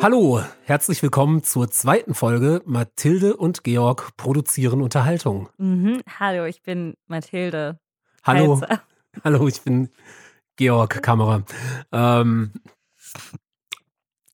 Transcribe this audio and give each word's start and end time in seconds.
Hallo, 0.00 0.40
herzlich 0.64 1.02
willkommen 1.02 1.42
zur 1.42 1.70
zweiten 1.72 2.14
Folge 2.14 2.62
Mathilde 2.64 3.36
und 3.36 3.64
Georg 3.64 4.16
produzieren 4.16 4.80
Unterhaltung. 4.80 5.48
Mhm. 5.58 6.02
Hallo, 6.20 6.44
ich 6.44 6.62
bin 6.62 6.94
Mathilde. 7.08 7.80
Hallo, 8.22 8.60
Heizer. 8.60 8.82
hallo, 9.24 9.48
ich 9.48 9.60
bin 9.62 9.90
Georg 10.54 11.02
Kamera. 11.02 11.42
Ähm, 11.90 12.52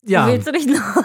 ja, 0.02 0.26
Willst 0.26 0.46
du 0.46 0.52
dich 0.52 0.66
noch? 0.66 0.76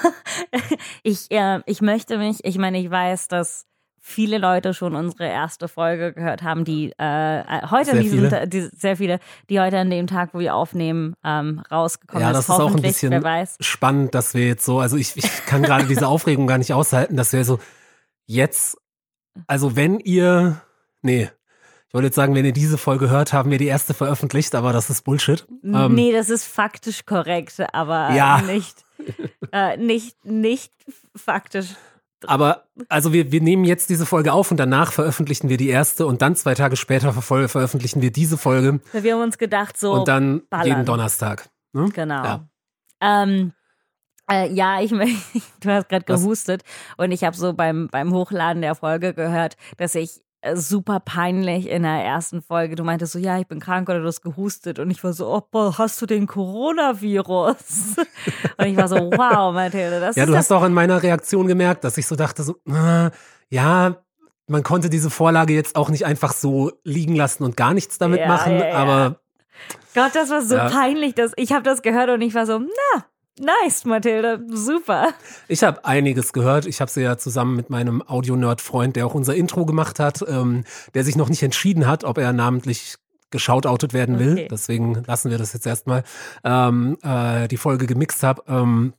Ich, 1.04 1.32
äh, 1.32 1.62
ich 1.66 1.82
möchte 1.82 2.18
mich, 2.18 2.44
ich 2.44 2.58
meine, 2.58 2.80
ich 2.80 2.90
weiß, 2.90 3.30
dass 3.30 3.66
viele 4.02 4.38
Leute 4.38 4.74
schon 4.74 4.96
unsere 4.96 5.26
erste 5.26 5.68
Folge 5.68 6.14
gehört 6.14 6.42
haben, 6.44 6.66
die 6.66 6.92
äh, 6.98 7.44
heute 7.70 7.86
Sehr 7.86 7.94
an 7.96 8.02
diesem 8.02 8.30
viele. 8.30 8.48
Die, 8.48 8.62
sehr 8.62 8.98
viele, 8.98 9.20
die 9.50 9.60
heute 9.60 9.78
an 9.78 9.90
dem 9.90 10.08
Tag, 10.08 10.34
wo 10.34 10.40
wir 10.40 10.56
aufnehmen, 10.56 11.16
ähm, 11.24 11.62
rausgekommen 11.72 12.22
ja, 12.22 12.32
ist. 12.32 12.38
das 12.38 12.56
ist 12.56 12.62
auch 12.62 12.76
ein 12.76 12.82
bisschen 12.82 13.24
spannend, 13.60 14.16
dass 14.16 14.34
wir 14.34 14.48
jetzt 14.48 14.66
so, 14.66 14.80
also 14.80 14.98
ich, 14.98 15.16
ich 15.18 15.46
kann 15.46 15.62
gerade 15.62 15.86
diese 15.86 16.08
Aufregung 16.10 16.48
gar 16.48 16.58
nicht 16.58 16.74
aushalten, 16.74 17.18
dass 17.18 17.34
wir 17.34 17.44
so 17.44 17.60
jetzt, 18.26 18.78
also 19.48 19.76
wenn 19.76 20.00
ihr, 20.00 20.62
nee, 21.02 21.30
ich 21.88 21.94
wollte 21.96 22.06
jetzt 22.06 22.16
sagen, 22.16 22.36
wenn 22.36 22.46
ihr 22.46 22.54
diese 22.54 22.78
Folge 22.78 23.10
hört, 23.10 23.34
haben 23.34 23.50
wir 23.50 23.58
die 23.58 23.66
erste 23.66 23.96
veröffentlicht, 23.96 24.54
aber 24.54 24.74
das 24.74 24.92
ist 24.92 25.02
Bullshit. 25.04 25.48
Ähm, 25.64 25.96
nee, 25.96 26.12
das 26.12 26.30
ist 26.30 26.46
faktisch 26.46 27.06
korrekt, 27.06 27.56
aber 27.74 28.12
Ja. 28.14 28.42
nicht, 28.44 28.86
äh, 29.52 29.76
nicht, 29.78 30.24
nicht 30.24 30.72
faktisch. 31.16 31.70
Aber 32.28 32.66
also 32.90 33.14
wir, 33.14 33.32
wir 33.32 33.42
nehmen 33.42 33.64
jetzt 33.64 33.90
diese 33.90 34.06
Folge 34.06 34.34
auf 34.34 34.52
und 34.52 34.58
danach 34.58 34.92
veröffentlichen 34.92 35.50
wir 35.50 35.58
die 35.58 35.70
erste 35.70 36.06
und 36.06 36.22
dann 36.22 36.36
zwei 36.36 36.54
Tage 36.54 36.76
später 36.76 37.12
verfol- 37.12 37.48
veröffentlichen 37.48 38.02
wir 38.02 38.12
diese 38.12 38.38
Folge 38.38 38.82
Wir 38.92 39.14
haben 39.14 39.22
uns 39.22 39.38
gedacht, 39.38 39.78
so. 39.78 39.94
und 39.94 40.08
dann 40.08 40.42
ballern. 40.50 40.68
jeden 40.68 40.86
Donnerstag. 40.86 41.50
Ne? 41.74 41.90
Genau. 41.94 42.24
Ja. 42.24 42.50
Ähm, 43.02 43.54
äh, 44.30 44.52
ja, 44.52 44.82
ich 44.82 44.92
du 45.62 45.70
hast 45.70 45.90
gerade 45.90 46.06
gehustet 46.06 46.64
und 46.98 47.12
ich 47.12 47.24
habe 47.24 47.36
so 47.36 47.54
beim, 47.54 47.88
beim 47.90 48.14
Hochladen 48.14 48.62
der 48.62 48.76
Folge 48.76 49.14
gehört, 49.14 49.56
dass 49.78 49.96
ich 49.96 50.22
super 50.56 51.00
peinlich 51.00 51.68
in 51.70 51.84
der 51.84 52.04
ersten 52.04 52.42
Folge, 52.42 52.76
du 52.76 52.84
meintest 52.84 53.14
so, 53.14 53.20
ja, 53.20 53.40
ich 53.40 53.48
bin 53.48 53.60
krank 53.60 53.90
oder 53.90 54.00
du 54.00 54.08
hast 54.08 54.22
gehustet. 54.22 54.80
Und 54.80 54.90
ich 54.92 55.04
war 55.04 55.14
so, 55.14 55.28
oh, 55.34 55.42
boah, 55.52 55.78
hast 55.78 56.02
du 56.02 56.06
den 56.06 56.28
Coronavirus? 56.28 57.98
und 58.58 58.66
ich 58.66 58.78
war 58.78 58.88
so, 58.88 58.96
wow, 59.16 59.54
Mathilde, 59.54 60.00
das 60.00 60.16
Ja, 60.16 60.24
ist 60.24 60.30
du 60.30 60.34
das 60.34 60.50
hast 60.50 60.52
auch 60.52 60.64
in 60.64 60.74
meiner 60.74 61.02
Reaktion 61.04 61.48
gemerkt, 61.48 61.84
dass 61.84 61.98
ich 61.98 62.08
so 62.08 62.16
dachte, 62.16 62.44
so, 62.44 62.56
äh, 62.68 63.10
ja, 63.50 63.96
man 64.48 64.64
konnte 64.64 64.90
diese 64.90 65.10
Vorlage 65.10 65.54
jetzt 65.54 65.76
auch 65.76 65.90
nicht 65.90 66.06
einfach 66.06 66.34
so 66.34 66.72
liegen 66.84 67.16
lassen 67.16 67.44
und 67.44 67.56
gar 67.58 67.74
nichts 67.74 67.98
damit 67.98 68.22
Ja, 68.22 68.28
machen, 68.28 68.60
ja, 68.60 68.72
aber 68.74 69.20
Gott, 69.94 70.16
das 70.16 70.30
war 70.30 70.42
so 70.42 70.56
peinlich, 70.56 71.16
dass 71.16 71.34
ich 71.36 71.52
habe 71.52 71.64
das 71.64 71.82
gehört 71.82 72.10
und 72.10 72.22
ich 72.22 72.34
war 72.34 72.46
so, 72.46 72.60
na, 72.60 73.06
nice, 73.40 73.86
Mathilde, 73.86 74.42
super. 74.50 75.10
ich 75.48 75.64
habe 75.64 75.84
einiges 75.86 76.34
gehört. 76.34 76.66
Ich 76.66 76.82
habe 76.82 76.92
sie 76.92 77.02
ja 77.02 77.18
zusammen 77.18 77.56
mit 77.56 77.70
meinem 77.70 78.04
Audio-Nerd-Freund, 78.08 78.96
der 78.96 79.06
auch 79.06 79.14
unser 79.14 79.36
Intro 79.36 79.66
gemacht 79.66 80.00
hat, 80.00 80.24
ähm, 80.28 80.64
der 80.94 81.04
sich 81.04 81.16
noch 81.16 81.30
nicht 81.30 81.44
entschieden 81.44 81.88
hat, 81.88 82.04
ob 82.04 82.18
er 82.18 82.34
namentlich 82.34 82.96
geschautoutet 83.32 83.94
werden 83.94 84.20
will. 84.20 84.34
Okay. 84.34 84.48
Deswegen 84.50 85.04
lassen 85.06 85.30
wir 85.32 85.38
das 85.38 85.54
jetzt 85.54 85.66
erstmal, 85.68 86.04
ähm, 86.44 86.98
äh, 87.04 87.48
die 87.48 87.58
Folge 87.58 87.86
gemixt 87.86 88.24
habe. 88.24 88.44
Ähm, 88.48 88.94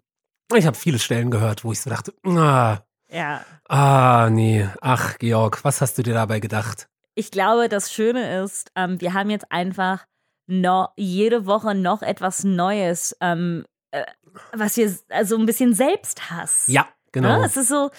ich 0.55 0.67
habe 0.67 0.77
viele 0.77 0.99
Stellen 0.99 1.31
gehört, 1.31 1.65
wo 1.65 1.73
ich 1.73 1.81
so 1.81 1.91
dachte, 1.91 2.13
ah, 2.25 2.79
Ja. 3.11 3.41
ah, 3.69 4.29
nee, 4.31 4.69
ach, 4.81 5.19
Georg, 5.19 5.65
was 5.65 5.81
hast 5.81 5.99
du 5.99 6.03
dir 6.03 6.15
dabei 6.15 6.41
gedacht? 6.41 6.89
ich 7.17 7.31
glaube, 7.31 7.69
das 7.69 7.93
Schöne 7.93 8.41
ist, 8.43 8.71
ähm, 8.77 8.99
wir 9.01 9.13
haben 9.13 9.29
jetzt 9.31 9.45
einfach 9.51 10.07
noch 10.47 10.93
jede 10.97 11.45
Woche 11.45 11.75
noch 11.75 12.01
etwas 12.03 12.45
Neues, 12.45 13.15
ähm, 13.21 13.65
äh, 13.91 14.05
was 14.53 14.77
wir, 14.77 14.93
also 15.09 15.37
ein 15.37 15.47
bisschen 15.47 15.75
Selbsthass. 15.75 16.65
Ja, 16.69 16.89
genau. 17.13 17.39
Ne? 17.39 17.47
Es 17.47 17.57
ist 17.57 17.69
so, 17.69 17.91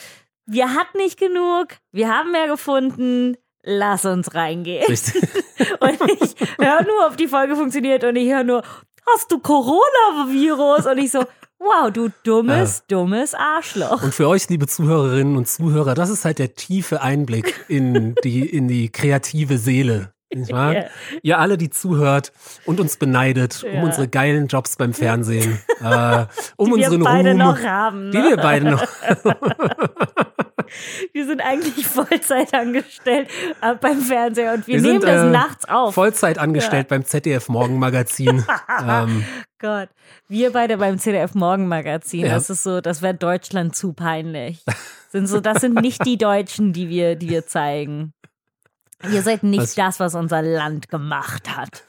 wir 0.46 0.74
hatten 0.74 0.98
nicht 0.98 1.20
genug, 1.20 1.68
wir 1.92 2.10
haben 2.10 2.32
mehr 2.32 2.48
gefunden, 2.48 3.38
lass 3.64 4.06
uns 4.06 4.34
reingehen. 4.34 4.86
Richtig. 4.88 5.22
Und 5.80 6.00
ich 6.22 6.36
höre 6.60 6.84
nur, 6.84 7.08
ob 7.08 7.18
die 7.18 7.28
Folge 7.28 7.56
funktioniert 7.56 8.04
und 8.04 8.16
ich 8.16 8.32
höre 8.32 8.44
nur, 8.44 8.64
hast 9.14 9.32
du 9.32 9.40
Coronavirus? 9.40 10.88
Und 10.88 10.98
ich 10.98 11.12
so, 11.12 11.24
wow, 11.60 11.92
du 11.92 12.10
dummes, 12.24 12.84
dummes 12.88 13.34
Arschloch. 13.34 14.04
Und 14.04 14.14
für 14.14 14.28
euch, 14.28 14.50
liebe 14.50 14.68
Zuhörerinnen 14.68 15.38
und 15.38 15.48
Zuhörer, 15.48 15.94
das 15.94 16.10
ist 16.10 16.26
halt 16.26 16.40
der 16.40 16.56
tiefe 16.56 17.02
Einblick 17.02 17.66
in 17.68 18.16
die, 18.24 18.48
in 18.48 18.68
die 18.68 18.90
kreative 18.90 19.58
Seele. 19.58 20.14
Ja. 20.48 20.86
Ihr 21.24 21.40
alle, 21.40 21.58
die 21.58 21.70
zuhört 21.70 22.32
und 22.66 22.80
uns 22.80 22.98
beneidet 22.98 23.64
um 23.64 23.74
Ja. 23.74 23.82
unsere 23.84 24.08
geilen 24.08 24.48
Jobs 24.48 24.76
beim 24.78 24.94
Fernsehen, 24.94 25.60
äh, 25.84 26.26
um 26.58 26.70
Die 26.74 26.80
wir 26.80 26.86
unseren 26.88 27.04
beide 27.04 27.30
Ruhm, 27.32 27.38
noch 27.38 27.64
haben. 27.64 28.12
die 28.12 28.18
Ne? 28.18 28.30
wir 28.30 28.38
beide 28.38 28.70
noch. 28.72 28.84
Wir 31.14 31.26
sind 31.26 31.42
eigentlich 31.42 31.86
Vollzeit 31.86 32.54
angestellt 32.54 33.28
äh, 33.62 33.76
beim 33.76 34.00
Fernseher 34.00 34.54
und 34.54 34.68
wir, 34.68 34.76
Wir 34.76 34.82
nehmen 34.82 35.02
sind, 35.02 35.10
das 35.10 35.26
äh, 35.26 35.30
nachts 35.30 35.66
auf. 35.68 35.94
Vollzeit 35.94 36.38
angestellt 36.38 36.88
beim 36.88 37.04
ZDF 37.04 37.50
Morgenmagazin. 37.50 38.46
ähm, 38.88 39.26
Gott. 39.60 39.90
Wir 40.30 40.54
beide 40.54 40.78
beim 40.78 40.98
CDF 40.98 41.34
Morgenmagazin. 41.36 42.22
Ja. 42.26 42.36
Das 42.36 42.50
ist 42.50 42.64
so, 42.64 42.80
das 42.80 43.02
wäre 43.02 43.14
Deutschland 43.16 43.76
zu 43.76 43.92
peinlich. 43.92 44.64
Sind 45.10 45.28
so, 45.28 45.42
das 45.42 45.60
sind 45.60 45.76
nicht 45.82 46.06
die 46.06 46.18
Deutschen, 46.18 46.72
die 46.72 46.88
wir, 46.88 47.16
die 47.18 47.30
wir 47.30 47.46
zeigen. 47.46 48.14
Ihr 49.12 49.22
seid 49.22 49.44
nicht 49.44 49.62
Was- 49.62 49.76
das, 49.76 50.00
was 50.00 50.16
unser 50.16 50.42
Land 50.42 50.90
gemacht 50.90 51.56
hat. 51.56 51.84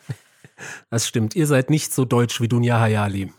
das 0.90 1.06
stimmt. 1.08 1.34
Ihr 1.34 1.46
seid 1.46 1.70
nicht 1.70 1.92
so 1.92 2.04
deutsch 2.04 2.40
wie 2.40 2.48
Dunja 2.48 2.78
Hayali. 2.78 3.32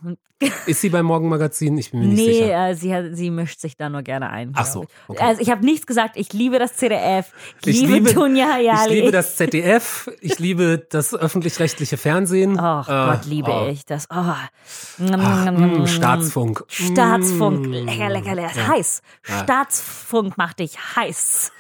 Ist 0.66 0.81
sie 0.81 0.89
beim 0.89 1.06
Morgenmagazin? 1.06 1.78
Ich 1.78 1.91
bin 1.91 2.01
mir 2.01 2.07
nicht 2.07 2.17
Nee, 2.17 2.33
sicher. 2.33 2.67
äh, 2.69 2.75
sie, 2.75 2.94
hat, 2.94 3.06
sie 3.13 3.31
mischt 3.31 3.62
sich 3.62 3.78
da 3.78 3.88
nur 3.88 4.01
gerne 4.01 4.29
ein. 4.29 4.51
Ach 4.56 4.66
so, 4.66 4.85
okay. 5.07 5.23
Also 5.23 5.41
ich 5.41 5.50
habe 5.50 5.63
nichts 5.63 5.88
gesagt. 5.88 6.17
Ich 6.17 6.33
liebe 6.33 6.59
das 6.59 6.75
CDF. 6.75 7.31
Ich, 7.62 7.67
Ich 7.75 7.81
liebe, 7.81 7.94
liebe- 7.94 8.13
Tunja 8.13 8.51
Hayali. 8.56 8.88
Ich 8.89 9.00
liebe 9.03 9.12
das 9.13 9.35
ZDF, 9.38 10.09
ich 10.19 10.39
liebe 10.39 10.85
das 10.89 11.13
öffentlich-rechtliche 11.13 11.95
Fernsehen. 11.95 12.59
Ach 12.59 12.89
Äh, 12.89 13.12
Gott, 13.16 13.25
liebe 13.25 13.51
oh. 13.51 13.67
ich 13.72 13.85
das. 13.85 14.07
Oh. 14.09 14.16
Ach, 14.17 14.50
mm, 15.00 15.88
Staatsfunk. 15.88 16.66
Staatsfunk, 16.67 17.67
Mm. 17.67 17.72
lecker, 17.72 18.09
lecker, 18.09 18.35
lecker. 18.35 18.51
Ja. 18.57 18.67
Heiß. 18.67 19.01
Ja. 19.29 19.44
Staatsfunk 19.44 20.38
macht 20.38 20.59
dich 20.59 20.75
heiß. 20.97 21.53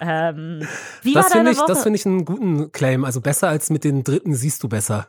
Ähm, 0.00 0.66
wie 1.02 1.14
Das 1.14 1.32
finde 1.32 1.50
ich, 1.52 1.58
Woche? 1.58 1.66
das 1.68 1.82
finde 1.82 1.98
ich 1.98 2.06
einen 2.06 2.24
guten 2.24 2.70
Claim. 2.72 3.04
Also 3.04 3.20
besser 3.20 3.48
als 3.48 3.70
mit 3.70 3.84
den 3.84 4.04
Dritten 4.04 4.34
siehst 4.34 4.62
du 4.62 4.68
besser. 4.68 5.08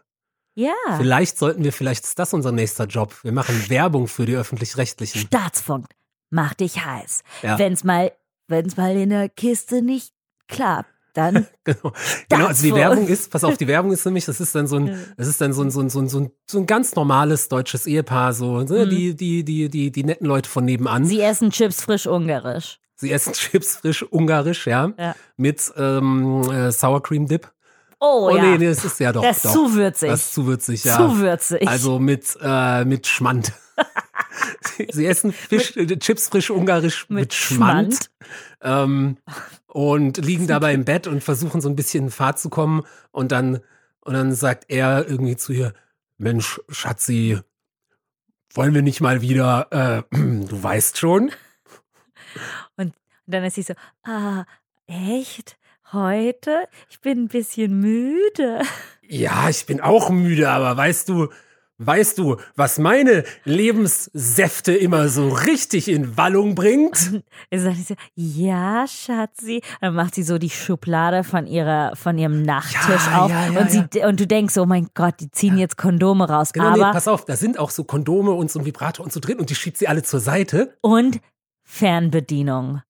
ja, 0.56 0.74
Vielleicht 0.98 1.38
sollten 1.38 1.64
wir, 1.64 1.74
vielleicht 1.74 2.04
ist 2.06 2.18
das 2.20 2.34
unser 2.34 2.52
nächster 2.52 2.86
Job. 2.86 3.16
Wir 3.24 3.32
machen 3.34 3.70
Werbung 3.70 4.08
für 4.08 4.26
die 4.26 4.36
öffentlich-rechtlichen. 4.36 5.22
Staatsfunk 5.22 5.88
macht 6.30 6.60
dich 6.62 6.84
heiß. 6.86 7.24
Ja. 7.44 7.58
Wenn's 7.60 7.84
mal, 7.84 8.12
wenn's 8.48 8.78
mal 8.78 8.96
in 8.96 9.10
der 9.10 9.30
Kiste 9.30 9.82
nicht 9.82 10.14
klappt, 10.48 10.90
dann 11.14 11.48
Genau. 11.64 11.92
genau, 12.30 12.46
also 12.48 12.64
die. 12.64 12.74
Werbung 12.74 13.08
ist, 13.08 13.30
pass 13.32 13.44
auf, 13.44 13.58
die 13.58 13.68
Werbung 13.68 13.92
ist 13.92 14.06
nämlich, 14.06 14.26
das 14.26 14.40
ist 14.40 14.56
dann 14.56 14.68
so 14.68 14.78
ein, 14.78 14.98
das 15.18 15.28
ist 15.28 15.42
dann 15.42 15.52
so 15.54 15.62
ein, 15.64 15.72
so 15.72 15.82
ein, 15.82 15.90
so 15.90 16.00
ein, 16.00 16.08
so 16.10 16.20
ein, 16.22 16.32
so 16.50 16.60
ein 16.60 16.66
ganz 16.66 16.96
normales 16.96 17.50
deutsches 17.50 17.86
Ehepaar, 17.88 18.34
so, 18.34 18.62
ne, 18.62 18.86
Mhm. 18.86 18.90
die, 18.90 19.16
die, 19.16 19.44
die, 19.44 19.70
die, 19.70 19.92
die 19.92 20.04
netten 20.06 20.26
Leute 20.28 20.50
von 20.50 20.64
nebenan. 20.66 21.06
sie 21.06 21.20
essen 21.22 21.50
Chips 21.52 21.82
frisch 21.82 22.08
ungarisch. 22.08 22.80
Sie 22.98 23.12
essen 23.12 23.34
Chips 23.34 23.78
frisch 23.78 24.04
ungarisch, 24.04 24.68
ja, 24.68 24.92
Ja. 24.98 25.16
mit 25.38 25.72
ähm, 25.78 26.42
äh, 26.52 26.72
Sour 26.72 27.02
Cream 27.02 27.28
Dip. 27.28 27.52
Oh, 28.00 28.30
Oh, 28.32 28.36
ja, 28.36 28.44
nee, 28.44 28.58
nee, 28.60 28.68
das 28.68 28.86
ist 28.86 29.00
ja 29.00 29.12
doch, 29.12 29.24
das 29.24 29.38
ist 29.38 29.46
doch. 29.46 29.54
zu 29.54 29.74
würzig. 29.74 30.10
Das 30.10 30.20
ist 30.22 30.34
zu 30.36 30.46
würzig, 30.46 30.84
ja. 30.84 30.98
Zu 30.98 31.18
würzig. 31.18 31.68
Also 31.68 31.98
mit, 31.98 32.38
äh, 32.42 32.86
mit 32.86 33.08
Schmand. 33.08 33.54
Sie 34.92 35.06
essen 35.08 35.32
Fisch, 35.32 35.76
äh, 35.78 35.98
Chips 35.98 36.28
frisch 36.30 36.50
ungarisch 36.52 37.10
mit, 37.10 37.20
Mit 37.22 37.34
Schmand. 37.34 38.12
Ähm, 38.62 39.18
und 39.68 40.18
liegen 40.18 40.46
dabei 40.48 40.74
im 40.74 40.86
Bett 40.86 41.08
und 41.08 41.24
versuchen 41.24 41.60
so 41.62 41.70
ein 41.70 41.76
bisschen 41.76 42.06
in 42.06 42.12
Fahrt 42.12 42.40
zu 42.40 42.50
kommen. 42.50 42.84
Und 43.12 43.32
dann, 43.32 43.62
und 44.02 44.14
dann 44.14 44.34
sagt 44.34 44.66
er 44.68 45.08
irgendwie 45.08 45.36
zu 45.36 45.54
ihr, 45.54 45.74
Mensch, 46.18 46.60
Schatzi, 46.70 47.40
wollen 48.54 48.74
wir 48.76 48.82
nicht 48.84 49.02
mal 49.02 49.22
wieder, 49.22 50.06
äh, 50.12 50.16
du 50.18 50.64
weißt 50.64 50.98
schon? 51.00 51.32
Und 52.78 52.94
dann 53.26 53.44
ist 53.44 53.56
sie 53.56 53.64
so, 53.64 53.74
ah, 54.04 54.46
echt? 54.88 55.58
Heute? 55.94 56.68
Ich 56.90 57.00
bin 57.00 57.24
ein 57.24 57.28
bisschen 57.30 57.80
müde. 57.80 58.62
Ja, 59.08 59.50
ich 59.50 59.66
bin 59.66 59.80
auch 59.80 60.10
müde, 60.10 60.50
aber 60.50 60.76
weißt 60.76 61.08
du, 61.08 61.30
weißt 61.78 62.18
du, 62.18 62.38
was 62.58 62.78
meine 62.78 63.24
Lebenssäfte 63.46 64.74
immer 64.76 65.08
so 65.10 65.30
richtig 65.30 65.88
in 65.88 66.18
Wallung 66.18 66.56
bringt? 66.56 66.98
Sagt 67.54 67.78
sie 67.78 67.96
ja, 68.16 68.86
Schatzi. 68.86 69.62
Dann 69.80 69.96
macht 69.96 70.16
sie 70.16 70.24
so 70.24 70.38
die 70.38 70.50
Schublade 70.50 71.24
von 71.24 71.48
ihrer, 71.48 71.96
von 71.96 72.18
ihrem 72.18 72.42
Nachttisch 72.42 73.06
Ja, 73.08 73.22
auf. 73.22 73.32
ja, 73.32 73.48
ja, 73.52 73.60
und, 73.62 73.72
sie, 73.72 73.86
und 74.06 74.20
du 74.20 74.28
denkst, 74.28 74.58
oh 74.58 74.66
mein 74.66 74.90
Gott, 74.94 75.16
die 75.22 75.32
ziehen 75.32 75.58
jetzt 75.58 75.78
Kondome 75.78 76.28
raus. 76.28 76.52
Genau, 76.52 76.74
nee, 76.76 76.82
Aber, 76.82 76.92
pass 76.92 77.08
auf, 77.08 77.24
da 77.26 77.36
sind 77.38 77.58
auch 77.60 77.70
so 77.70 77.84
Kondome 77.86 78.32
und 78.32 78.52
so 78.52 78.60
ein 78.60 78.66
Vibrator 78.66 79.06
und 79.06 79.14
so 79.14 79.20
drin 79.20 79.40
und 79.40 79.50
die 79.50 79.56
schiebt 79.56 79.78
sie 79.78 79.88
alle 79.88 80.04
zur 80.04 80.20
Seite. 80.20 80.78
und 80.82 81.20
Fernbedienung. 81.68 82.82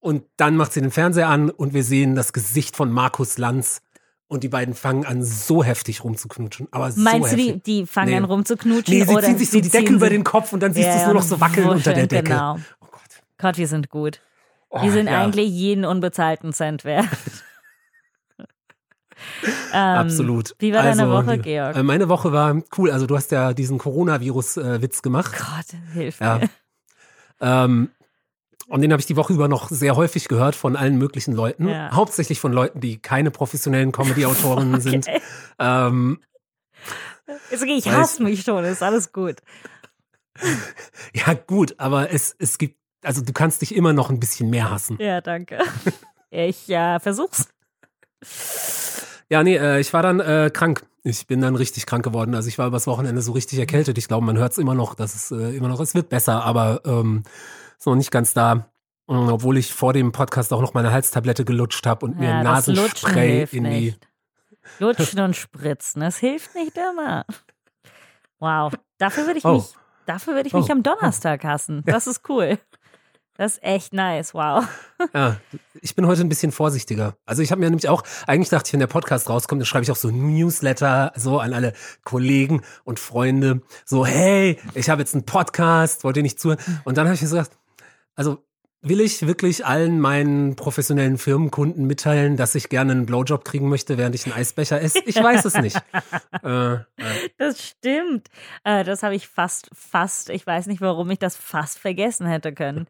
Und 0.00 0.24
dann 0.38 0.56
macht 0.56 0.72
sie 0.72 0.80
den 0.80 0.90
Fernseher 0.90 1.28
an 1.28 1.50
und 1.50 1.74
wir 1.74 1.84
sehen 1.84 2.14
das 2.14 2.32
Gesicht 2.32 2.74
von 2.74 2.90
Markus 2.90 3.36
Lanz 3.38 3.82
und 4.28 4.42
die 4.44 4.48
beiden 4.48 4.74
fangen 4.74 5.04
an, 5.04 5.22
so 5.22 5.62
heftig 5.62 6.02
rumzuknutschen. 6.04 6.68
Aber 6.70 6.90
Meinst 6.96 7.30
so 7.30 7.36
du, 7.36 7.42
heftig. 7.42 7.62
die, 7.64 7.80
die 7.82 7.86
fangen 7.86 8.08
Nee. 8.10 8.16
an 8.16 8.24
rumzuknutschen? 8.24 8.94
Nee, 8.98 9.04
sie 9.04 9.12
oder 9.14 9.22
ziehen 9.26 9.36
sich 9.38 9.50
so 9.50 9.60
die 9.60 9.68
Decke 9.68 9.92
über 9.92 10.08
den 10.08 10.24
Kopf 10.24 10.52
und 10.54 10.60
dann 10.62 10.72
siehst 10.72 10.86
Ja, 10.86 10.92
du 10.92 10.96
es 10.96 11.02
ja, 11.02 11.06
nur 11.08 11.14
noch 11.16 11.22
so 11.28 11.38
wackeln 11.40 11.68
unter 11.68 11.92
der 11.92 12.06
Decke. 12.06 12.30
Genau. 12.30 12.56
Oh 12.80 12.86
Gott. 12.90 13.00
Gott, 13.38 13.58
wir 13.58 13.68
sind 13.68 13.90
gut. 13.90 14.20
Oh, 14.70 14.82
Wir 14.82 14.90
sind 14.90 15.06
ja, 15.06 15.20
eigentlich 15.20 15.50
jeden 15.50 15.84
unbezahlten 15.84 16.52
Cent 16.54 16.84
wert. 16.84 17.06
ähm, 18.38 19.74
Absolut. 19.74 20.54
Wie 20.60 20.72
war 20.72 20.82
deine 20.82 21.02
Also, 21.02 21.12
Woche, 21.12 21.36
die- 21.38 21.42
Georg? 21.42 21.76
äh, 21.76 21.82
Meine 21.82 22.08
Woche 22.08 22.32
war 22.32 22.62
cool. 22.78 22.90
Also 22.90 23.06
du 23.06 23.16
hast 23.16 23.30
ja 23.32 23.52
diesen 23.52 23.76
Coronavirus-Witz 23.78 25.02
gemacht. 25.02 25.32
Gott, 25.36 25.78
hilf 25.92 26.20
Ja. 26.20 26.38
mir. 26.38 26.48
Ähm, 27.40 27.90
und 28.68 28.82
den 28.82 28.92
habe 28.92 29.00
ich 29.00 29.06
die 29.06 29.16
Woche 29.16 29.32
über 29.32 29.48
noch 29.48 29.68
sehr 29.68 29.96
häufig 29.96 30.28
gehört 30.28 30.54
von 30.54 30.76
allen 30.76 30.96
möglichen 30.96 31.34
Leuten. 31.34 31.68
Ja. 31.68 31.90
Hauptsächlich 31.90 32.38
von 32.38 32.52
Leuten, 32.52 32.80
die 32.80 32.98
keine 32.98 33.30
professionellen 33.30 33.90
Comedy-Autorinnen 33.90 34.80
sind. 34.80 35.08
Okay. 35.08 35.20
Ähm, 35.58 36.20
Ist 37.50 37.62
okay, 37.62 37.76
ich 37.76 37.88
hasse 37.88 38.22
mich 38.22 38.42
schon, 38.42 38.64
ist 38.64 38.82
alles 38.82 39.12
gut. 39.12 39.38
ja, 41.14 41.34
gut, 41.34 41.74
aber 41.78 42.12
es, 42.12 42.36
es 42.38 42.58
gibt, 42.58 42.78
also 43.02 43.22
du 43.22 43.32
kannst 43.32 43.62
dich 43.62 43.74
immer 43.74 43.92
noch 43.92 44.10
ein 44.10 44.20
bisschen 44.20 44.50
mehr 44.50 44.70
hassen. 44.70 44.96
Ja, 45.00 45.20
danke. 45.20 45.58
Ich 46.32 46.68
äh, 46.68 47.00
versuch's. 47.00 47.48
Ja, 49.30 49.42
nee, 49.42 49.56
äh, 49.56 49.80
ich 49.80 49.92
war 49.92 50.02
dann 50.02 50.20
äh, 50.20 50.50
krank. 50.52 50.84
Ich 51.02 51.26
bin 51.26 51.40
dann 51.40 51.56
richtig 51.56 51.86
krank 51.86 52.04
geworden. 52.04 52.34
Also 52.34 52.48
ich 52.48 52.58
war 52.58 52.66
übers 52.66 52.86
Wochenende 52.86 53.22
so 53.22 53.32
richtig 53.32 53.58
erkältet. 53.58 53.96
Ich 53.96 54.08
glaube, 54.08 54.26
man 54.26 54.36
hört 54.36 54.52
es 54.52 54.58
immer 54.58 54.74
noch, 54.74 54.94
dass 54.94 55.14
es 55.14 55.30
äh, 55.30 55.56
immer 55.56 55.68
noch, 55.68 55.80
es 55.80 55.94
wird 55.94 56.08
besser, 56.10 56.44
aber 56.44 56.82
ähm, 56.84 57.22
ist 57.78 57.86
noch 57.86 57.94
nicht 57.94 58.10
ganz 58.10 58.34
da. 58.34 58.70
Ähm, 59.08 59.28
Obwohl 59.28 59.56
ich 59.56 59.72
vor 59.72 59.92
dem 59.92 60.12
Podcast 60.12 60.52
auch 60.52 60.60
noch 60.60 60.74
meine 60.74 60.92
Halstablette 60.92 61.44
gelutscht 61.44 61.86
habe 61.86 62.04
und 62.06 62.18
mir 62.18 62.28
Ja, 62.28 62.42
Lutschen 62.42 62.74
Nasenspray 62.74 63.48
in 63.52 63.64
die. 63.64 63.70
nicht. 63.70 64.08
Lutschen 64.78 65.20
und 65.20 65.34
Spritzen, 65.36 66.00
das 66.02 66.18
hilft 66.18 66.54
nicht 66.54 66.76
immer. 66.76 67.24
Wow, 68.40 68.72
dafür 68.98 69.26
würde 69.26 69.38
ich 69.38 69.44
Oh. 69.44 69.54
mich, 69.54 69.74
dafür 70.06 70.34
würde 70.34 70.48
ich 70.48 70.52
mich 70.54 70.68
Oh. 70.68 70.72
am 70.72 70.82
Donnerstag 70.82 71.44
hassen. 71.44 71.82
Das 71.86 72.06
ist 72.06 72.28
cool. 72.28 72.58
Das 73.36 73.54
ist 73.54 73.62
echt 73.62 73.92
nice, 73.92 74.34
wow. 74.34 74.64
Ja, 75.14 75.38
ich 75.80 75.94
bin 75.94 76.06
heute 76.06 76.20
ein 76.20 76.28
bisschen 76.28 76.52
vorsichtiger. 76.52 77.16
Also 77.24 77.40
ich 77.40 77.50
habe 77.50 77.60
mir 77.60 77.70
nämlich 77.70 77.88
auch, 77.88 78.02
eigentlich 78.26 78.50
dachte 78.50 78.68
ich, 78.68 78.72
wenn 78.74 78.80
der 78.80 78.86
Podcast 78.86 79.30
rauskommt, 79.30 79.62
dann 79.62 79.66
schreibe 79.66 79.82
ich 79.82 79.90
auch 79.90 79.96
so 79.96 80.10
Newsletter 80.10 81.12
so 81.16 81.38
an 81.38 81.54
alle 81.54 81.72
Kollegen 82.04 82.62
und 82.84 82.98
Freunde. 82.98 83.62
So, 83.86 84.04
hey, 84.04 84.58
ich 84.74 84.90
habe 84.90 85.00
jetzt 85.00 85.14
einen 85.14 85.24
Podcast, 85.24 86.04
wollt 86.04 86.18
ihr 86.18 86.22
nicht 86.22 86.38
zuhören? 86.38 86.58
Und 86.84 86.98
dann 86.98 87.06
habe 87.06 87.14
ich 87.14 87.22
mir 87.22 87.28
so 87.28 87.36
gedacht, 87.36 87.56
also 88.14 88.44
will 88.82 89.00
ich 89.00 89.26
wirklich 89.26 89.66
allen 89.66 90.00
meinen 90.00 90.56
professionellen 90.56 91.18
Firmenkunden 91.18 91.86
mitteilen, 91.86 92.36
dass 92.36 92.54
ich 92.54 92.68
gerne 92.68 92.92
einen 92.92 93.06
Blowjob 93.06 93.44
kriegen 93.44 93.68
möchte, 93.68 93.98
während 93.98 94.14
ich 94.14 94.24
einen 94.24 94.34
Eisbecher 94.34 94.80
esse? 94.80 95.00
Ich 95.04 95.16
weiß 95.16 95.44
es 95.44 95.54
nicht. 95.54 95.76
äh, 96.42 96.74
äh, 96.74 96.80
Das 97.36 97.62
stimmt. 97.62 98.28
Äh, 98.64 98.84
das 98.84 99.02
habe 99.02 99.14
ich 99.14 99.28
fast, 99.28 99.68
fast, 99.74 100.30
ich 100.30 100.46
weiß 100.46 100.66
nicht, 100.66 100.80
warum 100.80 101.10
ich 101.10 101.18
das 101.18 101.36
fast 101.36 101.78
vergessen 101.78 102.26
hätte 102.26 102.52
können. 102.52 102.86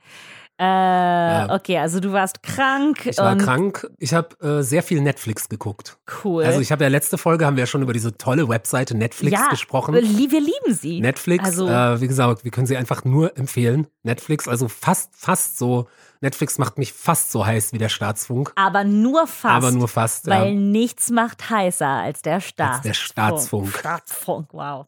Äh, 0.61 1.47
Okay, 1.55 1.79
also 1.79 2.01
du 2.01 2.13
warst 2.13 2.43
krank. 2.43 3.07
ich 3.07 3.17
war 3.19 3.37
krank. 3.37 3.89
Ich 3.99 4.13
habe 4.13 4.37
äh, 4.41 4.63
sehr 4.63 4.83
viel 4.83 5.01
Netflix 5.01 5.49
geguckt. 5.49 5.97
Cool. 6.23 6.45
Also 6.45 6.61
ich 6.61 6.71
habe 6.71 6.85
ja 6.85 6.91
letzte 6.91 7.17
Folge 7.19 7.47
haben 7.47 7.57
wir 7.57 7.63
ja 7.63 7.67
schon 7.67 7.83
über 7.83 7.93
diese 7.95 8.17
tolle 8.19 8.49
Webseite 8.49 8.97
Netflix 8.97 9.33
ja, 9.33 9.49
gesprochen. 9.49 9.95
Wir 9.95 10.03
wir 10.03 10.41
lieben 10.41 10.75
sie. 10.75 11.01
Netflix, 11.01 11.45
Also- 11.45 11.67
äh, 11.69 12.01
wie 12.01 12.09
gesagt, 12.09 12.45
wir 12.45 12.51
können 12.51 12.67
sie 12.67 12.77
einfach 12.77 13.05
nur 13.05 13.37
empfehlen. 13.39 13.87
Netflix, 14.03 14.47
also 14.49 14.69
fast, 14.69 15.11
fast 15.17 15.59
so. 15.59 15.87
Netflix 16.21 16.59
macht 16.59 16.77
mich 16.79 16.93
fast 16.93 17.33
so 17.33 17.47
heiß 17.47 17.73
wie 17.73 17.79
der 17.79 17.89
Staatsfunk. 17.89 18.53
aber 18.55 18.85
nur 18.85 19.27
fast. 19.27 19.55
aber 19.55 19.71
nur 19.73 19.89
fast. 19.89 20.27
Weil 20.27 20.49
ja. 20.49 20.55
nichts 20.55 21.11
macht 21.11 21.49
heißer 21.49 21.87
als 21.89 22.21
der 22.21 22.41
Staatsfunk. 22.41 22.83
der 22.83 22.93
Staatsfunk. 22.95 23.69
Staatsfunk, 23.79 24.49
wow. 24.53 24.87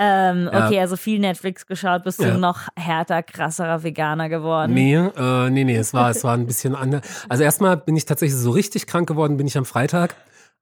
Ähm, 0.00 0.48
Ja. 0.52 0.66
okay, 0.66 0.80
also 0.80 0.96
viel 0.96 1.18
Netflix 1.18 1.66
geschaut, 1.66 2.04
bist 2.04 2.20
Ja. 2.20 2.30
du 2.30 2.38
noch 2.38 2.68
härter, 2.76 3.22
krasserer 3.24 3.82
Veganer 3.82 4.28
geworden. 4.28 4.72
Nee, 4.72 4.94
äh, 4.94 5.50
nee, 5.50 5.64
nee, 5.64 5.76
es 5.76 5.92
war, 5.92 6.10
es 6.10 6.22
war 6.22 6.34
ein 6.34 6.46
bisschen 6.46 6.76
anders. 6.76 7.02
Also 7.28 7.42
erstmal 7.42 7.76
bin 7.76 7.96
ich 7.96 8.04
tatsächlich 8.06 8.38
so 8.38 8.52
richtig 8.52 8.86
krank 8.86 9.08
geworden, 9.08 9.36
bin 9.36 9.46
ich 9.48 9.58
am 9.58 9.64
Freitag. 9.64 10.14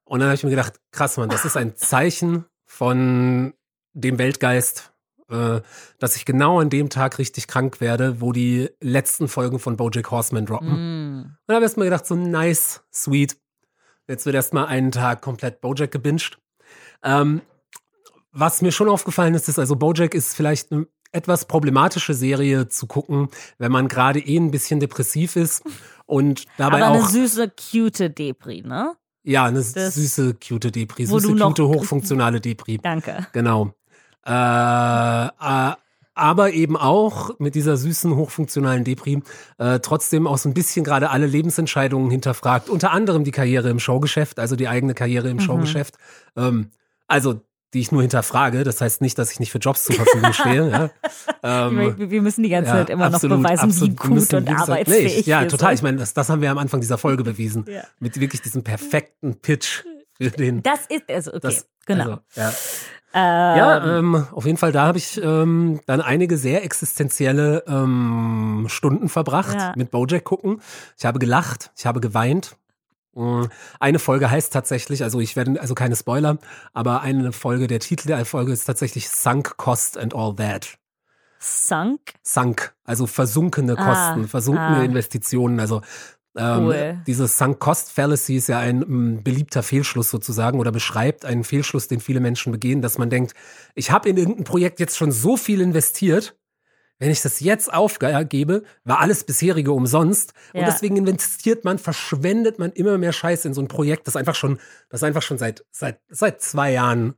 Und 0.05 0.19
dann 0.21 0.29
habe 0.29 0.35
ich 0.35 0.43
mir 0.43 0.49
gedacht, 0.49 0.73
krass, 0.91 1.17
Mann, 1.17 1.29
das 1.29 1.45
ist 1.45 1.55
ein 1.55 1.75
Zeichen 1.75 2.45
von 2.65 3.53
dem 3.93 4.17
Weltgeist, 4.17 4.91
äh, 5.29 5.59
dass 5.99 6.15
ich 6.15 6.25
genau 6.25 6.59
an 6.59 6.69
dem 6.69 6.89
Tag 6.89 7.19
richtig 7.19 7.47
krank 7.47 7.79
werde, 7.81 8.21
wo 8.21 8.31
die 8.31 8.69
letzten 8.81 9.27
Folgen 9.27 9.59
von 9.59 9.77
Bojack 9.77 10.09
Horseman 10.09 10.45
droppen. 10.45 10.69
Mm. 10.69 11.21
Und 11.23 11.37
dann 11.47 11.55
habe 11.55 11.63
ich 11.65 11.69
erst 11.69 11.77
mal 11.77 11.83
gedacht, 11.83 12.05
so 12.07 12.15
nice, 12.15 12.81
sweet. 12.93 13.37
Jetzt 14.07 14.25
wird 14.25 14.35
erst 14.35 14.53
mal 14.53 14.65
einen 14.65 14.91
Tag 14.91 15.21
komplett 15.21 15.59
Bojack 15.61 15.91
gebinged. 15.91 16.37
Ähm, 17.03 17.41
was 18.39 18.61
mir 18.61 18.71
schon 18.71 18.89
aufgefallen 18.89 19.33
ist, 19.33 19.47
ist 19.49 19.59
also 19.59 19.75
Bojack 19.75 20.13
ist 20.13 20.35
vielleicht 20.35 20.71
eine 20.71 20.87
etwas 21.11 21.45
problematische 21.45 22.13
Serie 22.13 22.67
zu 22.67 22.85
gucken, 22.85 23.29
wenn 23.57 23.71
man 23.71 23.87
gerade 23.87 24.19
eh 24.19 24.37
ein 24.37 24.51
bisschen 24.51 24.79
depressiv 24.79 25.35
ist 25.35 25.63
und 26.05 26.45
dabei 26.57 26.83
Aber 26.83 26.87
eine 26.93 27.03
auch 27.03 27.09
süße, 27.09 27.49
cute 27.71 28.09
Depri, 28.17 28.61
ne? 28.61 28.93
ja 29.23 29.45
eine 29.45 29.59
das- 29.59 29.95
süße 29.95 30.35
cute 30.35 30.71
Depri, 30.75 31.05
süße 31.05 31.35
cute 31.35 31.59
hochfunktionale 31.63 32.39
Depri. 32.41 32.77
Danke. 32.83 33.25
Genau. 33.33 33.73
Äh, 34.25 34.31
äh, 34.31 35.73
aber 36.13 36.51
eben 36.51 36.75
auch 36.77 37.37
mit 37.39 37.53
dieser 37.55 37.77
süßen, 37.77 38.15
hochfunktionalen 38.15 38.83
Depri 38.83 39.21
äh, 39.59 39.79
trotzdem 39.79 40.25
auch 40.27 40.37
so 40.39 40.49
ein 40.49 40.53
bisschen 40.55 40.83
gerade 40.83 41.09
alle 41.11 41.27
Lebensentscheidungen 41.27 42.09
hinterfragt. 42.09 42.69
Unter 42.69 42.91
anderem 42.91 43.23
die 43.23 43.31
Karriere 43.31 43.69
im 43.69 43.79
Showgeschäft, 43.79 44.39
also 44.39 44.55
die 44.55 44.67
eigene 44.67 44.93
Karriere 44.95 45.29
im 45.29 45.37
Mhm. 45.37 45.41
Showgeschäft. 45.41 45.95
Ähm, 46.35 46.71
also 47.07 47.41
die 47.73 47.79
ich 47.81 47.91
nur 47.91 48.01
hinterfrage. 48.01 48.63
Das 48.63 48.81
heißt 48.81 49.01
nicht, 49.01 49.17
dass 49.17 49.31
ich 49.31 49.39
nicht 49.39 49.51
für 49.51 49.57
Jobs 49.57 49.83
zur 49.83 49.95
Verfügung 49.95 50.33
stehe. 50.33 50.69
ja. 50.69 50.89
ähm, 51.67 51.97
wir, 51.97 52.09
wir 52.11 52.21
müssen 52.21 52.43
die 52.43 52.49
ganze 52.49 52.71
ja, 52.71 52.77
Zeit 52.77 52.89
immer 52.89 53.05
absolut, 53.05 53.37
noch 53.37 53.43
beweisen, 53.43 53.69
absolut. 53.69 53.91
wie 53.91 54.07
gut 54.07 54.33
und 54.33 54.49
arbeitsfähig 54.49 55.25
nee, 55.25 55.31
Ja, 55.31 55.41
wir 55.41 55.47
total. 55.47 55.73
Ich 55.73 55.81
meine, 55.81 55.97
das, 55.97 56.13
das 56.13 56.29
haben 56.29 56.41
wir 56.41 56.51
am 56.51 56.57
Anfang 56.57 56.79
dieser 56.81 56.97
Folge 56.97 57.23
bewiesen. 57.23 57.65
Ja. 57.67 57.83
Mit 57.99 58.19
wirklich 58.19 58.41
diesem 58.41 58.63
perfekten 58.63 59.35
Pitch 59.41 59.83
für 60.17 60.31
den. 60.31 60.63
Das 60.63 60.79
ist, 60.89 61.03
also 61.09 61.31
okay, 61.31 61.39
Das, 61.41 61.67
genau. 61.85 62.03
Also, 62.03 62.19
ja. 62.35 62.51
Ähm, 63.13 63.57
Ja, 63.57 63.97
ähm, 63.99 64.27
auf 64.31 64.45
jeden 64.45 64.57
Fall, 64.57 64.71
da 64.71 64.85
habe 64.85 64.97
ich 64.97 65.21
ähm, 65.21 65.79
dann 65.85 66.01
einige 66.01 66.37
sehr 66.37 66.63
existenzielle 66.63 67.63
ähm, 67.67 68.65
Stunden 68.69 69.09
verbracht 69.09 69.55
Ja. 69.55 69.73
mit 69.75 69.91
Bojack 69.91 70.23
gucken. 70.23 70.61
Ich 70.97 71.05
habe 71.05 71.19
gelacht, 71.19 71.71
ich 71.77 71.85
habe 71.85 71.99
geweint. 71.99 72.57
Mm, 73.17 73.45
Eine 73.79 73.99
Folge 73.99 74.29
heißt 74.29 74.53
tatsächlich, 74.53 75.03
also 75.03 75.19
ich 75.19 75.35
werde, 75.35 75.59
also 75.59 75.73
keine 75.73 75.95
Spoiler, 75.95 76.37
aber 76.73 77.01
eine 77.01 77.31
Folge, 77.31 77.67
der 77.67 77.79
Titel 77.79 78.07
der 78.07 78.23
Folge 78.25 78.51
ist 78.51 78.65
tatsächlich 78.65 79.09
Sunk 79.09 79.57
Cost 79.57 79.97
and 79.97 80.13
All 80.15 80.35
That. 80.35 80.77
Sunk. 81.39 82.13
Sunk, 82.23 82.73
also 82.83 83.07
versunkene 83.07 83.77
Ah, 83.77 83.85
Kosten, 83.85 84.27
versunkene 84.27 84.77
ah. 84.77 84.83
Investitionen. 84.83 85.59
Also 85.59 85.81
ähm, 86.35 86.65
Cool. 86.65 87.01
diese 87.07 87.27
Sunk 87.27 87.59
Cost 87.59 87.91
Fallacy 87.91 88.35
ist 88.37 88.47
ja 88.47 88.59
ein 88.59 88.79
mm, 88.79 89.23
beliebter 89.23 89.63
Fehlschluss 89.63 90.09
sozusagen 90.11 90.59
oder 90.59 90.71
beschreibt 90.71 91.25
einen 91.25 91.43
Fehlschluss, 91.43 91.87
den 91.87 91.99
viele 91.99 92.19
Menschen 92.19 92.51
begehen, 92.51 92.81
dass 92.81 92.97
man 92.99 93.09
denkt, 93.09 93.33
ich 93.73 93.89
habe 93.91 94.09
in 94.09 94.17
irgendein 94.17 94.43
Projekt 94.43 94.79
jetzt 94.79 94.97
schon 94.97 95.11
so 95.11 95.37
viel 95.37 95.61
investiert, 95.61 96.35
wenn 96.99 97.11
ich 97.11 97.21
das 97.21 97.39
jetzt 97.39 97.71
aufgebe, 97.73 98.63
war 98.83 98.99
alles 98.99 99.23
bisherige 99.23 99.71
umsonst 99.71 100.33
und 100.53 100.61
Ja. 100.61 100.65
deswegen 100.65 100.97
investiert 100.97 101.63
man, 101.65 101.77
verschwendet 101.79 102.57
man 102.59 102.71
immer 102.71 102.97
mehr 102.97 103.13
Scheiße 103.13 103.47
in 103.47 103.53
so 103.53 103.61
ein 103.61 103.67
Projekt, 103.67 104.07
das 104.07 104.15
einfach 104.15 104.35
schon, 104.35 104.59
das 104.89 105.03
einfach 105.03 105.21
schon 105.21 105.37
seit 105.37 105.63
seit 105.71 105.99
seit 106.09 106.41
zwei 106.41 106.71
Jahren 106.71 107.13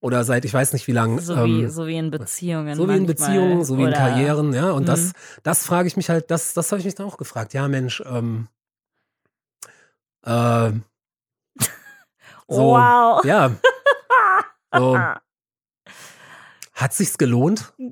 oder 0.00 0.24
seit 0.24 0.44
ich 0.44 0.52
weiß 0.52 0.72
nicht 0.72 0.86
wie 0.88 0.92
lang 0.92 1.18
So, 1.20 1.34
ähm, 1.34 1.44
wie, 1.44 1.68
so 1.68 1.86
wie 1.86 1.96
in 1.96 2.10
Beziehungen. 2.10 2.74
so 2.74 2.88
wie 2.88 2.96
in. 2.96 3.06
Beziehungen, 3.06 3.64
so 3.64 3.78
wie 3.78 3.84
in 3.84 3.92
Karrieren, 3.92 4.52
ja. 4.52 4.72
Und 4.72 4.88
das, 4.88 5.00
Mhm. 5.00 5.12
das 5.44 5.64
frage 5.64 5.86
ich 5.88 5.96
mich 5.96 6.10
halt, 6.10 6.30
das, 6.30 6.54
das 6.54 6.70
habe 6.72 6.80
ich 6.80 6.84
mich 6.84 6.94
dann 6.96 7.06
auch 7.06 7.16
gefragt. 7.18 7.54
Ja, 7.54 7.68
Mensch, 7.68 8.02
ähm, 8.06 8.48
äh, 10.24 10.72
so, 12.48 12.74
Wow. 12.74 13.24
ja. 13.24 13.52
So, 14.74 14.98
hat 16.82 16.92
sich's 16.92 17.18
gelohnt? 17.18 17.72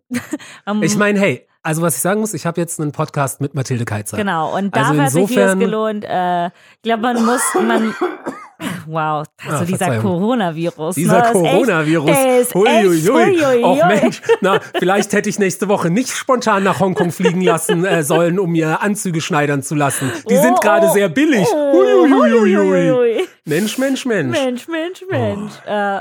Ähm, 0.66 0.82
Ich 0.82 0.96
meine, 0.96 1.18
hey, 1.18 1.46
also 1.62 1.82
was 1.82 1.96
ich 1.96 2.00
sagen 2.02 2.20
muss, 2.20 2.34
ich 2.34 2.46
habe 2.46 2.60
jetzt 2.60 2.80
einen 2.80 2.92
Podcast 2.92 3.40
mit 3.40 3.54
Mathilde 3.54 3.84
Keitzer. 3.84 4.16
Genau, 4.16 4.54
und 4.56 4.74
Also 4.74 4.88
dafür 4.90 5.04
hat 5.04 5.10
sich 5.12 5.28
vieles 5.28 5.58
gelohnt. 5.58 6.04
Äh, 6.04 6.46
ich 6.46 6.82
glaube, 6.82 7.02
man 7.02 7.24
muss, 7.24 7.42
man, 7.54 7.94
wow, 8.86 9.24
also 9.46 9.62
Ah, 9.62 9.64
dieser. 9.64 9.98
Coronavirus. 9.98 10.94
Dieser 10.94 11.22
ne, 11.22 11.32
Coronavirus. 11.32 12.10
echt, 12.10 12.54
huiuiui. 12.54 13.64
Och 13.64 13.86
Mensch, 13.86 14.20
na, 14.40 14.60
vielleicht 14.78 15.12
hätte 15.12 15.28
ich 15.28 15.38
nächste 15.38 15.68
Woche 15.68 15.90
nicht 15.90 16.10
spontan 16.10 16.62
nach 16.64 16.80
Hongkong 16.80 17.10
fliegen 17.12 17.40
lassen 17.42 17.84
äh, 17.84 18.02
sollen, 18.02 18.38
um 18.38 18.50
mir 18.52 18.80
Anzüge 18.80 19.20
schneidern 19.20 19.62
zu 19.62 19.74
lassen. 19.74 20.10
Die 20.28 20.34
Oh, 20.36 20.42
sind 20.42 20.60
gerade 20.60 20.86
oh, 20.86 20.92
sehr 20.92 21.08
billig. 21.08 21.46
Oh, 21.52 22.06
huiuiui. 22.08 23.26
Mensch, 23.46 23.78
Mensch, 23.78 24.04
Mensch. 24.06 24.38
Mensch, 24.38 24.68
Mensch, 24.68 25.02
Mensch. 25.10 25.52
Oh. 25.66 25.70
Äh, 25.70 26.00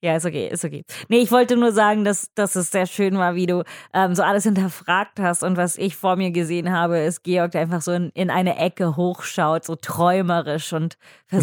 ja, 0.00 0.16
ist 0.16 0.24
okay, 0.24 0.48
ist 0.50 0.64
okay. 0.64 0.84
Nee, 1.08 1.18
ich 1.18 1.30
wollte 1.30 1.56
nur 1.56 1.72
sagen, 1.72 2.04
dass, 2.04 2.32
dass 2.34 2.56
es 2.56 2.70
sehr 2.70 2.86
schön 2.86 3.18
war, 3.18 3.34
wie 3.34 3.46
du 3.46 3.64
ähm, 3.92 4.14
so 4.14 4.22
alles 4.22 4.44
hinterfragt 4.44 5.20
hast. 5.20 5.42
Und 5.42 5.56
was 5.56 5.76
ich 5.76 5.96
vor 5.96 6.16
mir 6.16 6.30
gesehen 6.30 6.72
habe, 6.72 6.98
ist 6.98 7.22
Georg, 7.24 7.50
der 7.52 7.62
einfach 7.62 7.82
so 7.82 7.92
in, 7.92 8.10
in 8.14 8.30
eine 8.30 8.56
Ecke 8.56 8.96
hochschaut, 8.96 9.64
so 9.64 9.76
träumerisch 9.76 10.72
und 10.72 10.96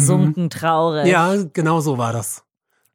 versunken 0.06 0.44
mhm. 0.44 0.50
traurig. 0.50 1.06
Ja, 1.06 1.34
genau 1.52 1.80
so 1.80 1.98
war 1.98 2.12
das. 2.12 2.46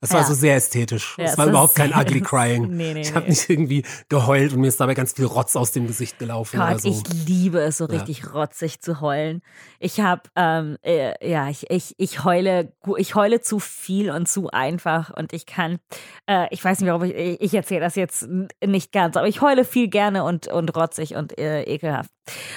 Es 0.04 0.12
war 0.14 0.24
so 0.24 0.34
sehr 0.34 0.56
ästhetisch. 0.56 1.16
Ja, 1.20 1.26
es 1.26 1.38
war 1.38 1.46
überhaupt 1.46 1.76
kein 1.76 1.94
ugly 1.94 2.22
crying. 2.22 2.68
nee, 2.76 2.96
nee, 2.96 3.02
ich 3.02 3.14
habe 3.14 3.26
nee. 3.26 3.30
nicht 3.30 3.48
irgendwie 3.48 3.86
geheult 4.10 4.52
und 4.52 4.62
mir 4.62 4.68
ist 4.68 4.80
dabei 4.80 4.96
ganz 4.96 5.14
viel 5.14 5.26
Rotz 5.26 5.56
aus 5.56 5.74
dem 5.74 5.86
Gesicht 5.86 6.18
gelaufen. 6.18 6.60
Gott, 6.60 6.82
so. 6.82 6.90
ich 6.90 7.28
liebe 7.28 7.60
es, 7.60 7.78
so 7.78 7.86
richtig 7.86 8.24
ja. 8.24 8.32
rotzig 8.32 8.82
zu 8.82 9.00
heulen. 9.00 9.44
Ich 9.80 10.00
habe, 10.00 10.24
ähm, 10.36 10.78
äh, 10.82 11.30
ja, 11.30 11.50
ich, 11.50 11.70
ich, 11.70 11.94
ich 12.00 12.24
heule, 12.24 12.74
ich 12.98 13.14
heule 13.14 13.42
zu 13.42 13.60
viel 13.60 14.10
und 14.10 14.28
zu 14.28 14.50
einfach 14.50 15.12
und 15.16 15.34
ich 15.34 15.46
kann, 15.46 15.78
äh, 16.26 16.48
ich 16.50 16.66
weiß 16.66 16.80
nicht, 16.80 16.90
warum 16.90 17.04
ich, 17.04 17.40
ich 17.40 17.54
erzähle 17.54 17.82
das 17.82 17.96
jetzt 17.96 18.28
nicht 18.66 18.92
ganz, 18.92 19.18
aber 19.18 19.28
ich 19.28 19.42
heule 19.42 19.66
viel 19.66 19.88
gerne 19.88 20.24
und, 20.24 20.48
und 20.48 20.76
rotzig 20.76 21.16
und 21.16 21.38
äh, 21.38 21.62
ekelhaft. 21.62 22.10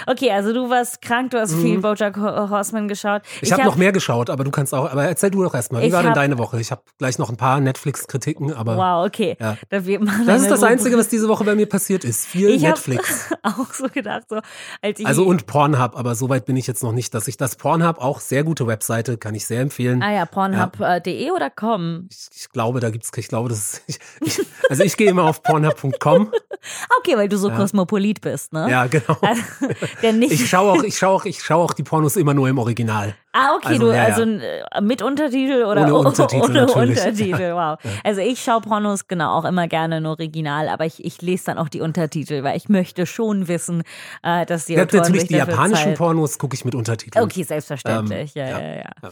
Okay, 0.07 0.31
also 0.31 0.53
du 0.53 0.71
warst 0.71 1.03
krank, 1.03 1.31
du 1.31 1.41
hast 1.41 1.53
mhm. 1.53 1.63
viel 1.63 1.81
Bojack 1.81 2.17
Horseman 2.17 2.89
geschaut. 2.89 3.23
Ich, 3.37 3.45
ich 3.45 3.53
habe 3.53 3.63
hab, 3.63 3.71
noch 3.71 3.77
mehr 3.77 3.93
geschaut, 3.93 4.31
aber 4.31 4.45
du 4.45 4.51
kannst 4.51 4.75
auch, 4.75 4.91
aber 4.91 5.05
erzähl 5.05 5.31
du 5.31 5.43
doch 5.43 5.55
erstmal, 5.55 5.83
wie 5.83 5.93
war 5.93 6.03
denn 6.03 6.15
deine 6.15 6.39
Woche? 6.39 6.61
Ich 6.61 6.71
habe 6.71 6.83
gleich 6.99 7.19
noch 7.19 7.31
ein 7.31 7.37
paar 7.37 7.61
Netflix-Kritiken, 7.61 8.53
aber. 8.53 8.77
Wow, 8.77 9.07
okay. 9.07 9.37
Ja. 9.41 9.57
das 9.71 10.43
ist 10.43 10.51
das 10.51 10.63
Einzige, 10.63 10.97
was 10.97 11.09
diese 11.09 11.29
Woche 11.29 11.45
bei 11.45 11.55
mir 11.55 11.67
passiert 11.67 12.05
ist. 12.05 12.27
Viel 12.27 12.51
ich 12.51 12.63
Netflix. 12.63 13.33
auch 13.43 13.73
so 13.73 13.87
gedacht, 13.89 14.25
so 14.29 14.41
als. 14.83 15.05
Also 15.05 15.25
und 15.25 15.47
Pornhub, 15.47 15.97
aber 15.97 16.15
so 16.15 16.29
weit 16.29 16.47
bin 16.47 16.57
ich 16.57 16.67
jetzt 16.67 16.83
noch 16.83 16.93
nicht, 16.93 17.15
dass 17.15 17.29
ich 17.29 17.37
das 17.37 17.57
Pornhub 17.57 17.99
auch 17.99 18.21
sehr 18.21 18.45
gute 18.45 18.67
Webseite, 18.67 19.17
kann 19.19 19.35
ich 19.35 19.47
sehr 19.47 19.61
empfehlen. 19.61 20.03
Ah 20.03 20.13
ja, 20.13 20.27
pornhub.de 20.27 21.27
ja. 21.27 21.33
oder 21.33 21.51
com? 21.51 22.09
Ich, 22.11 22.29
ich, 22.35 22.51
glaube, 22.51 22.81
da 22.81 22.91
gibt's, 22.91 23.11
ich 23.17 23.29
glaube, 23.29 23.49
das 23.49 23.83
ist, 23.87 24.03
ich, 24.21 24.41
also 24.71 24.83
ich 24.83 24.97
gehe 24.97 25.11
immer 25.11 25.25
auf 25.25 25.43
pornhub.com. 25.43 26.33
okay, 26.99 27.17
weil 27.17 27.29
du 27.29 27.37
so 27.37 27.49
ja. 27.49 27.57
kosmopolit 27.57 28.21
bist, 28.21 28.53
ne? 28.53 28.71
Ja, 28.71 28.87
genau. 28.87 29.17
Also, 29.21 29.43
der 30.03 30.13
nicht 30.13 30.33
ich 30.33 30.49
schaue 30.49 30.73
auch, 30.73 30.83
ich 30.83 30.97
schaue 30.97 31.15
auch, 31.15 31.25
ich 31.25 31.43
schaue 31.43 31.65
auch 31.65 31.73
die 31.73 31.83
Pornos 31.83 32.17
immer 32.17 32.35
nur 32.35 32.49
im 32.49 32.59
Original. 32.59 33.15
Ah, 33.33 33.57
okay, 33.57 33.75
also, 33.75 33.87
du, 33.87 33.95
ja, 33.95 34.05
also 34.05 34.25
ja. 34.25 34.81
mit 34.81 35.03
Untertitel 35.03 35.65
oder 35.65 35.83
ohne 35.83 35.95
Untertitel? 36.09 36.45
Ohne 36.45 36.61
natürlich. 36.67 36.99
Untertitel, 36.99 37.55
wow. 37.55 37.79
Ja. 37.85 37.91
Also 38.05 38.21
ich 38.21 38.43
schaue 38.43 38.61
Pornos 38.61 39.09
genau 39.09 39.39
auch 39.39 39.45
immer 39.45 39.67
gerne 39.67 39.99
im 39.99 40.07
Original, 40.07 40.69
aber 40.69 40.87
ich, 40.87 41.05
ich 41.05 41.21
lese 41.21 41.47
dann 41.47 41.59
auch 41.59 41.69
die 41.69 41.81
Untertitel, 41.81 42.45
weil 42.45 42.57
ich 42.57 42.69
möchte 42.69 43.07
schon 43.07 43.49
wissen, 43.49 43.83
äh, 44.23 44.47
dass 44.47 44.67
die 44.67 44.75
ja, 44.75 44.85
natürlich 44.85 45.27
die 45.27 45.35
japanischen 45.35 45.91
Zeit... 45.91 45.99
Pornos 45.99 46.39
gucke 46.39 46.55
ich 46.55 46.65
mit 46.65 46.75
Untertiteln. 46.75 47.25
Okay, 47.25 47.43
selbstverständlich, 47.43 48.37
ähm, 48.37 48.49
ja, 48.49 48.61
ja, 48.61 48.77
ja. 48.77 49.11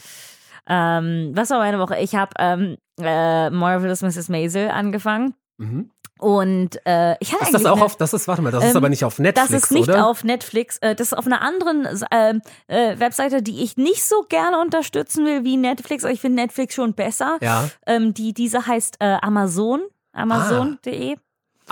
Ähm, 0.68 1.32
was 1.34 1.50
war 1.50 1.58
meine 1.58 1.78
Woche? 1.78 1.98
Ich 1.98 2.14
habe 2.14 2.30
ähm, 2.38 2.76
äh, 3.00 3.50
Marvelous 3.50 4.02
Mrs. 4.02 4.28
Maisel 4.28 4.68
angefangen. 4.68 5.34
Mhm. 5.58 5.90
Und 6.22 6.78
äh, 6.86 7.16
ich 7.18 7.32
hatte 7.32 7.46
ist 7.46 7.52
das 7.52 7.66
auch 7.66 7.74
eine, 7.74 7.84
auf, 7.84 7.96
das 7.96 8.12
ist, 8.14 8.28
warte 8.28 8.42
mal, 8.42 8.52
das 8.52 8.62
ähm, 8.62 8.70
ist 8.70 8.76
aber 8.76 8.88
nicht 8.88 9.04
auf 9.04 9.18
Netflix, 9.18 9.50
Das 9.50 9.62
ist 9.64 9.72
nicht 9.72 9.88
oder? 9.88 10.06
auf 10.06 10.22
Netflix. 10.22 10.78
Äh, 10.78 10.94
das 10.94 11.08
ist 11.08 11.14
auf 11.14 11.26
einer 11.26 11.42
anderen 11.42 11.84
äh, 12.12 12.34
äh, 12.68 13.00
Webseite, 13.00 13.42
die 13.42 13.64
ich 13.64 13.76
nicht 13.76 14.04
so 14.04 14.24
gerne 14.28 14.60
unterstützen 14.60 15.26
will 15.26 15.42
wie 15.42 15.56
Netflix. 15.56 16.04
Aber 16.04 16.12
ich 16.12 16.20
finde 16.20 16.40
Netflix 16.40 16.76
schon 16.76 16.94
besser. 16.94 17.38
Ja. 17.40 17.68
Ähm, 17.86 18.14
die, 18.14 18.32
diese 18.34 18.68
heißt 18.68 18.98
äh, 19.00 19.16
Amazon, 19.20 19.80
amazon.de. 20.12 21.16
Ah. 21.16 21.20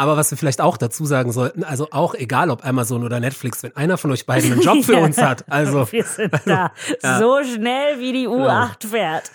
Aber 0.01 0.17
was 0.17 0.31
wir 0.31 0.39
vielleicht 0.39 0.63
auch 0.63 0.79
dazu 0.79 1.05
sagen 1.05 1.31
sollten, 1.31 1.63
also 1.63 1.89
auch 1.91 2.15
egal 2.15 2.49
ob 2.49 2.65
Amazon 2.65 3.05
oder 3.05 3.21
Netflix, 3.21 3.63
wenn 3.63 3.77
einer 3.77 3.99
von 3.99 4.11
euch 4.11 4.25
beiden 4.25 4.51
einen 4.51 4.63
Job 4.63 4.83
für 4.83 4.97
uns 5.03 5.19
hat, 5.19 5.45
also 5.53 5.87
wir 5.93 6.05
sind 6.05 6.33
da 6.47 6.73
ja. 7.03 7.19
so 7.19 7.45
schnell 7.45 8.01
wie 8.01 8.15
die 8.15 8.27
U8 8.27 8.87
fährt. 8.87 9.31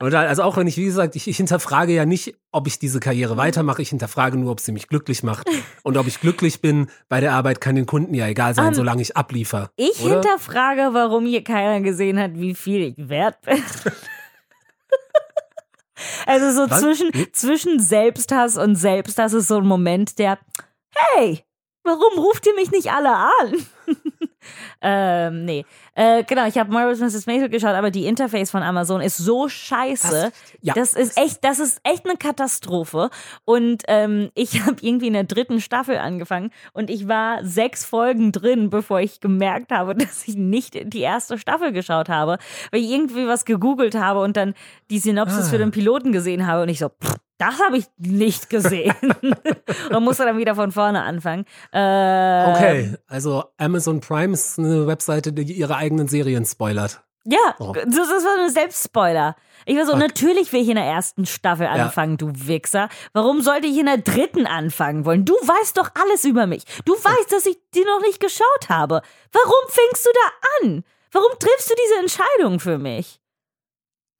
Und 0.00 0.14
also 0.14 0.42
auch 0.42 0.56
wenn 0.56 0.66
ich 0.66 0.78
wie 0.78 0.86
gesagt, 0.86 1.16
ich, 1.16 1.28
ich 1.28 1.36
hinterfrage 1.36 1.92
ja 1.92 2.06
nicht, 2.06 2.34
ob 2.50 2.66
ich 2.66 2.78
diese 2.78 2.98
Karriere 2.98 3.36
weitermache, 3.36 3.82
ich 3.82 3.90
hinterfrage 3.90 4.38
nur, 4.38 4.52
ob 4.52 4.60
sie 4.60 4.72
mich 4.72 4.88
glücklich 4.88 5.22
macht 5.22 5.46
und 5.82 5.98
ob 5.98 6.06
ich 6.06 6.18
glücklich 6.18 6.62
bin 6.62 6.86
bei 7.10 7.20
der 7.20 7.34
Arbeit 7.34 7.60
kann 7.60 7.74
den 7.74 7.84
Kunden 7.84 8.14
ja 8.14 8.26
egal 8.26 8.54
sein, 8.54 8.68
um, 8.68 8.74
solange 8.74 9.02
ich 9.02 9.18
abliefer. 9.18 9.70
Ich 9.76 10.02
oder? 10.02 10.14
hinterfrage, 10.14 10.94
warum 10.94 11.26
hier 11.26 11.44
keiner 11.44 11.82
gesehen 11.82 12.18
hat, 12.18 12.30
wie 12.36 12.54
viel 12.54 12.80
ich 12.80 13.08
wert 13.10 13.42
bin. 13.42 13.62
Also 16.30 16.52
so 16.52 16.68
zwischen, 16.68 17.10
zwischen 17.32 17.80
Selbsthass 17.80 18.56
und 18.56 18.76
Selbsthass 18.76 19.32
ist 19.32 19.48
so 19.48 19.56
ein 19.56 19.66
Moment, 19.66 20.16
der, 20.20 20.38
hey, 20.94 21.44
warum 21.82 22.20
ruft 22.20 22.46
ihr 22.46 22.54
mich 22.54 22.70
nicht 22.70 22.92
alle 22.92 23.10
an? 23.10 23.66
ähm, 24.80 25.44
nee. 25.44 25.64
Äh, 25.94 26.24
genau, 26.24 26.46
ich 26.46 26.56
habe 26.58 26.72
Marvelous 26.72 27.00
Mrs. 27.00 27.26
Maisel 27.26 27.48
geschaut, 27.48 27.74
aber 27.74 27.90
die 27.90 28.06
Interface 28.06 28.50
von 28.50 28.62
Amazon 28.62 29.00
ist 29.00 29.16
so 29.16 29.48
scheiße. 29.48 30.32
Das, 30.32 30.32
ja. 30.62 30.74
das 30.74 30.94
ist 30.94 31.18
echt, 31.18 31.44
das 31.44 31.58
ist 31.58 31.80
echt 31.84 32.06
eine 32.06 32.16
Katastrophe. 32.16 33.10
Und 33.44 33.82
ähm, 33.88 34.30
ich 34.34 34.60
habe 34.66 34.76
irgendwie 34.80 35.08
in 35.08 35.14
der 35.14 35.24
dritten 35.24 35.60
Staffel 35.60 35.98
angefangen 35.98 36.50
und 36.72 36.90
ich 36.90 37.08
war 37.08 37.44
sechs 37.44 37.84
Folgen 37.84 38.32
drin, 38.32 38.70
bevor 38.70 39.00
ich 39.00 39.20
gemerkt 39.20 39.72
habe, 39.72 39.94
dass 39.96 40.26
ich 40.26 40.36
nicht 40.36 40.92
die 40.92 41.00
erste 41.00 41.38
Staffel 41.38 41.72
geschaut 41.72 42.08
habe, 42.08 42.38
weil 42.70 42.80
ich 42.80 42.90
irgendwie 42.90 43.26
was 43.26 43.44
gegoogelt 43.44 43.94
habe 43.94 44.20
und 44.20 44.36
dann 44.36 44.54
die 44.90 44.98
Synopsis 44.98 45.46
ah. 45.46 45.50
für 45.50 45.58
den 45.58 45.70
Piloten 45.70 46.12
gesehen 46.12 46.46
habe 46.46 46.62
und 46.62 46.68
ich 46.68 46.78
so, 46.78 46.88
pff, 46.88 47.16
das 47.40 47.58
habe 47.58 47.78
ich 47.78 47.86
nicht 47.96 48.50
gesehen. 48.50 48.94
Man 49.90 50.04
musste 50.04 50.24
dann 50.24 50.36
wieder 50.36 50.54
von 50.54 50.72
vorne 50.72 51.02
anfangen. 51.02 51.46
Äh, 51.72 51.78
okay, 51.78 52.94
also 53.06 53.44
Amazon 53.56 54.00
Prime 54.00 54.34
ist 54.34 54.58
eine 54.58 54.86
Webseite, 54.86 55.32
die 55.32 55.52
ihre 55.52 55.76
eigenen 55.76 56.06
Serien 56.06 56.44
spoilert. 56.44 57.02
Ja, 57.24 57.54
oh. 57.58 57.72
das, 57.72 57.94
das 57.94 58.24
war 58.24 58.44
ein 58.44 58.50
Selbstspoiler. 58.50 59.36
Ich 59.64 59.76
war 59.76 59.86
so, 59.86 59.92
okay. 59.92 60.00
natürlich 60.00 60.52
will 60.52 60.62
ich 60.62 60.68
in 60.68 60.76
der 60.76 60.84
ersten 60.84 61.26
Staffel 61.26 61.66
anfangen, 61.66 62.12
ja. 62.12 62.16
du 62.16 62.32
Wichser. 62.34 62.88
Warum 63.12 63.40
sollte 63.40 63.66
ich 63.66 63.78
in 63.78 63.86
der 63.86 63.98
dritten 63.98 64.46
anfangen 64.46 65.04
wollen? 65.04 65.24
Du 65.24 65.34
weißt 65.34 65.78
doch 65.78 65.90
alles 65.94 66.24
über 66.24 66.46
mich. 66.46 66.64
Du 66.84 66.92
weißt, 66.92 67.32
dass 67.32 67.46
ich 67.46 67.56
die 67.74 67.84
noch 67.84 68.00
nicht 68.00 68.20
geschaut 68.20 68.68
habe. 68.68 69.02
Warum 69.32 69.68
fängst 69.68 70.06
du 70.06 70.10
da 70.12 70.66
an? 70.66 70.84
Warum 71.12 71.32
triffst 71.38 71.70
du 71.70 71.74
diese 71.74 72.00
Entscheidung 72.00 72.60
für 72.60 72.78
mich? 72.78 73.19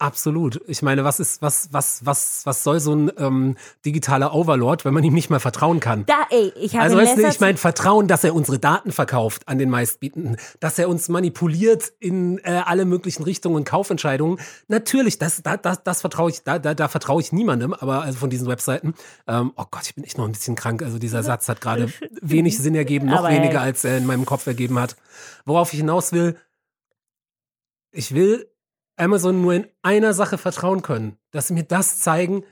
Absolut. 0.00 0.62
Ich 0.66 0.80
meine, 0.80 1.04
was 1.04 1.20
ist, 1.20 1.42
was, 1.42 1.68
was, 1.72 2.06
was, 2.06 2.40
was 2.46 2.64
soll 2.64 2.80
so 2.80 2.94
ein 2.94 3.12
ähm, 3.18 3.56
digitaler 3.84 4.34
Overlord, 4.34 4.86
wenn 4.86 4.94
man 4.94 5.04
ihm 5.04 5.12
nicht 5.12 5.28
mal 5.28 5.40
vertrauen 5.40 5.78
kann? 5.78 6.06
Da, 6.06 6.26
ey, 6.30 6.54
ich 6.56 6.72
habe 6.72 6.84
Also 6.84 6.96
weißt 6.96 7.18
du, 7.18 7.28
ich 7.28 7.38
meine, 7.38 7.58
Vertrauen, 7.58 8.08
dass 8.08 8.24
er 8.24 8.34
unsere 8.34 8.58
Daten 8.58 8.92
verkauft 8.92 9.46
an 9.46 9.58
den 9.58 9.68
meistbietenden, 9.68 10.38
dass 10.58 10.78
er 10.78 10.88
uns 10.88 11.10
manipuliert 11.10 11.92
in 11.98 12.38
äh, 12.38 12.62
alle 12.64 12.86
möglichen 12.86 13.24
Richtungen 13.24 13.56
und 13.56 13.64
Kaufentscheidungen. 13.64 14.40
Natürlich, 14.68 15.18
das, 15.18 15.42
da, 15.42 15.58
das, 15.58 15.82
das 15.82 16.00
vertraue 16.00 16.30
ich, 16.30 16.44
da, 16.44 16.58
da, 16.58 16.72
da 16.72 16.88
vertraue 16.88 17.20
ich 17.20 17.30
niemandem, 17.30 17.74
aber 17.74 18.00
also 18.00 18.18
von 18.20 18.30
diesen 18.30 18.48
Webseiten. 18.48 18.94
Ähm, 19.28 19.52
oh 19.56 19.66
Gott, 19.70 19.82
ich 19.84 19.94
bin 19.94 20.04
echt 20.04 20.16
noch 20.16 20.24
ein 20.24 20.32
bisschen 20.32 20.56
krank. 20.56 20.82
Also 20.82 20.98
dieser 20.98 21.22
Satz 21.22 21.46
hat 21.46 21.60
gerade 21.60 21.92
wenig 22.22 22.56
Sinn 22.56 22.74
ergeben, 22.74 23.08
noch 23.08 23.18
aber 23.18 23.28
weniger, 23.28 23.58
ey. 23.58 23.66
als 23.66 23.84
er 23.84 23.98
in 23.98 24.06
meinem 24.06 24.24
Kopf 24.24 24.46
ergeben 24.46 24.78
hat. 24.78 24.96
Worauf 25.44 25.74
ich 25.74 25.80
hinaus 25.80 26.12
will, 26.12 26.38
ich 27.92 28.14
will 28.14 28.50
Amazon 29.00 29.40
nur 29.40 29.54
in 29.54 29.66
einer 29.82 30.12
Sache 30.12 30.38
vertrauen 30.38 30.82
können, 30.82 31.16
dass 31.30 31.48
sie 31.48 31.54
mir 31.54 31.64
das 31.64 32.00
zeigen, 32.00 32.44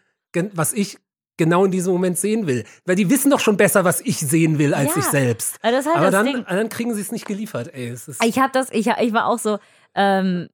was 0.55 0.73
ich 0.73 0.99
genau 1.39 1.65
in 1.65 1.71
diesem 1.71 1.93
Moment 1.93 2.19
sehen 2.19 2.47
will. 2.47 2.65
Weil 2.85 2.97
die 2.97 3.09
wissen 3.09 3.31
doch 3.31 3.41
schon 3.41 3.57
besser, 3.57 3.85
was 3.85 4.01
ich 4.01 4.19
sehen 4.19 4.59
will, 4.59 4.75
als 4.75 4.95
ja, 4.95 5.01
ich 5.01 5.05
selbst. 5.05 5.57
Aber, 5.63 5.77
halt 5.77 5.87
aber 5.87 6.11
dann, 6.11 6.45
dann 6.49 6.69
kriegen 6.69 6.95
sie 6.95 7.01
es 7.01 7.13
nicht 7.13 7.27
geliefert. 7.27 7.71
Ey, 7.73 7.95
ich 8.25 8.39
habe 8.39 8.51
das, 8.53 8.71
ich, 8.73 8.89
ich 8.89 9.13
war 9.13 9.27
auch 9.27 9.39
so, 9.39 9.59
ähm, 9.95 10.49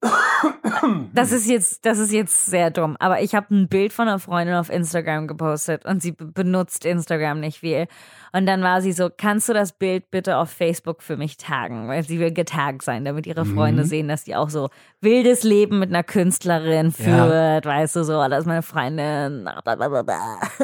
das 1.12 1.32
ist 1.32 1.48
jetzt, 1.48 1.84
das 1.84 1.98
ist 1.98 2.12
jetzt 2.12 2.46
sehr 2.46 2.70
dumm. 2.70 2.96
Aber 3.00 3.22
ich 3.22 3.34
habe 3.34 3.54
ein 3.54 3.68
Bild 3.68 3.92
von 3.92 4.08
einer 4.08 4.18
Freundin 4.18 4.54
auf 4.54 4.70
Instagram 4.70 5.26
gepostet 5.26 5.84
und 5.84 6.02
sie 6.02 6.12
benutzt 6.12 6.84
Instagram 6.84 7.40
nicht 7.40 7.60
viel. 7.60 7.86
Und 8.34 8.46
dann 8.46 8.62
war 8.62 8.82
sie 8.82 8.90
so, 8.90 9.10
kannst 9.16 9.48
du 9.48 9.52
das 9.52 9.70
Bild 9.70 10.10
bitte 10.10 10.38
auf 10.38 10.50
Facebook 10.50 11.04
für 11.04 11.16
mich 11.16 11.36
taggen? 11.36 11.86
Weil 11.86 12.02
sie 12.02 12.18
will 12.18 12.32
getaggt 12.32 12.82
sein, 12.82 13.04
damit 13.04 13.28
ihre 13.28 13.44
Freunde 13.44 13.84
mhm. 13.84 13.86
sehen, 13.86 14.08
dass 14.08 14.24
die 14.24 14.34
auch 14.34 14.50
so 14.50 14.70
wildes 15.00 15.44
Leben 15.44 15.78
mit 15.78 15.90
einer 15.90 16.02
Künstlerin 16.02 16.90
führt, 16.90 17.64
ja. 17.64 17.70
weißt 17.70 17.94
du, 17.94 18.02
so, 18.02 18.26
das 18.28 18.40
ist 18.40 18.46
meine 18.46 18.62
Freundin. 18.62 19.48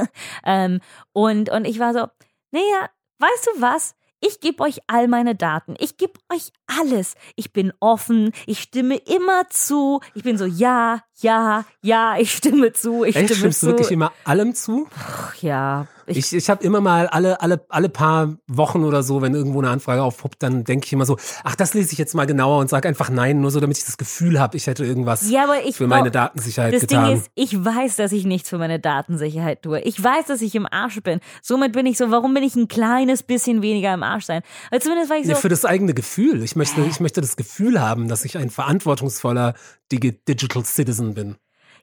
ähm, 0.44 0.80
und, 1.12 1.48
und 1.48 1.64
ich 1.64 1.78
war 1.78 1.92
so, 1.92 2.08
naja, 2.50 2.90
weißt 3.20 3.50
du 3.54 3.62
was? 3.62 3.94
Ich 4.20 4.40
gebe 4.40 4.64
euch 4.64 4.80
all 4.88 5.06
meine 5.06 5.36
Daten. 5.36 5.76
Ich 5.78 5.96
gebe 5.96 6.14
euch 6.32 6.50
alles. 6.78 7.14
Ich 7.36 7.52
bin 7.52 7.72
offen. 7.80 8.32
Ich 8.46 8.60
stimme 8.60 8.96
immer 8.96 9.48
zu. 9.50 10.00
Ich 10.14 10.22
bin 10.22 10.38
so, 10.38 10.44
ja, 10.44 11.02
ja, 11.22 11.64
ja, 11.82 12.16
ich 12.18 12.32
stimme 12.32 12.72
zu. 12.72 13.04
Ich 13.04 13.16
Echt? 13.16 13.26
stimme 13.26 13.38
Stimmst 13.38 13.60
zu. 13.60 13.66
du 13.66 13.72
wirklich 13.72 13.90
immer 13.90 14.12
allem 14.24 14.54
zu? 14.54 14.88
Ach, 14.96 15.34
ja. 15.36 15.86
Ich, 16.06 16.18
ich, 16.18 16.32
ich 16.34 16.50
habe 16.50 16.64
immer 16.64 16.80
mal 16.80 17.06
alle, 17.06 17.40
alle, 17.40 17.64
alle 17.68 17.88
paar 17.88 18.36
Wochen 18.48 18.84
oder 18.84 19.02
so, 19.02 19.22
wenn 19.22 19.34
irgendwo 19.34 19.60
eine 19.60 19.70
Anfrage 19.70 20.02
aufpoppt, 20.02 20.42
dann 20.42 20.64
denke 20.64 20.86
ich 20.86 20.92
immer 20.92 21.06
so, 21.06 21.16
ach, 21.44 21.54
das 21.54 21.72
lese 21.74 21.92
ich 21.92 21.98
jetzt 21.98 22.14
mal 22.14 22.26
genauer 22.26 22.58
und 22.58 22.68
sage 22.68 22.88
einfach 22.88 23.10
nein, 23.10 23.40
nur 23.40 23.50
so, 23.52 23.60
damit 23.60 23.78
ich 23.78 23.84
das 23.84 23.96
Gefühl 23.96 24.40
habe, 24.40 24.56
ich 24.56 24.66
hätte 24.66 24.84
irgendwas 24.84 25.30
ja, 25.30 25.46
ich 25.64 25.76
für 25.76 25.86
meine 25.86 26.10
Datensicherheit 26.10 26.74
das 26.74 26.80
getan. 26.82 27.02
Das 27.02 27.08
Ding 27.10 27.18
ist, 27.18 27.30
ich 27.34 27.64
weiß, 27.64 27.96
dass 27.96 28.10
ich 28.12 28.24
nichts 28.24 28.48
für 28.48 28.58
meine 28.58 28.80
Datensicherheit 28.80 29.62
tue. 29.62 29.80
Ich 29.82 30.02
weiß, 30.02 30.26
dass 30.26 30.42
ich 30.42 30.54
im 30.54 30.66
Arsch 30.66 31.00
bin. 31.02 31.20
Somit 31.42 31.72
bin 31.72 31.86
ich 31.86 31.96
so, 31.96 32.10
warum 32.10 32.34
bin 32.34 32.42
ich 32.42 32.56
ein 32.56 32.66
kleines 32.66 33.22
bisschen 33.22 33.62
weniger 33.62 33.94
im 33.94 34.02
Arsch 34.02 34.24
sein? 34.24 34.42
Weil 34.70 34.82
zumindest 34.82 35.10
war 35.10 35.18
ich 35.18 35.26
so. 35.26 35.32
Ja, 35.32 35.36
für 35.36 35.48
das 35.48 35.64
eigene 35.64 35.94
Gefühl. 35.94 36.42
Ich 36.42 36.56
möchte, 36.60 36.82
ich 36.82 37.00
möchte 37.00 37.20
das 37.22 37.36
Gefühl 37.36 37.80
haben, 37.80 38.08
dass 38.08 38.24
ich 38.26 38.36
ein 38.36 38.50
verantwortungsvoller 38.50 39.54
Digi 39.90 40.12
Digital 40.28 40.64
Citizen 40.64 41.14
bin. 41.14 41.36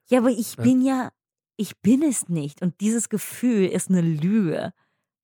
Ja, 0.08 0.20
aber 0.20 0.30
ich 0.30 0.56
bin 0.56 0.82
ja, 0.84 1.10
ich 1.58 1.78
bin 1.82 2.04
es 2.04 2.30
nicht. 2.30 2.62
Und 2.62 2.80
dieses 2.80 3.10
Gefühl 3.10 3.66
ist 3.66 3.90
eine 3.90 4.02
Lüge. 4.02 4.72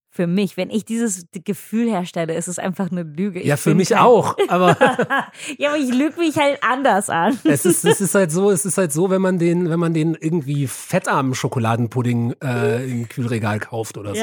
Für 0.10 0.28
mich, 0.28 0.58
wenn 0.58 0.70
ich 0.70 0.86
dieses 0.86 1.26
Gefühl 1.32 1.90
herstelle, 1.90 2.36
ist 2.36 2.48
es 2.48 2.60
einfach 2.60 2.92
eine 2.92 3.02
Lüge. 3.04 3.40
Ich 3.40 3.48
Ja, 3.48 3.58
für 3.58 3.74
mich 3.76 3.90
kein- 3.90 4.00
auch. 4.00 4.36
Aber 4.48 4.78
ja, 5.58 5.70
aber 5.70 5.78
ich 5.78 5.92
lüge 5.94 6.20
mich 6.20 6.38
halt 6.38 6.60
anders 6.64 7.10
an. 7.10 7.40
es 7.44 7.66
ist, 7.66 7.84
es 7.86 8.02
ist 8.02 8.14
halt 8.16 8.32
so, 8.32 8.50
es 8.52 8.66
ist 8.66 8.78
halt 8.78 8.92
so, 8.92 9.10
wenn 9.10 9.22
man 9.22 9.40
den, 9.40 9.70
wenn 9.70 9.80
man 9.80 9.94
den 9.94 10.16
irgendwie 10.16 10.68
fettarmen 10.68 11.34
Schokoladenpudding 11.36 12.36
äh, 12.44 12.84
im 12.92 13.08
Kühlregal 13.10 13.60
kauft 13.60 13.98
oder 13.98 14.14
so. 14.14 14.22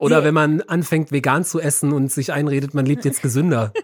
Ja. 0.00 0.06
Oder 0.06 0.24
wenn 0.24 0.34
man 0.34 0.62
anfängt, 0.62 1.12
vegan 1.12 1.44
zu 1.44 1.60
essen 1.60 1.92
und 1.92 2.12
sich 2.12 2.32
einredet, 2.32 2.74
man 2.74 2.86
lebt 2.86 3.04
jetzt 3.04 3.22
gesünder. 3.22 3.72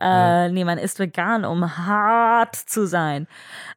Äh, 0.00 0.48
nee, 0.48 0.64
man 0.64 0.78
ist 0.78 0.98
vegan, 0.98 1.44
um 1.44 1.76
hart 1.76 2.56
zu 2.56 2.88
sein. 2.88 3.28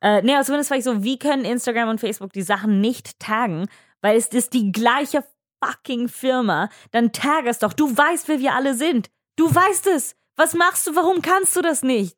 Äh, 0.01 0.23
nee, 0.23 0.33
aber 0.33 0.43
zumindest 0.43 0.71
war 0.71 0.77
ich 0.77 0.83
so, 0.83 1.03
wie 1.03 1.19
können 1.19 1.45
Instagram 1.45 1.89
und 1.89 1.99
Facebook 1.99 2.33
die 2.33 2.41
Sachen 2.41 2.81
nicht 2.81 3.19
taggen? 3.19 3.67
Weil 4.01 4.17
es 4.17 4.27
ist 4.27 4.53
die 4.53 4.71
gleiche 4.71 5.23
fucking 5.63 6.09
Firma. 6.09 6.69
Dann 6.91 7.11
tag 7.11 7.45
es 7.45 7.59
doch. 7.59 7.73
Du 7.73 7.95
weißt, 7.95 8.27
wer 8.27 8.39
wir 8.39 8.53
alle 8.55 8.73
sind. 8.73 9.11
Du 9.35 9.53
weißt 9.53 9.85
es. 9.87 10.15
Was 10.35 10.55
machst 10.55 10.87
du? 10.87 10.95
Warum 10.95 11.21
kannst 11.21 11.55
du 11.55 11.61
das 11.61 11.83
nicht? 11.83 12.17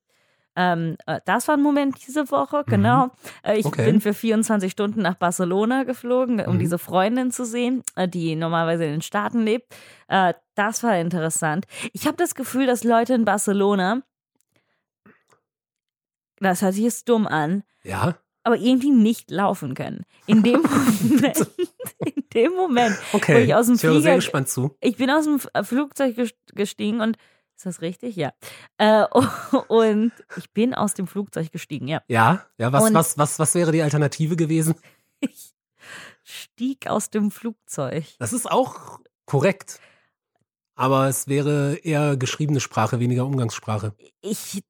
Ähm, 0.59 0.97
äh, 1.05 1.19
das 1.25 1.47
war 1.47 1.55
ein 1.55 1.61
Moment 1.61 1.95
diese 2.07 2.31
Woche, 2.31 2.63
genau. 2.65 3.11
Äh, 3.43 3.59
ich 3.59 3.65
Okay. 3.67 3.85
bin 3.85 4.01
für 4.01 4.13
24 4.15 4.71
Stunden 4.71 5.03
nach 5.03 5.13
Barcelona 5.13 5.83
geflogen, 5.83 6.39
um 6.41 6.55
Mhm. 6.55 6.59
diese 6.59 6.79
Freundin 6.79 7.29
zu 7.31 7.45
sehen, 7.45 7.83
äh, 7.95 8.07
die 8.07 8.35
normalerweise 8.35 8.85
in 8.85 8.91
den 8.93 9.01
Staaten 9.03 9.41
lebt. 9.43 9.73
Äh, 10.07 10.33
das 10.55 10.81
war 10.81 10.97
interessant. 10.97 11.65
Ich 11.93 12.07
habe 12.07 12.17
das 12.17 12.33
Gefühl, 12.33 12.65
dass 12.65 12.83
Leute 12.83 13.13
in 13.13 13.23
Barcelona, 13.23 14.01
das 16.39 16.61
hört 16.61 16.73
sich 16.73 16.83
jetzt 16.83 17.07
dumm 17.09 17.27
an, 17.27 17.63
Ja, 17.83 18.15
aber 18.43 18.57
irgendwie 18.57 18.91
nicht 18.91 19.29
laufen 19.31 19.73
können. 19.73 20.03
In 20.25 20.43
dem 20.43 20.61
Moment, 21.01 21.47
in 21.99 22.23
dem 22.33 22.53
Moment, 22.53 22.97
okay. 23.13 23.35
Wo 23.35 23.39
ich 23.39 23.55
aus 23.55 23.67
dem 23.67 23.75
sehr 23.75 23.91
Flieger- 23.91 24.15
gespannt 24.15 24.49
zu. 24.49 24.75
ich 24.81 24.97
bin 24.97 25.09
aus 25.09 25.25
dem 25.25 25.39
Flugzeug 25.63 26.17
ges- 26.17 26.33
gestiegen 26.53 27.01
und 27.01 27.17
ist 27.57 27.65
das 27.65 27.81
richtig? 27.81 28.15
Ja. 28.15 28.33
Äh, 28.77 29.03
und 29.67 30.11
ich 30.37 30.51
bin 30.51 30.73
aus 30.73 30.93
dem 30.93 31.07
Flugzeug 31.07 31.51
gestiegen, 31.51 31.87
ja. 31.87 32.01
Ja, 32.07 32.45
ja, 32.57 32.71
was, 32.71 32.83
Und- 32.85 32.93
was, 32.93 33.17
was, 33.17 33.39
was 33.39 33.55
wäre 33.55 33.71
die 33.71 33.81
Alternative 33.81 34.35
gewesen? 34.35 34.75
Ich 35.19 35.53
stieg 36.23 36.87
aus 36.87 37.09
dem 37.09 37.31
Flugzeug. 37.31 38.05
Das 38.19 38.33
ist 38.33 38.49
auch 38.51 38.99
korrekt. 39.25 39.79
Aber 40.79 41.07
es 41.07 41.27
wäre 41.27 41.77
eher 41.77 42.17
geschriebene 42.17 42.59
Sprache, 42.59 42.99
weniger 42.99 43.25
Umgangssprache. 43.25 43.95
Ich, 44.21 44.63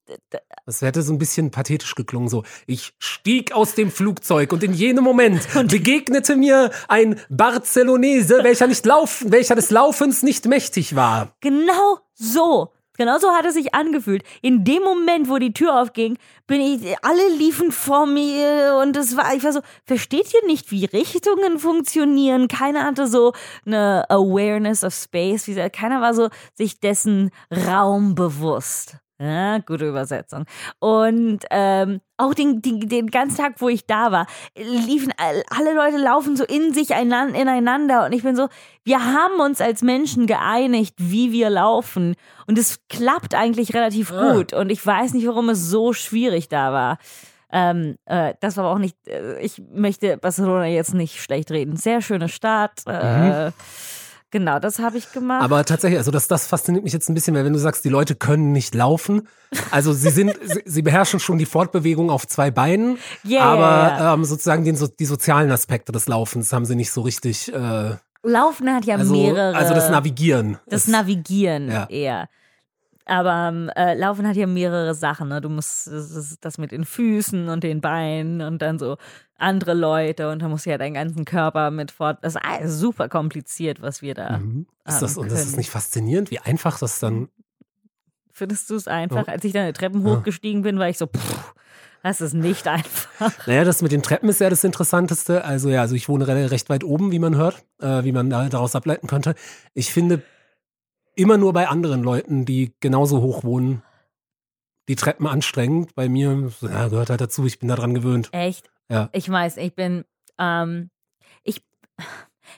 Das 0.66 0.82
hätte 0.82 1.02
so 1.02 1.12
ein 1.12 1.18
bisschen 1.18 1.52
pathetisch 1.52 1.96
geklungen, 1.96 2.30
so. 2.30 2.46
Ich 2.66 2.94
stieg 2.98 3.52
aus 3.52 3.76
dem 3.76 3.92
Flugzeug 3.92 4.54
und 4.54 4.64
in 4.64 4.74
jenem 4.74 5.04
Moment 5.04 5.46
begegnete 5.68 6.38
mir 6.38 6.72
ein 6.88 7.20
Barcelonese, 7.30 8.42
welcher 8.44 8.68
nicht 8.68 8.86
laufen, 8.86 9.34
welcher 9.34 9.56
des 9.56 9.70
Laufens 9.70 10.24
nicht 10.24 10.46
mächtig 10.46 10.96
war. 10.96 11.36
genau 11.42 12.00
so. 12.14 12.72
Genau 12.98 13.20
so 13.20 13.32
hat 13.32 13.46
es 13.46 13.54
sich 13.54 13.74
angefühlt. 13.74 14.24
In 14.42 14.64
dem 14.64 14.84
Moment, 14.84 15.30
wo 15.30 15.38
die 15.38 15.54
Tür 15.54 15.80
aufging, 15.80 16.18
bin 16.48 16.62
ich, 16.62 16.96
alle 17.04 17.30
liefen 17.38 17.72
vor 17.72 18.06
mir 18.06 18.80
und 18.82 18.98
es 18.98 19.16
war, 19.16 19.34
ich 19.36 19.44
war 19.44 19.54
so, 19.54 19.62
versteht 19.86 20.34
ihr 20.34 20.46
nicht, 20.48 20.72
wie 20.72 20.86
Richtungen 20.86 21.60
funktionieren? 21.60 22.48
Keiner 22.48 22.84
hatte 22.84 23.08
so 23.08 23.34
eine 23.66 24.10
Awareness 24.10 24.84
of 24.84 24.94
Space. 24.94 25.48
Wie 25.48 25.54
gesagt, 25.54 25.76
Keiner 25.76 26.02
war 26.02 26.14
so 26.14 26.30
sich 26.56 26.80
dessen 26.80 27.32
Raum 27.52 28.16
bewusst. 28.16 28.98
Ja, 29.20 29.58
gute 29.60 29.88
Übersetzung. 29.90 30.46
Und 30.80 31.40
ähm, 31.50 32.02
auch 32.18 32.36
den, 32.36 32.62
den, 32.62 32.82
den 32.82 33.08
ganzen 33.10 33.38
Tag, 33.38 33.56
wo 33.58 33.68
ich 33.68 33.86
da 33.88 34.12
war, 34.12 34.28
liefen 34.56 35.12
all- 35.18 35.44
alle 35.50 35.74
Leute 35.74 35.98
laufen 35.98 36.36
so 36.38 36.44
in 36.44 36.72
sich 36.74 36.94
einan- 36.96 37.34
ineinander 37.34 38.06
und 38.06 38.12
ich 38.12 38.22
bin 38.22 38.36
so, 38.36 38.48
wir 38.84 39.04
haben 39.04 39.40
uns 39.40 39.60
als 39.60 39.82
Menschen 39.82 40.28
geeinigt, 40.28 40.94
wie 40.98 41.32
wir 41.32 41.50
laufen 41.50 42.16
und 42.46 42.60
es 42.60 42.80
klappt 42.90 43.34
eigentlich 43.34 43.74
relativ 43.74 44.12
Ah. 44.12 44.34
gut 44.34 44.54
und 44.54 44.70
ich 44.72 44.86
weiß 44.86 45.14
nicht, 45.14 45.26
warum 45.28 45.50
es 45.50 45.68
so 45.68 45.94
schwierig 45.94 46.48
da 46.48 46.72
war. 46.72 46.98
Ähm, 47.52 47.96
äh, 48.06 48.34
das 48.42 48.58
war 48.58 48.66
aber 48.66 48.74
auch 48.76 48.80
nicht, 48.80 48.98
äh, 49.08 49.40
ich 49.40 49.62
möchte 49.74 50.18
Barcelona 50.18 50.66
jetzt 50.68 50.94
nicht 50.94 51.22
schlecht 51.22 51.50
reden. 51.50 51.78
Sehr 51.78 52.02
schöne 52.02 52.28
Stadt. 52.30 52.82
Äh, 52.86 53.52
Genau, 54.32 54.60
das 54.60 54.80
habe 54.80 54.98
ich 54.98 55.12
gemacht. 55.14 55.42
Aber 55.42 55.64
tatsächlich, 55.64 55.98
also 56.00 56.12
das, 56.12 56.28
das 56.28 56.48
fasziniert 56.48 56.84
mich 56.84 56.92
jetzt 56.92 57.10
ein 57.10 57.14
bisschen, 57.14 57.34
weil 57.34 57.46
wenn 57.46 57.54
du 57.54 57.60
sagst, 57.60 57.86
die 57.86 57.90
Leute 57.90 58.14
können 58.16 58.52
nicht 58.52 58.76
laufen, 58.76 59.28
also 59.72 59.94
sie 59.94 60.10
sind, 60.10 60.34
sie, 60.44 60.62
sie 60.66 60.82
beherrschen 60.82 61.20
schon 61.22 61.38
die 61.38 61.46
Fortbewegung 61.46 62.10
auf 62.10 62.28
zwei 62.28 62.52
Beinen, 62.52 62.98
Ja, 63.24 63.44
aber. 63.44 64.14
Ähm, 64.16 64.26
sozusagen 64.26 64.66
den, 64.66 64.76
so, 64.76 64.88
die 64.88 65.06
sozialen 65.06 65.50
Aspekte 65.52 65.92
des 65.94 66.08
Laufens 66.10 66.52
haben 66.52 66.66
sie 66.66 66.76
nicht 66.76 66.92
so 66.92 67.02
richtig, 67.02 67.54
äh, 67.54 67.96
Laufen 68.24 68.70
hat 68.74 68.84
ja 68.84 68.96
also, 68.98 69.14
mehrere. 69.14 69.56
also 69.56 69.74
das 69.74 69.90
Navigieren. 69.90 70.58
Das 70.66 70.82
ist- 70.88 70.92
Navigieren 70.92 71.72
Ja. 71.72 71.86
eher. 71.90 72.30
Aber 73.06 73.48
ähm, 73.48 73.70
äh, 73.78 73.94
Laufen 73.94 74.28
hat 74.28 74.36
ja 74.36 74.48
mehrere 74.48 74.94
Sachen. 74.94 75.30
Ne? 75.30 75.40
Du 75.40 75.48
musst 75.48 75.88
das, 75.88 76.38
das 76.42 76.58
mit 76.58 76.74
den 76.74 76.84
Füßen 76.84 77.48
und 77.48 77.64
den 77.64 77.80
Beinen 77.80 78.42
und 78.42 78.62
dann 78.62 78.78
so 78.80 78.98
andere 79.38 79.74
Leute 79.74 80.30
und 80.30 80.42
dann 80.42 80.50
musst 80.50 80.66
du 80.66 80.70
ja 80.72 80.78
deinen 80.78 80.94
ganzen 80.96 81.26
Körper 81.26 81.72
mit 81.72 81.92
fort. 81.92 82.18
Das 82.22 82.36
ist 82.62 82.80
super 82.80 83.08
kompliziert, 83.10 83.82
was 83.82 84.02
wir 84.02 84.14
da. 84.14 84.40
Mhm. 84.40 84.68
Ist 84.88 85.02
das, 85.02 85.18
und 85.18 85.32
das 85.32 85.46
ist 85.46 85.58
nicht 85.58 85.70
faszinierend, 85.70 86.32
wie 86.32 86.40
einfach 86.40 86.80
das 86.80 87.00
dann. 87.00 87.30
Findest 88.32 88.70
du 88.70 88.76
es 88.76 88.88
einfach? 88.88 89.28
Ja. 89.28 89.34
Als 89.34 89.44
ich 89.44 89.54
dann 89.54 89.66
die 89.68 89.74
Treppen 89.74 90.04
hochgestiegen 90.04 90.62
bin, 90.62 90.78
war 90.80 90.90
ich 90.90 90.98
so, 90.98 91.08
pff, 91.08 91.54
das 92.04 92.22
ist 92.22 92.34
nicht 92.34 92.68
einfach. 92.68 93.48
Naja, 93.48 93.64
das 93.64 93.82
mit 93.82 93.92
den 93.92 94.04
Treppen 94.04 94.30
ist 94.30 94.40
ja 94.40 94.50
das 94.50 94.64
Interessanteste. 94.64 95.44
Also 95.44 95.70
ja, 95.70 95.82
also 95.82 95.96
ich 95.96 96.08
wohne 96.10 96.28
re- 96.28 96.52
recht 96.52 96.70
weit 96.70 96.84
oben, 96.84 97.12
wie 97.12 97.20
man 97.20 97.36
hört, 97.36 97.64
äh, 97.82 98.04
wie 98.04 98.12
man 98.12 98.30
da 98.30 98.48
daraus 98.50 98.76
ableiten 98.76 99.08
könnte. 99.08 99.36
Ich 99.74 99.92
finde 99.92 100.22
immer 101.16 101.38
nur 101.38 101.54
bei 101.54 101.68
anderen 101.68 102.04
Leuten, 102.04 102.46
die 102.46 102.74
genauso 102.80 103.22
hoch 103.22 103.44
wohnen, 103.44 103.82
die 104.88 104.96
Treppen 104.96 105.26
anstrengend. 105.28 105.96
Bei 105.96 106.08
mir 106.08 106.52
ja, 106.62 106.88
gehört 106.88 107.10
halt 107.10 107.22
dazu, 107.22 107.46
ich 107.46 107.60
bin 107.60 107.68
daran 107.70 107.94
gewöhnt. 107.96 108.30
Echt? 108.32 108.70
Ja. 108.90 109.10
Ich 109.12 109.30
weiß, 109.30 109.58
ich 109.58 109.76
bin, 109.76 110.06
ähm, 110.38 110.90
ich 111.44 111.62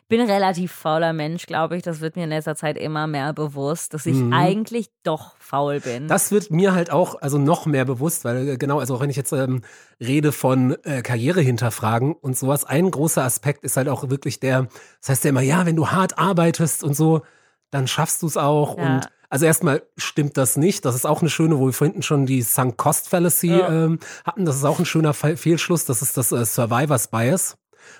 bin 0.08 0.22
ein 0.22 0.30
relativ 0.30 0.72
fauler 0.72 1.14
Mensch, 1.14 1.46
glaube 1.48 1.76
ich. 1.76 1.84
Das 1.84 2.00
wird 2.00 2.16
mir 2.16 2.26
in 2.26 2.30
letzter 2.30 2.56
Zeit 2.56 2.78
immer 2.78 3.08
mehr 3.08 3.34
bewusst, 3.34 3.94
dass 3.94 4.06
ich 4.06 4.16
Mhm. 4.18 4.34
eigentlich 4.34 4.90
doch 5.04 5.36
faul 5.40 5.80
bin. 5.80 6.08
Das 6.08 6.32
wird 6.32 6.52
mir 6.52 6.74
halt 6.74 6.92
auch 6.92 7.16
also 7.22 7.38
noch 7.40 7.66
mehr 7.66 7.86
bewusst, 7.86 8.26
weil 8.26 8.50
äh, 8.50 8.58
genau, 8.58 8.80
also 8.80 8.96
auch 8.96 9.02
wenn 9.02 9.10
ich 9.10 9.16
jetzt 9.16 9.32
ähm, 9.32 9.62
rede 10.00 10.32
von 10.32 10.78
äh, 10.84 11.02
Karriere 11.02 11.42
hinterfragen 11.42 12.14
und 12.14 12.38
sowas, 12.38 12.66
ein 12.66 12.92
großer 12.92 13.24
Aspekt 13.24 13.64
ist 13.64 13.78
halt 13.78 13.90
auch 13.90 14.10
wirklich 14.10 14.40
der, 14.40 14.68
das 15.02 15.10
heißt 15.10 15.24
ja 15.24 15.30
immer, 15.30 15.42
ja, 15.42 15.66
wenn 15.66 15.76
du 15.76 15.88
hart 15.90 16.20
arbeitest 16.20 16.84
und 16.84 16.96
so, 16.96 17.22
dann 17.72 17.88
schaffst 17.88 18.22
du 18.22 18.28
es 18.28 18.38
auch. 18.38 18.78
Ja. 18.78 18.96
Und 18.96 19.08
also 19.30 19.46
erstmal 19.46 19.84
stimmt 19.98 20.38
das 20.38 20.58
nicht. 20.58 20.86
Das 20.86 20.96
ist 20.96 21.06
auch 21.06 21.22
eine 21.22 21.30
schöne, 21.30 21.60
wo 21.60 21.68
wir 21.68 21.74
vorhin 21.74 22.02
schon 22.02 22.26
die 22.26 22.42
Sunk 22.42 22.78
Cost 22.78 23.10
Fallacy 23.10 23.48
Ja. 23.52 23.86
ähm, 23.86 24.00
hatten. 24.26 24.46
Das 24.46 24.56
ist 24.56 24.66
auch 24.66 24.80
ein 24.80 24.86
schöner 24.86 25.14
Fe 25.14 25.38
Fehlschluss. 25.38 25.86
Das 25.86 26.02
ist 26.02 26.18
das 26.18 26.32
äh, 26.32 26.46
Survivors 26.46 27.08
Bias. 27.10 27.58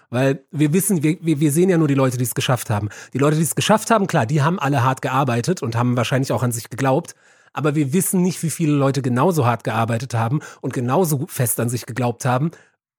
Weil 0.10 0.44
wir 0.52 0.74
wissen, 0.74 1.04
wir, 1.04 1.18
wir, 1.22 1.40
wir 1.40 1.52
sehen 1.52 1.70
ja 1.70 1.78
nur 1.78 1.88
die 1.88 1.94
Leute, 1.94 2.18
die 2.18 2.24
es 2.24 2.36
geschafft 2.36 2.70
haben. 2.70 2.90
Die 3.14 3.18
Leute, 3.20 3.38
die 3.38 3.44
es 3.44 3.56
geschafft 3.56 3.92
haben, 3.92 4.08
klar, 4.08 4.26
die 4.26 4.42
haben 4.42 4.60
alle 4.60 4.84
hart 4.84 5.02
gearbeitet 5.02 5.62
und 5.64 5.76
haben 5.76 5.96
wahrscheinlich 5.98 6.32
auch 6.32 6.44
an 6.44 6.52
sich 6.52 6.70
geglaubt. 6.70 7.16
Aber 7.54 7.76
wir 7.76 7.94
wissen 7.94 8.22
nicht, 8.22 8.42
wie 8.44 8.50
viele 8.50 8.74
Leute 8.74 9.02
genauso 9.02 9.46
hart 9.46 9.64
gearbeitet 9.64 10.14
haben 10.14 10.42
und 10.62 10.74
genauso 10.74 11.26
fest 11.28 11.60
an 11.60 11.70
sich 11.70 11.86
geglaubt 11.86 12.26
haben 12.26 12.52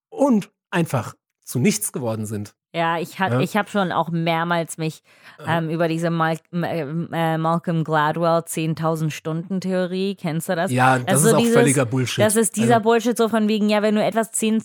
und 0.08 0.50
einfach 0.70 1.14
zu 1.44 1.58
nichts 1.58 1.92
geworden 1.92 2.26
sind. 2.26 2.54
Ja, 2.72 2.98
ich 2.98 3.18
hab, 3.18 3.32
Ja. 3.32 3.40
ich 3.40 3.56
habe 3.56 3.68
schon 3.68 3.90
auch 3.90 4.10
mehrmals 4.10 4.78
mich 4.78 5.02
ähm, 5.44 5.70
über 5.70 5.88
diese 5.88 6.10
Mal 6.10 6.36
äh, 6.52 7.36
Malcolm 7.36 7.82
Gladwell 7.82 8.42
10.000 8.44 9.10
Stunden 9.10 9.60
Theorie, 9.60 10.14
kennst 10.14 10.48
du 10.48 10.54
das? 10.54 10.70
Ja, 10.70 10.98
das 11.00 11.08
Also 11.08 11.28
ist 11.28 11.34
auch 11.34 11.38
dieses- 11.38 11.54
völliger 11.54 11.84
Bullshit. 11.86 12.24
Das 12.24 12.36
ist 12.36 12.56
dieser 12.56 12.74
Also, 12.76 12.84
Bullshit 12.84 13.16
so 13.16 13.28
von 13.28 13.48
wegen, 13.48 13.68
ja, 13.68 13.82
wenn 13.82 13.96
du 13.96 14.04
etwas 14.04 14.32
10.000 14.32 14.62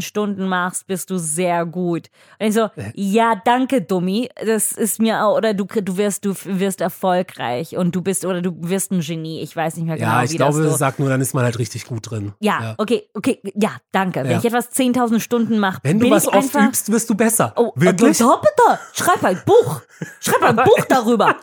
Stunden 0.00 0.48
machst, 0.48 0.86
bist 0.86 1.10
du 1.10 1.18
sehr 1.18 1.64
gut. 1.66 2.08
Und 2.38 2.46
ich 2.46 2.54
so, 2.54 2.62
Äh. 2.76 2.92
ja, 2.94 3.40
danke, 3.44 3.82
Dummi. 3.82 4.28
Das 4.44 4.72
ist 4.72 5.00
mir 5.00 5.24
auch, 5.24 5.36
oder 5.36 5.54
du, 5.54 5.64
du 5.66 5.96
wirst, 5.96 6.24
du 6.24 6.34
wirst 6.44 6.80
erfolgreich 6.80 7.76
und 7.76 7.94
du 7.94 8.02
bist, 8.02 8.24
oder 8.24 8.42
du 8.42 8.52
wirst 8.60 8.90
ein 8.92 9.00
Genie. 9.00 9.40
Ich 9.42 9.54
weiß 9.54 9.76
nicht 9.76 9.86
mehr 9.86 9.96
genau, 9.96 10.10
ja, 10.10 10.20
wie 10.22 10.24
ich 10.26 10.36
glaube, 10.36 10.62
das 10.62 10.72
so. 10.72 10.76
sag 10.78 10.98
nur, 10.98 11.08
dann 11.08 11.20
ist 11.20 11.34
man 11.34 11.44
halt 11.44 11.58
richtig 11.58 11.86
gut 11.86 12.10
drin. 12.10 12.32
Ja, 12.40 12.74
okay, 12.78 13.08
okay, 13.14 13.40
ja, 13.54 13.70
danke. 13.92 14.24
Wenn 14.24 14.32
Ja. 14.32 14.38
ich 14.38 14.44
etwas 14.44 14.70
10.000 14.72 15.20
Stunden 15.20 15.58
mache, 15.58 15.78
Wenn 15.82 15.98
du 16.00 16.10
was 16.10 16.26
oft 16.26 16.36
einfach, 16.36 16.66
übst, 16.68 16.90
wirst 16.90 17.08
du 17.10 17.14
besser. 17.14 17.52
Oh, 17.56 17.72
Wirklich? 17.76 18.18
bitte, 18.18 18.30
bitte. 18.40 18.78
Schreib 18.92 19.24
ein 19.24 19.40
Buch. 19.46 19.80
Schreib 20.20 20.42
ein 20.42 20.56
Buch 20.56 20.84
darüber. 20.88 21.36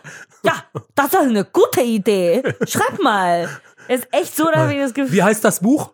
Ja, 0.44 0.54
das 0.96 1.08
ist 1.08 1.16
eine 1.20 1.44
gute 1.46 1.82
Idee. 1.82 2.44
Schreib 2.68 3.02
mal. 3.02 3.50
Ist 3.88 4.08
echt 4.12 4.36
so, 4.36 4.46
da 4.46 4.60
habe 4.62 4.74
ich 4.74 4.80
das 4.80 4.94
Gefühl. 4.94 5.12
Wie 5.14 5.24
heißt 5.24 5.44
das 5.44 5.60
Buch? 5.60 5.92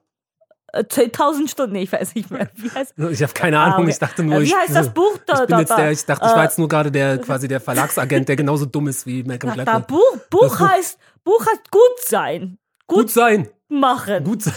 Äh, 0.75 0.83
10.000 0.83 1.49
Stunden, 1.49 1.73
nee, 1.73 1.83
ich 1.83 1.91
weiß 1.91 2.15
nicht 2.15 2.29
mehr. 2.31 2.49
Wie 2.55 2.69
heißt 2.69 2.93
Ich 3.11 3.21
habe 3.23 3.33
keine 3.33 3.59
Ahnung. 3.59 3.73
Ah, 3.77 3.81
okay. 3.81 3.89
Ich 3.91 3.99
dachte 3.99 4.23
nur, 4.23 4.39
Wie 4.41 4.43
ich, 4.45 4.55
heißt 4.55 4.75
das 4.75 4.93
Buch 4.93 5.17
da- 5.25 5.41
Ich 5.41 5.47
bin 5.47 5.59
jetzt 5.59 5.77
der, 5.77 5.91
ich 5.91 6.05
dachte, 6.05 6.25
ich 6.25 6.31
war 6.31 6.41
Äh, 6.41 6.43
jetzt 6.45 6.59
nur 6.59 6.67
gerade 6.67 6.91
der 6.91 7.17
quasi 7.19 7.47
der 7.47 7.59
Verlagsagent, 7.59 8.29
der 8.29 8.35
genauso 8.35 8.65
dumm 8.65 8.87
ist 8.87 9.05
wie 9.05 9.23
Malcolm 9.23 9.53
Gladwell. 9.53 9.81
Buch, 9.87 10.17
Buch 10.29 10.41
Das 10.49 10.57
Buch- 10.57 10.69
heißt, 10.69 10.99
Buch 11.23 11.45
heißt 11.45 11.71
gut 11.71 11.99
sein. 12.05 12.57
Gut 12.87 13.09
sein. 13.09 13.49
machen. 13.69 14.23
Gut 14.23 14.43
sein. 14.43 14.53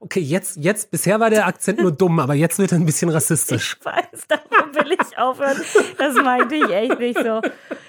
Okay, 0.00 0.20
jetzt, 0.20 0.56
jetzt, 0.56 0.90
bisher 0.90 1.20
war 1.20 1.28
der 1.28 1.46
Akzent 1.46 1.80
nur 1.80 1.92
dumm, 1.92 2.20
aber 2.20 2.32
jetzt 2.34 2.58
wird 2.58 2.72
er 2.72 2.78
ein 2.78 2.86
bisschen 2.86 3.10
rassistisch. 3.10 3.76
Ich 3.78 3.84
weiß, 3.84 4.26
davon 4.28 4.74
will 4.74 4.92
ich 4.92 5.18
aufhören. 5.18 5.60
Das 5.98 6.14
meinte 6.14 6.54
ich 6.54 6.70
echt 6.70 6.98
nicht 6.98 7.18
so. 7.18 7.42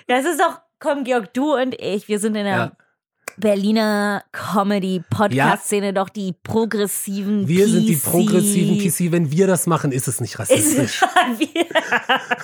Das 0.07 0.25
ist 0.25 0.39
doch, 0.41 0.59
komm, 0.79 1.05
Georg, 1.05 1.33
du 1.33 1.55
und 1.55 1.75
ich, 1.79 2.07
wir 2.09 2.19
sind 2.19 2.35
in 2.35 2.43
der 2.45 2.55
Ja. 2.55 2.71
Berliner 3.39 4.23
Comedy-Podcast-Szene 4.32 5.93
doch 5.93 6.10
die 6.10 6.34
progressiven 6.43 7.47
Wir 7.47 7.67
sind 7.67 7.88
die 7.88 7.95
PC. 7.95 8.04
progressiven 8.04 8.78
PC. 8.78 9.12
Wenn 9.12 9.32
wir 9.32 9.47
das 9.47 9.65
machen, 9.67 9.91
ist 9.91 10.08
es 10.08 10.19
nicht 10.21 10.34
Ist- 10.34 10.39
rassistisch. 10.39 11.02
wir, 11.38 11.65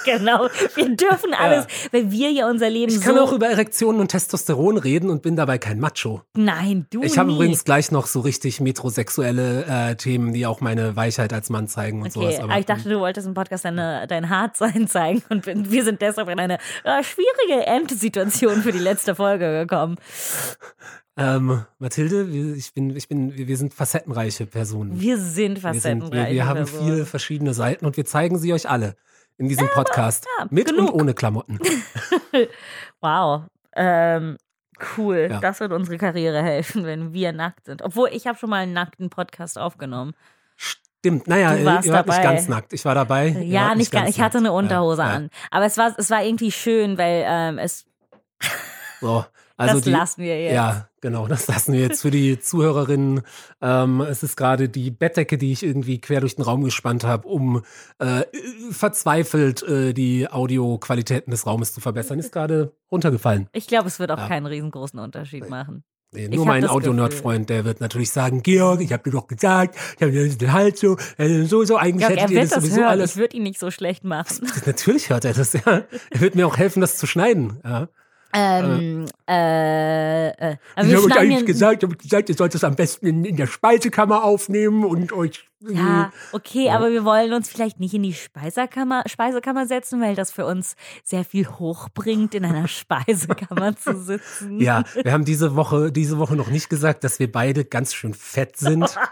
genau, 0.19 0.47
wir 0.75 0.89
dürfen 0.95 1.33
alles, 1.33 1.67
weil 1.91 2.11
wir 2.11 2.31
ja 2.31 2.49
unser 2.49 2.69
Leben 2.69 2.91
Ich 2.93 3.01
kann 3.01 3.15
so. 3.15 3.21
auch 3.21 3.33
über 3.33 3.47
Erektionen 3.47 3.99
und 4.01 4.09
Testosteron 4.09 4.77
reden 4.77 5.09
und 5.09 5.21
bin 5.21 5.35
dabei 5.35 5.57
kein 5.57 5.79
Macho. 5.79 6.21
Nein, 6.35 6.85
du 6.91 7.03
Ich 7.03 7.17
habe 7.17 7.31
übrigens 7.31 7.63
gleich 7.63 7.91
noch 7.91 8.07
so 8.07 8.21
richtig 8.21 8.59
metrosexuelle 8.61 9.65
äh, 9.91 9.95
Themen, 9.95 10.33
die 10.33 10.45
auch 10.45 10.61
meine 10.61 10.95
Weichheit 10.95 11.33
als 11.33 11.49
Mann 11.49 11.67
zeigen 11.67 12.01
und 12.01 12.15
Okay, 12.15 12.31
sowas. 12.33 12.39
aber 12.39 12.59
ich 12.59 12.65
dachte, 12.65 12.89
du 12.89 12.99
wolltest 12.99 13.27
im 13.27 13.33
Podcast 13.33 13.65
deine, 13.65 14.05
dein 14.07 14.29
Hartsein 14.29 14.87
zeigen 14.89 15.23
und 15.29 15.45
wir 15.45 15.83
sind 15.83 16.01
deshalb 16.01 16.29
in 16.29 16.39
eine 16.39 16.55
äh, 16.83 17.03
schwierige 17.03 17.65
Endsituation 17.67 18.61
für 18.61 18.71
die 18.71 18.79
letzte 18.79 19.15
Folge 19.15 19.59
gekommen. 19.65 19.97
Ähm, 21.17 21.63
Mathilde, 21.79 22.31
wir, 22.31 22.55
ich 22.55 22.73
bin, 22.73 22.95
ich 22.95 23.07
bin, 23.07 23.35
wir 23.37 23.47
wir 23.47 23.57
sind 23.57 23.73
facettenreiche 23.73 24.45
Personen. 24.45 24.99
Wir 24.99 25.17
sind 25.17 25.63
Wir, 25.63 25.73
sind, 25.79 26.01
facettenreich. 26.03 26.27
wir, 26.29 26.33
wir 26.35 26.45
haben 26.45 26.57
Personen. 26.65 26.83
viele 26.93 27.05
verschiedene 27.05 27.53
Seiten 27.53 27.85
und 27.85 27.95
wir 27.97 28.05
zeigen 28.05 28.37
sie 28.37 28.53
euch 28.53 28.69
alle 28.69 28.95
in 29.37 29.47
diesem 29.49 29.67
Podcast. 29.69 30.25
ja, 30.39 30.47
mit 30.49 30.67
genug. 30.67 30.93
und 30.93 31.01
ohne 31.01 31.13
Klamotten. 31.13 31.59
Wow. 33.01 33.43
Ähm, 33.75 34.37
cool. 34.97 35.27
Ja. 35.29 35.39
Das 35.39 35.59
wird 35.59 35.71
unsere 35.71 35.97
Karriere 35.97 36.41
helfen, 36.41 36.85
wenn 36.85 37.13
wir 37.13 37.31
nackt 37.33 37.65
sind. 37.65 37.81
Obwohl, 37.81 38.09
ich 38.11 38.27
habe 38.27 38.37
schon 38.37 38.49
mal 38.49 38.63
einen 38.63 38.73
nackten 38.73 39.09
Podcast 39.09 39.57
aufgenommen. 39.57 40.13
Stimmt, 40.55 41.27
naja, 41.27 41.53
Du 41.53 41.59
ihr 41.59 41.65
warst 41.65 41.89
wart 41.91 42.07
nicht 42.07 42.17
dabei. 42.17 42.23
ganz 42.23 42.47
nackt. 42.47 42.73
Ich 42.73 42.83
war 42.83 42.95
dabei. 42.95 43.27
ihr 43.29 43.43
Ja, 43.43 43.67
wart 43.67 43.77
nicht 43.77 43.91
ganz. 43.91 44.09
Ich 44.09 44.19
hatte 44.21 44.39
eine. 44.39 44.51
Unterhose 44.53 45.01
Ja, 45.01 45.09
ja. 45.09 45.15
an. 45.15 45.29
Aber 45.51 45.65
es 45.65 45.77
war, 45.77 45.93
es 45.97 46.09
war 46.09 46.23
irgendwie 46.23 46.51
schön, 46.51 46.97
weil 46.97 47.23
ähm, 47.27 47.57
es, 47.59 47.85
So, 49.01 49.23
also 49.57 49.75
das 49.75 49.83
die, 49.83 49.91
lassen 49.91 50.23
wir 50.23 50.41
jetzt. 50.43 50.53
Ja, 50.55 50.89
genau, 51.05 51.27
das 51.27 51.47
lassen 51.47 51.73
wir 51.73 51.81
jetzt 51.81 52.01
für 52.01 52.09
die 52.09 52.39
Zuhörerinnen. 52.39 53.21
Ähm, 53.61 54.01
es 54.01 54.23
ist 54.23 54.35
gerade 54.35 54.69
die 54.69 54.89
Bettdecke, 54.89 55.37
die 55.37 55.51
ich 55.51 55.61
irgendwie 55.61 56.01
quer 56.01 56.19
durch 56.19 56.35
den 56.35 56.41
Raum 56.43 56.63
gespannt 56.63 57.03
habe, 57.03 57.27
um 57.27 57.61
äh, 57.99 58.23
verzweifelt 58.71 59.61
äh, 59.61 59.93
die 59.93 60.27
Audioqualitäten 60.27 61.29
des 61.29 61.45
Raumes 61.45 61.73
zu 61.75 61.79
verbessern, 61.81 62.17
ist 62.17 62.31
gerade 62.31 62.73
runtergefallen. 62.91 63.47
Ich 63.53 63.67
glaube, 63.67 63.87
es 63.87 63.99
wird 63.99 64.09
auch 64.11 64.17
Ja. 64.17 64.27
keinen 64.27 64.47
riesengroßen 64.47 64.99
Unterschied 64.99 65.47
machen. 65.47 65.83
Nee, 66.11 66.27
nur 66.29 66.45
mein 66.45 66.65
Audio-Nerd-Freund, 66.65 67.49
der 67.49 67.65
wird 67.65 67.81
natürlich 67.81 68.09
sagen, 68.09 68.41
Georg, 68.41 68.81
ich 68.81 68.91
habe 68.93 69.03
dir 69.03 69.11
doch 69.11 69.27
gesagt, 69.27 69.75
ich 69.97 70.01
habe 70.01 70.11
dir 70.11 70.27
den 70.27 70.53
Hals 70.53 70.79
so, 70.79 70.97
äh, 71.17 71.43
so, 71.43 71.63
so, 71.65 71.77
eigentlich 71.77 72.07
Georg, 72.07 72.17
er 72.17 72.21
hättet 72.23 72.31
ihr 72.31 72.35
wird 72.41 72.43
das 72.45 72.49
das 72.55 72.63
sowieso 72.63 72.81
hören. 72.81 72.89
alles. 72.89 73.11
Ich 73.11 73.17
würde 73.17 73.37
ihn 73.37 73.43
nicht 73.43 73.59
so 73.59 73.69
schlecht 73.69 74.03
machen. 74.03 74.47
Natürlich 74.65 75.09
hört 75.11 75.25
er 75.25 75.33
das, 75.33 75.53
ja. 75.53 75.61
Er 75.65 76.21
wird 76.21 76.33
mir 76.35 76.47
auch 76.47 76.57
helfen, 76.57 76.81
das 76.81 76.97
zu 76.97 77.05
schneiden. 77.05 77.59
Ja. 77.63 77.89
Ähm, 78.37 79.05
äh, 79.29 80.27
äh, 80.27 80.57
aber 80.75 80.87
Ich 80.87 80.93
habe 80.95 81.05
euch 81.05 81.17
eigentlich 81.17 81.45
gesagt, 81.45 81.83
ich 81.83 81.89
habe 81.89 81.95
gesagt, 81.97 82.29
ihr 82.29 82.35
sollt 82.35 82.53
es 82.53 82.63
am 82.63 82.75
besten 82.75 83.05
in, 83.07 83.23
in 83.23 83.37
der 83.37 83.47
Speisekammer 83.47 84.23
aufnehmen 84.23 84.83
und 84.83 85.13
euch. 85.13 85.47
Ja, 85.61 86.11
okay, 86.31 86.65
Ja. 86.65 86.75
aber 86.75 86.91
wir 86.91 87.05
wollen 87.05 87.33
uns 87.33 87.49
vielleicht 87.49 87.79
nicht 87.79 87.93
in 87.93 88.03
die 88.03 88.13
Speisekammer, 88.13 89.03
Speisekammer 89.07 89.65
setzen, 89.65 90.01
weil 90.01 90.13
das 90.15 90.31
für 90.31 90.45
uns 90.45 90.75
sehr 91.03 91.23
viel 91.23 91.47
hochbringt, 91.47 92.35
in 92.35 92.45
einer 92.45 92.67
Speisekammer 92.67 93.75
zu 93.75 93.97
sitzen. 93.97 94.59
Ja, 94.59 94.83
wir 95.01 95.13
haben 95.13 95.25
diese 95.25 95.55
Woche, 95.55 95.91
diese 95.91 96.19
Woche 96.19 96.35
noch 96.35 96.49
nicht 96.49 96.69
gesagt, 96.69 97.03
dass 97.03 97.19
wir 97.19 97.31
beide 97.31 97.63
ganz 97.65 97.93
schön 97.93 98.13
fett 98.13 98.57
sind. 98.57 98.83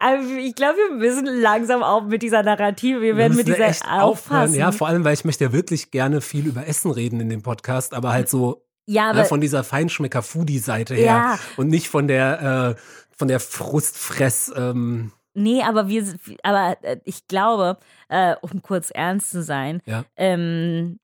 Also 0.00 0.34
ich 0.34 0.54
glaube, 0.54 0.76
wir 0.76 0.96
müssen 0.96 1.26
langsam 1.40 1.82
auch 1.82 2.04
mit 2.04 2.22
dieser 2.22 2.42
Narrative, 2.42 3.00
wir 3.00 3.16
werden 3.16 3.36
mit 3.36 3.46
dieser 3.48 3.68
echt 3.68 3.82
aufhören. 3.84 4.00
aufpassen. 4.02 4.54
Ja, 4.56 4.72
vor 4.72 4.88
allem, 4.88 5.04
weil 5.04 5.14
ich 5.14 5.24
möchte 5.24 5.44
ja 5.44 5.52
wirklich 5.52 5.90
gerne 5.90 6.20
viel 6.20 6.46
über 6.46 6.66
Essen 6.66 6.90
reden 6.90 7.20
in 7.20 7.28
dem 7.28 7.42
Podcast, 7.42 7.94
aber 7.94 8.12
halt 8.12 8.28
so 8.28 8.64
Ja, 8.86 9.04
ne, 9.12 9.20
aber 9.20 9.24
von 9.24 9.40
dieser 9.40 9.64
Feinschmecker-Foodie-Seite 9.64 10.94
her 10.94 11.04
Ja. 11.06 11.38
und 11.56 11.68
nicht 11.68 11.88
von 11.88 12.08
der, 12.08 12.76
äh, 12.76 12.80
von 13.16 13.28
der 13.28 13.40
Frustfress. 13.40 14.52
Ähm, 14.56 15.12
nee, 15.34 15.62
aber 15.62 15.88
wir, 15.88 16.04
aber 16.42 16.76
äh, 16.82 16.98
ich 17.04 17.26
glaube, 17.28 17.78
äh, 18.08 18.34
um 18.40 18.60
kurz 18.62 18.90
ernst 18.90 19.30
zu 19.30 19.42
sein, 19.42 19.80
Ja. 19.86 20.04
ähm, 20.16 20.98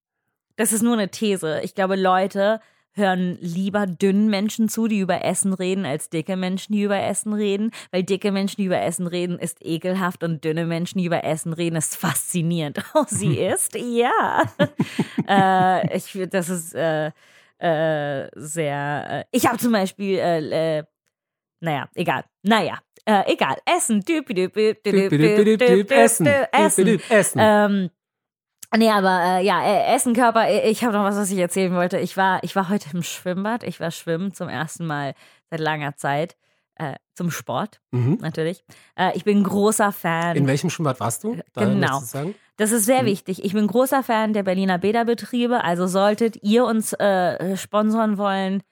das 0.57 0.73
ist 0.73 0.83
nur 0.83 0.95
eine 0.95 1.09
These. 1.11 1.61
Ich 1.63 1.75
glaube, 1.75 1.95
Leute 1.97 2.61
hören 2.93 3.39
lieber 3.41 3.87
dünnen 3.87 4.29
Menschen 4.29 4.69
zu, 4.69 4.89
die 4.89 4.99
über 4.99 5.25
Essen 5.25 5.53
reden, 5.53 5.87
als 5.87 6.11
dicke 6.11 6.37
Menschen, 6.37 6.73
die 6.73 6.83
über 6.83 7.01
Essen 7.01 7.33
reden. 7.33 7.71
Weil 7.91 8.03
dicke 8.03 8.33
Menschen, 8.33 8.57
die 8.57 8.67
über 8.67 8.81
Essen 8.81 9.07
reden, 9.07 9.39
ist 9.39 9.59
ekelhaft 9.65 10.25
und 10.25 10.45
dünne 10.45 10.67
Menschen, 10.67 10.99
die 10.99 11.07
über 11.07 11.25
Essen 11.25 11.53
reden, 11.53 11.77
ist 11.77 11.97
faszinierend. 11.97 12.79
Oh, 12.95 13.05
sie 13.07 13.39
ist? 13.39 13.77
Ja. 13.77 14.43
äh, 15.29 15.97
ich 15.97 16.05
finde, 16.05 16.29
das 16.29 16.49
ist 16.49 16.75
äh, 16.75 17.13
äh, 17.59 18.29
sehr. 18.35 19.07
Äh, 19.11 19.25
ich 19.31 19.47
habe 19.47 19.59
zum 19.59 19.73
Beispiel, 19.73 20.19
äh, 20.19 20.79
äh, 20.79 20.85
naja, 21.61 21.89
egal. 21.95 22.25
Naja, 22.43 22.79
äh, 23.05 23.33
egal. 23.33 23.57
Essen. 23.65 24.05
Essen. 26.53 27.01
Essen. 27.09 27.41
Ähm, 27.41 27.91
nee, 28.77 28.91
aber 28.91 29.39
äh, 29.41 29.45
ja, 29.45 29.63
äh, 29.63 29.95
Essen, 29.95 30.15
Körper, 30.15 30.47
äh, 30.49 30.69
ich 30.71 30.85
habe 30.85 30.93
noch 30.95 31.05
was, 31.05 31.17
was 31.17 31.31
ich 31.31 31.39
erzählen 31.39 31.75
wollte. 31.75 31.99
Ich 31.99 32.17
war, 32.17 32.43
ich 32.45 32.55
war 32.57 32.69
heute 32.69 32.91
im 32.93 33.03
Schwimmbad. 33.03 33.63
Ich 33.65 33.81
war 33.81 33.91
schwimmen 33.91 34.33
zum 34.35 34.49
ersten 34.49 34.87
Mal 34.87 35.15
seit 35.51 35.61
langer 35.61 35.97
Zeit. 35.97 36.37
Äh, 36.81 36.95
zum 37.17 37.33
Sport, 37.33 37.81
Mhm. 37.91 38.19
natürlich. 38.21 38.63
Äh, 38.95 39.17
ich 39.17 39.25
bin 39.25 39.43
großer 39.43 39.91
Fan. 39.91 40.37
In 40.37 40.47
welchem 40.47 40.71
Schwimmbad 40.71 41.01
warst 41.01 41.25
du? 41.25 41.37
Da 41.53 41.65
Genau. 41.65 42.01
Das 42.57 42.71
ist 42.71 42.85
sehr 42.85 43.03
Mhm. 43.03 43.07
wichtig. 43.07 43.45
Ich 43.45 43.53
bin 43.53 43.67
großer 43.67 44.05
Fan 44.05 44.33
der 44.33 44.45
Berliner 44.45 44.79
Bäderbetriebe. 44.79 45.65
Also 45.65 45.89
solltet 45.89 46.41
ihr 46.45 46.65
uns 46.65 46.93
äh, 46.93 47.57
sponsern 47.57 48.17
wollen, 48.17 48.63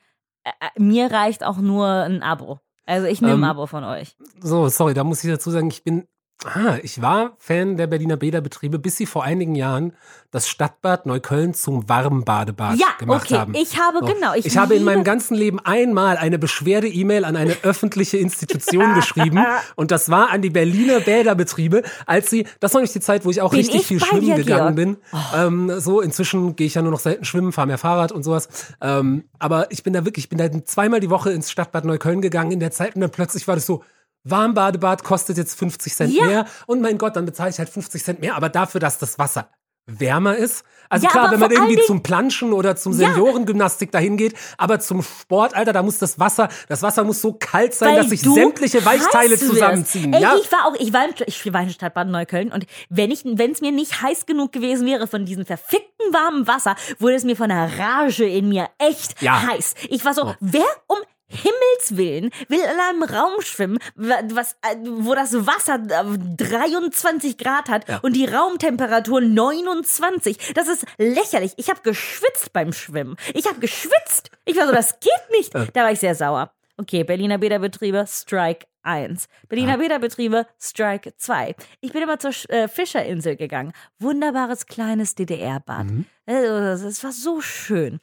äh, 0.45 0.51
mir 0.79 1.11
reicht 1.11 1.43
auch 1.43 1.57
nur 1.57 1.89
ein 1.89 2.23
Abo. 2.23 2.61
Also 2.85 3.09
ich 3.09 3.21
nehme 3.21 3.35
Ähm, 3.35 3.43
ein 3.43 3.51
Abo 3.51 3.67
von 3.67 3.83
euch. 3.83 4.17
So, 4.41 4.69
sorry, 4.69 4.95
da 4.95 5.03
muss 5.03 5.25
ich 5.25 5.31
dazu 5.33 5.51
sagen, 5.51 5.67
ich 5.69 5.83
bin, 5.83 6.07
ah, 6.45 6.77
ich 6.83 7.01
war 7.03 7.33
Fan 7.39 7.77
der 7.77 7.87
Berliner 7.87 8.17
Bäderbetriebe, 8.17 8.79
bis 8.79 8.97
sie 8.97 9.07
vor 9.07 9.25
einigen 9.25 9.55
Jahren 9.55 9.95
das 10.31 10.49
Stadtbad 10.49 11.07
Neukölln 11.07 11.55
zum 11.55 11.89
Warmbadebad 11.89 12.79
Ja, 12.79 12.89
gemacht 12.99 13.27
okay. 13.27 13.39
haben. 13.39 13.55
Ich 13.55 13.79
habe 13.81 13.99
So. 14.01 14.05
genau. 14.07 14.35
Ich, 14.35 14.45
Ich, 14.47 14.57
habe 14.59 14.75
in 14.75 14.85
meinem 14.85 15.03
ganzen 15.03 15.35
Leben 15.35 15.59
einmal 15.61 16.19
eine 16.19 16.39
Beschwerde-E-Mail 16.39 17.25
an 17.25 17.37
eine 17.37 17.57
öffentliche 17.63 18.19
Institution 18.19 18.95
geschrieben 18.95 19.43
und 19.77 19.91
das 19.91 20.11
war 20.11 20.31
an 20.31 20.43
die 20.43 20.51
Berliner 20.51 21.01
Bäderbetriebe, 21.01 21.83
als 22.05 22.29
sie, 22.29 22.47
das 22.61 22.75
war 22.75 22.81
nämlich 22.81 22.93
die 22.93 23.01
Zeit, 23.01 23.25
wo 23.25 23.31
ich 23.31 23.41
auch 23.41 23.51
Bin 23.51 23.61
richtig 23.61 23.81
ich 23.83 23.87
viel 23.87 24.01
schwimmen 24.01 24.21
dir, 24.27 24.35
gegangen 24.35 24.77
Georg? 24.77 24.99
bin. 25.33 25.71
Ähm, 25.71 25.81
so, 25.81 26.01
inzwischen 26.01 26.55
gehe 26.55 26.67
ich 26.67 26.75
ja 26.75 26.83
nur 26.83 26.93
noch 26.93 27.01
selten 27.01 27.25
schwimmen, 27.25 27.53
fahre 27.53 27.69
mehr 27.69 27.79
Fahrrad 27.79 28.13
und 28.13 28.23
sowas. 28.25 28.49
Ähm, 28.83 29.25
aber 29.39 29.71
ich 29.73 29.83
bin 29.83 29.95
da 29.95 30.05
wirklich, 30.05 30.27
ich 30.27 30.29
bin 30.29 30.39
da 30.39 30.51
zweimal 30.65 31.01
die 31.01 31.09
Woche 31.11 31.31
ins 31.31 31.51
Stadtbad 31.51 31.85
Neukölln 31.87 32.21
gegangen 32.21 32.51
in 32.53 32.61
der 32.61 32.73
Zeit 32.73 32.95
und 32.95 33.01
dann 33.01 33.11
plötzlich 33.11 33.49
war 33.49 33.55
das 33.55 33.65
so, 33.65 33.83
Warmbadebad 34.31 35.05
kostet 35.05 35.37
jetzt 35.39 35.59
50 35.59 35.95
Cent 35.95 36.13
Ja. 36.13 36.25
mehr 36.27 36.47
und 36.67 36.81
mein 36.83 36.99
Gott, 36.99 37.17
dann 37.17 37.25
bezahle 37.27 37.51
ich 37.51 37.59
halt 37.59 37.69
50 37.69 38.03
Cent 38.05 38.21
mehr, 38.21 38.35
aber 38.37 38.49
dafür, 38.49 38.81
dass 38.81 38.99
das 38.99 39.19
Wasser 39.19 39.49
wärmer 39.89 40.37
ist. 40.37 40.65
Also 40.89 41.05
Ja, 41.05 41.11
klar, 41.13 41.31
wenn 41.31 41.39
man 41.39 41.53
irgendwie 41.53 41.81
zum 41.87 42.03
Planschen 42.03 42.53
oder 42.53 42.75
zum 42.75 42.93
Ja. 42.99 43.11
Seniorengymnastik 43.13 43.93
dahin 43.93 44.17
geht, 44.17 44.35
aber 44.59 44.81
zum 44.81 45.01
Sport, 45.05 45.55
Alter, 45.55 45.73
da 45.73 45.83
muss 45.85 45.99
das 45.99 46.19
Wasser, 46.19 46.49
das 46.69 46.83
Wasser 46.83 47.05
muss 47.05 47.21
so 47.23 47.35
kalt 47.35 47.73
sein, 47.73 47.91
Weil 47.91 47.99
dass 47.99 48.09
sich 48.09 48.21
sämtliche 48.21 48.85
Weichteile 48.85 49.39
zusammenziehen. 49.39 50.13
Ey, 50.13 50.23
ja? 50.23 50.35
ich 50.43 50.51
war 50.51 50.67
auch, 50.67 50.75
ich 50.81 50.93
war, 50.93 51.05
im, 51.05 51.15
ich 51.27 51.53
war 51.53 51.63
in 51.63 51.71
Stadtbad 51.71 52.09
Neukölln 52.09 52.51
und 52.53 52.67
wenn 52.89 53.13
ich, 53.13 53.23
wenn 53.25 53.53
es 53.53 53.61
mir 53.61 53.71
nicht 53.71 54.03
heiß 54.03 54.27
genug 54.27 54.51
gewesen 54.51 54.89
wäre 54.89 55.07
von 55.07 55.25
diesem 55.25 55.47
verfickten 55.47 56.13
warmen 56.13 56.49
Wasser, 56.49 56.75
wurde 56.99 57.15
es 57.15 57.23
mir 57.23 57.37
von 57.37 57.49
der 57.49 57.71
Rage 57.79 58.25
in 58.27 58.49
mir 58.49 58.69
echt 58.79 59.23
Ja. 59.23 59.41
heiß. 59.47 59.75
Ich 59.89 60.05
war 60.05 60.15
so, 60.15 60.25
Oh. 60.25 60.35
wer 60.41 60.67
um 60.89 60.99
Himmels 61.29 61.97
Willen 61.97 62.31
will 62.49 62.61
in 62.61 62.81
einem 62.81 63.03
Raum 63.03 63.41
schwimmen, 63.41 63.79
wa- 63.97 64.21
was, 64.33 64.53
äh, 64.63 64.77
wo 64.85 65.15
das 65.15 65.35
Wasser 65.47 65.75
äh, 65.89 66.19
23 66.37 67.37
Grad 67.39 67.69
hat 67.69 67.89
Ja. 67.89 67.99
und 68.03 68.15
die 68.15 68.27
Raumtemperatur 68.27 69.21
29. 69.21 70.55
Das 70.55 70.69
ist 70.69 70.85
lächerlich. 70.99 71.53
Ich 71.57 71.69
habe 71.71 71.81
geschwitzt 71.83 72.53
beim 72.53 72.73
Schwimmen. 72.73 73.17
Ich 73.35 73.47
habe 73.47 73.59
geschwitzt. 73.61 74.31
Ich 74.45 74.57
war 74.57 74.67
so, 74.67 74.73
das 74.73 75.01
geht 75.01 75.13
nicht. 75.39 75.55
Da 75.55 75.83
war 75.83 75.93
ich 75.93 76.01
sehr 76.01 76.15
sauer. 76.15 76.53
Okay, 76.79 77.05
Berliner 77.05 77.39
Bäderbetriebe, 77.39 78.05
Strike 78.07 78.67
1. 78.83 79.27
Berliner 79.49 79.79
Bäderbetriebe, 79.79 80.47
Strike 80.61 81.15
2. 81.17 81.57
Ich 81.81 81.93
bin 81.93 82.03
immer 82.03 82.19
zur 82.19 82.33
äh, 82.51 82.69
Fischerinsel 82.69 83.37
gegangen. 83.37 83.73
Wunderbares 83.99 84.67
kleines 84.67 85.15
DDR-Bad. 85.15 85.87
Mhm. 85.87 86.05
Also, 86.27 86.87
Es 86.87 87.03
war 87.03 87.13
so 87.13 87.41
schön. 87.41 88.01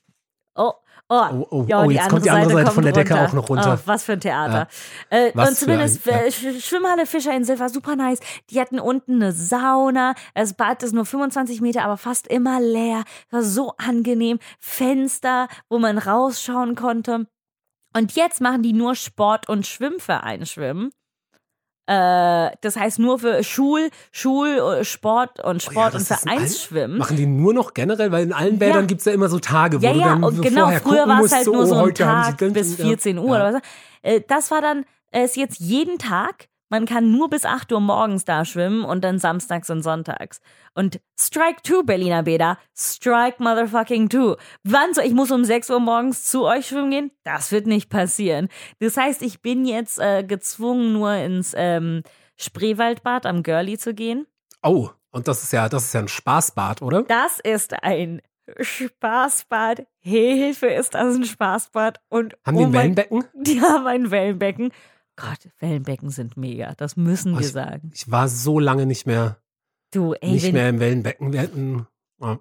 Oh, 0.56 0.74
oh, 1.32 1.34
Oh, 1.34 1.48
oh, 1.52 1.66
ja, 1.68 1.84
oh, 1.84 1.90
jetzt 1.90 2.10
kommt 2.10 2.26
die 2.26 2.30
andere 2.32 2.54
Seite 2.54 2.72
von 2.72 2.84
der 2.84 2.94
Decke 2.94 3.14
runter. 3.14 3.28
auch 3.30 3.34
noch 3.34 3.50
runter. 3.50 3.80
Oh, 3.80 3.84
was 3.88 4.04
für 4.04 4.14
ein 4.14 4.20
Theater. 4.20 4.68
Äh, 5.10 5.32
Was 5.34 5.50
und 5.50 5.58
zumindest 5.58 6.08
ein- 6.08 6.14
ja. 6.14 6.22
äh, 6.24 6.28
Sch- 6.30 6.62
Schwimmhalle 6.66 7.06
Fischerinsel 7.06 7.60
war 7.60 7.70
super 7.70 7.96
nice. 7.96 8.20
Die 8.50 8.60
hatten 8.60 8.80
unten 8.80 9.16
eine 9.16 9.32
Sauna. 9.32 10.16
Das 10.34 10.54
Bad 10.54 10.84
ist 10.84 10.94
nur 10.94 11.06
25 11.06 11.62
Meter, 11.62 11.84
aber 11.84 11.98
fast 11.98 12.28
immer 12.28 12.60
leer. 12.60 13.04
War 13.30 13.44
so 13.44 13.74
angenehm. 13.78 14.40
Fenster, 14.60 15.48
wo 15.70 15.80
man 15.80 15.98
rausschauen 15.98 16.76
konnte. 16.76 17.28
Und 17.96 18.16
jetzt 18.16 18.42
machen 18.42 18.64
die 18.64 18.74
nur 18.74 18.96
Sport- 18.96 19.48
und 19.50 19.68
Schwimmverein 19.68 20.46
schwimmen. 20.46 20.92
Äh, 21.86 22.52
das 22.62 22.78
heißt 22.78 23.00
nur 23.00 23.20
für 23.20 23.44
Schul, 23.44 23.90
Schul, 24.12 24.84
Sport 24.86 25.40
und 25.44 25.46
Oh 25.46 25.52
ja, 25.54 25.60
Sport 25.60 25.96
und 25.96 26.02
Vereinsschwimmen. 26.08 26.98
Machen 26.98 27.18
die 27.18 27.26
nur 27.26 27.54
noch 27.54 27.74
generell, 27.74 28.12
weil 28.12 28.24
in 28.24 28.32
allen 28.34 28.58
Bädern 28.58 28.82
Ja. 28.82 28.86
gibt's 28.86 29.04
ja 29.06 29.12
immer 29.12 29.28
so 29.28 29.40
Tage, 29.40 29.82
wo 29.82 29.86
Ja, 29.86 29.92
ja, 29.92 30.06
dann 30.10 30.24
und 30.24 30.42
genau, 30.42 30.70
früher 30.82 31.08
war 31.08 31.22
es 31.22 31.34
halt 31.34 31.44
so, 31.46 31.52
nur 31.54 31.64
oh, 31.64 31.66
so 31.66 31.76
ein 31.76 31.82
heute 31.82 32.06
haben 32.08 32.24
sie 32.32 32.38
Tag 32.38 32.54
bis 32.54 32.78
ja. 32.78 32.86
14 32.86 33.18
Uhr 33.18 33.26
Ja. 33.26 33.32
oder 33.48 33.54
was. 33.56 33.62
Äh, 34.02 34.22
Das 34.28 34.50
war 34.52 34.62
dann, 34.62 34.86
äh, 35.12 35.26
ist 35.26 35.36
jetzt 35.36 35.60
jeden 35.60 35.98
Tag. 35.98 36.48
Man 36.74 36.88
kann 36.88 37.12
nur 37.12 37.30
bis 37.30 37.46
8 37.46 37.72
Uhr 37.72 37.82
morgens 37.82 38.26
da 38.26 38.46
schwimmen 38.46 38.84
und 38.84 39.04
dann 39.04 39.20
samstags 39.20 39.70
und 39.70 39.84
sonntags. 39.84 40.42
Und 40.74 41.00
Strike 41.20 41.62
2, 41.62 41.84
Berliner 41.84 42.24
Bäder. 42.24 42.58
Strike 42.76 43.36
motherfucking 43.38 44.10
2. 44.10 44.38
Wann 44.64 44.92
so? 44.96 45.02
Ich 45.02 45.14
muss 45.14 45.30
um 45.30 45.44
6 45.46 45.70
Uhr 45.70 45.80
morgens 45.80 46.26
zu 46.26 46.46
euch 46.46 46.66
schwimmen 46.66 46.90
gehen? 46.90 47.12
Das 47.24 47.52
wird 47.52 47.68
nicht 47.68 47.92
passieren. 47.92 48.50
Das 48.80 48.98
heißt, 48.98 49.22
ich 49.22 49.44
bin 49.44 49.66
jetzt 49.66 50.00
äh, 50.00 50.24
gezwungen, 50.24 50.94
nur 50.94 51.14
ins 51.14 51.54
ähm, 51.56 52.02
Spreewaldbad 52.38 53.28
am 53.28 53.44
Görli 53.44 53.78
zu 53.78 53.94
gehen. 53.94 54.26
Oh, 54.64 54.90
und 55.12 55.28
das 55.28 55.44
ist 55.44 55.54
ja, 55.54 55.70
das 55.70 55.84
ist 55.84 55.94
ja 55.94 56.00
ein 56.00 56.08
Spaßbad, 56.08 56.82
oder? 56.82 57.04
Das 57.04 57.40
ist 57.40 57.84
ein 57.84 58.20
Spaßbad. 58.60 59.86
Hilfe, 60.00 60.68
ist 60.68 60.96
das 60.96 61.18
ein 61.18 61.24
Spaßbad. 61.24 62.00
Und 62.10 62.36
Haben 62.48 62.58
die 62.58 62.64
oh 62.64 62.66
ein 62.66 62.72
mein- 62.72 62.82
Wellenbecken? 62.98 63.24
Die 63.44 63.62
haben 63.62 63.86
ein 63.86 64.10
Wellenbecken. 64.10 64.72
Gott, 65.16 65.50
Wellenbecken 65.60 66.10
sind 66.10 66.38
mega. 66.38 66.74
Das 66.76 66.96
müssen 66.98 67.34
Oh, 67.36 67.40
wir 67.40 67.46
ich- 67.46 67.52
sagen. 67.52 67.92
Ich 67.94 68.10
war 68.10 68.28
so 68.28 68.60
lange 68.60 68.86
nicht 68.86 69.06
mehr, 69.06 69.38
Du, 69.92 70.14
ey, 70.14 70.32
nicht 70.32 70.52
mehr 70.54 70.70
im 70.70 70.80
Wellenbecken. 70.80 71.34
Wir 71.34 71.42
hatten, 71.42 71.88
oh, 72.20 72.38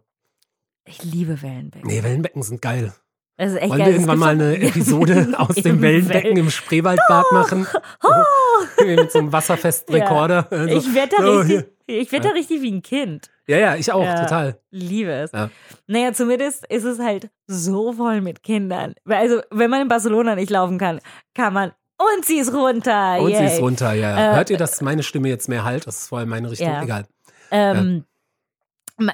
ich 0.87 1.03
liebe 1.05 1.43
Wellenbecken. 1.43 1.87
nee, 1.89 2.03
Wellenbecken 2.03 2.43
sind 2.43 2.63
geil. 2.63 2.95
Das 3.37 3.53
ist 3.53 3.59
echt 3.59 3.71
Wollen 3.71 3.79
geil. 3.79 3.87
wir 3.89 3.95
irgendwann 3.95 4.19
mal 4.19 4.29
eine 4.35 4.57
Episode 4.61 5.35
aus 5.39 5.55
dem 5.57 5.81
Wellenbecken 5.83 6.25
Wellen- 6.31 6.37
im 6.39 6.51
Spreewaldbad 6.51 7.27
machen? 7.33 7.67
Mit 8.85 9.11
so 9.13 9.19
einem 9.19 9.33
wasserfesten 9.33 9.95
Ja. 9.97 10.05
Rekorder. 10.05 10.47
Also, 10.51 10.77
Ich 10.77 10.95
werde 10.95 11.17
da, 11.17 11.23
so, 11.23 11.39
richtig, 11.41 11.67
ich 11.87 12.13
werd 12.13 12.25
da 12.25 12.31
richtig 12.31 12.63
wie 12.63 12.71
ein 12.71 12.83
Kind. 12.83 13.31
Ja, 13.49 13.59
ja, 13.59 13.75
ich 13.77 13.91
auch, 13.93 14.05
Ja. 14.05 14.21
total. 14.23 14.61
Liebe 14.71 15.11
es. 15.11 15.33
Ja. 15.33 15.51
Naja, 15.89 16.13
zumindest 16.13 16.65
ist 16.67 16.85
es 16.85 16.99
halt 17.01 17.31
so 17.47 17.93
voll 17.93 18.21
mit 18.21 18.43
Kindern. 18.43 18.95
Also, 19.05 19.41
wenn 19.51 19.69
man 19.71 19.83
in 19.83 19.89
Barcelona 19.89 20.35
nicht 20.37 20.51
laufen 20.51 20.79
kann, 20.79 21.01
kann 21.35 21.53
man. 21.53 21.73
Und 22.17 22.25
sie 22.25 22.39
ist 22.39 22.53
runter. 22.53 23.21
Und 23.21 23.29
sie 23.29 23.33
yay. 23.33 23.47
ist 23.47 23.61
runter, 23.61 23.93
ja. 23.93 24.11
ja. 24.19 24.33
Äh, 24.33 24.37
Hört 24.37 24.51
ihr, 24.51 24.59
dass 24.59 24.81
meine 24.81 25.03
Stimme 25.03 25.29
jetzt 25.29 25.49
mehr 25.49 25.65
halt? 25.65 25.87
Das 25.87 26.03
ist 26.03 26.09
voll 26.09 26.23
in 26.23 26.29
meine 26.29 26.51
Richtung. 26.51 26.69
Ja. 26.69 26.83
Egal. 26.83 27.07
Ähm, 27.51 28.05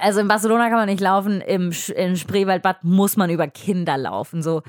Also 0.00 0.20
in 0.20 0.28
Barcelona 0.28 0.68
kann 0.68 0.78
man 0.78 0.88
nicht 0.88 1.00
laufen, 1.00 1.40
im, 1.40 1.72
im 1.96 2.16
Spreewaldbad 2.16 2.84
muss 2.84 3.16
man 3.16 3.30
über 3.30 3.46
Kinder 3.48 3.96
laufen. 3.96 4.42
So 4.42 4.62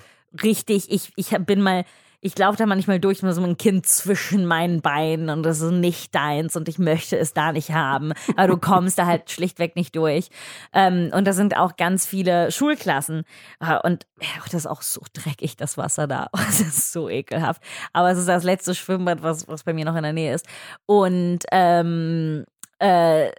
richtig, 0.44 0.92
ich, 0.92 1.12
ich 1.16 1.30
bin 1.46 1.62
mal, 1.62 1.84
ich 2.22 2.38
laufe 2.38 2.58
da 2.58 2.66
manchmal 2.66 3.00
durch 3.00 3.24
mit 3.24 3.34
so 3.34 3.42
einem 3.42 3.58
Kind 3.58 3.86
zwischen 3.86 4.46
meinen 4.46 4.82
Beinen 4.82 5.30
und 5.30 5.44
das 5.44 5.62
ist 5.62 5.72
nicht 5.72 6.14
deins 6.14 6.56
und 6.56 6.68
ich 6.68 6.78
möchte 6.78 7.18
es 7.18 7.34
da 7.34 7.54
nicht 7.54 7.72
haben. 7.72 8.12
Aber 8.36 8.48
du 8.48 8.58
kommst 8.58 9.00
da 9.00 9.06
halt 9.06 9.32
schlichtweg 9.32 9.76
nicht 9.76 9.96
durch. 9.96 10.30
Ähm, 10.74 11.12
und 11.14 11.26
da 11.26 11.34
sind 11.34 11.56
auch 11.56 11.78
ganz 11.78 12.06
viele 12.06 12.52
Schulklassen. 12.52 13.24
Ah, 13.60 13.78
Und 13.78 14.06
das 14.46 14.54
ist 14.54 14.68
auch 14.68 14.82
so 14.82 15.02
dreckig, 15.14 15.56
das 15.56 15.78
Wasser 15.78 16.08
da. 16.08 16.28
Das 16.50 16.60
ist 16.62 16.92
so 16.92 17.10
ekelhaft. 17.10 17.62
Aber 17.94 18.12
es 18.12 18.18
ist 18.18 18.28
das 18.28 18.44
letzte 18.44 18.76
Schwimmbad, 18.76 19.24
was, 19.24 19.48
was 19.48 19.64
bei 19.64 19.74
mir 19.74 19.86
noch 19.86 19.96
in 19.96 20.04
der 20.04 20.14
Nähe 20.14 20.34
ist. 20.34 20.46
Und 20.86 21.40
ähm, 21.52 22.44
äh, 22.80 23.32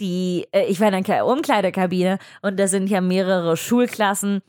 die, 0.00 0.46
äh, 0.52 0.64
ich 0.66 0.80
war 0.80 0.88
in 0.88 0.94
einer 0.94 1.26
Umkleidekabine 1.26 2.18
und 2.42 2.58
da 2.58 2.68
sind 2.68 2.88
ja 2.88 3.00
mehrere 3.00 3.56
Schulklassen. 3.56 4.42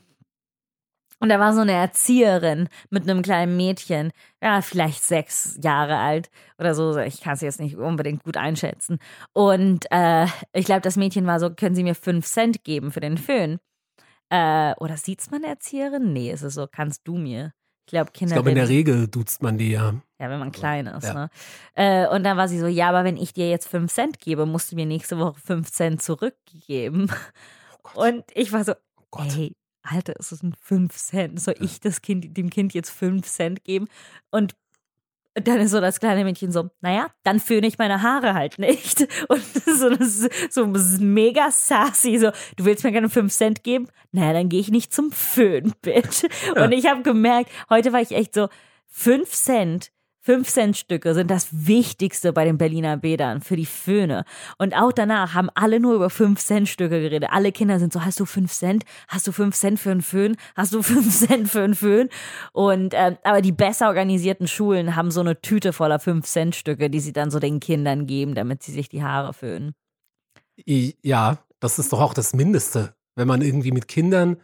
Und 1.22 1.28
da 1.28 1.38
war 1.38 1.54
so 1.54 1.60
eine 1.60 1.70
Erzieherin 1.70 2.68
mit 2.90 3.04
einem 3.08 3.22
kleinen 3.22 3.56
Mädchen, 3.56 4.10
ja, 4.42 4.60
vielleicht 4.60 5.04
sechs 5.04 5.56
Jahre 5.62 5.98
alt 5.98 6.30
oder 6.58 6.74
so. 6.74 6.96
Ich 6.98 7.20
kann 7.20 7.34
es 7.34 7.42
jetzt 7.42 7.60
nicht 7.60 7.76
unbedingt 7.76 8.24
gut 8.24 8.36
einschätzen. 8.36 8.98
Und 9.32 9.86
äh, 9.92 10.26
ich 10.52 10.64
glaube, 10.64 10.80
das 10.80 10.96
Mädchen 10.96 11.24
war 11.28 11.38
so, 11.38 11.50
können 11.50 11.76
Sie 11.76 11.84
mir 11.84 11.94
fünf 11.94 12.26
Cent 12.26 12.64
geben 12.64 12.90
für 12.90 12.98
den 12.98 13.18
Föhn? 13.18 13.60
Äh, 14.30 14.74
oder 14.78 14.96
sieht's 14.96 15.30
man 15.30 15.44
Erzieherin? 15.44 16.12
Nee, 16.12 16.32
es 16.32 16.42
ist 16.42 16.54
so, 16.54 16.66
kannst 16.66 17.02
du 17.04 17.16
mir? 17.16 17.52
Ich 17.86 17.92
glaube, 17.92 18.10
Ich 18.12 18.18
Kinder. 18.18 18.34
glaube, 18.34 18.50
in 18.50 18.56
der 18.56 18.68
Regel 18.68 19.06
duzt 19.06 19.44
man 19.44 19.58
die 19.58 19.70
ja. 19.70 19.94
ja, 20.18 20.28
wenn 20.28 20.40
man 20.40 20.50
klein 20.50 20.88
ist. 20.88 21.04
Ja. 21.06 21.14
Ne? 21.14 21.30
Äh, 21.74 22.08
und 22.08 22.24
dann 22.24 22.36
war 22.36 22.48
sie 22.48 22.58
so, 22.58 22.66
ja, 22.66 22.88
aber 22.88 23.04
wenn 23.04 23.16
ich 23.16 23.32
dir 23.32 23.48
jetzt 23.48 23.68
5 23.68 23.92
Cent 23.92 24.18
gebe, 24.18 24.44
musst 24.44 24.72
du 24.72 24.74
mir 24.74 24.86
nächste 24.86 25.20
Woche 25.20 25.38
5 25.38 25.70
Cent 25.70 26.02
zurückgeben. 26.02 27.12
Und 27.94 28.24
ich 28.34 28.52
war 28.52 28.64
so, 28.64 28.72
Oh 28.96 29.04
Gott. 29.12 29.30
Alter, 29.82 30.14
es 30.18 30.30
sind 30.30 30.56
5 30.56 30.94
Cent. 30.96 31.40
Soll 31.40 31.54
ich 31.60 31.80
das 31.80 32.02
kind, 32.02 32.36
dem 32.36 32.50
Kind 32.50 32.74
jetzt 32.74 32.90
5 32.90 33.26
Cent 33.26 33.64
geben? 33.64 33.88
Und 34.30 34.54
dann 35.34 35.60
ist 35.60 35.70
so 35.70 35.80
das 35.80 35.98
kleine 35.98 36.24
Mädchen 36.24 36.52
so, 36.52 36.70
naja, 36.80 37.10
dann 37.22 37.40
föhne 37.40 37.66
ich 37.66 37.78
meine 37.78 38.02
Haare 38.02 38.34
halt 38.34 38.58
nicht. 38.58 39.08
Und 39.28 39.42
so, 39.42 39.88
ist 39.88 40.52
so 40.52 40.66
mega 40.66 41.50
sassy, 41.50 42.18
so, 42.18 42.30
du 42.56 42.64
willst 42.64 42.84
mir 42.84 42.92
gerne 42.92 43.08
5 43.08 43.32
Cent 43.32 43.64
geben? 43.64 43.88
Naja, 44.12 44.34
dann 44.34 44.48
gehe 44.48 44.60
ich 44.60 44.70
nicht 44.70 44.92
zum 44.92 45.10
Föhn, 45.10 45.72
Bitch. 45.82 46.24
Und 46.54 46.72
ich 46.72 46.86
habe 46.86 47.02
gemerkt, 47.02 47.50
heute 47.70 47.92
war 47.92 48.00
ich 48.00 48.12
echt 48.12 48.34
so, 48.34 48.48
5 48.88 49.30
Cent, 49.30 49.90
5 50.24 50.48
Cent 50.48 50.76
Stücke 50.76 51.14
sind 51.14 51.32
das 51.32 51.48
Wichtigste 51.50 52.32
bei 52.32 52.44
den 52.44 52.56
Berliner 52.56 52.96
Bädern 52.96 53.40
für 53.40 53.56
die 53.56 53.66
Föhne. 53.66 54.24
Und 54.56 54.72
auch 54.72 54.92
danach 54.92 55.34
haben 55.34 55.50
alle 55.54 55.80
nur 55.80 55.94
über 55.94 56.10
5 56.10 56.38
Cent 56.40 56.68
Stücke 56.68 57.00
geredet. 57.00 57.30
Alle 57.32 57.50
Kinder 57.50 57.80
sind 57.80 57.92
so, 57.92 58.04
hast 58.04 58.20
du 58.20 58.24
5 58.24 58.52
Cent? 58.52 58.84
Hast 59.08 59.26
du 59.26 59.32
5 59.32 59.54
Cent 59.56 59.80
für 59.80 59.90
einen 59.90 60.00
Föhn? 60.02 60.36
Hast 60.54 60.74
du 60.74 60.82
5 60.84 61.26
Cent 61.26 61.48
für 61.48 61.62
einen 61.62 61.74
Föhn? 61.74 62.08
Und, 62.52 62.94
ähm, 62.96 63.18
aber 63.24 63.42
die 63.42 63.50
besser 63.50 63.88
organisierten 63.88 64.46
Schulen 64.46 64.94
haben 64.94 65.10
so 65.10 65.20
eine 65.20 65.40
Tüte 65.40 65.72
voller 65.72 65.98
5 65.98 66.24
Cent 66.24 66.54
Stücke, 66.54 66.88
die 66.88 67.00
sie 67.00 67.12
dann 67.12 67.32
so 67.32 67.40
den 67.40 67.58
Kindern 67.58 68.06
geben, 68.06 68.36
damit 68.36 68.62
sie 68.62 68.72
sich 68.72 68.88
die 68.88 69.02
Haare 69.02 69.34
föhnen. 69.34 69.74
Ja, 70.64 71.38
das 71.58 71.80
ist 71.80 71.92
doch 71.92 72.00
auch 72.00 72.14
das 72.14 72.32
Mindeste. 72.32 72.94
Wenn 73.16 73.26
man 73.26 73.42
irgendwie 73.42 73.72
mit 73.72 73.88
Kindern 73.88 74.36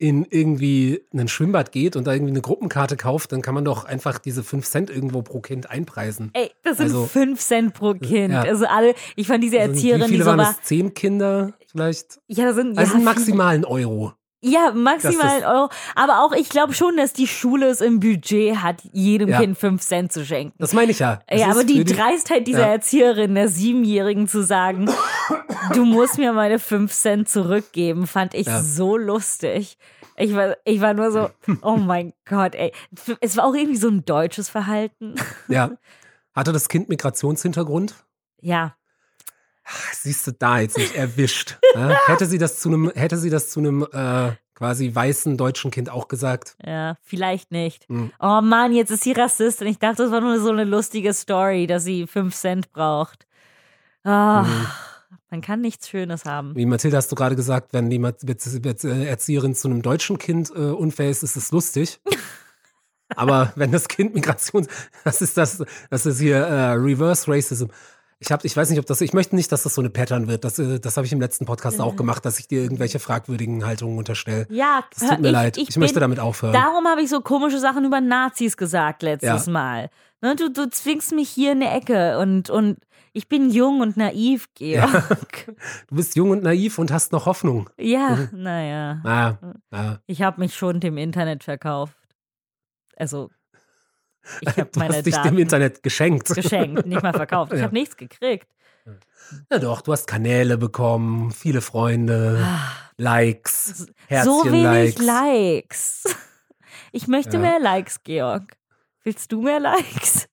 in 0.00 0.26
irgendwie 0.28 1.02
ein 1.12 1.28
Schwimmbad 1.28 1.72
geht 1.72 1.94
und 1.94 2.06
da 2.06 2.14
irgendwie 2.14 2.32
eine 2.32 2.40
Gruppenkarte 2.40 2.96
kauft, 2.96 3.32
dann 3.32 3.42
kann 3.42 3.54
man 3.54 3.66
doch 3.66 3.84
einfach 3.84 4.18
diese 4.18 4.42
5 4.42 4.66
Cent 4.66 4.88
irgendwo 4.88 5.20
pro 5.20 5.40
Kind 5.40 5.70
einpreisen. 5.70 6.30
Ey, 6.32 6.50
das 6.62 6.78
sind 6.78 6.86
Also- 6.86 7.04
5 7.04 7.38
Cent 7.38 7.74
pro 7.74 7.92
Kind. 7.92 8.32
Ja. 8.32 8.40
Also 8.40 8.64
alle, 8.64 8.94
ich 9.14 9.26
fand 9.26 9.44
diese 9.44 9.60
Also, 9.60 9.72
Erzieherin, 9.74 10.00
Wie 10.02 10.06
viele 10.06 10.16
die 10.18 10.22
so 10.24 10.30
waren 10.30 10.38
war, 10.38 10.56
es? 10.58 10.66
Zehn 10.66 10.94
Kinder 10.94 11.52
vielleicht? 11.70 12.18
ja, 12.28 12.46
das 12.46 12.56
sind, 12.56 12.78
Also 12.78 12.80
ja, 12.80 12.82
einen 12.82 12.90
viele- 12.92 13.04
maximalen 13.04 13.64
Euro. 13.66 14.14
Ja, 14.42 14.72
maximal 14.74 15.42
Euro. 15.44 15.68
Aber 15.94 16.24
auch, 16.24 16.32
ich 16.32 16.48
glaube 16.48 16.72
schon, 16.72 16.96
dass 16.96 17.12
die 17.12 17.26
Schule 17.26 17.66
es 17.68 17.80
im 17.82 18.00
Budget 18.00 18.56
hat, 18.56 18.82
jedem 18.92 19.28
Ja. 19.28 19.38
Kind 19.40 19.58
5 19.58 19.82
Cent 19.82 20.12
zu 20.12 20.24
schenken. 20.24 20.54
Das 20.58 20.72
meine 20.72 20.90
ich 20.92 20.98
ja. 21.00 21.20
Das 21.28 21.40
ja, 21.40 21.48
aber 21.50 21.64
die 21.64 21.78
für 21.78 21.84
Dreistheit 21.84 22.46
dieser 22.46 22.60
Ja. 22.60 22.72
Erzieherin, 22.72 23.34
der 23.34 23.48
Siebenjährigen 23.48 24.28
zu 24.28 24.42
sagen, 24.42 24.88
du 25.74 25.84
musst 25.84 26.16
mir 26.18 26.32
meine 26.32 26.58
5 26.58 26.90
Cent 26.92 27.28
zurückgeben, 27.28 28.06
fand 28.06 28.32
ich 28.34 28.46
Ja. 28.46 28.62
so 28.62 28.96
lustig. 28.96 29.76
Ich 30.16 30.34
war, 30.34 30.56
ich 30.64 30.80
war 30.80 30.94
nur 30.94 31.10
so, 31.12 31.28
oh 31.62 31.76
mein 31.76 32.12
Gott, 32.28 32.54
ey. 32.54 32.72
Es 33.20 33.36
war 33.36 33.44
auch 33.44 33.54
irgendwie 33.54 33.76
so 33.78 33.88
ein 33.88 34.04
deutsches 34.04 34.48
Verhalten. 34.48 35.14
Ja. 35.48 35.70
Hatte 36.34 36.52
das 36.52 36.68
Kind 36.68 36.88
Migrationshintergrund? 36.88 37.94
Ja, 38.40 38.74
Siehst 39.92 40.26
du 40.26 40.32
da 40.32 40.60
jetzt 40.60 40.78
nicht 40.78 40.94
erwischt. 40.94 41.58
Ja? 41.74 41.96
Hätte 42.06 42.26
sie 42.26 42.38
das 42.38 42.60
zu 42.60 42.68
einem, 42.68 42.90
hätte 42.94 43.16
sie 43.16 43.30
das 43.30 43.50
zu 43.50 43.60
einem 43.60 43.86
äh, 43.92 44.32
quasi 44.54 44.94
weißen 44.94 45.36
deutschen 45.36 45.70
Kind 45.70 45.90
auch 45.90 46.08
gesagt? 46.08 46.56
ja, 46.64 46.96
vielleicht 47.02 47.50
nicht. 47.50 47.88
Hm. 47.88 48.12
Oh 48.20 48.40
Mann, 48.42 48.72
jetzt 48.72 48.90
ist 48.90 49.04
sie 49.04 49.12
Rassistin. 49.12 49.66
Ich 49.68 49.78
dachte, 49.78 50.02
das 50.02 50.12
war 50.12 50.20
nur 50.20 50.40
so 50.40 50.50
eine 50.50 50.64
lustige 50.64 51.14
Story, 51.14 51.66
dass 51.66 51.84
sie 51.84 52.06
5 52.06 52.34
Cent 52.34 52.72
braucht. 52.72 53.26
Ah, 54.04 54.42
Mhm. 54.42 54.66
Man 55.30 55.42
kann 55.42 55.60
nichts 55.60 55.88
Schönes 55.88 56.24
haben. 56.24 56.56
Wie 56.56 56.66
Mathilda 56.66 56.96
hast 56.96 57.12
du 57.12 57.14
gerade 57.14 57.36
gesagt, 57.36 57.72
wenn 57.72 57.88
die 57.88 57.98
äh, 57.98 59.06
Erzieherin 59.06 59.54
zu 59.54 59.68
einem 59.68 59.80
deutschen 59.80 60.18
Kind 60.18 60.50
äh, 60.50 60.58
unfair 60.58 61.08
ist, 61.08 61.22
ist 61.22 61.36
es 61.36 61.52
lustig. 61.52 62.00
Aber 63.16 63.52
wenn 63.54 63.70
das 63.70 63.86
Kind 63.86 64.14
Migration, 64.14 64.66
das 65.04 65.22
ist 65.22 65.36
das, 65.36 65.62
das 65.88 66.06
ist 66.06 66.18
hier 66.20 66.36
äh, 66.38 66.72
Reverse 66.72 67.30
Racism. 67.30 67.66
Ich 68.22 68.30
habe, 68.30 68.46
ich 68.46 68.54
weiß 68.54 68.68
nicht, 68.68 68.78
ob 68.78 68.84
das, 68.84 69.00
ich 69.00 69.14
möchte 69.14 69.34
nicht, 69.34 69.50
dass 69.50 69.62
das 69.62 69.74
so 69.74 69.80
eine 69.80 69.88
Pattern 69.88 70.28
wird. 70.28 70.44
Das, 70.44 70.58
äh, 70.58 70.78
das 70.78 70.96
habe 70.98 71.06
ich 71.06 71.12
im 71.12 71.20
letzten 71.22 71.46
Podcast 71.46 71.80
auch 71.80 71.96
gemacht, 71.96 72.24
dass 72.26 72.38
ich 72.38 72.46
dir 72.48 72.60
irgendwelche 72.62 72.98
fragwürdigen 72.98 73.64
Haltungen 73.64 73.96
unterstelle. 73.96 74.46
Ja, 74.50 74.84
Das 74.98 75.08
tut 75.08 75.20
mir 75.20 75.28
ich, 75.28 75.32
leid. 75.32 75.56
Ich, 75.56 75.70
Ich, 75.70 75.76
möchte 75.78 75.94
bin, 75.94 76.02
damit 76.02 76.20
aufhören. 76.20 76.52
Darum 76.52 76.86
habe 76.86 77.00
ich 77.00 77.08
so 77.08 77.22
komische 77.22 77.58
Sachen 77.58 77.84
über 77.86 78.00
Nazis 78.02 78.58
gesagt 78.58 79.02
letztes 79.02 79.46
Ja. 79.46 79.52
Mal. 79.52 79.90
Ne, 80.20 80.36
du, 80.36 80.50
du 80.52 80.68
zwingst 80.68 81.12
mich 81.12 81.30
hier 81.30 81.52
in 81.52 81.62
eine 81.62 81.72
Ecke 81.74 82.18
und, 82.18 82.50
und 82.50 82.76
ich 83.14 83.26
bin 83.26 83.48
jung 83.50 83.80
und 83.80 83.96
naiv, 83.96 84.48
Georg. 84.54 85.46
Du 85.88 85.96
bist 85.96 86.14
jung 86.14 86.28
und 86.30 86.42
naiv 86.42 86.78
und 86.78 86.92
hast 86.92 87.12
noch 87.12 87.24
Hoffnung. 87.24 87.70
Ja, 87.78 88.16
Mhm. 88.16 88.28
naja. 88.42 89.00
Ah, 89.02 89.54
ah. 89.70 89.96
Ich 90.06 90.20
habe 90.20 90.40
mich 90.42 90.54
schon 90.54 90.78
dem 90.78 90.98
Internet 90.98 91.42
verkauft. 91.42 91.94
Also, 92.96 93.30
ich 94.40 94.48
habe 94.48 94.64
Du 94.72 94.78
meine 94.78 94.96
hast 94.96 95.06
dich 95.06 95.14
Daten 95.14 95.28
dem 95.28 95.38
Internet 95.38 95.82
geschenkt. 95.82 96.28
geschenkt, 96.34 96.86
nicht 96.86 97.02
mal 97.02 97.12
verkauft. 97.12 97.52
Ich 97.52 97.58
Ja. 97.58 97.64
habe 97.64 97.74
nichts 97.74 97.96
gekriegt. 97.96 98.48
Ja 99.50 99.58
doch, 99.58 99.80
du 99.82 99.92
hast 99.92 100.06
Kanäle 100.06 100.58
bekommen, 100.58 101.30
viele 101.30 101.60
Freunde, 101.60 102.44
Likes, 102.96 103.86
Ah. 104.10 104.24
so 104.24 104.44
wenig 104.44 104.64
Herzchen-Likes. 104.96 105.02
Likes. 105.06 106.04
Ich 106.92 107.06
möchte 107.06 107.34
Ja. 107.34 107.38
mehr 107.38 107.60
Likes, 107.60 108.02
Georg. 108.02 108.56
Willst 109.04 109.30
du 109.30 109.42
mehr 109.42 109.60
Likes? 109.60 110.26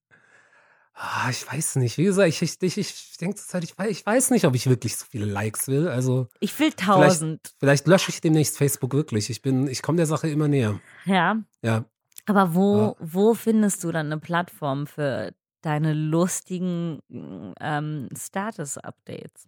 Ah, 0.95 1.29
ich 1.29 1.45
weiß 1.51 1.75
nicht. 1.75 1.99
Wie 1.99 2.05
gesagt, 2.05 2.27
ich, 2.29 2.41
ich, 2.41 2.57
ich, 2.63 2.77
ich 2.79 3.17
denke 3.21 3.36
zurzeit, 3.36 3.63
ich 3.63 3.77
weiß, 3.77 3.89
ich 3.91 4.03
weiß 4.03 4.31
nicht, 4.31 4.45
ob 4.45 4.55
ich 4.55 4.67
wirklich 4.67 4.97
so 4.97 5.05
viele 5.07 5.25
Likes 5.25 5.67
will. 5.67 5.88
Also 5.88 6.27
Ich 6.39 6.57
will 6.60 6.73
tausend. 6.73 7.53
vielleicht 7.60 7.86
lösche 7.86 8.10
ich 8.10 8.19
demnächst 8.21 8.57
Facebook 8.57 8.93
wirklich. 8.93 9.29
Ich 9.29 9.43
bin, 9.43 9.67
ich 9.67 9.83
komme 9.83 9.97
der 9.97 10.07
Sache 10.07 10.27
immer 10.29 10.47
näher. 10.47 10.79
Ja. 11.05 11.38
Ja. 11.62 11.86
Aber 12.27 12.53
wo, 12.53 12.95
wo 12.99 13.33
findest 13.33 13.83
du 13.83 13.91
dann 13.91 14.07
eine 14.07 14.19
Plattform 14.19 14.85
für 14.85 15.31
deine 15.61 15.93
lustigen 15.93 16.99
ähm, 17.59 18.09
Status-Updates? 18.15 19.47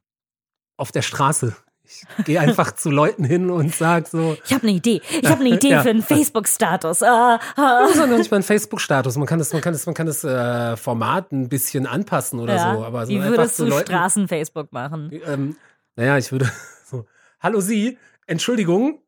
Auf 0.78 0.92
der 0.92 1.02
Straße. 1.02 1.56
Ich 1.84 2.04
gehe 2.26 2.40
einfach 2.40 2.74
zu 2.76 2.92
Leuten 2.92 3.24
hin 3.24 3.50
und 3.50 3.74
sage 3.74 4.08
so, 4.08 4.38
Ich 4.46 4.54
habe 4.54 4.64
eine 4.68 4.74
Idee. 4.78 5.02
Ich 5.22 5.28
habe 5.30 5.42
eine 5.42 5.50
Idee 5.56 5.70
Ja. 5.72 5.82
für 5.82 5.90
einen 5.90 6.04
Facebook-Status. 6.04 7.02
Ah, 7.04 7.40
ah. 7.56 7.80
Das 7.82 7.92
ist 7.92 7.98
noch 7.98 8.08
nicht 8.18 8.30
mal 8.32 8.38
ein 8.38 8.44
Facebook-Status. 8.44 9.18
Man 9.18 9.26
kann 9.28 9.40
das, 9.40 9.52
man 9.54 9.62
kann 9.62 9.74
das, 9.74 9.86
man 9.88 9.96
kann 9.96 10.06
das 10.06 10.24
äh, 10.24 10.78
Format 10.78 11.32
ein 11.32 11.50
bisschen 11.50 11.86
anpassen 11.88 12.40
oder 12.40 12.56
Ja. 12.56 12.76
so. 12.76 12.86
Aber 12.86 13.06
so 13.08 13.12
Wie 13.12 13.22
würdest 13.24 13.58
zu 13.58 13.66
du 13.66 13.72
Straßen-Facebook 13.80 14.72
machen? 14.72 15.12
Ähm, 15.26 15.56
naja, 15.96 16.18
ich 16.18 16.32
würde 16.32 16.50
so. 16.86 17.06
Hallo 17.42 17.60
Sie, 17.60 17.98
Entschuldigung. 18.28 19.02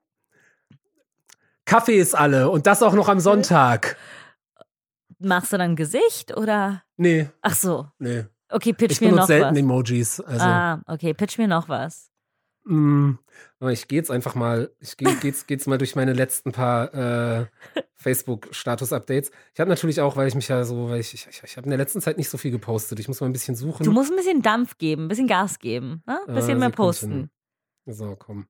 Kaffee 1.72 1.98
ist 1.98 2.16
alle 2.16 2.50
und 2.50 2.68
das 2.68 2.84
auch 2.84 2.94
noch 2.94 3.08
am 3.08 3.20
Sonntag. 3.22 3.96
Machst 5.20 5.54
du 5.54 5.58
dann 5.58 5.76
Gesicht 5.78 6.36
oder? 6.36 6.84
Nee, 6.98 7.30
Ach 7.42 7.56
so. 7.56 7.88
nee. 7.98 8.26
Okay, 8.50 8.74
pitch 8.74 8.92
Ich 8.92 9.00
mir 9.02 9.08
noch 9.08 9.28
benutze 9.28 9.28
selten 9.28 9.52
was. 9.56 9.60
Emojis. 9.60 10.20
Also, 10.20 10.46
Ah, 10.46 10.82
okay, 10.88 11.14
pitch 11.14 11.38
mir 11.38 11.48
noch 11.48 11.70
was. 11.70 12.12
aber 12.68 13.72
ich 13.72 13.88
gehe 13.88 13.98
jetzt 14.00 14.12
einfach 14.12 14.36
mal, 14.36 14.70
ich 14.80 14.98
gehe 14.98 15.16
geht's, 15.16 15.46
geht's 15.48 15.66
mal 15.68 15.78
durch 15.78 15.96
meine 15.96 16.12
letzten 16.12 16.52
paar 16.52 16.94
äh, 16.94 17.46
Facebook-Status-Updates. 17.96 19.32
Ich 19.54 19.60
habe 19.62 19.70
natürlich 19.70 20.02
auch, 20.02 20.18
weil 20.18 20.28
ich 20.28 20.36
mich 20.36 20.50
ja 20.50 20.64
so, 20.66 20.90
weil 20.90 21.00
ich, 21.00 21.14
ich, 21.14 21.28
ich, 21.30 21.42
ich 21.44 21.56
habe 21.58 21.66
in 21.66 21.70
der 21.72 21.78
letzten 21.80 22.02
Zeit 22.02 22.18
nicht 22.18 22.30
so 22.30 22.38
viel 22.38 22.52
gepostet. 22.52 23.00
Ich 23.00 23.08
muss 23.08 23.22
mal 23.22 23.28
ein 23.28 23.34
bisschen 23.34 23.56
suchen. 23.56 23.84
Du 23.86 23.92
musst 23.92 24.12
ein 24.12 24.18
bisschen 24.18 24.42
Dampf 24.42 24.78
geben, 24.78 25.06
ein 25.06 25.08
bisschen 25.08 25.28
Gas 25.28 25.60
geben, 25.60 26.04
ne? 26.06 26.20
ein 26.28 26.36
bisschen 26.36 26.58
Äh, 26.58 26.60
mehr 26.60 26.70
posten. 26.72 27.30
So, 27.86 28.16
komm. 28.18 28.48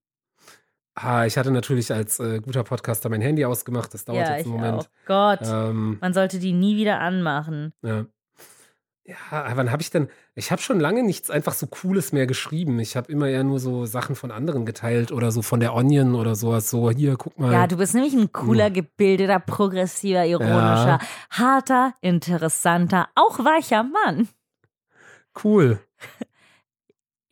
Ah, 1.04 1.26
ich 1.26 1.38
hatte 1.38 1.52
natürlich 1.52 1.92
als 1.92 2.20
äh, 2.20 2.40
guter 2.42 2.64
Podcaster 2.64 3.10
mein 3.10 3.22
Handy 3.22 3.44
ausgemacht. 3.46 3.94
Das 3.94 4.06
dauert 4.06 4.28
Ja, 4.28 4.36
jetzt 4.38 4.46
einen 4.46 4.56
Moment. 4.56 4.80
auch. 4.80 4.88
Gott, 5.08 5.40
Ähm, 5.44 5.98
man 6.02 6.14
sollte 6.14 6.40
die 6.40 6.54
nie 6.54 6.78
wieder 6.78 7.00
anmachen. 7.00 7.74
ja. 7.84 8.06
Ja, 9.04 9.52
wann 9.56 9.72
habe 9.72 9.82
ich 9.82 9.90
denn? 9.90 10.10
Ich 10.36 10.52
habe 10.52 10.62
schon 10.62 10.80
lange 10.80 11.04
nichts 11.04 11.30
einfach 11.32 11.54
so 11.54 11.66
Cooles 11.68 12.14
mehr 12.14 12.28
geschrieben. 12.28 12.80
Ich 12.80 12.96
habe 12.96 13.12
immer 13.12 13.28
eher 13.28 13.44
nur 13.44 13.60
so 13.60 13.86
Sachen 13.86 14.16
von 14.16 14.32
anderen 14.32 14.64
geteilt 14.66 15.12
oder 15.12 15.32
so 15.32 15.42
von 15.42 15.60
der 15.60 15.74
Onion 15.74 16.14
oder 16.16 16.36
sowas. 16.36 16.70
So, 16.70 16.90
hier, 16.92 17.18
guck 17.18 17.38
mal. 17.38 17.52
Ja, 17.52 17.68
du 17.68 17.78
bist 17.78 17.94
nämlich 17.96 18.14
ein 18.14 18.32
cooler, 18.32 18.70
gebildeter, 18.70 19.40
progressiver, 19.40 20.26
ironischer, 20.26 21.00
harter, 21.32 21.96
interessanter, 22.02 23.10
auch 23.16 23.40
weicher 23.40 23.84
Mann. 23.84 24.30
cool. 25.44 25.80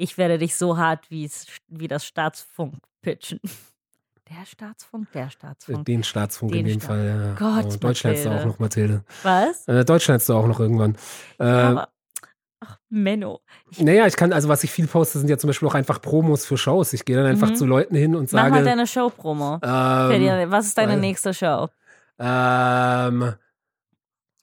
Ich 0.01 0.17
werde 0.17 0.37
dich 0.37 0.55
so 0.55 0.77
hart 0.77 1.09
wie 1.11 1.29
das 1.87 2.05
Staatsfunk 2.05 2.75
pitchen. 3.01 3.39
Der 4.29 4.45
Staatsfunk, 4.45 5.11
der 5.11 5.27
Staatsfunk. 5.31 5.85
Den 5.85 6.03
Staatsfunk 6.03 6.51
Den 6.51 6.59
in 6.59 6.65
dem 6.73 6.79
Staat- 6.81 6.87
Fall. 6.97 7.35
Ja. 7.39 7.61
Gott, 7.63 7.73
oh, 7.73 7.77
Deutschland 7.77 8.23
du 8.23 8.29
auch 8.29 8.45
noch, 8.45 8.59
Mathilde. 8.59 9.03
Was? 9.23 9.67
Äh, 9.67 9.83
Deutschland 9.83 10.29
du 10.29 10.33
auch 10.35 10.45
noch 10.45 10.59
irgendwann. 10.59 10.95
Äh, 11.39 11.45
Aber, 11.45 11.89
ach, 12.59 12.77
Menno. 12.89 13.39
naja, 13.79 14.05
ich 14.05 14.15
kann, 14.15 14.31
also 14.31 14.47
was 14.47 14.63
ich 14.63 14.69
viel 14.69 14.85
poste, 14.85 15.17
sind 15.17 15.29
ja 15.31 15.39
zum 15.39 15.47
Beispiel 15.47 15.67
auch 15.67 15.73
einfach 15.73 15.99
Promos 15.99 16.45
für 16.45 16.59
Shows. 16.59 16.93
Ich 16.93 17.05
gehe 17.05 17.15
dann 17.17 17.25
einfach 17.25 17.49
Mhm. 17.49 17.55
zu 17.55 17.65
Leuten 17.65 17.95
hin 17.95 18.13
und 18.15 18.31
Mach 18.31 18.41
sage. 18.43 18.51
mal 18.53 18.63
deine 18.63 18.85
Show-Promo. 18.85 19.55
ähm, 19.63 20.51
Was 20.51 20.67
ist 20.67 20.77
deine 20.77 20.91
weil- 20.91 20.99
nächste 20.99 21.33
Show? 21.33 21.67
Ähm, 22.19 23.33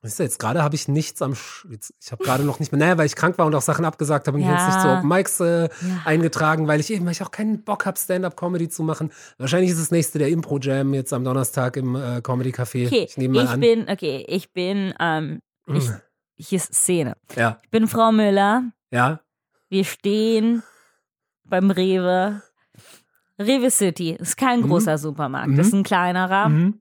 weißt 0.07 0.19
du, 0.19 0.23
jetzt 0.23 0.39
gerade 0.39 0.63
habe 0.63 0.75
ich 0.75 0.89
nichts 0.89 1.21
am. 1.21 1.35
Sch 1.35 1.67
jetzt, 1.71 1.93
ich 2.01 2.13
habe 2.13 2.25
gerade 2.25 2.45
noch 2.45 2.59
nicht 2.61 2.73
mehr. 2.73 2.79
Naja, 2.79 2.97
weil 2.97 3.07
ich 3.07 3.17
krank 3.17 3.37
war 3.39 3.47
und 3.47 3.55
auch 3.55 3.61
Sachen 3.63 3.85
abgesagt 3.85 4.27
habe 4.27 4.39
und 4.39 4.45
Ja. 4.45 4.53
jetzt 4.55 4.67
nicht 4.67 4.81
zu 4.81 4.89
Open 4.89 5.09
Mics 5.09 5.41
äh, 5.41 5.65
Ja. 5.65 5.69
eingetragen, 6.05 6.67
weil 6.69 6.81
ich 6.81 6.91
eben, 6.91 7.05
weil 7.05 7.13
ich 7.13 7.23
auch 7.23 7.31
keinen 7.31 7.63
Bock 7.65 7.85
habe, 7.87 7.99
Stand-up-Comedy 7.99 8.69
zu 8.69 8.83
machen. 8.83 9.13
Wahrscheinlich 9.39 9.71
ist 9.71 9.81
das 9.81 9.91
nächste 9.91 10.19
der 10.19 10.29
Impro-Jam 10.29 10.95
jetzt 10.95 11.13
am 11.13 11.25
Donnerstag 11.25 11.77
im 11.77 11.95
äh, 11.97 12.21
Comedy-Café. 12.23 12.87
Okay, 12.87 13.07
ich 13.09 13.17
nehme 13.17 13.35
mal 13.35 13.45
ich 13.45 13.51
an. 13.51 13.61
bin, 13.61 13.89
okay, 13.89 14.25
ich 14.29 14.53
bin, 14.53 14.95
ähm, 15.01 15.41
ich, 15.67 15.89
Mm, 15.89 15.95
hier 16.37 16.57
ist 16.57 16.75
Szene. 16.75 17.17
ja, 17.35 17.59
Ich 17.65 17.71
bin 17.71 17.89
Frau 17.89 18.13
Müller. 18.13 18.63
ja. 18.91 19.21
Wir 19.69 19.85
stehen 19.85 20.63
beim 21.45 21.71
Rewe. 21.73 22.41
Rewe 23.39 23.71
City 23.71 24.13
ist 24.13 24.37
kein 24.37 24.61
Mhm. 24.61 24.69
großer 24.69 24.97
Supermarkt, 24.97 25.49
Mhm. 25.49 25.57
das 25.57 25.67
ist 25.67 25.73
ein 25.75 25.83
kleinerer. 25.83 26.49
Mhm. 26.49 26.79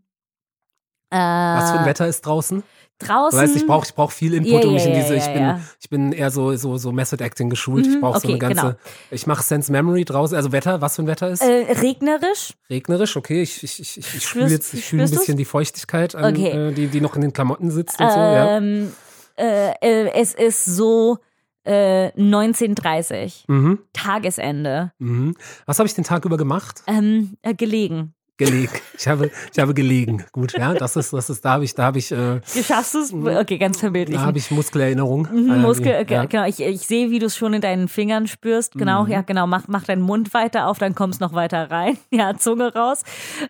Äh, 1.09 1.17
Was 1.17 1.71
für 1.71 1.79
ein 1.79 1.85
Wetter 1.85 2.07
ist 2.07 2.25
draußen? 2.25 2.63
Du 2.99 3.07
Draußen. 3.07 3.37
weißt, 3.39 3.55
ich 3.57 3.67
brauche 3.67 3.85
ich 3.85 3.93
brauch 3.93 4.11
viel 4.11 4.33
Input, 4.33 4.63
Ja, 4.63 4.67
um 4.69 4.73
mich 4.73 4.85
in 4.85 4.93
diese. 4.93 5.15
ich, 5.15 5.25
ja, 5.25 5.33
bin, 5.33 5.41
ja. 5.41 5.59
ich 5.81 5.89
bin 5.89 6.11
eher 6.13 6.31
so, 6.31 6.55
so, 6.55 6.77
so 6.77 6.93
Method 6.93 7.21
Acting 7.21 7.49
geschult. 7.49 7.85
ich 7.85 7.95
Mhm, 7.95 7.99
brauche 8.01 8.21
so 8.21 8.27
eine 8.29 8.37
okay, 8.37 8.47
ganze. 8.47 8.61
genau. 8.61 8.75
Ich 9.11 9.27
mache 9.27 9.43
Sense 9.43 9.69
Memory 9.71 10.05
draußen. 10.05 10.35
Also 10.37 10.53
Wetter, 10.53 10.79
was 10.79 10.95
für 10.95 11.01
ein 11.03 11.07
Wetter 11.07 11.29
ist? 11.29 11.41
äh, 11.41 11.65
regnerisch. 11.81 12.53
Regnerisch, 12.69 13.17
okay. 13.17 13.41
Ich, 13.41 13.63
ich, 13.63 13.81
ich, 13.81 13.97
ich, 13.97 14.15
ich 14.15 14.25
fühle 14.25 14.47
jetzt, 14.47 14.73
ich 14.73 14.85
fühle 14.85 15.03
ein 15.03 15.09
bisschen 15.09 15.35
die 15.35 15.43
Feuchtigkeit, 15.45 16.15
an, 16.15 16.33
Okay. 16.33 16.69
äh, 16.69 16.71
die, 16.71 16.87
die 16.87 17.01
noch 17.01 17.15
in 17.15 17.21
den 17.21 17.33
Klamotten 17.33 17.69
sitzt 17.69 17.99
und 17.99 18.09
so. 18.09 18.17
Ja. 18.17 18.57
Ähm, 18.57 18.93
äh, 19.37 19.71
äh, 19.81 20.11
es 20.13 20.33
ist 20.33 20.63
so 20.63 21.17
äh, 21.65 22.11
19.30 22.11 23.43
Mhm, 23.47 23.79
Tagesende. 23.91 24.93
mhm. 24.99 25.35
Was 25.65 25.79
habe 25.79 25.87
ich 25.87 25.95
den 25.95 26.03
Tag 26.05 26.23
über 26.23 26.37
gemacht? 26.37 26.81
Ähm, 26.87 27.37
äh, 27.41 27.53
gelegen. 27.53 28.13
Gelegen. 28.37 28.69
Ich 28.97 29.07
habe, 29.07 29.31
ich 29.53 29.59
habe 29.59 29.73
gelegen. 29.73 30.25
Gut, 30.33 30.53
ja, 30.57 30.73
das 30.73 30.97
ist, 30.97 31.13
das 31.13 31.29
ist, 31.29 31.45
da 31.45 31.51
habe 31.51 31.63
ich, 31.63 31.73
da 31.73 31.83
habe 31.83 31.99
ich, 31.99 32.11
äh, 32.11 32.41
Schaffst 32.45 32.93
du 32.93 32.99
es? 32.99 33.13
Okay, 33.13 33.57
ganz 33.57 33.79
verbildlich. 33.79 34.17
da 34.19 34.25
habe 34.25 34.37
ich 34.37 34.51
Muskelerinnerung. 34.51 35.27
Mhm, 35.31 35.51
Äh, 35.51 35.57
Muskel, 35.57 35.87
ja. 35.93 36.01
okay, 36.01 36.27
genau. 36.29 36.45
Ich, 36.45 36.59
ich 36.59 36.81
sehe, 36.85 37.09
wie 37.11 37.19
du 37.19 37.27
es 37.27 37.37
schon 37.37 37.53
in 37.53 37.61
deinen 37.61 37.87
Fingern 37.87 38.27
spürst. 38.27 38.73
Genau, 38.73 39.05
Mhm. 39.05 39.11
ja, 39.11 39.21
genau. 39.21 39.47
Mach, 39.47 39.69
mach 39.69 39.83
deinen 39.85 40.01
Mund 40.01 40.33
weiter 40.33 40.67
auf, 40.67 40.79
dann 40.79 40.95
kommst 40.95 41.21
noch 41.21 41.33
weiter 41.33 41.71
rein. 41.71 41.97
Ja, 42.11 42.35
Zunge 42.37 42.73
raus. 42.73 43.03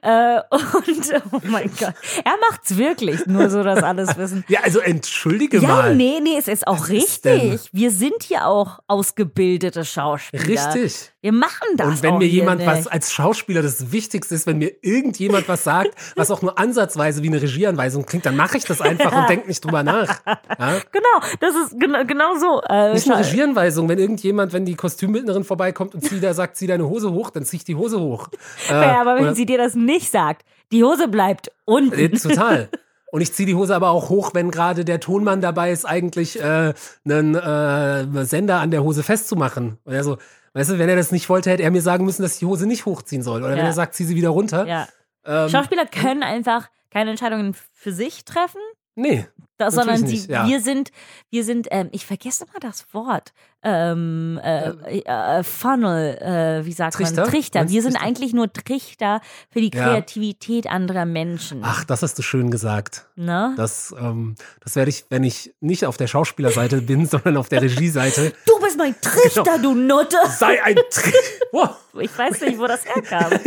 Äh, 0.03 0.39
und, 0.51 1.23
oh 1.31 1.39
mein 1.45 1.69
Gott. 1.79 1.93
Er 2.23 2.33
macht's 2.49 2.77
wirklich, 2.77 3.25
nur 3.25 3.49
so, 3.49 3.63
dass 3.63 3.81
alles 3.81 4.15
wissen. 4.17 4.43
Ja, 4.47 4.59
also 4.63 4.79
entschuldige 4.79 5.57
Ja, 5.59 5.67
mal. 5.67 5.95
nee, 5.95 6.19
nee, 6.21 6.37
es 6.37 6.47
ist 6.47 6.67
auch 6.67 6.79
Was 6.81 6.89
ist 6.89 7.25
richtig. 7.25 7.69
Wir 7.71 7.89
sind 7.91 8.21
hier 8.23 8.45
auch 8.47 8.79
ausgebildete 8.87 9.83
Schauspieler. 9.83 10.47
Richtig. 10.47 11.11
Wir 11.25 11.31
machen 11.31 11.69
das 11.75 11.87
Und 11.87 12.03
wenn 12.03 12.19
mir 12.19 12.27
jemand 12.27 12.59
nicht. 12.59 12.69
was 12.69 12.85
als 12.85 13.11
Schauspieler 13.11 13.63
das 13.63 13.91
Wichtigste 13.91 14.35
ist, 14.35 14.45
wenn 14.45 14.59
mir 14.59 14.71
irgendjemand 14.83 15.49
was 15.49 15.63
sagt, 15.63 15.89
was 16.15 16.29
auch 16.29 16.43
nur 16.43 16.59
ansatzweise 16.59 17.23
wie 17.23 17.29
eine 17.29 17.41
Regieanweisung 17.41 18.05
klingt, 18.05 18.27
dann 18.27 18.35
mache 18.35 18.57
ich 18.57 18.63
das 18.65 18.79
einfach 18.79 19.11
und 19.11 19.27
denke 19.27 19.47
nicht 19.47 19.65
drüber 19.65 19.81
nach. 19.81 20.21
Ja? 20.27 20.81
Genau, 20.91 21.27
das 21.39 21.55
ist 21.55 21.79
genau, 21.79 22.05
genau 22.05 22.35
so. 22.37 22.61
Äh, 22.69 22.93
Nicht 22.93 23.09
eine 23.09 23.25
Regieanweisung, 23.25 23.89
wenn 23.89 23.97
irgendjemand, 23.97 24.53
wenn 24.53 24.65
die 24.65 24.75
Kostümbildnerin 24.75 25.43
vorbeikommt 25.43 25.95
und 25.95 26.01
zieh 26.01 26.19
da 26.19 26.31
sagt, 26.35 26.57
zieh 26.57 26.67
deine 26.67 26.87
Hose 26.87 27.11
hoch, 27.11 27.31
dann 27.31 27.43
zieh 27.43 27.55
ich 27.55 27.63
die 27.63 27.75
Hose 27.75 27.99
hoch. 27.99 28.27
Äh, 28.69 28.73
ja, 28.73 29.01
aber 29.01 29.15
wenn 29.15 29.23
oder- 29.23 29.35
sie 29.35 29.47
dir 29.47 29.57
das 29.57 29.73
nicht 29.73 30.11
sagt, 30.11 30.45
die 30.71 30.83
Hose 30.83 31.07
bleibt 31.07 31.51
unten. 31.65 31.97
Äh, 31.97 32.09
total. 32.09 32.69
Und 33.11 33.21
ich 33.21 33.33
ziehe 33.33 33.47
die 33.47 33.55
Hose 33.55 33.75
aber 33.75 33.89
auch 33.89 34.09
hoch, 34.09 34.31
wenn 34.33 34.51
gerade 34.51 34.85
der 34.85 34.99
Tonmann 34.99 35.41
dabei 35.41 35.71
ist, 35.71 35.85
eigentlich 35.85 36.39
äh, 36.39 36.73
einen 37.03 37.33
äh, 37.33 38.25
Sender 38.25 38.59
an 38.59 38.69
der 38.69 38.83
Hose 38.83 39.01
festzumachen. 39.01 39.77
Und 39.85 39.93
er 39.93 40.03
so, 40.03 40.17
weißt 40.55 40.71
du, 40.71 40.79
wenn 40.79 40.89
er 40.89 40.95
das 40.95 41.11
nicht 41.11 41.29
wollte, 41.29 41.51
hätte 41.51 41.61
er 41.63 41.69
mir 41.69 41.81
sagen 41.83 42.05
müssen, 42.05 42.23
dass 42.23 42.33
ich 42.33 42.39
die 42.39 42.45
Hose 42.47 42.65
nicht 42.65 42.85
hochziehen 42.87 43.21
soll. 43.21 43.41
Oder 43.43 43.51
wenn 43.51 43.59
Ja. 43.59 43.65
er 43.65 43.73
sagt, 43.73 43.93
zieh 43.93 44.05
sie 44.05 44.15
wieder 44.15 44.29
runter. 44.29 44.65
Ja. 44.65 44.87
Ähm, 45.25 45.49
Schauspieler 45.49 45.85
können 45.85 46.23
einfach 46.23 46.69
keine 46.89 47.11
Entscheidungen 47.11 47.55
für 47.73 47.91
sich 47.91 48.25
treffen, 48.25 48.61
nee. 48.95 49.25
da, 49.57 49.71
sondern 49.71 50.01
nicht, 50.01 50.29
ja. 50.29 50.47
wir 50.47 50.59
sind, 50.61 50.91
wir 51.29 51.43
sind, 51.43 51.67
ähm, 51.71 51.89
ich 51.91 52.05
vergesse 52.05 52.45
immer 52.45 52.59
das 52.59 52.93
Wort, 52.93 53.33
ähm, 53.63 54.39
äh, 54.43 54.99
äh, 54.99 55.43
Funnel, 55.43 56.17
äh, 56.17 56.65
wie 56.65 56.71
sagt 56.71 56.95
Trichter? 56.95 57.21
man, 57.21 57.29
Trichter. 57.31 57.59
Meinst 57.61 57.73
Wir 57.73 57.81
sind 57.81 57.93
Trichter? 57.93 58.05
eigentlich 58.07 58.33
nur 58.33 58.53
Trichter 58.53 59.21
für 59.49 59.59
die 59.59 59.71
Ja. 59.73 59.83
Kreativität 59.85 60.67
anderer 60.67 61.05
Menschen. 61.05 61.61
Ach, 61.63 61.83
das 61.83 62.03
hast 62.03 62.17
du 62.19 62.21
schön 62.21 62.51
gesagt. 62.51 63.07
Ne? 63.15 63.53
Das, 63.57 63.95
ähm, 63.97 64.35
das 64.63 64.75
werde 64.75 64.89
ich, 64.89 65.05
wenn 65.09 65.23
ich 65.23 65.55
nicht 65.61 65.85
auf 65.85 65.97
der 65.97 66.07
Schauspielerseite 66.07 66.81
bin, 66.81 67.05
sondern 67.07 67.37
auf 67.37 67.49
der 67.49 67.63
Regieseite. 67.63 68.33
Du 68.45 68.59
bist 68.59 68.77
mein 68.77 68.93
Trichter, 69.01 69.43
Genau. 69.43 69.57
du 69.57 69.73
Nutte. 69.73 70.17
Sei 70.37 70.61
ein 70.63 70.75
Tri 70.91 71.13
wow. 71.51 71.75
Ich 71.99 72.15
weiß 72.15 72.41
nicht, 72.41 72.59
wo 72.59 72.67
das 72.67 72.85
herkam. 72.85 73.31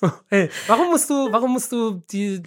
ja. 0.00 0.14
hey, 0.28 0.50
warum 0.66 0.88
musst 0.88 1.08
du, 1.10 1.30
warum 1.30 1.52
musst 1.52 1.70
du 1.70 2.02
die, 2.10 2.42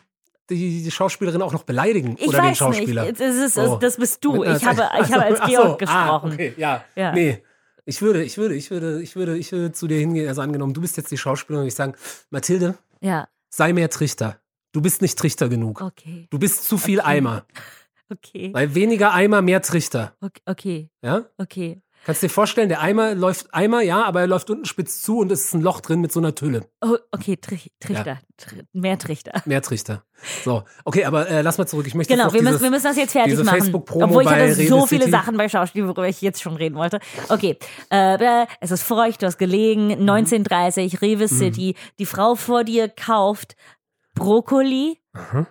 die, 0.50 0.90
Schauspielerin 0.92 1.42
auch 1.42 1.54
noch 1.54 1.64
beleidigen 1.64 2.16
Ich 2.20 2.28
oder 2.28 2.42
den 2.42 2.56
Schauspieler? 2.56 3.06
nicht. 3.06 3.20
Es 3.22 3.36
ist, 3.36 3.58
Oh. 3.58 3.78
Das 3.78 3.98
bist 3.98 4.24
du. 4.24 4.44
Ich 4.44 4.66
habe, 4.66 4.84
ich 5.04 5.12
habe 5.14 5.24
als 5.26 5.40
Georg 5.48 5.70
so, 5.72 5.78
gesprochen. 5.78 6.30
Ah, 6.32 6.34
okay, 6.34 6.54
ja. 6.58 6.84
Ja. 6.96 7.12
Nee. 7.14 7.44
Ich 7.86 8.02
würde, 8.02 8.24
ich 8.24 8.38
würde, 8.38 8.56
ich 8.56 8.72
würde, 8.72 9.02
ich 9.02 9.16
würde, 9.16 9.38
ich 9.38 9.52
würde 9.52 9.72
zu 9.72 9.88
dir 9.88 10.00
hingehen, 10.00 10.28
also 10.28 10.42
angenommen, 10.42 10.74
du 10.74 10.82
bist 10.82 10.98
jetzt 10.98 11.12
die 11.12 11.18
Schauspielerin 11.18 11.64
und 11.64 11.68
ich 11.68 11.76
sagen, 11.76 11.94
Mathilde, 12.32 12.76
Ja, 13.00 13.28
sei 13.50 13.74
mehr 13.74 13.90
Trichter. 13.90 14.40
Du 14.72 14.82
bist 14.82 15.02
nicht 15.04 15.18
Trichter 15.20 15.50
genug. 15.50 15.82
okay, 15.82 16.28
Du 16.32 16.40
bist 16.40 16.66
zu 16.66 16.78
viel 16.80 17.00
Eimer. 17.00 17.46
okay, 18.12 18.50
Weil 18.54 18.74
weniger 18.76 19.14
Eimer, 19.14 19.42
mehr 19.44 19.62
Trichter. 19.62 20.16
okay, 20.20 20.42
okay, 20.46 20.90
Ja? 21.04 21.26
okay. 21.38 21.82
Kannst 22.06 22.22
du 22.22 22.28
dir 22.28 22.34
vorstellen, 22.34 22.70
der 22.70 22.82
Eimer 22.82 23.16
läuft 23.16 23.52
Eimer, 23.52 23.82
ja, 23.82 24.04
aber 24.04 24.22
er 24.22 24.28
läuft 24.28 24.50
unten 24.52 24.66
spitz 24.66 25.02
zu 25.02 25.18
und 25.18 25.32
es 25.32 25.46
ist 25.46 25.56
ein 25.56 25.62
Loch 25.62 25.82
drin 25.82 26.02
mit 26.02 26.12
so 26.12 26.20
einer 26.20 26.36
Tülle. 26.36 26.70
Oh, 26.82 26.98
okay, 27.12 27.36
Trich, 27.36 27.72
Trichter. 27.80 28.20
Tr 28.38 28.58
mehr 28.74 29.00
Trichter. 29.00 29.42
Mehr 29.46 29.62
Trichter. 29.64 30.04
So, 30.44 30.64
okay, 30.84 31.06
aber 31.06 31.28
äh, 31.28 31.42
lass 31.42 31.58
mal 31.58 31.66
zurück. 31.66 31.88
Ich 31.88 31.96
möchte 31.96 32.14
Genau, 32.14 32.26
wir 32.32 32.40
dieses, 32.40 32.54
müssen, 32.54 32.64
wir 32.64 32.70
müssen 32.70 32.84
das 32.84 32.98
jetzt 32.98 33.14
fertig 33.14 33.36
machen. 33.44 33.48
Facebook-Promo 33.60 34.06
Obwohl 34.06 34.22
ich 34.24 34.30
hatte 34.30 34.54
so 34.54 34.86
viele 34.86 35.06
City. 35.06 35.12
Sachen 35.12 35.36
bei 35.36 35.50
Schauspiel, 35.50 35.86
worüber 35.86 36.08
ich 36.08 36.22
jetzt 36.22 36.44
schon 36.44 36.56
reden 36.56 36.76
wollte. 36.76 37.00
Okay, 37.30 37.58
äh, 37.90 38.46
es 38.60 38.70
ist 38.70 38.84
feucht, 38.84 39.24
du 39.24 39.26
hast 39.26 39.40
gelegen, 39.40 39.88
Mhm. 39.88 40.08
1930, 40.08 41.02
Rewe 41.02 41.28
City. 41.28 41.76
Die 41.98 42.06
Frau 42.06 42.36
vor 42.36 42.64
dir 42.64 42.88
kauft 42.88 43.56
Brokkoli, 44.14 45.00
Aha. 45.14 45.48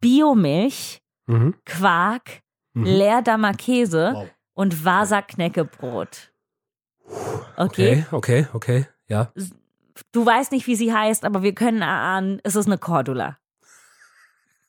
Biomilch, 0.00 1.02
Mhm. 1.26 1.54
Quark, 1.66 2.40
Mhm. 2.74 2.84
Leerdammer 2.84 3.52
Käse 3.54 4.12
Wow. 4.14 4.28
Und 4.58 4.84
Vasa 4.84 5.22
Knäckebrot. 5.22 6.32
Okay, 7.56 7.56
Okay. 7.56 8.06
okay, 8.10 8.46
okay, 8.52 8.86
ja. 9.06 9.32
Du 10.10 10.26
weißt 10.26 10.50
nicht, 10.50 10.66
wie 10.66 10.74
sie 10.74 10.92
heißt, 10.92 11.24
aber 11.24 11.44
wir 11.44 11.54
können 11.54 11.80
erahnen, 11.80 12.40
es 12.42 12.56
ist 12.56 12.66
eine 12.66 12.76
Cordula. 12.76 13.38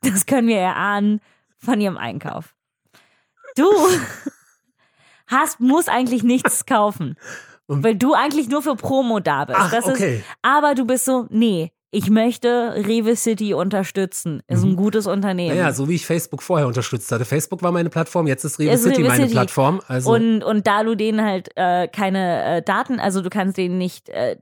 Das 0.02 0.28
können 0.28 0.48
wir 0.48 0.60
erahnen 0.60 1.22
von 1.58 1.82
ihrem 1.82 1.98
Einkauf. 1.98 2.56
Du 3.56 3.66
hast, 5.28 5.60
musst 5.60 5.90
eigentlich 5.90 6.22
nichts 6.22 6.68
kaufen, 6.68 7.18
weil 7.66 7.96
du 7.96 8.14
eigentlich 8.14 8.48
nur 8.48 8.62
für 8.62 8.76
Promo 8.76 9.20
da 9.20 9.46
bist. 9.46 9.60
Ach, 9.60 9.74
okay. 9.86 10.18
ist, 10.18 10.26
aber 10.44 10.76
du 10.76 10.86
bist 10.86 11.06
so, 11.06 11.26
nee, 11.32 11.72
ich 11.92 12.10
möchte 12.10 12.74
Rewe 12.76 13.16
City 13.16 13.54
unterstützen. 13.56 14.44
Ist 14.48 14.64
ein 14.64 14.76
gutes 14.76 15.08
Unternehmen. 15.08 15.56
Naja, 15.58 15.74
so 15.74 15.90
wie 15.90 15.96
ich 15.96 16.06
Facebook 16.06 16.44
vorher 16.44 16.68
unterstützt 16.68 17.12
hatte. 17.12 17.26
Facebook 17.26 17.64
war 17.64 17.72
meine 17.72 17.90
Plattform, 17.90 18.28
jetzt 18.28 18.44
ist 18.44 18.60
Rewe 18.60 18.72
Ist 18.72 18.84
City 18.84 18.98
Rewe 19.02 19.08
meine 19.08 19.24
City. 19.24 19.34
Plattform. 19.34 19.82
Also 19.88 20.14
Und, 20.14 20.44
und 20.44 20.68
da 20.68 20.84
du 20.84 20.96
denen 20.96 21.24
halt 21.24 21.50
äh, 21.56 21.88
keine 21.88 22.58
äh, 22.58 22.62
Daten, 22.62 23.00
also 23.00 23.22
du 23.22 23.30
kannst 23.30 23.58
denen 23.58 23.80
nicht 23.80 24.10
äh, 24.10 24.36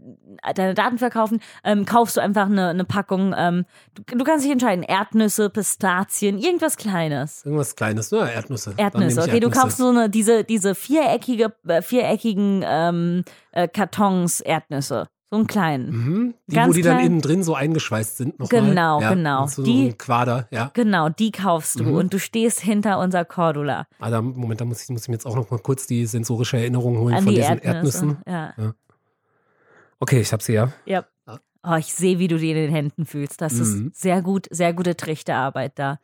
deine 0.56 0.74
Daten 0.74 0.98
verkaufen, 0.98 1.40
ähm, 1.64 1.86
kaufst 1.86 2.18
du 2.18 2.22
einfach 2.22 2.48
eine, 2.48 2.70
eine 2.70 2.84
Packung. 2.84 3.34
Ähm, 3.38 3.66
du, 3.96 4.18
du 4.18 4.24
kannst 4.26 4.44
dich 4.44 4.52
entscheiden, 4.52 4.84
Erdnüsse, 4.84 5.50
Pistazien, 5.50 6.40
irgendwas 6.40 6.76
Kleines. 6.76 7.46
irgendwas 7.46 7.76
Kleines, 7.78 8.12
ne? 8.12 8.30
Erdnüsse. 8.30 8.74
Erdnüsse, 8.76 9.22
okay, 9.22 9.40
du 9.40 9.48
Erdnüsse. 9.48 9.62
kaufst 9.62 9.78
so 9.78 9.88
eine, 9.88 10.10
diese, 10.10 10.44
diese 10.44 10.76
viereckige, 10.76 11.54
äh, 11.66 11.82
viereckigen 11.82 12.66
ähm, 12.68 13.24
äh, 13.54 13.70
Kartons 13.70 14.42
Erdnüsse. 14.42 15.08
So 15.30 15.36
einen 15.36 15.48
kleinen. 15.48 15.90
Mhm. 15.92 16.34
Die, 16.48 16.56
Ganz 16.56 16.70
wo 16.70 16.74
die 16.74 16.82
dann 16.82 16.98
klein. 17.00 17.08
innen 17.08 17.22
drin 17.22 17.44
so 17.44 17.54
eingeschweißt 17.54 18.16
sind 18.16 18.40
noch 18.40 18.48
Genau, 18.48 19.02
ja, 19.02 19.14
genau. 19.14 19.46
So 19.48 19.62
Die- 19.62 19.88
ein 19.90 19.98
Quader, 19.98 20.48
ja. 20.52 20.72
Genau, 20.74 21.10
die 21.10 21.32
kaufst 21.32 21.80
du 21.80 21.84
Mhm. 21.84 21.94
und 21.96 22.14
du 22.14 22.20
stehst 22.20 22.62
hinter 22.62 22.98
unser 23.00 23.26
Cordula. 23.26 23.88
Ah, 24.00 24.10
da, 24.10 24.22
Moment, 24.22 24.62
da 24.62 24.66
muss 24.66 24.82
ich, 24.84 24.90
muss 24.90 25.02
ich 25.02 25.08
mir 25.10 25.16
jetzt 25.16 25.26
auch 25.26 25.36
noch 25.36 25.52
mal 25.52 25.60
kurz 25.60 25.86
die 25.86 26.06
sensorische 26.06 26.58
Erinnerung 26.58 26.98
holen 26.98 27.16
An 27.16 27.24
von 27.24 27.34
die 27.34 27.42
diesen 27.42 27.60
Erdnüsse. 27.60 27.98
Erdnüssen. 28.06 28.18
Ja. 28.26 28.74
Okay, 30.00 30.22
ich 30.22 30.32
hab 30.32 30.42
sie 30.42 30.54
ja. 30.54 30.72
Ja. 30.86 31.04
Ja. 31.28 31.40
Oh, 31.64 31.76
ich 31.76 31.94
sehe, 31.94 32.20
wie 32.20 32.30
du 32.30 32.38
die 32.38 32.52
in 32.52 32.56
den 32.56 32.72
Händen 32.72 33.06
fühlst. 33.06 33.42
Das 33.42 33.54
Mhm. 33.56 33.88
ist 33.92 34.00
sehr 34.02 34.22
gut, 34.22 34.48
sehr 34.50 34.72
gute 34.74 34.96
Trichterarbeit 34.96 35.74
da. 35.78 36.00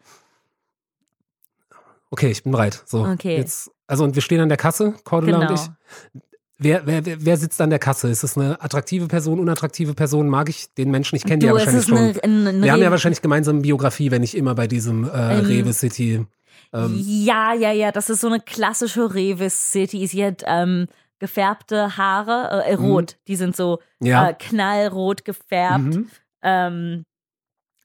Okay, 2.11 2.29
ich 2.29 2.43
bin 2.43 2.51
bereit. 2.51 2.83
So, 2.85 3.05
Okay. 3.05 3.37
jetzt, 3.37 3.71
also 3.87 4.03
und 4.03 4.15
wir 4.15 4.21
stehen 4.21 4.41
an 4.41 4.49
der 4.49 4.57
Kasse, 4.57 4.93
Cordula 5.05 5.39
Genau. 5.39 5.51
und 5.51 5.59
ich. 5.59 6.21
Wer, 6.63 6.85
wer, 6.85 7.03
wer, 7.05 7.37
sitzt 7.37 7.59
an 7.61 7.69
der 7.69 7.79
Kasse? 7.79 8.09
Ist 8.09 8.23
es 8.23 8.37
eine 8.37 8.61
attraktive 8.61 9.07
Person, 9.07 9.39
unattraktive 9.39 9.93
Person? 9.93 10.29
Mag 10.29 10.49
ich 10.49 10.73
den 10.73 10.91
Menschen? 10.91 11.15
Ich 11.17 11.23
kenne 11.25 11.39
die 11.39 11.45
ja 11.47 11.53
wahrscheinlich 11.53 11.85
schon. 11.85 11.97
eine, 11.97 12.23
eine, 12.23 12.49
eine 12.49 12.63
wir 12.63 12.71
haben 12.71 12.81
ja 12.81 12.91
wahrscheinlich 12.91 13.21
gemeinsame 13.21 13.61
Biografie, 13.61 14.11
wenn 14.11 14.23
ich 14.23 14.35
immer 14.37 14.55
bei 14.55 14.67
diesem 14.67 15.03
äh, 15.03 15.39
Ähm, 15.39 15.45
Rewe 15.45 15.73
City. 15.73 16.25
Ähm, 16.73 17.03
Ja, 17.05 17.53
ja, 17.53 17.71
ja, 17.71 17.91
das 17.91 18.09
ist 18.09 18.21
so 18.21 18.27
eine 18.27 18.39
klassische 18.39 19.13
Rewe 19.13 19.49
City. 19.49 20.07
Sie 20.07 20.23
hat 20.25 20.43
ähm, 20.45 20.87
gefärbte 21.19 21.97
Haare, 21.97 22.63
äh, 22.65 22.73
rot. 22.75 23.17
Die 23.27 23.35
sind 23.35 23.55
so 23.55 23.79
Mhm. 23.99 24.07
ja. 24.07 24.29
äh, 24.29 24.33
knallrot 24.33 25.25
gefärbt. 25.25 25.83
Mhm. 25.83 26.09
Ähm, 26.41 27.05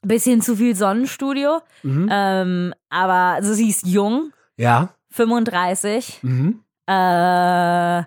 bisschen 0.03 0.41
zu 0.41 0.57
viel 0.57 0.76
Sonnenstudio. 0.76 1.61
Mhm. 1.83 2.09
Ähm, 2.11 2.74
aber 2.89 3.35
also 3.35 3.55
sie 3.55 3.68
ist 3.68 3.87
jung, 3.87 4.33
ja. 4.57 4.91
35. 5.11 6.20
Mhm. 6.22 6.61
Äh, 6.89 7.99
äh, 8.01 8.05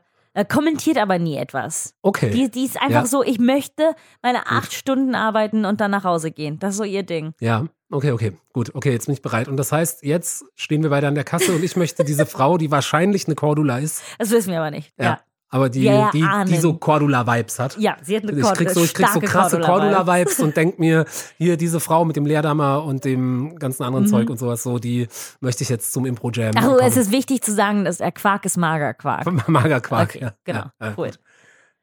kommentiert 0.48 0.98
aber 0.98 1.20
nie 1.20 1.38
etwas. 1.38 1.94
Okay. 2.02 2.30
Die, 2.32 2.50
die 2.50 2.66
ist 2.66 2.78
einfach 2.82 3.02
Ja. 3.02 3.06
so, 3.06 3.24
ich 3.24 3.40
möchte 3.40 3.94
meine 4.22 4.48
acht 4.48 4.74
Stunden 4.74 5.14
arbeiten 5.16 5.66
und 5.66 5.82
dann 5.82 5.92
nach 5.92 6.04
Hause 6.04 6.32
gehen. 6.32 6.58
Das 6.60 6.72
ist 6.72 6.78
so 6.78 6.84
ihr 6.84 7.04
Ding. 7.04 7.34
Ja, 7.40 7.66
okay, 7.92 8.12
okay, 8.12 8.34
gut, 8.54 8.74
okay, 8.76 8.92
jetzt 8.92 9.08
bin 9.08 9.14
ich 9.14 9.22
bereit. 9.22 9.48
Und 9.48 9.58
das 9.58 9.72
heißt, 9.72 10.04
jetzt 10.04 10.46
stehen 10.56 10.84
wir 10.84 10.90
beide 10.90 11.08
an 11.08 11.16
der 11.16 11.24
Kasse 11.26 11.54
und 11.54 11.64
ich 11.64 11.76
möchte 11.76 12.04
diese 12.06 12.26
Frau, 12.26 12.58
die 12.58 12.72
wahrscheinlich 12.72 13.26
eine 13.28 13.36
Cordula 13.36 13.80
ist, 13.80 14.02
Das 14.20 14.32
wissen 14.32 14.52
wir 14.52 14.60
aber 14.60 14.72
nicht. 14.72 14.94
ja, 14.98 15.04
Ja. 15.06 15.20
Aber 15.54 15.70
die, 15.70 15.82
Wir 15.84 16.10
die, 16.14 16.26
die 16.48 16.56
so 16.58 16.74
Cordula-Vibes 16.74 17.60
hat. 17.60 17.78
Ja, 17.78 17.98
sie 18.02 18.16
hat 18.16 18.24
eine 18.24 18.32
Ich 18.40 18.54
krieg 18.54 18.70
so, 18.70 18.84
ich 18.84 18.94
krieg 18.94 19.08
so 19.10 19.20
krasse 19.20 19.60
Cordula-Vibes. 19.60 20.40
Und 20.40 20.56
denk 20.56 20.80
mir, 20.80 21.06
hier 21.38 21.58
diese 21.58 21.80
Frau 21.82 22.06
mit 22.06 22.16
dem 22.16 22.26
Leerdammer 22.26 22.84
und 22.86 23.04
dem 23.04 23.58
ganzen 23.60 23.84
anderen 23.84 24.06
Mhm. 24.06 24.10
Zeug 24.10 24.30
und 24.30 24.38
sowas, 24.40 24.64
so, 24.64 24.80
die 24.80 25.08
möchte 25.42 25.64
ich 25.64 25.70
jetzt 25.70 25.92
zum 25.92 26.06
Impro-Jam. 26.06 26.52
Bekommen. 26.52 26.80
es 26.82 26.96
ist 26.96 27.12
wichtig 27.12 27.42
zu 27.44 27.54
sagen, 27.54 27.84
dass 27.84 28.00
er 28.00 28.14
Quark 28.14 28.46
ist 28.46 28.56
Magerquark. 28.58 29.26
Magerquark, 29.50 30.10
Okay, 30.12 30.20
ja. 30.22 30.34
genau, 30.46 30.60
Ja, 30.60 30.74
ja, 30.80 30.94
cool. 30.98 31.08
gut. 31.10 31.20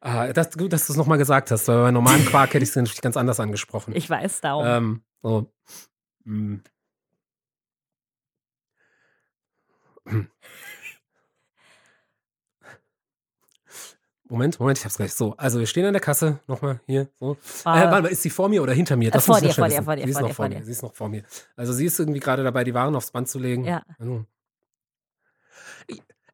Ah, 0.00 0.32
das, 0.32 0.56
gut, 0.56 0.72
dass 0.72 0.86
du 0.86 0.92
es 0.94 0.96
nochmal 0.96 1.18
gesagt 1.18 1.50
hast, 1.50 1.68
weil 1.68 1.82
bei 1.82 1.90
normalen 1.90 2.24
Quark 2.24 2.54
hätte 2.54 2.62
ich 2.62 2.70
es 2.70 2.76
natürlich 2.76 3.02
ganz 3.02 3.16
anders 3.18 3.38
angesprochen. 3.40 3.94
Ich 3.94 4.08
weiß 4.08 4.40
darum. 4.40 4.64
Ähm, 4.66 5.02
so. 5.22 5.52
Hm. 6.24 6.62
Moment, 14.28 14.60
Moment, 14.60 14.78
ich 14.78 14.84
hab's 14.84 14.96
gleich. 14.96 15.14
So, 15.14 15.34
also 15.36 15.58
wir 15.58 15.66
stehen 15.66 15.86
an 15.86 15.92
der 15.94 16.00
Kasse, 16.00 16.38
nochmal 16.46 16.80
hier, 16.86 17.08
so. 17.18 17.28
Wow. 17.28 17.36
Äh, 17.64 17.64
warte 17.64 18.02
mal, 18.02 18.08
ist 18.08 18.22
sie 18.22 18.30
vor 18.30 18.48
mir 18.48 18.62
oder 18.62 18.72
hinter 18.72 18.96
mir? 18.96 19.10
Das 19.10 19.24
Äh, 19.24 19.26
vor 19.26 19.40
dir, 19.40 19.52
vor 19.52 19.68
dir, 19.68 19.82
vor 19.82 19.96
dir, 19.96 20.04
Sie 20.04 20.10
ist 20.10 20.16
vor 20.18 20.22
noch 20.22 20.28
dir, 20.28 20.34
vor 20.34 20.44
vor 20.44 20.48
mir, 20.48 20.54
dir. 20.60 20.64
sie 20.64 20.72
ist 20.72 20.82
noch 20.82 20.94
vor 20.94 21.08
mir. 21.08 21.22
Also 21.56 21.72
sie 21.72 21.86
ist 21.86 21.98
irgendwie 21.98 22.20
gerade 22.20 22.44
dabei, 22.44 22.64
die 22.64 22.74
Waren 22.74 22.94
aufs 22.94 23.10
Band 23.10 23.28
zu 23.28 23.38
legen. 23.38 23.64
Ja. 23.64 23.82
Also. 23.98 24.24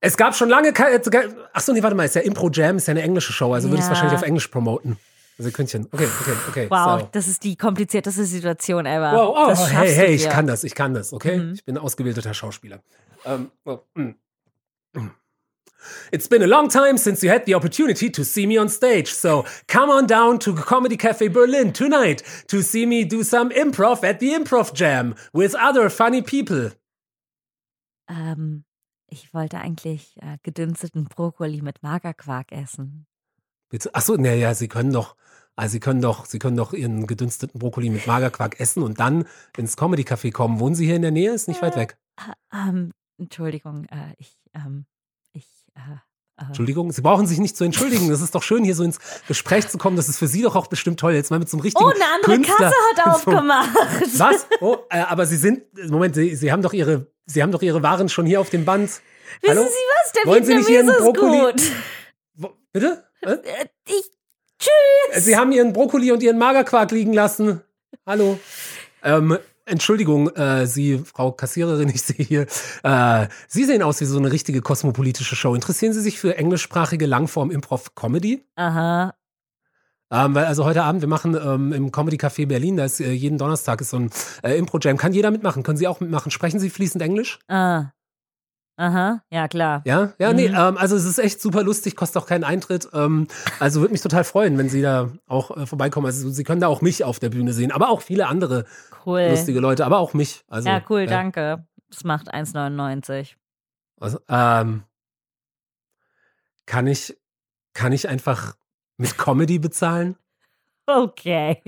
Es 0.00 0.16
gab 0.16 0.34
schon 0.36 0.48
lange 0.50 0.72
keine. 0.72 1.00
Achso, 1.52 1.72
nee, 1.72 1.82
warte 1.82 1.96
mal, 1.96 2.04
ist 2.04 2.14
ja 2.14 2.20
Impro 2.20 2.50
Jam, 2.50 2.76
ist 2.76 2.86
ja 2.88 2.90
eine 2.92 3.02
englische 3.02 3.32
Show, 3.32 3.54
also 3.54 3.68
würde 3.68 3.76
ich 3.78 3.80
es 3.82 3.86
Ja. 3.86 3.90
wahrscheinlich 3.92 4.16
auf 4.18 4.22
Englisch 4.24 4.48
promoten. 4.48 4.98
Sekündchen. 5.38 5.88
Okay, 5.90 6.06
okay, 6.20 6.32
okay. 6.48 6.66
wow, 6.70 7.00
So. 7.00 7.08
das 7.10 7.26
ist 7.26 7.42
die 7.42 7.56
komplizierteste 7.56 8.24
Situation 8.24 8.86
ever. 8.86 9.12
Wow, 9.12 9.34
oh, 9.58 9.66
hey, 9.66 9.92
hey, 9.92 10.14
ich 10.14 10.28
kann 10.28 10.46
das, 10.46 10.62
ich 10.62 10.74
kann 10.76 10.94
das, 10.94 11.12
okay? 11.12 11.38
Mhm. 11.38 11.52
Ich 11.54 11.64
bin 11.64 11.76
ausgebildeter 11.76 12.34
Schauspieler. 12.34 12.80
Ähm, 13.24 13.50
oh, 13.64 13.78
mm. 13.94 14.10
It's 16.12 16.28
been 16.28 16.42
a 16.42 16.46
long 16.46 16.68
time 16.68 16.98
since 16.98 17.22
you 17.22 17.30
had 17.30 17.44
the 17.46 17.54
opportunity 17.54 18.10
to 18.10 18.24
see 18.24 18.46
me 18.46 18.58
on 18.58 18.68
stage, 18.68 19.08
so 19.12 19.44
come 19.66 19.90
on 19.90 20.06
down 20.06 20.38
to 20.40 20.54
Comedy 20.54 20.96
Cafe 20.96 21.28
Berlin 21.28 21.72
tonight 21.72 22.22
to 22.48 22.62
see 22.62 22.86
me 22.86 23.04
do 23.04 23.22
some 23.22 23.50
improv 23.50 24.04
at 24.04 24.20
the 24.20 24.32
Improv 24.34 24.72
Jam 24.74 25.14
with 25.32 25.54
other 25.54 25.90
funny 25.90 26.22
people. 26.22 26.72
Ähm, 28.08 28.64
ich 29.08 29.32
wollte 29.32 29.58
eigentlich 29.58 30.16
äh, 30.20 30.38
gedünsteten 30.42 31.04
Brokkoli 31.04 31.62
mit 31.62 31.82
Magerquark 31.82 32.52
essen. 32.52 33.06
Bitte. 33.70 33.94
Achso, 33.94 34.16
naja, 34.16 34.54
Sie 34.54 34.68
können 34.68 34.92
doch, 34.92 35.16
also 35.56 35.72
Sie 35.72 35.80
können 35.80 36.00
doch, 36.00 36.26
Sie 36.26 36.38
können 36.38 36.56
doch 36.56 36.72
Ihren 36.72 37.06
gedünsteten 37.06 37.58
Brokkoli 37.58 37.90
mit 37.90 38.06
Magerquark 38.06 38.60
essen 38.60 38.82
und 38.82 39.00
dann 39.00 39.26
ins 39.56 39.76
Comedy 39.76 40.02
Café 40.02 40.32
kommen. 40.32 40.60
Wohnen 40.60 40.74
Sie 40.74 40.86
hier 40.86 40.96
in 40.96 41.02
der 41.02 41.10
Nähe? 41.10 41.32
Ist 41.32 41.48
nicht 41.48 41.62
weit 41.62 41.76
weg. 41.76 41.96
Ähm, 42.52 42.92
Entschuldigung, 43.18 43.86
äh, 43.86 44.14
ich, 44.18 44.36
ähm, 44.54 44.86
äh, 45.76 45.80
äh, 46.40 46.46
Entschuldigung, 46.48 46.90
Sie 46.92 47.00
brauchen 47.02 47.26
sich 47.26 47.38
nicht 47.38 47.56
zu 47.56 47.64
entschuldigen. 47.64 48.08
Das 48.10 48.20
ist 48.20 48.34
doch 48.34 48.42
schön, 48.42 48.64
hier 48.64 48.74
so 48.74 48.82
ins 48.82 48.98
Gespräch 49.28 49.68
zu 49.68 49.78
kommen. 49.78 49.96
Das 49.96 50.08
ist 50.08 50.18
für 50.18 50.26
Sie 50.26 50.42
doch 50.42 50.56
auch 50.56 50.66
bestimmt 50.66 50.98
toll. 50.98 51.12
Jetzt 51.14 51.30
mal 51.30 51.38
mit 51.38 51.48
so 51.48 51.56
einem 51.56 51.62
richtigen 51.62 51.84
Oh, 51.88 51.92
eine 51.94 52.04
andere 52.16 52.34
Künstler. 52.34 52.56
Kasse 52.70 52.74
hat 52.96 53.04
So- 53.04 53.10
aufgemacht. 53.30 53.68
Was? 54.18 54.46
Oh, 54.60 54.78
äh, 54.90 54.98
aber 55.00 55.26
Sie 55.26 55.36
sind, 55.36 55.62
Moment, 55.90 56.14
Sie, 56.16 56.34
Sie 56.34 56.50
haben 56.50 56.62
doch 56.62 56.72
Ihre, 56.72 57.06
Sie 57.26 57.42
haben 57.42 57.52
doch 57.52 57.62
Ihre 57.62 57.82
Waren 57.82 58.08
schon 58.08 58.26
hier 58.26 58.40
auf 58.40 58.50
dem 58.50 58.64
Band. 58.64 58.90
Wissen 58.90 59.02
Hallo? 59.48 59.62
Sie 59.62 59.68
was? 59.68 60.12
Der 60.12 60.26
Wollen 60.26 60.44
Sie 60.44 60.54
nicht 60.54 60.68
Ihren 60.68 60.88
Brokkoli- 60.90 61.52
gut. 61.52 61.62
Wo, 62.34 62.50
bitte? 62.72 63.04
Äh, 63.22 63.36
Ich, 63.86 64.10
tschüss. 64.58 65.24
Sie 65.24 65.36
haben 65.36 65.52
Ihren 65.52 65.72
Brokkoli 65.72 66.10
und 66.12 66.22
Ihren 66.22 66.38
Magerquark 66.38 66.90
liegen 66.90 67.12
lassen. 67.12 67.62
Hallo. 68.06 68.38
Ähm, 69.02 69.38
Entschuldigung, 69.66 70.28
äh, 70.30 70.66
Sie, 70.66 70.98
Frau 70.98 71.32
Kassiererin, 71.32 71.88
ich 71.94 72.02
sehe 72.02 72.24
hier, 72.24 72.46
äh, 72.82 73.28
Sie 73.48 73.64
sehen 73.64 73.82
aus 73.82 74.00
wie 74.00 74.04
so 74.04 74.18
eine 74.18 74.30
richtige 74.30 74.60
kosmopolitische 74.60 75.36
Show. 75.36 75.54
Interessieren 75.54 75.92
Sie 75.92 76.00
sich 76.00 76.18
für 76.18 76.36
englischsprachige 76.36 77.06
Langform-Improv-Comedy? 77.06 78.44
Aha. 78.56 79.14
Ähm, 80.10 80.34
weil 80.34 80.44
also 80.44 80.64
heute 80.64 80.84
Abend, 80.84 81.00
wir 81.00 81.08
machen 81.08 81.34
ähm, 81.34 81.72
im 81.72 81.90
Comedy 81.90 82.16
Café 82.16 82.46
Berlin, 82.46 82.76
da 82.76 82.84
ist 82.84 83.00
äh, 83.00 83.10
jeden 83.10 83.38
Donnerstag 83.38 83.80
ist 83.80 83.90
so 83.90 83.96
ein 83.98 84.10
äh, 84.42 84.56
Impro-Jam. 84.56 84.96
Kann 84.96 85.12
jeder 85.12 85.30
mitmachen? 85.30 85.62
Können 85.62 85.78
Sie 85.78 85.88
auch 85.88 86.00
mitmachen? 86.00 86.30
Sprechen 86.30 86.60
Sie 86.60 86.70
fließend 86.70 87.02
Englisch? 87.02 87.38
Ah. 87.48 87.93
Aha. 88.76 89.22
Ja, 89.30 89.46
klar. 89.46 89.82
Ja? 89.84 90.12
Ja, 90.18 90.32
nee, 90.32 90.48
Mhm. 90.48 90.54
ähm, 90.56 90.78
also 90.78 90.96
es 90.96 91.04
ist 91.04 91.18
echt 91.18 91.40
super 91.40 91.62
lustig, 91.62 91.94
kostet 91.94 92.20
auch 92.22 92.26
keinen 92.26 92.42
Eintritt. 92.44 92.88
Ähm, 92.92 93.28
also 93.60 93.80
würde 93.80 93.92
mich 93.92 94.00
total 94.00 94.24
freuen, 94.24 94.58
wenn 94.58 94.68
Sie 94.68 94.82
da 94.82 95.10
auch 95.26 95.56
äh, 95.56 95.66
vorbeikommen. 95.66 96.06
Also 96.06 96.28
Sie 96.30 96.42
können 96.44 96.60
da 96.60 96.66
auch 96.68 96.80
mich 96.80 97.04
auf 97.04 97.20
der 97.20 97.28
Bühne 97.30 97.52
sehen, 97.52 97.70
aber 97.70 97.88
auch 97.90 98.02
viele 98.02 98.26
andere 98.26 98.64
Cool. 99.06 99.28
lustige 99.30 99.60
Leute, 99.60 99.86
aber 99.86 99.98
auch 99.98 100.12
mich. 100.14 100.44
Also, 100.48 100.68
ja, 100.68 100.82
cool, 100.88 101.06
danke. 101.06 101.64
Das 101.88 102.02
macht 102.02 102.34
1,99. 102.34 103.36
Also, 104.00 104.18
ähm, 104.28 104.82
kann 106.66 106.86
ich, 106.86 107.16
kann 107.74 107.92
ich 107.92 108.08
einfach 108.08 108.56
mit 108.96 109.16
Comedy 109.18 109.58
bezahlen? 109.58 110.16
Okay. 110.86 111.62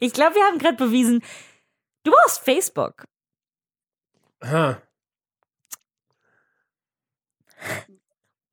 Ich 0.00 0.12
glaube, 0.12 0.34
wir 0.36 0.44
haben 0.44 0.58
gerade 0.58 0.76
bewiesen, 0.76 1.22
du 2.04 2.10
brauchst 2.12 2.40
Facebook. 2.40 3.04
Ha. 4.44 4.80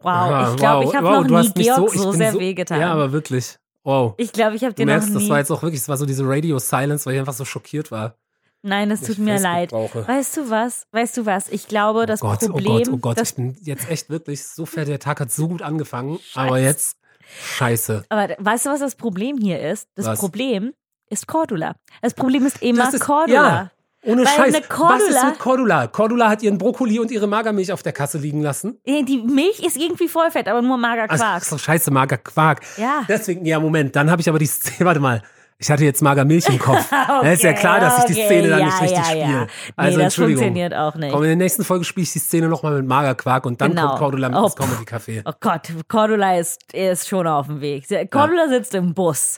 Wow, 0.06 0.12
Aha, 0.12 0.52
ich 0.52 0.58
glaube, 0.58 0.86
wow, 0.86 0.92
ich 0.92 0.96
habe 0.96 1.08
wow, 1.08 1.28
noch 1.28 1.56
nie 1.56 1.64
Georg 1.64 1.90
so, 1.90 2.10
bin 2.12 2.20
sehr 2.20 2.32
so, 2.34 2.40
wehgetan. 2.40 2.80
Ja, 2.80 2.92
aber 2.94 3.12
wirklich. 3.12 3.58
Wow. 3.84 4.14
ich 4.18 4.32
glaube, 4.32 4.56
ich 4.56 4.64
habe 4.64 4.76
dir 4.76 4.86
noch 4.86 4.94
merkst, 4.94 5.10
nie. 5.10 5.16
das 5.16 5.30
war 5.30 5.40
jetzt 5.40 5.50
auch 5.50 5.64
wirklich, 5.64 5.82
das 5.82 5.90
war 5.90 5.98
so 5.98 6.06
diese 6.06 6.24
Radio 6.28 6.60
Silence, 6.60 7.08
weil 7.08 7.16
ich 7.16 7.20
einfach 7.20 7.34
so 7.34 7.44
schockiert 7.44 7.90
war. 7.90 8.14
Nein, 8.62 8.90
das 8.90 9.02
tut 9.02 9.18
mir 9.18 9.40
Facebook 9.40 9.44
leid. 9.52 9.70
Brauche. 9.72 10.08
Weißt 10.08 10.38
du 10.38 10.50
was? 10.52 10.86
Weißt 10.92 11.18
du 11.18 11.26
was? 11.26 11.50
Ich 11.50 11.68
glaube, 11.68 12.06
das 12.06 12.22
oh 12.22 12.28
Gott, 12.28 12.40
Problem, 12.42 12.88
oh 12.90 12.98
Gott, 12.98 13.18
oh 13.18 13.22
Gott, 13.22 13.22
ich 13.24 13.34
bin 13.34 13.58
jetzt 13.64 13.90
echt 13.90 14.12
wirklich 14.12 14.44
so 14.48 14.68
fair, 14.68 14.86
der 14.86 15.00
Tag 15.00 15.20
hat 15.20 15.32
so 15.32 15.48
gut 15.48 15.64
angefangen, 15.64 16.20
aber 16.36 16.60
jetzt 16.60 16.98
scheiße. 17.56 18.06
Aber 18.10 18.36
weißt 18.38 18.68
du, 18.68 18.70
was 18.70 18.82
das 18.82 18.96
Problem 18.96 19.40
hier 19.40 19.60
ist? 19.60 19.90
Das 19.96 20.06
Was? 20.06 20.20
Problem 20.20 20.74
ist 21.10 21.26
Cordula. 21.26 21.76
Das 22.04 22.14
Problem 22.14 22.46
ist 22.46 22.62
immer 22.62 22.94
ist- 22.94 23.00
Cordula. 23.00 23.34
ja. 23.34 23.72
Ohne 24.06 24.22
Weil 24.22 24.28
Scheiß. 24.28 24.38
eine 24.40 24.54
Was 24.54 24.60
ist 24.62 24.70
Cordula- 24.72 25.26
mit 25.30 25.40
Cordula? 25.40 25.88
Cordula 25.88 26.30
hat 26.30 26.44
ihren 26.44 26.58
Brokkoli 26.58 27.00
und 27.00 27.12
ihre 27.12 27.28
Magermilch 27.28 27.72
auf 27.72 27.84
der 27.84 27.94
Kasse 27.94 28.18
liegen 28.18 28.42
lassen. 28.42 28.80
Die 28.86 29.22
Milch 29.26 29.60
ist 29.66 29.78
irgendwie 29.78 30.08
voll 30.08 30.30
fett, 30.32 30.48
aber 30.48 30.62
nur 30.62 30.78
mager 30.78 31.10
Also, 31.10 31.24
Quark. 31.24 31.44
so 31.44 31.58
scheiße, 31.58 31.92
mager 31.92 32.18
Quark. 32.18 32.62
Ja. 32.78 33.04
Deswegen, 33.08 33.46
ja, 33.46 33.60
Moment, 33.60 33.96
dann 33.96 34.10
habe 34.12 34.22
ich 34.22 34.30
aber 34.30 34.40
die 34.40 34.46
Szene, 34.46 34.86
warte 34.86 35.00
mal. 35.00 35.22
Ich 35.58 35.72
hatte 35.72 35.86
jetzt 35.86 36.02
Magermilch 36.02 36.50
im 36.50 36.60
Kopf. 36.60 36.86
Da 36.92 37.22
ist 37.32 37.42
ja 37.42 37.54
klar, 37.54 37.80
dass 37.80 38.00
ich 38.00 38.06
die 38.06 38.14
okay, 38.22 38.26
Szene 38.26 38.50
dann 38.50 38.60
ja, 38.60 38.66
nicht 38.66 38.82
richtig 38.82 38.98
ja, 38.98 39.14
ja. 39.16 39.22
spiele. 39.26 39.40
Nee, 39.46 39.48
Also 39.78 39.98
das 39.98 40.04
Entschuldigung. 40.04 40.44
funktioniert 40.44 40.74
auch 40.74 40.96
nicht. 40.96 41.12
Komm, 41.14 41.22
in 41.24 41.28
der 41.30 41.36
nächsten 41.38 41.64
Folge 41.64 41.86
spiele 41.86 42.04
ich 42.04 42.12
die 42.12 42.20
Szene 42.20 42.50
nochmal 42.50 42.74
mit 42.76 42.86
Magerquark 42.86 43.46
und 43.46 43.62
dann 43.62 43.70
Genau. 43.72 43.88
kommt 43.88 44.00
Cordula 44.00 44.28
mit 44.30 44.38
Oh, 44.38 44.44
ins 44.48 44.56
Comedy 44.58 44.84
Café. 44.84 45.22
Oh 45.26 45.32
Gott, 45.40 45.70
Cordula 45.88 46.38
ist, 46.38 46.60
ist 46.74 47.08
schon 47.08 47.26
auf 47.26 47.48
dem 47.48 47.62
Weg. 47.62 47.86
Cordula 48.12 48.50
sitzt 48.50 48.76
im 48.76 48.94
Bus 48.94 49.38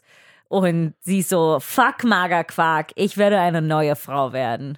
und 0.50 0.94
sie 1.00 1.20
ist 1.20 1.30
so, 1.30 1.60
fuck 1.60 2.04
Magerquark, 2.04 2.92
ich 2.96 3.18
werde 3.18 3.40
eine 3.40 3.62
neue 3.62 3.96
Frau 3.96 4.34
werden. 4.34 4.78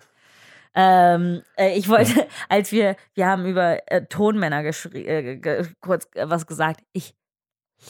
Ähm, 0.76 1.42
äh, 1.58 1.78
ich 1.78 1.90
wollte, 1.90 2.28
als 2.50 2.72
wir, 2.72 2.96
wir 3.14 3.28
haben 3.28 3.46
über 3.46 3.80
äh, 3.92 4.06
Tonmänner 4.06 4.64
äh, 4.64 5.64
kurz 5.82 6.08
was 6.16 6.48
gesagt. 6.48 6.82
Ich 6.94 7.16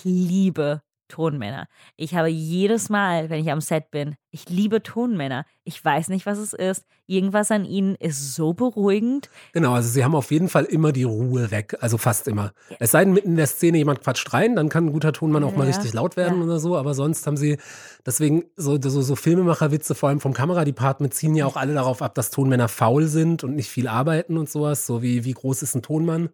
liebe 0.03 0.81
Tonmänner. 1.09 1.67
Ich 1.97 2.15
habe 2.15 2.29
jedes 2.29 2.89
Mal, 2.89 3.29
wenn 3.29 3.41
ich 3.41 3.51
am 3.51 3.59
Set 3.59 3.91
bin, 3.91 4.15
ich 4.31 4.47
liebe 4.47 4.81
Tonmänner. 4.81 5.45
Ich 5.63 5.83
weiß 5.83 6.07
nicht, 6.09 6.25
was 6.25 6.37
es 6.37 6.53
ist. 6.53 6.85
Irgendwas 7.07 7.51
an 7.51 7.65
ihnen 7.65 7.95
ist 7.95 8.35
so 8.35 8.53
beruhigend. 8.53 9.29
Genau, 9.51 9.73
also 9.73 9.89
sie 9.89 10.03
haben 10.03 10.15
auf 10.15 10.31
jeden 10.31 10.47
Fall 10.47 10.65
immer 10.65 10.91
die 10.91 11.03
Ruhe 11.03 11.51
weg, 11.51 11.75
also 11.81 11.97
fast 11.97 12.27
immer. 12.27 12.53
Es 12.79 12.91
sei 12.91 13.03
denn, 13.03 13.13
mitten 13.13 13.29
in 13.29 13.35
der 13.35 13.47
Szene 13.47 13.79
jemand 13.79 14.01
quatscht 14.01 14.31
rein, 14.31 14.55
dann 14.55 14.69
kann 14.69 14.85
ein 14.85 14.93
guter 14.93 15.11
Tonmann 15.11 15.43
auch 15.43 15.55
mal 15.55 15.67
Ja, 15.67 15.75
richtig 15.75 15.93
laut 15.93 16.15
werden 16.15 16.39
ja. 16.39 16.45
oder 16.45 16.59
so, 16.59 16.77
aber 16.77 16.93
sonst 16.93 17.25
haben 17.25 17.37
sie, 17.37 17.57
deswegen 18.05 18.45
so, 18.55 18.79
so, 18.81 19.01
so 19.01 19.15
Filmemacherwitze, 19.15 19.95
vor 19.95 20.09
allem 20.09 20.19
vom 20.19 20.33
Kameradepartment, 20.33 21.13
ziehen 21.13 21.35
ja 21.35 21.45
auch 21.47 21.55
alle 21.55 21.73
darauf 21.73 22.01
ab, 22.01 22.13
dass 22.15 22.29
Tonmänner 22.29 22.67
faul 22.67 23.07
sind 23.07 23.43
und 23.43 23.55
nicht 23.55 23.69
viel 23.69 23.87
arbeiten 23.87 24.37
und 24.37 24.49
sowas, 24.49 24.85
so 24.85 25.01
wie, 25.01 25.25
wie 25.25 25.33
groß 25.33 25.63
ist 25.63 25.75
ein 25.75 25.81
Tonmann? 25.81 26.29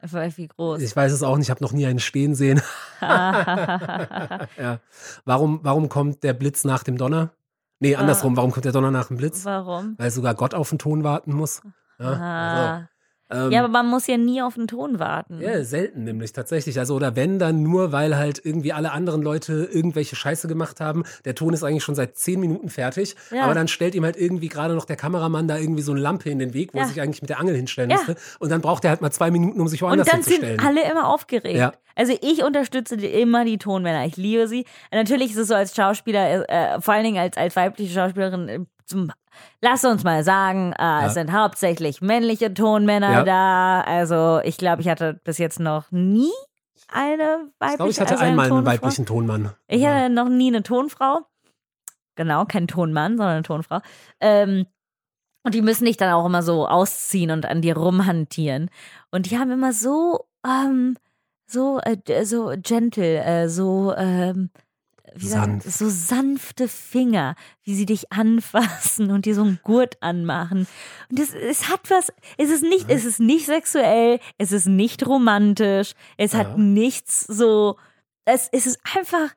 Wie 0.00 0.48
groß. 0.48 0.80
Ich 0.80 0.94
weiß 0.94 1.12
es 1.12 1.22
auch 1.22 1.36
nicht, 1.36 1.46
ich 1.46 1.50
habe 1.50 1.62
noch 1.62 1.72
nie 1.72 1.86
einen 1.86 1.98
stehen 1.98 2.34
sehen. 2.34 2.60
ja. 3.00 4.78
Warum, 5.24 5.60
warum 5.62 5.88
kommt 5.88 6.22
der 6.22 6.32
Blitz 6.34 6.64
nach 6.64 6.82
dem 6.84 6.96
Donner? 6.98 7.30
Nee, 7.80 7.96
andersrum, 7.96 8.36
warum 8.36 8.50
kommt 8.52 8.64
der 8.64 8.72
Donner 8.72 8.90
nach 8.90 9.08
dem 9.08 9.16
Blitz? 9.16 9.44
Warum? 9.44 9.94
Weil 9.98 10.10
sogar 10.10 10.34
Gott 10.34 10.54
auf 10.54 10.68
den 10.70 10.78
Ton 10.78 11.04
warten 11.04 11.32
muss. 11.32 11.62
Ja, 11.98 12.12
Ah. 12.12 12.74
also, 12.74 12.86
ähm, 13.30 13.52
ja, 13.52 13.60
aber 13.60 13.68
man 13.68 13.86
muss 13.86 14.06
ja 14.06 14.16
nie 14.16 14.40
auf 14.42 14.54
den 14.54 14.66
Ton 14.68 14.98
warten. 14.98 15.40
Ja, 15.40 15.62
selten 15.62 16.04
nämlich 16.04 16.32
tatsächlich. 16.32 16.78
Also, 16.78 16.94
oder 16.94 17.14
wenn, 17.16 17.38
dann 17.38 17.62
nur, 17.62 17.92
weil 17.92 18.16
halt 18.16 18.40
irgendwie 18.44 18.72
alle 18.72 18.92
anderen 18.92 19.22
Leute 19.22 19.68
irgendwelche 19.70 20.16
Scheiße 20.16 20.48
gemacht 20.48 20.80
haben. 20.80 21.04
Der 21.24 21.34
Ton 21.34 21.52
ist 21.52 21.62
eigentlich 21.62 21.84
schon 21.84 21.94
seit 21.94 22.16
zehn 22.16 22.40
Minuten 22.40 22.68
fertig. 22.70 23.16
Ja. 23.30 23.42
Aber 23.44 23.54
dann 23.54 23.68
stellt 23.68 23.94
ihm 23.94 24.04
halt 24.04 24.16
irgendwie 24.16 24.48
gerade 24.48 24.74
noch 24.74 24.84
der 24.84 24.96
Kameramann 24.96 25.46
da 25.48 25.58
irgendwie 25.58 25.82
so 25.82 25.92
eine 25.92 26.00
Lampe 26.00 26.30
in 26.30 26.38
den 26.38 26.54
Weg, 26.54 26.72
wo 26.72 26.78
Ja. 26.78 26.84
er 26.84 26.88
sich 26.88 27.00
eigentlich 27.00 27.20
mit 27.22 27.28
der 27.30 27.40
Angel 27.40 27.54
hinstellen 27.54 27.90
Ja. 27.90 27.96
müsste. 27.96 28.16
Und 28.38 28.50
dann 28.50 28.60
braucht 28.60 28.84
er 28.84 28.90
halt 28.90 29.00
mal 29.02 29.10
zwei 29.10 29.30
Minuten, 29.30 29.60
um 29.60 29.68
sich 29.68 29.82
Und 29.82 29.88
woanders 29.90 30.08
dann 30.08 30.22
sind 30.22 30.42
hinzustellen. 30.44 30.60
alle 30.66 30.90
immer 30.90 31.08
aufgeregt. 31.08 31.78
Also 31.96 32.16
ich 32.22 32.44
unterstütze 32.44 32.94
immer 32.94 33.44
die 33.44 33.58
Tonmänner. 33.58 34.06
Ich 34.06 34.16
liebe 34.16 34.46
sie. 34.46 34.64
Natürlich 34.92 35.32
ist 35.32 35.36
es 35.38 35.48
so 35.48 35.54
als 35.54 35.74
Schauspieler, 35.74 36.48
äh, 36.48 36.80
vor 36.80 36.94
allen 36.94 37.04
Dingen 37.04 37.18
als, 37.18 37.36
als 37.36 37.56
weibliche 37.56 37.92
Schauspielerin, 37.92 38.48
äh, 38.48 38.58
zum, 38.86 39.10
lass 39.60 39.84
uns 39.84 40.04
mal 40.04 40.24
sagen, 40.24 40.72
äh, 40.72 41.06
es 41.06 41.14
sind 41.14 41.32
hauptsächlich 41.32 42.00
männliche 42.00 42.52
Tonmänner 42.52 43.10
Ja. 43.10 43.24
da. 43.24 43.80
Also 43.82 44.40
ich 44.44 44.56
glaube, 44.56 44.82
ich 44.82 44.88
hatte 44.88 45.20
bis 45.24 45.38
jetzt 45.38 45.60
noch 45.60 45.90
nie 45.90 46.30
eine 46.90 47.50
weibliche 47.58 47.70
ich 47.72 47.76
glaube, 47.76 47.90
ich 47.90 48.00
hatte 48.00 48.10
also 48.12 48.24
einmal 48.24 48.52
einen 48.52 48.66
weiblichen 48.66 49.06
Tonmann. 49.06 49.52
Ich 49.66 49.82
Ja. 49.82 49.90
hatte 49.94 50.10
noch 50.10 50.28
nie 50.28 50.48
eine 50.48 50.62
Tonfrau. 50.62 51.20
Genau, 52.16 52.44
kein 52.46 52.66
Tonmann, 52.66 53.16
sondern 53.16 53.36
eine 53.36 53.42
Tonfrau. 53.42 53.80
Ähm, 54.20 54.66
und 55.44 55.54
die 55.54 55.62
müssen 55.62 55.84
dich 55.84 55.96
dann 55.96 56.12
auch 56.12 56.26
immer 56.26 56.42
so 56.42 56.66
ausziehen 56.66 57.30
und 57.30 57.46
an 57.46 57.62
dir 57.62 57.76
rumhantieren. 57.76 58.70
Und 59.10 59.30
die 59.30 59.38
haben 59.38 59.50
immer 59.50 59.72
so, 59.72 60.26
ähm, 60.44 60.96
so, 61.46 61.80
äh, 61.80 62.24
so 62.24 62.52
gentle, 62.56 63.22
äh, 63.22 63.48
so, 63.48 63.94
ähm, 63.96 64.50
Sanft. 65.16 65.70
so 65.70 65.88
sanfte 65.88 66.68
Finger, 66.68 67.34
wie 67.64 67.74
sie 67.74 67.86
dich 67.86 68.12
anfassen 68.12 69.10
und 69.10 69.24
dir 69.26 69.34
so 69.34 69.42
einen 69.42 69.60
Gurt 69.62 70.02
anmachen. 70.02 70.66
Und 71.10 71.18
es, 71.20 71.32
es 71.34 71.68
hat 71.68 71.90
was, 71.90 72.12
es 72.36 72.50
ist 72.50 72.62
nicht, 72.62 72.90
es 72.90 73.04
ist 73.04 73.20
nicht 73.20 73.46
sexuell, 73.46 74.20
es 74.38 74.52
ist 74.52 74.66
nicht 74.66 75.06
romantisch, 75.06 75.92
es 76.16 76.32
Ja. 76.32 76.38
hat 76.40 76.58
nichts 76.58 77.20
so, 77.26 77.76
es, 78.24 78.48
es 78.52 78.66
ist 78.66 78.78
einfach, 78.96 79.34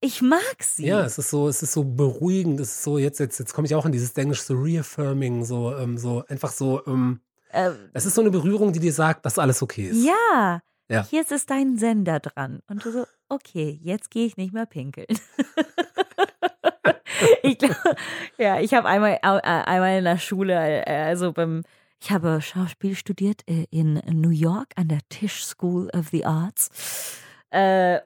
ich 0.00 0.20
mag 0.20 0.56
sie. 0.60 0.86
Ja, 0.86 1.04
es 1.04 1.16
ist 1.18 1.30
so, 1.30 1.48
es 1.48 1.62
ist 1.62 1.72
so 1.72 1.84
beruhigend, 1.84 2.60
es 2.60 2.72
ist 2.72 2.82
so, 2.82 2.98
jetzt, 2.98 3.20
jetzt, 3.20 3.38
jetzt 3.38 3.54
komme 3.54 3.66
ich 3.66 3.74
auch 3.74 3.86
in 3.86 3.92
dieses 3.92 4.12
Englisch, 4.12 4.42
so 4.42 4.54
reaffirming, 4.54 5.44
so, 5.44 5.74
ähm, 5.76 5.96
so, 5.98 6.24
einfach 6.28 6.50
so, 6.52 6.84
ähm, 6.86 7.20
Äh, 7.50 7.70
es 7.92 8.04
ist 8.04 8.14
so 8.16 8.20
eine 8.20 8.30
Berührung, 8.30 8.72
die 8.72 8.80
dir 8.80 8.92
sagt, 8.92 9.24
dass 9.24 9.38
alles 9.38 9.62
okay 9.62 9.88
ist. 9.88 10.04
ja. 10.04 10.60
Ja. 10.88 11.06
Hier 11.08 11.22
ist 11.22 11.50
dein 11.50 11.76
Sender 11.76 12.20
dran. 12.20 12.60
Und 12.68 12.84
du 12.84 12.90
so, 12.90 13.06
okay, 13.28 13.78
jetzt 13.82 14.10
gehe 14.10 14.26
ich 14.26 14.36
nicht 14.36 14.52
mehr 14.52 14.66
pinkeln. 14.66 15.06
ich 17.42 17.58
glaube, 17.58 17.96
ja, 18.38 18.60
ich 18.60 18.74
habe 18.74 18.88
einmal, 18.88 19.18
äh, 19.22 19.22
einmal 19.22 19.98
in 19.98 20.04
der 20.04 20.18
Schule, 20.18 20.84
äh, 20.86 21.04
also 21.04 21.32
beim, 21.32 21.62
ich 22.00 22.10
habe 22.10 22.42
Schauspiel 22.42 22.94
studiert 22.94 23.42
äh, 23.48 23.66
in 23.70 24.00
New 24.06 24.30
York 24.30 24.72
an 24.76 24.88
der 24.88 25.00
Tisch 25.08 25.44
School 25.44 25.88
of 25.90 26.08
the 26.08 26.24
Arts. 26.24 27.20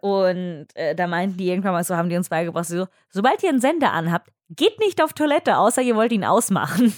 Und 0.02 0.66
da 0.74 1.06
meinten 1.06 1.38
die 1.38 1.48
irgendwann 1.48 1.72
mal 1.72 1.82
so, 1.82 1.96
haben 1.96 2.10
die 2.10 2.18
uns 2.18 2.28
beigebracht, 2.28 2.66
so, 2.66 2.86
sobald 3.08 3.42
ihr 3.42 3.48
einen 3.48 3.62
Sender 3.62 3.94
anhabt, 3.94 4.30
geht 4.50 4.78
nicht 4.78 5.02
auf 5.02 5.14
Toilette, 5.14 5.56
außer 5.56 5.80
ihr 5.80 5.96
wollt 5.96 6.12
ihn 6.12 6.24
ausmachen. 6.24 6.92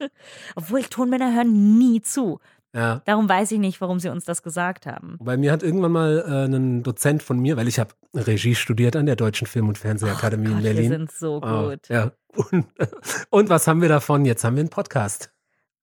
Obwohl 0.56 0.84
Tonmänner 0.84 1.34
hören 1.34 1.76
nie 1.76 2.00
zu. 2.00 2.40
Ja. 2.76 3.00
Darum 3.06 3.26
weiß 3.26 3.52
ich 3.52 3.58
nicht, 3.58 3.80
warum 3.80 3.98
sie 4.00 4.10
uns 4.10 4.26
das 4.26 4.42
gesagt 4.42 4.84
haben. 4.84 5.16
Bei 5.18 5.38
mir 5.38 5.50
hat 5.50 5.62
irgendwann 5.62 5.92
mal 5.92 6.24
äh, 6.28 6.44
ein 6.54 6.82
Dozent 6.82 7.22
von 7.22 7.38
mir, 7.38 7.56
weil 7.56 7.68
ich 7.68 7.78
habe 7.78 7.94
Regie 8.14 8.54
studiert 8.54 8.96
an 8.96 9.06
der 9.06 9.16
Deutschen 9.16 9.46
Film- 9.46 9.68
und 9.68 9.78
Fernsehakademie 9.78 10.48
in 10.48 10.52
Gott, 10.54 10.62
Berlin. 10.62 10.82
wir 10.82 10.98
sind 10.98 11.10
so 11.10 11.40
Ah, 11.42 11.70
gut. 11.70 11.88
ja. 11.88 12.12
Und, 12.34 12.66
und 13.30 13.48
was 13.48 13.66
haben 13.66 13.80
wir 13.80 13.88
davon? 13.88 14.26
Jetzt 14.26 14.44
haben 14.44 14.56
wir 14.56 14.60
einen 14.60 14.68
Podcast. 14.68 15.32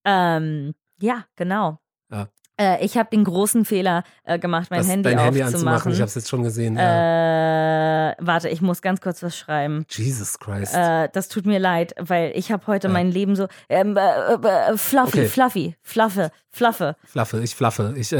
Ähm, 0.06 0.76
ja, 1.02 1.26
genau. 1.36 1.80
Ja. 2.12 2.28
Äh, 2.64 2.84
ich 2.86 2.98
habe 2.98 3.10
den 3.12 3.24
großen 3.24 3.66
Fehler 3.66 4.04
äh, 4.24 4.40
gemacht, 4.40 4.68
mein 4.72 4.80
Das- 4.80 4.90
Handy 4.90 5.04
dein 5.10 5.20
Handy 5.20 5.44
aufzumachen. 5.44 5.68
anzumachen. 5.68 5.92
Ich 5.92 6.00
habe 6.00 6.08
es 6.08 6.16
jetzt 6.16 6.30
schon 6.30 6.44
gesehen. 6.44 6.78
ja. 6.78 8.12
äh, 8.12 8.16
warte, 8.20 8.50
ich 8.50 8.62
muss 8.62 8.82
ganz 8.82 9.02
kurz 9.02 9.22
was 9.24 9.38
schreiben. 9.38 9.86
Jesus 9.90 10.40
Christ. 10.40 10.74
Äh, 10.76 11.10
das 11.14 11.28
tut 11.30 11.46
mir 11.46 11.60
leid, 11.60 11.94
weil 12.00 12.32
ich 12.36 12.52
habe 12.52 12.66
heute 12.68 12.88
Ja. 12.88 12.94
mein 12.94 13.10
Leben 13.12 13.36
so 13.36 13.48
ähm, 13.70 13.98
äh, 13.98 14.34
äh, 14.34 14.78
fluffy, 14.78 15.20
Okay. 15.20 15.28
fluffy, 15.28 15.76
fluffe, 15.82 16.32
fluffe. 16.50 16.96
Flaffe, 17.06 17.40
ich 17.42 17.56
flaffe. 17.56 17.94
Ich, 17.98 18.12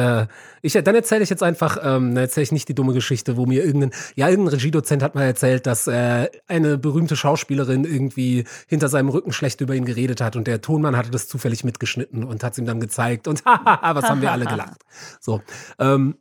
ich, 0.62 0.74
dann 0.74 0.96
erzähle 0.96 1.24
ich 1.24 1.30
jetzt 1.30 1.44
einfach, 1.44 1.78
ähm, 1.78 2.16
dann 2.16 2.24
erzähle 2.24 2.44
ich 2.44 2.52
nicht 2.52 2.68
die 2.68 2.74
dumme 2.76 2.94
Geschichte, 2.94 3.38
wo 3.38 3.46
mir 3.46 3.64
irgendein, 3.64 3.92
ja, 4.16 4.28
irgendein 4.30 4.56
Regiedozent 4.56 5.04
hat 5.04 5.14
mal 5.16 5.24
erzählt, 5.24 5.68
dass 5.68 5.88
eine 5.88 6.78
berühmte 6.80 7.16
Schauspielerin 7.16 7.84
irgendwie 7.86 8.46
hinter 8.68 8.90
seinem 8.90 9.10
Rücken 9.10 9.32
schlecht 9.34 9.62
über 9.62 9.76
ihn 9.76 9.86
geredet 9.86 10.20
hat 10.22 10.36
und 10.36 10.48
der 10.48 10.62
Tonmann 10.62 10.98
hatte 10.98 11.12
das 11.12 11.28
zufällig 11.28 11.64
mitgeschnitten 11.64 12.24
und 12.24 12.44
hat 12.44 12.54
es 12.54 12.58
ihm 12.58 12.66
dann 12.66 12.80
gezeigt 12.80 13.28
und 13.28 13.46
hahaha, 13.46 13.94
was 13.96 14.10
haben 14.10 14.22
wir 14.22 14.32
alle 14.34 14.46
gelacht. 14.46 14.82
So. 15.20 15.42
Ähm, 15.80 16.16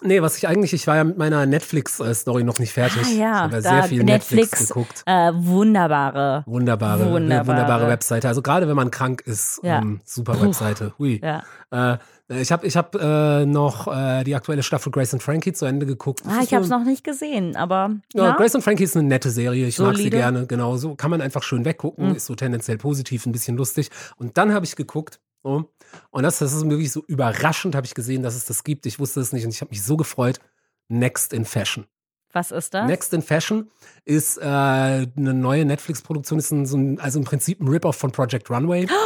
Nee, 0.00 0.22
was 0.22 0.36
ich 0.38 0.46
eigentlich, 0.46 0.72
ich 0.74 0.86
war 0.86 0.94
ja 0.94 1.02
mit 1.02 1.18
meiner 1.18 1.44
Netflix-Story 1.44 2.44
noch 2.44 2.60
nicht 2.60 2.72
fertig. 2.72 3.02
Ah, 3.04 3.08
ja, 3.10 3.14
ich 3.16 3.40
habe 3.42 3.54
ja 3.56 3.60
sehr 3.62 3.82
viel 3.82 4.04
Netflix, 4.04 4.52
Netflix, 4.52 4.68
geguckt. 4.68 5.02
Äh, 5.06 5.32
wunderbare. 5.34 6.44
Wunderbare, 6.46 7.00
Wunderbare. 7.00 7.10
wunderbare, 7.14 7.46
wunderbare 7.48 7.88
Webseite. 7.88 8.28
Also 8.28 8.40
gerade 8.40 8.68
wenn 8.68 8.76
man 8.76 8.92
krank 8.92 9.22
ist, 9.26 9.58
Ja. 9.64 9.78
ähm, 9.80 10.00
super 10.04 10.34
Puh. 10.34 10.42
Webseite. 10.46 10.94
Hui. 11.00 11.20
Ja. 11.20 11.42
Äh, 11.72 11.98
ich 12.28 12.52
habe 12.52 12.64
ich 12.64 12.76
hab, 12.76 12.94
äh, 12.94 13.44
noch 13.44 13.88
äh, 13.88 14.22
die 14.22 14.36
aktuelle 14.36 14.62
Staffel 14.62 14.92
Grace 14.92 15.14
and 15.14 15.22
Frankie 15.22 15.52
zu 15.52 15.64
Ende 15.64 15.84
geguckt. 15.84 16.20
Das 16.24 16.32
Ah, 16.32 16.40
ich 16.44 16.54
habe 16.54 16.62
es 16.62 16.70
noch 16.70 16.84
nicht 16.84 17.02
gesehen, 17.02 17.56
aber 17.56 17.90
Ja, 18.14 18.24
ja, 18.26 18.36
Grace 18.36 18.54
and 18.54 18.62
Frankie 18.62 18.84
ist 18.84 18.96
eine 18.96 19.08
nette 19.08 19.30
Serie. 19.30 19.66
Ich 19.66 19.80
mag 19.80 19.96
sie 19.96 20.02
Solide. 20.02 20.16
gerne. 20.18 20.46
Genau, 20.46 20.76
so 20.76 20.94
kann 20.94 21.10
man 21.10 21.20
einfach 21.22 21.42
schön 21.42 21.64
weggucken. 21.64 22.10
Mhm. 22.10 22.14
Ist 22.14 22.26
so 22.26 22.36
tendenziell 22.36 22.78
positiv, 22.78 23.26
ein 23.26 23.32
bisschen 23.32 23.56
lustig. 23.56 23.90
Und 24.16 24.38
dann 24.38 24.54
habe 24.54 24.64
ich 24.64 24.76
geguckt 24.76 25.18
So. 25.42 25.72
Und 26.10 26.22
das, 26.22 26.38
das 26.38 26.52
ist 26.52 26.68
wirklich 26.68 26.92
so 26.92 27.04
überraschend, 27.06 27.74
habe 27.74 27.86
ich 27.86 27.94
gesehen, 27.94 28.22
dass 28.22 28.34
es 28.34 28.44
das 28.44 28.64
gibt. 28.64 28.86
Ich 28.86 28.98
wusste 28.98 29.20
es 29.20 29.32
nicht 29.32 29.44
und 29.44 29.50
ich 29.50 29.60
habe 29.60 29.70
mich 29.70 29.82
so 29.82 29.96
gefreut. 29.96 30.40
Next 30.88 31.32
in 31.32 31.44
Fashion. 31.44 31.86
Was 32.32 32.50
ist 32.50 32.74
das? 32.74 32.86
Next 32.86 33.12
in 33.14 33.22
Fashion 33.22 33.70
ist 34.04 34.38
äh, 34.38 34.42
eine 34.42 35.08
neue 35.34 35.64
Netflix-Produktion, 35.64 36.38
ist 36.38 36.50
ein, 36.50 36.66
so 36.66 36.76
ein, 36.76 37.00
also 37.00 37.18
im 37.18 37.24
Prinzip 37.24 37.60
ein 37.60 37.68
Rip-Off 37.68 37.96
von 37.96 38.12
Project 38.12 38.50
Runway. 38.50 38.86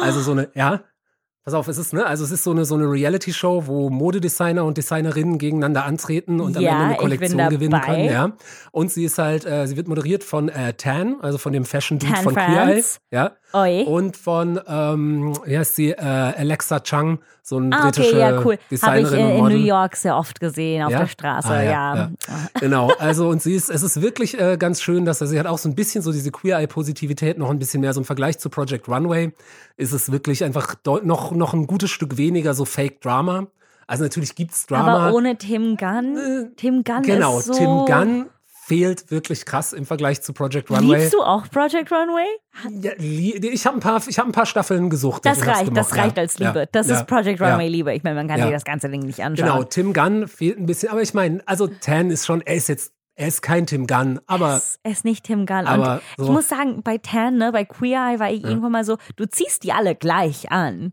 Also 0.00 0.20
so 0.20 0.30
eine, 0.30 0.48
ja, 0.54 0.84
Pass 1.48 1.54
auf, 1.54 1.68
es 1.68 1.78
ist, 1.78 1.94
ne, 1.94 2.04
also 2.04 2.24
es 2.24 2.30
ist 2.30 2.44
so 2.44 2.50
eine, 2.50 2.66
so 2.66 2.74
eine 2.74 2.84
Reality-Show, 2.84 3.66
wo 3.66 3.88
Modedesigner 3.88 4.66
und 4.66 4.76
Designerinnen 4.76 5.38
gegeneinander 5.38 5.86
antreten 5.86 6.40
und 6.40 6.54
am 6.58 6.62
Ja, 6.62 6.72
Ende 6.72 6.84
eine 6.84 6.96
Kollektion 6.96 7.48
gewinnen 7.48 7.80
können, 7.80 8.04
ja. 8.04 8.32
Und 8.70 8.92
sie 8.92 9.04
ist 9.04 9.16
halt, 9.16 9.46
äh, 9.46 9.66
sie 9.66 9.74
wird 9.74 9.88
moderiert 9.88 10.24
von 10.24 10.50
äh, 10.50 10.74
Tan, 10.74 11.16
also 11.22 11.38
von 11.38 11.54
dem 11.54 11.64
Fashion 11.64 11.98
Dude 11.98 12.12
Tan 12.12 12.22
von 12.22 12.34
Queer 12.34 12.48
Eye, 12.48 12.72
France. 12.74 12.98
ja. 13.10 13.32
Oi. 13.54 13.84
Und 13.84 14.16
von, 14.16 14.60
ähm, 14.66 15.34
wie 15.46 15.56
heißt 15.58 15.76
sie, 15.76 15.90
äh, 15.92 15.96
Alexa 16.02 16.80
Chang, 16.80 17.18
so 17.42 17.56
eine 17.56 17.74
Ah, 17.74 17.84
britische 17.84 18.08
okay, 18.10 18.18
ja, 18.20 18.30
cool. 18.32 18.42
Habe 18.42 18.54
ich 18.54 18.68
Designerin 18.68 19.18
äh, 19.18 19.30
in 19.36 19.38
Model. 19.38 19.58
New 19.58 19.64
York 19.64 19.96
sehr 19.96 20.16
oft 20.16 20.38
gesehen, 20.38 20.82
auf 20.84 20.90
Ja? 20.92 20.98
der 20.98 21.06
Straße, 21.06 21.48
Ah, 21.48 21.62
ja. 21.62 21.96
ja, 21.96 22.10
Genau, 22.60 22.92
also 22.98 23.28
und 23.28 23.40
sie 23.40 23.54
ist, 23.54 23.70
es 23.70 23.82
ist 23.82 24.02
wirklich 24.02 24.38
äh, 24.38 24.56
ganz 24.58 24.82
schön, 24.82 25.06
dass 25.06 25.20
sie 25.20 25.38
hat 25.38 25.46
auch 25.46 25.56
so 25.58 25.68
ein 25.68 25.74
bisschen 25.74 26.02
so 26.02 26.12
diese 26.12 26.30
Queer-Eye-Positivität, 26.30 27.38
noch 27.38 27.48
ein 27.50 27.58
bisschen 27.58 27.80
mehr 27.80 27.94
so 27.94 28.00
im 28.00 28.04
Vergleich 28.04 28.38
zu 28.38 28.50
Project 28.50 28.86
Runway, 28.88 29.32
ist 29.78 29.92
es 29.92 30.12
wirklich 30.12 30.44
einfach 30.44 30.74
noch, 30.84 31.30
noch 31.32 31.54
ein 31.54 31.66
gutes 31.66 31.90
Stück 31.90 32.18
weniger 32.18 32.52
so 32.52 32.66
Fake-Drama. 32.66 33.46
Also 33.86 34.04
natürlich 34.04 34.34
gibt's 34.34 34.66
Drama. 34.66 35.06
Aber 35.06 35.16
ohne 35.16 35.38
Tim 35.38 35.78
Gunn. 35.78 36.50
Tim 36.56 36.84
Gunn 36.84 37.02
genau, 37.02 37.38
ist 37.38 37.46
so. 37.46 37.54
Tim 37.54 37.86
Gunn 37.86 38.26
fehlt 38.68 39.10
wirklich 39.10 39.46
krass 39.46 39.72
im 39.72 39.86
Vergleich 39.86 40.20
zu 40.20 40.32
Project 40.34 40.70
Runway. 40.70 40.98
Liebst 40.98 41.14
du 41.14 41.22
auch 41.22 41.48
Project 41.50 41.90
Runway? 41.90 42.26
Ja, 42.82 42.92
ich 42.98 43.66
habe 43.66 43.78
ein 43.78 43.80
paar, 43.80 44.02
ich 44.06 44.18
habe 44.18 44.28
ein 44.28 44.32
paar 44.32 44.44
Staffeln 44.46 44.90
gesucht. 44.90 45.24
Das 45.24 45.46
reicht, 45.46 45.74
das 45.76 45.96
reicht 45.96 46.16
ja. 46.18 46.22
als 46.22 46.38
Liebe. 46.38 46.58
Ja, 46.60 46.66
Das 46.70 46.88
ja, 46.88 46.96
ist 46.96 47.06
Project 47.06 47.40
ja. 47.40 47.50
Runway 47.50 47.68
Liebe. 47.68 47.94
Ich 47.94 48.02
meine, 48.02 48.16
man 48.16 48.28
kann 48.28 48.38
Ja. 48.38 48.44
sich 48.44 48.52
das 48.54 48.64
ganze 48.64 48.88
Ding 48.90 49.00
nicht 49.00 49.20
anschauen. 49.24 49.46
Genau, 49.48 49.62
Tim 49.64 49.92
Gunn 49.94 50.28
fehlt 50.28 50.58
ein 50.58 50.66
bisschen, 50.66 50.90
aber 50.90 51.00
ich 51.02 51.14
meine, 51.14 51.40
also 51.46 51.66
Tan 51.66 52.10
ist 52.10 52.26
schon, 52.26 52.42
er 52.42 52.56
ist 52.56 52.68
jetzt, 52.68 52.92
er 53.14 53.28
ist 53.28 53.40
kein 53.42 53.66
Tim 53.66 53.86
Gunn, 53.86 54.20
aber 54.26 54.56
es 54.56 54.78
ist 54.84 55.04
nicht 55.04 55.24
Tim 55.24 55.46
Gunn. 55.46 55.66
aber 55.66 55.94
und 55.94 56.00
ich 56.18 56.26
so- 56.26 56.32
muss 56.32 56.48
sagen, 56.48 56.82
bei 56.82 56.98
Tan, 56.98 57.36
ne, 57.38 57.50
bei 57.52 57.64
Queer 57.64 58.10
Eye 58.12 58.18
war 58.20 58.30
ich 58.30 58.44
irgendwann 58.44 58.72
mal 58.72 58.84
so, 58.84 58.98
du 59.16 59.26
ziehst 59.26 59.64
die 59.64 59.72
alle 59.72 59.94
gleich 59.94 60.52
an. 60.52 60.92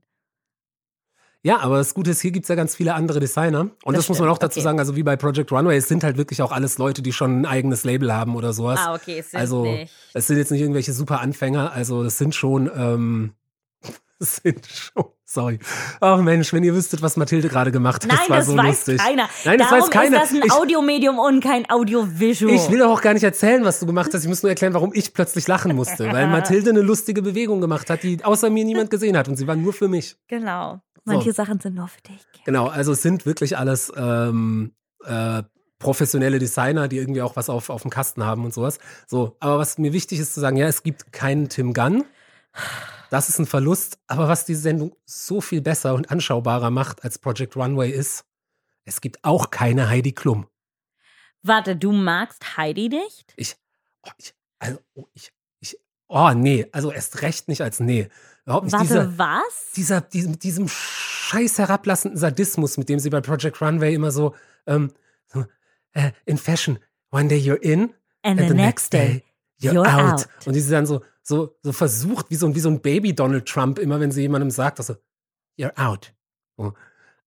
Ja, 1.46 1.60
aber 1.60 1.78
das 1.78 1.94
Gute 1.94 2.10
ist, 2.10 2.22
hier 2.22 2.32
gibt's 2.32 2.50
ja 2.50 2.56
ganz 2.56 2.76
viele 2.76 2.96
andere 2.96 3.20
Designer. 3.20 3.60
Und 3.60 3.96
das, 3.96 3.98
Das 3.98 4.10
muss 4.10 4.20
man 4.20 4.30
auch 4.30 4.40
dazu 4.40 4.58
okay. 4.58 4.64
sagen, 4.64 4.80
also 4.80 4.96
wie 4.96 5.04
bei 5.04 5.16
Project 5.16 5.52
Runway, 5.52 5.78
es 5.78 5.88
sind 5.88 6.04
halt 6.04 6.18
wirklich 6.18 6.42
auch 6.42 6.52
alles 6.52 6.80
Leute, 6.80 7.04
die 7.04 7.14
schon 7.14 7.42
ein 7.42 7.46
eigenes 7.46 7.84
Label 7.84 8.12
haben 8.12 8.36
oder 8.36 8.52
sowas. 8.52 8.80
Ah, 8.84 8.96
okay, 8.96 9.20
es 9.20 9.30
sind 9.30 9.40
also 9.40 9.64
nicht. 9.64 9.94
es 10.16 10.26
sind 10.26 10.38
jetzt 10.38 10.52
nicht 10.52 10.62
irgendwelche 10.62 10.92
super 10.92 11.22
Anfänger, 11.22 11.72
also 11.72 12.04
das 12.04 12.18
sind 12.18 12.34
schon, 12.34 12.72
ähm, 12.76 13.34
das 14.20 14.38
sind 14.38 14.66
schon, 14.66 15.06
sorry. 15.24 15.60
Oh 16.02 16.18
Mensch, 16.18 16.52
wenn 16.52 16.64
ihr 16.64 16.74
wüsstet, 16.74 17.04
was 17.04 17.16
Mathilde 17.16 17.48
gerade 17.48 17.72
gemacht 17.72 18.04
hat, 18.06 18.10
Nein, 18.10 18.18
das 18.22 18.30
war 18.30 18.38
das 18.38 18.48
so 18.48 18.58
weiß 18.58 18.66
lustig. 18.66 18.98
keiner. 18.98 19.30
Nein, 19.44 19.60
das 19.60 19.70
Darum 19.70 19.84
weiß 19.84 19.92
keiner. 19.92 20.24
ist 20.24 20.34
das 20.34 20.42
ein 20.42 20.52
Audiomedium 20.52 21.20
und 21.20 21.44
kein 21.44 21.70
Audiovisual. 21.70 22.56
Ich 22.56 22.72
will 22.72 22.80
doch 22.80 22.90
auch 22.90 23.04
gar 23.04 23.14
nicht 23.14 23.24
erzählen, 23.24 23.64
was 23.64 23.80
du 23.80 23.86
gemacht 23.86 24.10
hast. 24.16 24.24
Ich 24.24 24.28
muss 24.28 24.42
nur 24.42 24.50
erklären, 24.50 24.74
warum 24.74 24.94
ich 24.96 25.14
plötzlich 25.14 25.48
lachen 25.48 25.76
musste. 25.76 26.12
Weil 26.12 26.26
Mathilde 26.32 26.72
eine 26.72 26.82
lustige 26.82 27.22
Bewegung 27.22 27.62
gemacht 27.62 27.92
hat, 27.92 28.02
die 28.02 28.26
außer 28.26 28.50
mir 28.50 28.66
niemand 28.66 28.90
gesehen 28.90 29.16
hat. 29.16 29.28
Und 29.28 29.36
sie 29.36 29.46
war 29.46 29.56
nur 29.56 29.74
für 29.74 29.88
mich. 29.88 30.16
Genau. 30.28 30.82
Manche 31.06 31.34
Sachen 31.34 31.60
sind 31.60 31.76
nur 31.76 31.88
für 31.88 32.02
dich. 32.02 32.26
Genau, 32.46 32.68
also 32.68 32.92
es 32.92 33.02
sind 33.02 33.26
wirklich 33.26 33.58
alles 33.58 33.92
ähm, 33.96 34.74
äh, 35.04 35.44
professionelle 35.80 36.40
Designer, 36.40 36.88
die 36.88 36.98
irgendwie 36.98 37.22
auch 37.22 37.36
was 37.36 37.50
auf, 37.50 37.70
auf 37.70 37.84
dem 37.84 37.92
Kasten 37.92 38.24
haben 38.24 38.44
und 38.44 38.54
sowas. 38.54 38.80
So, 39.08 39.38
aber 39.40 39.60
was 39.60 39.78
mir 39.78 39.94
wichtig 39.94 40.20
ist 40.20 40.34
zu 40.34 40.40
sagen, 40.40 40.58
ja, 40.58 40.68
es 40.68 40.84
gibt 40.84 41.12
keinen 41.12 41.50
Tim 41.50 41.74
Gunn. 41.74 42.06
Das 43.12 43.30
ist 43.30 43.40
ein 43.40 43.46
Verlust. 43.46 44.00
Aber 44.08 44.28
was 44.28 44.46
diese 44.46 44.62
Sendung 44.62 44.96
so 45.06 45.42
viel 45.42 45.62
besser 45.62 45.94
und 45.94 46.10
anschaubarer 46.10 46.72
macht 46.72 47.04
als 47.04 47.20
Project 47.20 47.56
Runway 47.56 47.92
ist, 47.92 48.26
es 48.84 49.02
gibt 49.02 49.24
auch 49.24 49.52
keine 49.52 49.90
Heidi 49.90 50.12
Klum. 50.12 50.48
Warte, 51.44 51.76
du 51.76 51.92
magst 51.92 52.58
Heidi 52.58 52.90
nicht? 52.90 53.34
Ich, 53.36 53.56
oh, 54.02 54.12
ich, 54.18 54.34
also, 54.58 54.80
oh, 54.96 55.06
ich, 55.14 55.32
oh, 56.08 56.32
nee, 56.32 56.68
also 56.72 56.92
erst 56.92 57.22
recht 57.22 57.48
nicht 57.48 57.62
als 57.62 57.80
nee. 57.80 58.10
Überhaupt 58.46 58.66
nicht. 58.66 58.74
Warte, 58.74 58.88
Dieser, 58.88 59.18
was? 59.18 59.72
dieser, 59.76 60.02
diesem, 60.02 60.38
diesem 60.40 60.68
scheiß 60.68 61.58
herablassenden 61.58 62.18
Sadismus, 62.20 62.78
mit 62.78 62.90
dem 62.90 63.00
sie 63.00 63.10
bei 63.10 63.22
Project 63.22 63.60
Runway 63.62 63.94
immer 63.96 64.12
so, 64.12 64.36
ähm, 64.68 64.92
so 65.28 65.46
äh, 65.94 66.12
in 66.26 66.38
Fashion, 66.38 66.78
one 67.12 67.28
day 67.28 67.40
you're 67.40 67.62
in, 67.62 67.94
And, 68.24 68.40
and 68.40 68.50
the 68.50 68.56
next 68.56 68.94
day 68.94 69.24
you're, 69.62 69.74
you're 69.74 69.88
out. 69.88 70.14
out. 70.22 70.28
Und 70.46 70.54
die 70.56 70.60
sie 70.62 70.72
dann 70.72 70.86
so, 70.86 71.02
so, 71.24 71.56
so 71.64 71.72
versucht, 71.72 72.30
wie 72.30 72.36
so, 72.36 72.46
ein- 72.48 72.56
wie 72.56 72.60
so 72.60 72.70
ein 72.70 72.82
Baby 72.82 73.14
Donald 73.16 73.48
Trump, 73.48 73.80
immer 73.80 74.00
wenn 74.00 74.12
sie 74.12 74.22
jemandem 74.22 74.52
sagt, 74.52 74.80
also, 74.80 74.96
you're 75.58 75.74
out. 75.78 76.14
So. 76.58 76.74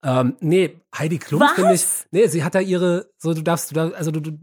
Ähm, 0.05 0.37
nee, 0.41 0.81
Heidi 0.97 1.19
Klum 1.19 1.43
finde 1.57 1.75
ich, 1.75 1.85
nee, 2.13 2.29
sie 2.29 2.45
hat 2.45 2.55
da 2.55 2.61
ihre, 2.61 3.11
so, 3.17 3.35
du 3.35 3.43
darfst, 3.43 3.71
du 3.73 3.75
darfst, 3.75 3.97
also 3.97 4.13
du, 4.13 4.21
du 4.21 4.39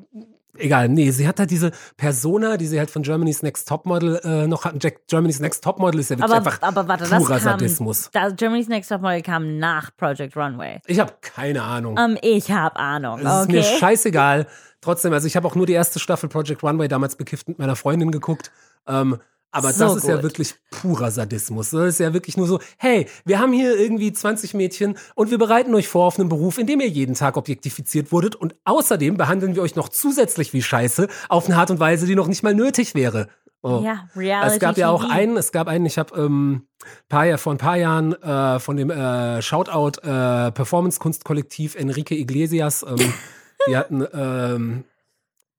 egal, 0.57 0.89
nee, 0.89 1.11
sie 1.11 1.27
hat 1.27 1.39
da 1.39 1.45
diese 1.45 1.71
Persona, 1.97 2.57
die 2.57 2.67
sie 2.67 2.79
halt 2.79 2.89
von 2.91 3.03
Germany's 3.03 3.43
Next 3.43 3.67
Topmodel 3.67 4.19
äh, 4.23 4.47
noch 4.47 4.65
hatten. 4.65 4.79
Jack, 4.81 5.07
Germany's 5.07 5.39
Next 5.39 5.63
Topmodel 5.63 5.99
ist 5.99 6.09
ja 6.09 6.17
wirklich 6.17 6.31
Aber, 6.31 6.47
einfach 6.47 6.61
aber 6.61 6.87
warte, 6.87 7.05
das 7.05 7.17
purer 7.17 7.39
kam, 7.39 7.59
Sadismus. 7.59 8.09
das 8.11 8.35
Germany's 8.35 8.67
Next 8.67 8.89
Top 8.89 9.01
Model 9.01 9.21
kam 9.21 9.57
nach 9.57 9.95
Project 9.95 10.35
Runway. 10.35 10.79
Ich 10.87 10.99
habe 10.99 11.13
keine 11.21 11.63
Ahnung. 11.63 11.97
Ähm, 11.99 12.17
ich 12.21 12.51
habe 12.51 12.75
Ahnung. 12.77 13.19
Es 13.19 13.25
ist 13.25 13.43
okay. 13.43 13.51
mir 13.53 13.63
scheißegal. 13.63 14.47
Trotzdem, 14.81 15.13
also 15.13 15.25
ich 15.25 15.35
habe 15.35 15.47
auch 15.47 15.55
nur 15.55 15.65
die 15.65 15.73
erste 15.73 15.99
Staffel 15.99 16.29
Project 16.29 16.63
Runway 16.63 16.87
damals 16.87 17.15
bekifft 17.15 17.47
mit 17.47 17.57
meiner 17.57 17.75
Freundin 17.75 18.11
geguckt. 18.11 18.51
Ähm, 18.87 19.17
aber 19.55 19.71
So 19.73 19.85
das 19.85 19.95
ist 19.97 20.07
ja 20.07 20.15
gut. 20.15 20.23
wirklich 20.23 20.55
purer 20.69 21.11
Sadismus. 21.11 21.69
Das 21.71 21.87
ist 21.87 21.99
ja 21.99 22.13
wirklich 22.13 22.37
nur 22.37 22.45
so, 22.47 22.59
hey, 22.77 23.07
wir 23.25 23.39
haben 23.39 23.53
hier 23.53 23.77
irgendwie 23.79 24.11
20 24.11 24.53
Mädchen 24.53 24.97
und 25.15 25.31
wir 25.31 25.37
bereiten 25.37 25.73
euch 25.73 25.87
vor 25.87 26.05
auf 26.05 26.19
einen 26.19 26.29
Beruf, 26.29 26.57
in 26.57 26.67
dem 26.67 26.81
ihr 26.81 26.89
jeden 26.89 27.15
Tag 27.15 27.37
objektifiziert 27.37 28.11
wurdet 28.11 28.35
und 28.35 28.55
außerdem 28.65 29.17
behandeln 29.17 29.55
wir 29.55 29.61
euch 29.61 29.75
noch 29.75 29.89
zusätzlich 29.89 30.53
wie 30.53 30.61
Scheiße 30.61 31.07
auf 31.29 31.45
eine 31.47 31.57
Art 31.57 31.71
und 31.71 31.79
Weise, 31.79 32.05
die 32.05 32.15
noch 32.15 32.27
nicht 32.27 32.43
mal 32.43 32.53
nötig 32.53 32.95
wäre. 32.95 33.27
So. 33.63 33.81
ja, 33.83 34.07
Reality 34.15 34.53
Es 34.55 34.59
gab 34.59 34.77
ja 34.77 34.89
auch 34.89 35.03
einen, 35.09 35.37
es 35.37 35.51
gab 35.51 35.67
einen, 35.67 35.87
ich 35.87 35.97
habe 35.97 36.15
ähm, 36.21 36.67
paar, 37.09 37.25
Jahr- 37.25 37.39
vor 37.39 37.51
ein 37.51 37.57
paar 37.57 37.77
Jahren 37.77 38.13
äh, 38.21 38.59
von 38.59 38.77
dem 38.77 38.91
äh, 38.91 39.41
Shoutout 39.41 40.01
äh, 40.07 40.51
Performance-Kunstkollektiv 40.51 41.75
Enrique 41.75 42.11
Iglesias, 42.11 42.85
ähm, 42.87 43.13
die 43.67 43.75
hatten 43.77 44.05
ähm, 44.13 44.83
äh, 44.83 44.94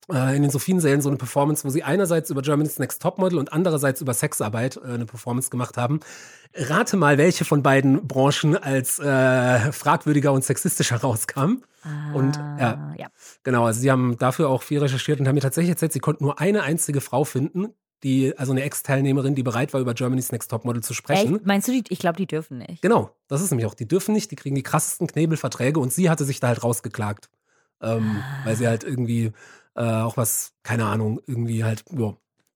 in 0.09 0.42
den 0.42 0.50
Sophiensälen 0.50 1.00
so 1.00 1.09
eine 1.09 1.18
Performance, 1.18 1.64
wo 1.64 1.68
sie 1.68 1.82
einerseits 1.82 2.30
über 2.30 2.40
Germany's 2.40 2.78
Next 2.78 3.02
Topmodel 3.02 3.38
und 3.38 3.52
andererseits 3.52 4.00
über 4.00 4.14
Sexarbeit 4.14 4.76
äh, 4.76 4.94
eine 4.94 5.07
Performance 5.07 5.50
gemacht 5.50 5.76
haben. 5.76 6.00
Rate 6.54 6.96
mal, 6.96 7.18
welche 7.18 7.44
von 7.44 7.62
beiden 7.62 8.07
Branchen 8.07 8.57
als 8.57 8.98
äh, 9.00 9.72
fragwürdiger 9.72 10.32
und 10.32 10.44
sexistischer 10.44 11.00
rauskam. 11.00 11.62
Und 12.14 12.38
Ah, 12.38 12.57
ja, 12.59 12.94
ja. 12.98 13.07
Genau, 13.42 13.64
also 13.64 13.80
sie 13.80 13.90
haben 13.90 14.16
dafür 14.18 14.48
auch 14.48 14.62
viel 14.62 14.78
recherchiert 14.78 15.20
und 15.20 15.28
haben 15.28 15.34
mir 15.34 15.40
tatsächlich 15.40 15.70
erzählt, 15.70 15.92
sie 15.92 16.00
konnten 16.00 16.24
nur 16.24 16.40
eine 16.40 16.62
einzige 16.62 17.00
Frau 17.00 17.24
finden, 17.24 17.68
die, 18.02 18.36
also 18.38 18.52
eine 18.52 18.62
Ex-Teilnehmerin, 18.62 19.34
die 19.34 19.42
bereit 19.42 19.72
war, 19.72 19.80
über 19.80 19.94
Germany's 19.94 20.30
Next 20.32 20.50
Topmodel 20.50 20.82
zu 20.82 20.94
sprechen. 20.94 21.36
Echt? 21.36 21.46
Meinst 21.46 21.68
du, 21.68 21.72
die, 21.72 21.84
ich 21.88 21.98
glaube, 21.98 22.16
die 22.16 22.26
dürfen 22.26 22.59
nicht. 22.59 22.82
Genau, 22.82 23.11
das 23.28 23.40
ist 23.40 23.50
nämlich 23.50 23.66
auch, 23.66 23.74
die 23.74 23.88
dürfen 23.88 24.12
nicht, 24.14 24.30
die 24.30 24.36
kriegen 24.36 24.54
die 24.54 24.62
krassesten 24.62 25.07
Knebelverträge 25.07 25.80
und 25.80 25.92
sie 25.92 26.11
hatte 26.11 26.24
sich 26.24 26.40
da 26.40 26.48
halt 26.48 26.62
rausgeklagt. 26.62 27.28
Ähm, 27.82 28.22
Weil 28.44 28.57
sie 28.57 28.66
halt 28.66 28.84
irgendwie 28.84 29.32
äh, 29.77 29.83
auch 29.83 30.16
was, 30.16 30.53
keine 30.62 30.87
Ahnung, 30.87 31.20
irgendwie 31.27 31.64
halt, 31.64 31.85
ja, 31.97 32.14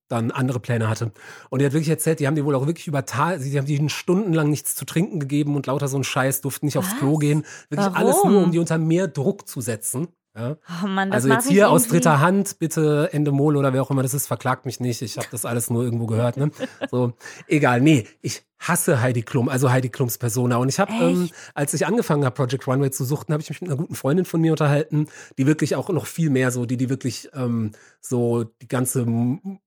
dann 0.09 0.31
andere 0.31 0.59
Pläne 0.59 0.89
hatte. 0.89 1.12
Und 1.51 1.61
die 1.61 1.66
hat 1.66 1.73
wirklich 1.73 1.89
erzählt, 1.89 2.21
die 2.21 2.27
haben 2.27 2.35
die 2.35 2.45
wohl 2.45 2.55
auch 2.57 2.66
wirklich 2.66 2.89
über 2.89 3.07
Tage, 3.07 3.39
sie 3.41 3.57
haben 3.57 3.66
denen 3.66 3.89
stundenlang 3.89 4.51
nichts 4.51 4.75
zu 4.75 4.85
trinken 4.85 5.21
gegeben 5.21 5.55
und 5.55 5.66
lauter 5.66 5.89
so 5.89 5.97
ein 5.97 6.05
Scheiß, 6.05 6.41
durften 6.41 6.66
nicht 6.66 6.79
aufs 6.79 6.93
Was? 6.93 6.99
Klo 6.99 7.16
gehen. 7.16 7.45
Wirklich 7.68 7.87
Warum? 7.87 7.97
alles 7.97 8.25
nur, 8.25 8.43
um 8.43 8.51
die 8.51 8.59
unter 8.59 8.79
mehr 8.79 9.07
Druck 9.07 9.47
zu 9.47 9.61
setzen. 9.61 10.09
Ja. 10.37 10.57
Oh 10.83 10.87
Mann, 10.87 11.11
Also 11.12 11.28
jetzt 11.28 11.49
hier 11.49 11.70
aus 11.70 11.89
dritter 11.89 12.20
Hand, 12.20 12.59
bitte 12.61 13.11
Endemol 13.12 13.57
oder 13.57 13.72
wer 13.72 13.83
auch 13.83 13.91
immer 13.91 14.03
das 14.03 14.14
ist, 14.14 14.28
verklagt 14.28 14.64
mich 14.64 14.78
nicht. 14.78 15.03
Ich 15.03 15.16
habe 15.16 15.26
das 15.31 15.45
alles 15.45 15.70
nur 15.70 15.83
irgendwo 15.83 16.07
gehört. 16.07 16.37
Ne? 16.37 16.51
So, 16.91 17.14
egal. 17.49 17.81
Nee, 17.81 18.07
ich 18.22 18.43
hasse 18.61 19.01
Heidi 19.01 19.22
Klum, 19.22 19.49
also 19.49 19.70
Heidi 19.70 19.89
Klums 19.89 20.18
Persona. 20.18 20.57
Und 20.57 20.68
ich 20.68 20.78
habe, 20.78 20.93
ähm, 20.93 21.31
als 21.55 21.74
ich 21.74 21.87
angefangen 21.87 22.24
habe, 22.24 22.35
Project 22.35 22.68
Runway 22.68 22.91
zu 22.91 23.05
suchten, 23.05 23.33
habe 23.33 23.43
ich 23.43 23.49
mich 23.49 23.61
mit 23.61 23.70
einer 23.70 23.78
guten 23.78 23.95
Freundin 23.95 24.24
von 24.24 24.41
mir 24.41 24.53
unterhalten, 24.53 25.09
die 25.39 25.47
wirklich 25.47 25.74
auch 25.74 25.89
noch 25.89 26.07
viel 26.07 26.31
mehr 26.31 26.51
so, 26.51 26.66
die 26.66 26.76
die 26.76 26.91
wirklich 26.91 27.31
ähm, 27.35 27.72
so 28.01 28.45
die 28.45 28.68
ganze 28.68 29.07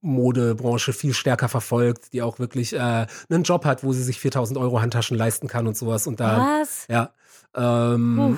Modebranche 0.01 0.93
viel 0.93 1.14
stärker 1.14 1.49
verfolgt, 1.49 2.14
die 2.14 2.22
auch 2.22 2.39
wirklich 2.39 2.74
äh, 2.74 3.07
einen 3.30 3.43
Job 3.43 3.66
hat, 3.66 3.84
wo 3.84 3.91
sie 3.93 4.03
sich 4.03 4.20
4000 4.20 4.57
Euro 4.59 4.80
Handtaschen 4.80 5.18
leisten 5.18 5.47
kann 5.47 5.68
und 5.68 5.76
sowas. 5.76 6.07
Und 6.07 6.20
da 6.20 6.59
Was? 6.61 6.86
ja. 6.88 7.11
Ähm, 7.55 8.38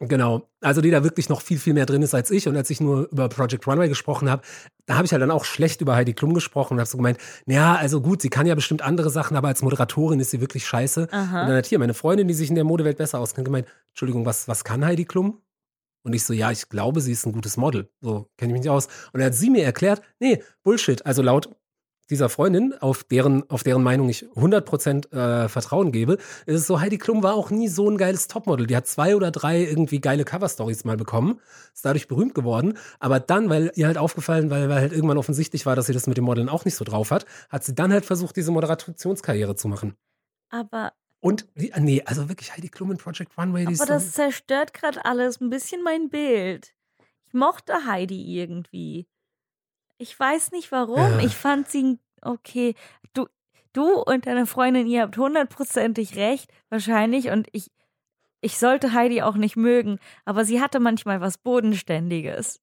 genau. 0.00 0.48
Also 0.60 0.80
die 0.80 0.90
da 0.90 1.04
wirklich 1.04 1.28
noch 1.28 1.40
viel, 1.40 1.58
viel 1.58 1.74
mehr 1.74 1.86
drin 1.86 2.02
ist 2.02 2.14
als 2.14 2.30
ich. 2.30 2.48
Und 2.48 2.56
als 2.56 2.70
ich 2.70 2.80
nur 2.80 3.08
über 3.10 3.28
Project 3.28 3.66
Runway 3.66 3.88
gesprochen 3.88 4.30
habe, 4.30 4.42
da 4.86 4.96
habe 4.96 5.06
ich 5.06 5.12
halt 5.12 5.22
dann 5.22 5.30
auch 5.30 5.44
schlecht 5.44 5.80
über 5.80 5.94
Heidi 5.94 6.14
Klum 6.14 6.34
gesprochen 6.34 6.74
und 6.74 6.80
habe 6.80 6.88
so 6.88 6.96
gemeint, 6.96 7.18
ja, 7.46 7.74
also 7.74 8.00
gut, 8.00 8.22
sie 8.22 8.30
kann 8.30 8.46
ja 8.46 8.54
bestimmt 8.54 8.82
andere 8.82 9.10
Sachen, 9.10 9.36
aber 9.36 9.48
als 9.48 9.62
Moderatorin 9.62 10.20
ist 10.20 10.30
sie 10.30 10.40
wirklich 10.40 10.66
scheiße. 10.66 11.08
Aha. 11.10 11.42
Und 11.42 11.48
dann 11.48 11.56
hat 11.56 11.66
hier 11.66 11.78
meine 11.78 11.94
Freundin, 11.94 12.28
die 12.28 12.34
sich 12.34 12.48
in 12.48 12.54
der 12.54 12.64
Modewelt 12.64 12.98
besser 12.98 13.18
auskennt, 13.18 13.44
gemeint, 13.44 13.68
Entschuldigung, 13.90 14.26
was, 14.26 14.48
was 14.48 14.64
kann 14.64 14.84
Heidi 14.84 15.04
Klum? 15.04 15.40
Und 16.04 16.12
ich 16.12 16.24
so, 16.24 16.34
ja, 16.34 16.50
ich 16.50 16.68
glaube, 16.68 17.00
sie 17.00 17.12
ist 17.12 17.26
ein 17.26 17.32
gutes 17.32 17.56
Model. 17.56 17.90
So 18.00 18.28
kenne 18.36 18.50
ich 18.50 18.54
mich 18.54 18.62
nicht 18.62 18.70
aus. 18.70 18.86
Und 19.12 19.20
dann 19.20 19.24
hat 19.24 19.34
sie 19.34 19.48
mir 19.48 19.64
erklärt, 19.64 20.02
nee, 20.20 20.42
Bullshit. 20.62 21.04
Also 21.06 21.22
laut 21.22 21.48
dieser 22.10 22.28
Freundin, 22.28 22.74
auf 22.80 23.04
deren, 23.04 23.48
auf 23.50 23.62
deren 23.62 23.82
Meinung 23.82 24.08
ich 24.08 24.26
100% 24.36 25.12
äh, 25.12 25.48
Vertrauen 25.48 25.92
gebe, 25.92 26.14
ist 26.46 26.60
es 26.60 26.66
so, 26.66 26.80
Heidi 26.80 26.98
Klum 26.98 27.22
war 27.22 27.34
auch 27.34 27.50
nie 27.50 27.68
so 27.68 27.88
ein 27.90 27.96
geiles 27.96 28.28
Topmodel. 28.28 28.66
Die 28.66 28.76
hat 28.76 28.86
zwei 28.86 29.16
oder 29.16 29.30
drei 29.30 29.62
irgendwie 29.64 30.00
geile 30.00 30.24
Coverstories 30.24 30.84
mal 30.84 30.96
bekommen, 30.96 31.40
ist 31.72 31.84
dadurch 31.84 32.08
berühmt 32.08 32.34
geworden. 32.34 32.76
Aber 33.00 33.20
dann, 33.20 33.48
weil 33.50 33.72
ihr 33.74 33.86
halt 33.86 33.98
aufgefallen, 33.98 34.50
weil, 34.50 34.68
weil 34.68 34.80
halt 34.80 34.92
irgendwann 34.92 35.18
offensichtlich 35.18 35.66
war, 35.66 35.76
dass 35.76 35.86
sie 35.86 35.92
das 35.92 36.06
mit 36.06 36.16
dem 36.16 36.24
Modeln 36.24 36.48
auch 36.48 36.64
nicht 36.64 36.74
so 36.76 36.84
drauf 36.84 37.10
hat, 37.10 37.26
hat 37.48 37.64
sie 37.64 37.74
dann 37.74 37.92
halt 37.92 38.04
versucht, 38.04 38.36
diese 38.36 38.50
Moderationskarriere 38.52 39.56
zu 39.56 39.68
machen. 39.68 39.96
Aber, 40.50 40.92
Und, 41.20 41.46
die- 41.54 41.72
nee, 41.78 42.02
also 42.04 42.28
wirklich 42.28 42.54
Heidi 42.56 42.68
Klum 42.68 42.90
in 42.92 42.98
Project 42.98 43.36
Runway, 43.38 43.66
aber 43.66 43.86
das 43.86 44.12
zerstört 44.12 44.74
gerade 44.74 45.04
alles 45.04 45.40
ein 45.40 45.50
bisschen 45.50 45.82
mein 45.82 46.08
Bild. 46.10 46.74
Ich 47.26 47.32
mochte 47.34 47.86
Heidi 47.86 48.38
irgendwie. 48.38 49.06
Ich 49.98 50.18
weiß 50.18 50.52
nicht 50.52 50.72
warum. 50.72 50.96
Ja. 50.96 51.18
Ich 51.20 51.36
fand 51.36 51.68
sie 51.68 51.98
okay. 52.22 52.74
Du, 53.12 53.26
du 53.72 54.00
und 54.00 54.26
deine 54.26 54.46
Freundin, 54.46 54.86
ihr 54.86 55.02
habt 55.02 55.16
hundertprozentig 55.16 56.16
recht, 56.16 56.50
wahrscheinlich. 56.70 57.30
Und 57.30 57.48
ich, 57.52 57.70
ich 58.40 58.58
sollte 58.58 58.92
Heidi 58.92 59.22
auch 59.22 59.36
nicht 59.36 59.56
mögen. 59.56 59.98
Aber 60.24 60.44
sie 60.44 60.60
hatte 60.60 60.80
manchmal 60.80 61.20
was 61.20 61.38
Bodenständiges. 61.38 62.60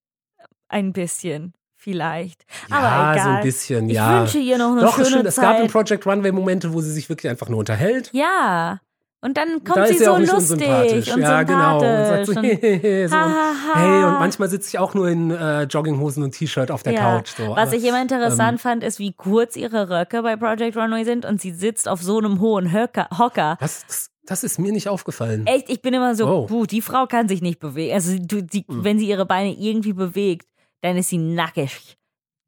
Ein 0.68 0.92
bisschen, 0.92 1.54
vielleicht. 1.76 2.44
ja, 2.70 2.76
aber 2.76 3.12
egal. 3.12 3.24
so 3.24 3.30
ein 3.30 3.42
bisschen, 3.42 3.90
ich 3.90 3.96
ja. 3.96 4.20
wünsche 4.20 4.38
ihr 4.38 4.58
noch 4.58 4.72
eine 4.72 4.80
Doch, 4.82 5.04
schöne 5.04 5.28
es 5.28 5.34
Zeit. 5.34 5.44
gab 5.44 5.60
in 5.60 5.68
Project 5.68 6.06
Runway 6.06 6.32
Momente, 6.32 6.72
wo 6.72 6.80
sie 6.80 6.92
sich 6.92 7.08
wirklich 7.08 7.30
einfach 7.30 7.48
nur 7.48 7.58
unterhält. 7.58 8.10
Ja. 8.12 8.80
Und 9.24 9.36
dann 9.36 9.62
kommt 9.62 9.76
da 9.76 9.86
sie 9.86 9.98
so 9.98 10.16
lustig 10.16 11.14
und 11.14 11.20
ja, 11.20 11.44
genau. 11.44 11.76
Und 11.76 11.82
sagt 11.82 12.26
so, 12.26 12.32
und 12.32 13.08
so. 13.08 13.16
ha, 13.16 13.24
ha, 13.24 13.54
ha. 13.72 13.80
Hey, 13.80 14.04
und 14.04 14.18
manchmal 14.18 14.48
sitze 14.48 14.68
ich 14.70 14.78
auch 14.80 14.94
nur 14.94 15.08
in 15.08 15.30
äh, 15.30 15.62
Jogginghosen 15.62 16.24
und 16.24 16.32
T-Shirt 16.32 16.72
auf 16.72 16.82
der 16.82 16.94
ja. 16.94 17.00
Couch. 17.18 17.28
So. 17.36 17.50
Was 17.50 17.68
Aber, 17.68 17.76
ich 17.76 17.84
immer 17.84 18.02
interessant 18.02 18.54
ähm, 18.54 18.58
fand, 18.58 18.82
ist, 18.82 18.98
wie 18.98 19.12
kurz 19.12 19.54
ihre 19.54 19.88
Röcke 19.88 20.22
bei 20.22 20.34
Project 20.34 20.76
Runway 20.76 21.04
sind 21.04 21.24
und 21.24 21.40
sie 21.40 21.52
sitzt 21.52 21.88
auf 21.88 22.02
so 22.02 22.18
einem 22.18 22.40
hohen 22.40 22.72
Höcker, 22.72 23.08
Hocker. 23.16 23.58
das, 23.60 23.86
das, 23.86 24.10
das 24.26 24.42
ist 24.42 24.58
mir 24.58 24.72
nicht 24.72 24.88
aufgefallen. 24.88 25.46
Echt, 25.46 25.70
ich 25.70 25.80
bin 25.82 25.94
immer 25.94 26.16
so, 26.16 26.26
Oh. 26.26 26.46
puh, 26.46 26.66
die 26.66 26.82
Frau 26.82 27.06
kann 27.06 27.28
sich 27.28 27.42
nicht 27.42 27.60
bewegen. 27.60 27.94
Also, 27.94 28.16
du, 28.18 28.42
die, 28.42 28.64
Hm. 28.68 28.82
wenn 28.82 28.98
sie 28.98 29.06
ihre 29.08 29.24
Beine 29.24 29.54
irgendwie 29.56 29.92
bewegt, 29.92 30.48
dann 30.80 30.96
ist 30.96 31.10
sie 31.10 31.18
nackig. 31.18 31.96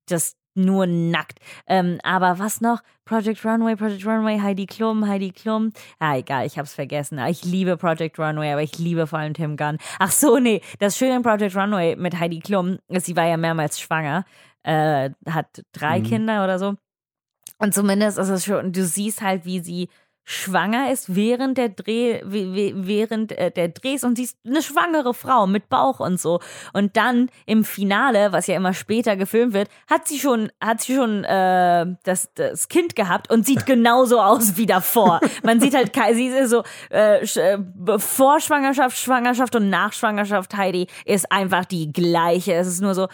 Das 0.08 0.34
nur 0.54 0.86
nackt. 0.86 1.38
Ähm, 1.66 1.98
aber 2.02 2.38
was 2.38 2.60
noch? 2.60 2.80
Project 3.04 3.44
Runway, 3.44 3.76
Project 3.76 4.06
Runway, 4.06 4.40
Heidi 4.40 4.66
Klum, 4.66 5.06
Heidi 5.06 5.30
Klum. 5.30 5.72
Ah, 5.98 6.16
egal, 6.16 6.46
ich 6.46 6.58
hab's 6.58 6.72
vergessen. 6.74 7.18
Ich 7.28 7.44
liebe 7.44 7.76
Project 7.76 8.18
Runway, 8.18 8.52
aber 8.52 8.62
ich 8.62 8.78
liebe 8.78 9.06
vor 9.06 9.18
allem 9.18 9.34
Tim 9.34 9.56
Gunn. 9.56 9.78
Ach 9.98 10.10
so, 10.10 10.38
nee, 10.38 10.62
das 10.78 10.96
Schöne 10.96 11.16
an 11.16 11.22
Project 11.22 11.54
Runway 11.56 11.96
mit 11.96 12.18
Heidi 12.18 12.40
Klum 12.40 12.78
ist, 12.88 13.06
sie 13.06 13.16
war 13.16 13.26
ja 13.26 13.36
mehrmals 13.36 13.78
schwanger, 13.80 14.24
äh, 14.62 15.10
hat 15.28 15.62
drei 15.72 15.98
Mhm. 16.00 16.04
Kinder 16.04 16.44
oder 16.44 16.58
so. 16.58 16.74
Und 17.58 17.72
zumindest 17.74 18.18
ist 18.18 18.28
es 18.28 18.44
schon, 18.44 18.72
du 18.72 18.84
siehst 18.84 19.22
halt, 19.22 19.44
wie 19.44 19.60
sie 19.60 19.88
schwanger 20.24 20.90
ist 20.90 21.14
während 21.14 21.58
der 21.58 21.68
Dreh, 21.68 22.20
während 22.24 23.32
äh, 23.32 23.50
der 23.50 23.68
Drehs 23.68 24.04
und 24.04 24.16
sie 24.16 24.24
ist 24.24 24.38
eine 24.46 24.62
schwangere 24.62 25.14
Frau 25.14 25.46
mit 25.46 25.68
Bauch 25.68 26.00
und 26.00 26.20
so. 26.20 26.40
Und 26.72 26.96
dann 26.96 27.30
im 27.46 27.64
Finale, 27.64 28.32
was 28.32 28.46
ja 28.46 28.56
immer 28.56 28.72
später 28.72 29.16
gefilmt 29.16 29.52
wird, 29.52 29.68
hat 29.88 30.08
sie 30.08 30.18
schon, 30.18 30.50
hat 30.62 30.80
sie 30.80 30.94
schon 30.94 31.24
äh, 31.24 31.86
das, 32.04 32.30
das 32.34 32.68
Kind 32.68 32.96
gehabt 32.96 33.30
und 33.30 33.44
sieht 33.44 33.66
genauso 33.66 34.20
aus 34.20 34.56
wie 34.56 34.66
davor. 34.66 35.20
Man 35.42 35.60
sieht 35.60 35.74
halt, 35.74 35.92
sie 36.14 36.28
ist 36.28 36.50
so 36.50 36.62
äh, 36.90 37.22
äh, 37.22 37.58
vor 37.98 38.40
Schwangerschaft, 38.40 38.96
Schwangerschaft 38.96 39.54
und 39.56 39.68
nach 39.70 39.92
Schwangerschaft 39.92 40.56
Heidi 40.56 40.86
ist 41.04 41.30
einfach 41.30 41.64
die 41.64 41.92
gleiche. 41.92 42.54
Es 42.54 42.66
ist 42.66 42.80
nur 42.80 42.94
so, 42.94 43.08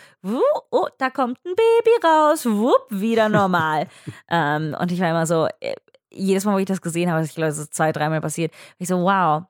oh, 0.70 0.86
da 0.98 1.11
kommt 1.11 1.38
ein 1.44 1.54
Baby 1.54 2.06
raus, 2.06 2.46
wupp, 2.46 2.86
wieder 2.90 3.28
normal. 3.28 3.88
ähm, 4.30 4.76
und 4.78 4.92
ich 4.92 5.00
war 5.00 5.11
immer 5.11 5.26
so, 5.26 5.48
äh, 5.61 5.74
jedes 6.12 6.44
Mal, 6.44 6.54
wo 6.54 6.58
ich 6.58 6.66
das 6.66 6.80
gesehen 6.80 7.11
habe, 7.11 7.24
ich 7.24 7.34
glaube, 7.34 7.50
es 7.50 7.58
ist 7.58 7.74
zwei, 7.74 7.92
dreimal 7.92 8.20
passiert, 8.20 8.52
ich 8.78 8.88
so, 8.88 8.98
wow. 9.02 9.44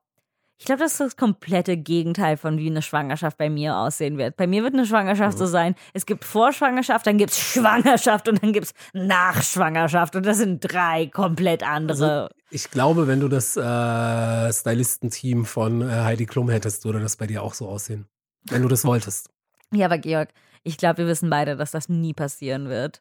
Ich 0.58 0.66
glaube, 0.66 0.82
das 0.82 0.92
ist 0.92 1.00
das 1.00 1.16
komplette 1.16 1.78
Gegenteil 1.78 2.36
von 2.36 2.58
wie 2.58 2.68
eine 2.68 2.82
Schwangerschaft 2.82 3.38
bei 3.38 3.48
mir 3.48 3.76
aussehen 3.76 4.18
wird. 4.18 4.36
Bei 4.36 4.46
mir 4.46 4.62
wird 4.62 4.74
eine 4.74 4.84
Schwangerschaft 4.84 5.38
so 5.38 5.46
sein, 5.46 5.74
es 5.94 6.04
gibt 6.04 6.22
Vorschwangerschaft, 6.22 7.06
dann 7.06 7.16
gibt 7.16 7.30
es 7.30 7.38
Schwangerschaft 7.38 8.28
und 8.28 8.42
dann 8.42 8.52
gibt 8.52 8.66
es 8.66 8.74
Nachschwangerschaft. 8.92 10.16
Und 10.16 10.26
das 10.26 10.36
sind 10.36 10.60
drei 10.60 11.06
komplett 11.06 11.62
andere. 11.62 12.28
Ich 12.50 12.70
glaube, 12.70 13.06
wenn 13.06 13.20
du 13.20 13.28
das 13.28 13.56
äh, 13.56 14.52
Stylistenteam 14.52 15.46
von 15.46 15.80
äh, 15.80 15.86
Heidi 15.86 16.26
Klum 16.26 16.50
hättest, 16.50 16.84
würde 16.84 17.00
das 17.00 17.16
bei 17.16 17.26
dir 17.26 17.42
auch 17.42 17.54
so 17.54 17.66
aussehen. 17.66 18.06
Wenn 18.42 18.60
du 18.60 18.68
das 18.68 18.84
wolltest. 18.84 19.30
ja, 19.72 19.86
aber 19.86 19.96
Georg, 19.96 20.28
ich 20.62 20.76
glaube, 20.76 20.98
wir 20.98 21.06
wissen 21.06 21.30
beide, 21.30 21.56
dass 21.56 21.70
das 21.70 21.88
nie 21.88 22.12
passieren 22.12 22.68
wird. 22.68 23.00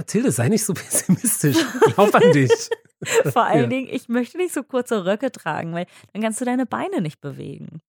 Mathilde, 0.00 0.32
sei 0.32 0.48
nicht 0.48 0.64
so 0.64 0.72
pessimistisch. 0.80 1.56
Glaub 1.94 2.14
an 2.14 2.32
dich. 2.32 2.50
Vor 3.32 3.44
allen 3.44 3.62
Ja. 3.62 3.66
Dingen, 3.68 3.88
ich 3.90 4.08
möchte 4.08 4.36
nicht 4.38 4.54
so 4.54 4.62
kurze 4.62 5.04
Röcke 5.04 5.30
tragen, 5.32 5.72
weil 5.74 5.86
dann 6.12 6.22
kannst 6.22 6.40
du 6.40 6.44
deine 6.46 6.64
Beine 6.66 7.00
nicht 7.02 7.20
bewegen. 7.20 7.80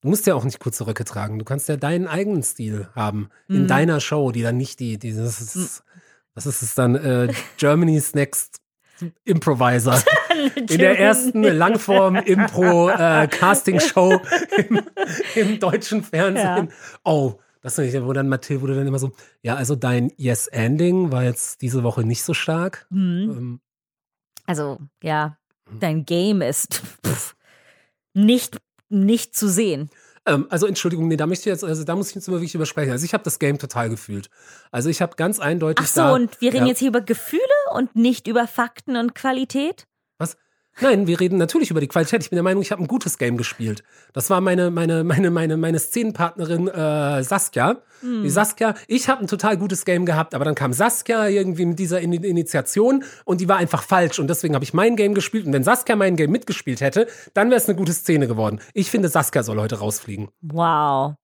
Du 0.00 0.08
musst 0.08 0.26
ja 0.26 0.34
auch 0.34 0.44
nicht 0.44 0.58
kurze 0.60 0.86
Röcke 0.86 1.04
tragen. 1.04 1.38
Du 1.38 1.44
kannst 1.44 1.68
ja 1.68 1.76
deinen 1.76 2.06
eigenen 2.08 2.42
Stil 2.42 2.88
haben. 2.94 3.28
In 3.48 3.64
Mhm. 3.64 3.68
deiner 3.68 4.00
Show, 4.00 4.32
die 4.32 4.42
dann 4.42 4.56
nicht 4.56 4.80
die, 4.80 4.96
die 4.98 5.14
das 5.14 5.40
ist, 5.40 5.84
das 6.34 6.46
ist 6.46 6.62
es 6.62 6.74
dann 6.74 6.94
äh, 6.96 7.32
Germany's 7.58 8.14
Next 8.14 8.56
Improviser. 9.24 10.02
In 10.56 10.66
der 10.78 10.98
ersten 10.98 11.42
Langform-Impro-Casting-Show 11.42 14.20
im, 14.68 14.80
im 15.34 15.58
deutschen 15.60 16.02
Fernsehen. 16.02 16.70
Oh, 17.04 17.34
das 17.62 17.78
ist 17.78 17.94
nicht, 17.94 18.04
wo 18.04 18.12
dann 18.12 18.28
Mathilde, 18.28 18.66
du 18.66 18.74
dann 18.74 18.86
immer 18.86 18.98
so, 18.98 19.12
ja, 19.42 19.54
also 19.54 19.74
dein 19.76 20.12
Yes-Ending 20.16 21.10
war 21.12 21.24
jetzt 21.24 21.62
diese 21.62 21.82
Woche 21.82 22.04
nicht 22.04 22.22
so 22.22 22.34
stark. 22.34 22.86
Mhm. 22.90 23.30
Ähm, 23.30 23.60
Also, 24.46 24.78
ja, 25.02 25.38
Mhm. 25.70 25.78
dein 25.80 26.04
Game 26.04 26.42
ist 26.42 26.82
pff, 27.06 27.34
nicht, 28.14 28.58
nicht 28.88 29.34
zu 29.36 29.48
sehen. 29.48 29.90
Ähm, 30.26 30.46
also 30.50 30.66
Entschuldigung, 30.66 31.08
nee, 31.08 31.16
da 31.16 31.26
möchte 31.26 31.42
ich 31.48 31.52
jetzt, 31.52 31.64
also 31.64 31.82
da 31.84 31.96
muss 31.96 32.10
ich 32.10 32.14
jetzt 32.14 32.28
immer 32.28 32.36
wirklich 32.38 32.54
übersprechen. 32.54 32.92
Also 32.92 33.04
ich 33.04 33.14
habe 33.14 33.24
das 33.24 33.38
Game 33.38 33.58
total 33.58 33.88
gefühlt. 33.90 34.28
Also 34.70 34.88
ich 34.88 35.02
habe 35.02 35.16
ganz 35.16 35.38
eindeutig 35.40 35.86
Ach 35.88 35.92
so, 35.92 36.00
da, 36.02 36.12
und 36.14 36.40
wir 36.40 36.52
reden 36.52 36.64
ja. 36.64 36.68
jetzt 36.70 36.78
hier 36.80 36.88
über 36.88 37.00
Gefühle 37.00 37.42
und 37.74 37.96
nicht 37.96 38.28
über 38.28 38.46
Fakten 38.46 38.96
und 38.96 39.14
Qualität? 39.14 39.86
Nein, 40.80 41.06
wir 41.06 41.20
reden 41.20 41.36
natürlich 41.36 41.70
über 41.70 41.80
die 41.80 41.88
Qualität. 41.88 42.22
Ich 42.22 42.30
bin 42.30 42.36
der 42.36 42.42
Meinung, 42.42 42.62
ich 42.62 42.72
habe 42.72 42.82
ein 42.82 42.88
gutes 42.88 43.18
Game 43.18 43.36
gespielt. 43.36 43.84
Das 44.14 44.30
war 44.30 44.40
meine, 44.40 44.70
meine, 44.70 45.04
meine, 45.04 45.30
meine, 45.30 45.56
meine 45.56 45.78
Szenenpartnerin 45.78 46.68
äh, 46.68 47.22
Saskia. 47.22 47.82
Hm. 48.00 48.22
Die 48.22 48.30
Saskia, 48.30 48.74
ich 48.88 49.08
habe 49.08 49.20
ein 49.20 49.26
total 49.26 49.58
gutes 49.58 49.84
Game 49.84 50.06
gehabt, 50.06 50.34
aber 50.34 50.44
dann 50.44 50.54
kam 50.54 50.72
Saskia 50.72 51.28
irgendwie 51.28 51.66
mit 51.66 51.78
dieser 51.78 52.00
In 52.00 52.12
Initiation 52.12 53.04
und 53.24 53.40
die 53.40 53.48
war 53.48 53.58
einfach 53.58 53.82
falsch. 53.82 54.18
Und 54.18 54.28
deswegen 54.28 54.54
habe 54.54 54.64
ich 54.64 54.72
mein 54.72 54.96
Game 54.96 55.14
gespielt. 55.14 55.46
Und 55.46 55.52
wenn 55.52 55.64
Saskia 55.64 55.94
mein 55.94 56.16
Game 56.16 56.30
mitgespielt 56.30 56.80
hätte, 56.80 57.06
dann 57.34 57.50
wäre 57.50 57.58
es 57.58 57.68
eine 57.68 57.76
gute 57.76 57.92
Szene 57.92 58.26
geworden. 58.26 58.60
Ich 58.72 58.90
finde, 58.90 59.08
Saskia 59.08 59.42
soll 59.42 59.60
heute 59.60 59.78
rausfliegen. 59.78 60.30
Wow. 60.40 61.14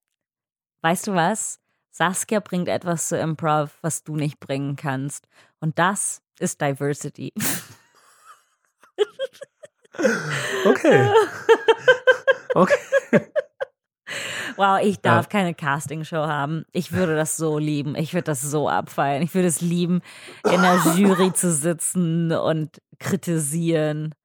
Weißt 0.81 1.07
du 1.07 1.13
was? 1.13 1.59
Saskia 1.91 2.39
bringt 2.39 2.69
etwas 2.69 3.09
zu 3.09 3.17
Improv, 3.17 3.71
was 3.81 4.03
du 4.03 4.15
nicht 4.15 4.39
bringen 4.39 4.75
kannst. 4.75 5.27
Und 5.59 5.79
das 5.79 6.21
ist 6.39 6.61
Diversity. 6.61 7.33
Okay. 10.65 11.09
Okay. 12.55 12.75
Wow, 14.55 14.79
ich 14.81 14.99
darf 15.01 15.25
Ja. 15.25 15.29
keine 15.29 15.53
Castingshow 15.53 16.25
haben. 16.25 16.65
Ich 16.71 16.91
würde 16.91 17.15
das 17.15 17.37
so 17.37 17.59
lieben. 17.59 17.95
Ich 17.95 18.15
würde 18.15 18.23
das 18.23 18.41
so 18.41 18.67
abfeiern. 18.67 19.21
Ich 19.21 19.35
würde 19.35 19.47
es 19.47 19.61
lieben, 19.61 20.01
in 20.51 20.59
der 20.63 20.75
Jury 20.97 21.31
zu 21.31 21.53
sitzen 21.53 22.31
und 22.31 22.81
kritisieren. 22.97 24.15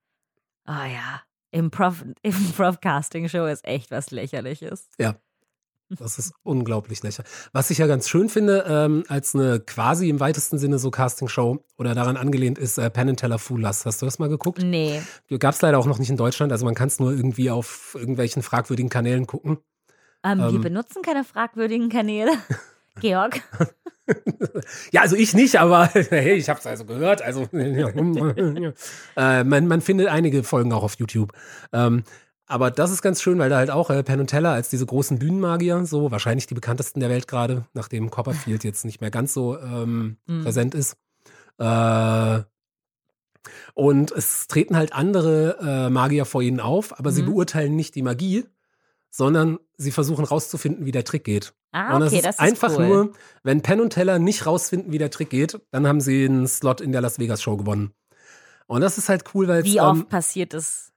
Ah 0.65 0.87
ja, 0.87 1.23
Improv, 1.51 2.03
Improv 2.23 2.81
Casting 2.81 3.29
Show 3.29 3.45
ist 3.45 3.65
echt 3.67 3.91
was 3.91 4.11
Lächerliches. 4.11 4.89
Das 5.91 6.19
ist 6.19 6.33
unglaublich 6.43 7.03
lächerlich. 7.03 7.31
Was 7.53 7.71
ich 7.71 7.79
ja 7.79 7.87
ganz 7.87 8.09
schön 8.09 8.29
finde, 8.29 8.65
ähm, 8.69 9.05
als 9.09 9.35
eine 9.35 9.61
quasi 9.61 10.09
im 10.09 10.19
weitesten 10.19 10.59
Sinne 10.59 10.79
so 10.79 10.91
Castingshow 10.91 11.65
oder 11.77 11.95
daran 11.95 12.17
angelehnt 12.17 12.59
ist 12.59 12.79
äh, 12.79 12.91
Penn 12.91 13.11
and 13.11 13.21
Teller 13.21 13.39
Foolers. 13.39 13.85
Hast 13.85 14.01
du 14.03 14.07
das 14.07 14.19
mal 14.19 14.29
geguckt? 14.29 14.63
Nee. 14.63 15.03
Gab 15.39 15.55
es 15.55 15.63
leider 15.63 15.79
auch 15.79 15.87
noch 15.87 15.99
nicht 15.99 16.11
in 16.11 16.17
Deutschland, 16.17 16.53
also 16.53 16.65
man 16.65 16.75
kann 16.75 16.89
es 16.89 16.99
nur 17.01 17.13
irgendwie 17.13 17.51
auf 17.51 17.97
irgendwelchen 17.99 18.43
fragwürdigen 18.43 18.89
Kanälen 18.89 19.27
gucken. 19.27 19.59
Ähm, 20.25 20.39
wir 20.39 20.49
Ähm. 20.49 20.61
benutzen 20.63 21.03
keine 21.03 21.23
fragwürdigen 21.23 21.91
Kanäle. 21.91 22.33
Georg. 23.01 23.43
Ja, 24.93 25.01
also 25.01 25.17
ich 25.17 25.35
nicht, 25.35 25.57
aber 25.59 25.87
hey, 25.93 26.35
ich 26.35 26.49
habe 26.49 26.61
es 26.61 26.67
also 26.67 26.85
gehört. 26.85 27.23
Also 27.23 27.43
äh, 27.53 29.45
man, 29.45 29.67
man 29.67 29.81
findet 29.81 30.09
einige 30.09 30.45
Folgen 30.45 30.73
auch 30.73 30.83
auf 30.83 30.97
YouTube. 30.99 31.33
Ähm, 31.73 32.05
aber 32.47 32.71
das 32.71 32.91
ist 32.91 33.03
ganz 33.03 33.23
schön, 33.23 33.39
weil 33.39 33.51
da 33.51 33.57
halt 33.57 33.71
auch 33.71 33.91
äh, 33.91 34.03
Penn 34.03 34.21
und 34.21 34.27
Teller 34.29 34.51
als 34.51 34.69
diese 34.69 34.87
großen 34.87 35.19
Bühnenmagier, 35.19 35.85
so 35.87 36.11
wahrscheinlich 36.11 36.47
die 36.47 36.55
bekanntesten 36.55 37.01
der 37.01 37.09
Welt 37.11 37.27
gerade, 37.29 37.67
nachdem 37.73 38.11
Copperfield 38.11 38.65
jetzt 38.65 38.85
nicht 38.85 39.01
mehr 39.01 39.11
ganz 39.11 39.33
so 39.35 39.59
ähm, 39.59 40.17
Mhm. 40.27 40.43
präsent 40.43 40.75
ist. 40.75 40.97
Äh, 41.59 42.43
und 43.75 44.11
es 44.13 44.47
treten 44.47 44.77
halt 44.77 44.93
andere 44.93 45.59
äh, 45.61 45.91
Magier 45.91 46.25
vor 46.25 46.43
ihnen 46.43 46.61
auf, 46.61 46.99
aber 46.99 47.13
sie 47.13 47.23
Mhm. 47.23 47.27
beurteilen 47.27 47.77
nicht 47.77 47.95
die 47.95 48.03
Magie, 48.03 48.45
sondern 49.11 49.59
sie 49.77 49.91
versuchen 49.91 50.25
rauszufinden, 50.25 50.87
wie 50.87 50.93
der 50.93 51.05
Trick 51.05 51.25
geht. 51.25 51.55
Ah, 51.73 51.95
und 51.95 52.01
das 52.01 52.09
okay, 52.13 52.19
ist 52.19 52.25
das 52.27 52.35
ist 52.37 52.41
einfach 52.41 52.79
cool. 52.79 52.87
nur, 52.87 53.13
wenn 53.43 53.63
Penn 53.63 53.81
und 53.81 53.91
Teller 53.91 54.19
nicht 54.19 54.47
rausfinden, 54.47 54.93
wie 54.93 54.99
der 54.99 55.11
Trick 55.11 55.31
geht, 55.31 55.61
dann 55.71 55.87
haben 55.87 56.01
sie 56.01 56.25
einen 56.25 56.47
Slot 56.47 56.81
in 56.81 56.93
der 56.93 57.01
Las 57.01 57.19
Vegas 57.19 57.43
Show 57.43 57.57
gewonnen. 57.57 57.93
Und 58.67 58.81
das 58.81 58.97
ist 58.97 59.09
halt 59.09 59.25
cool, 59.35 59.47
weil 59.49 59.61
es, 59.61 59.67
Wie 59.67 59.81
oft 59.81 60.03
ähm, 60.03 60.09
passiert 60.09 60.55
es? 60.55 60.93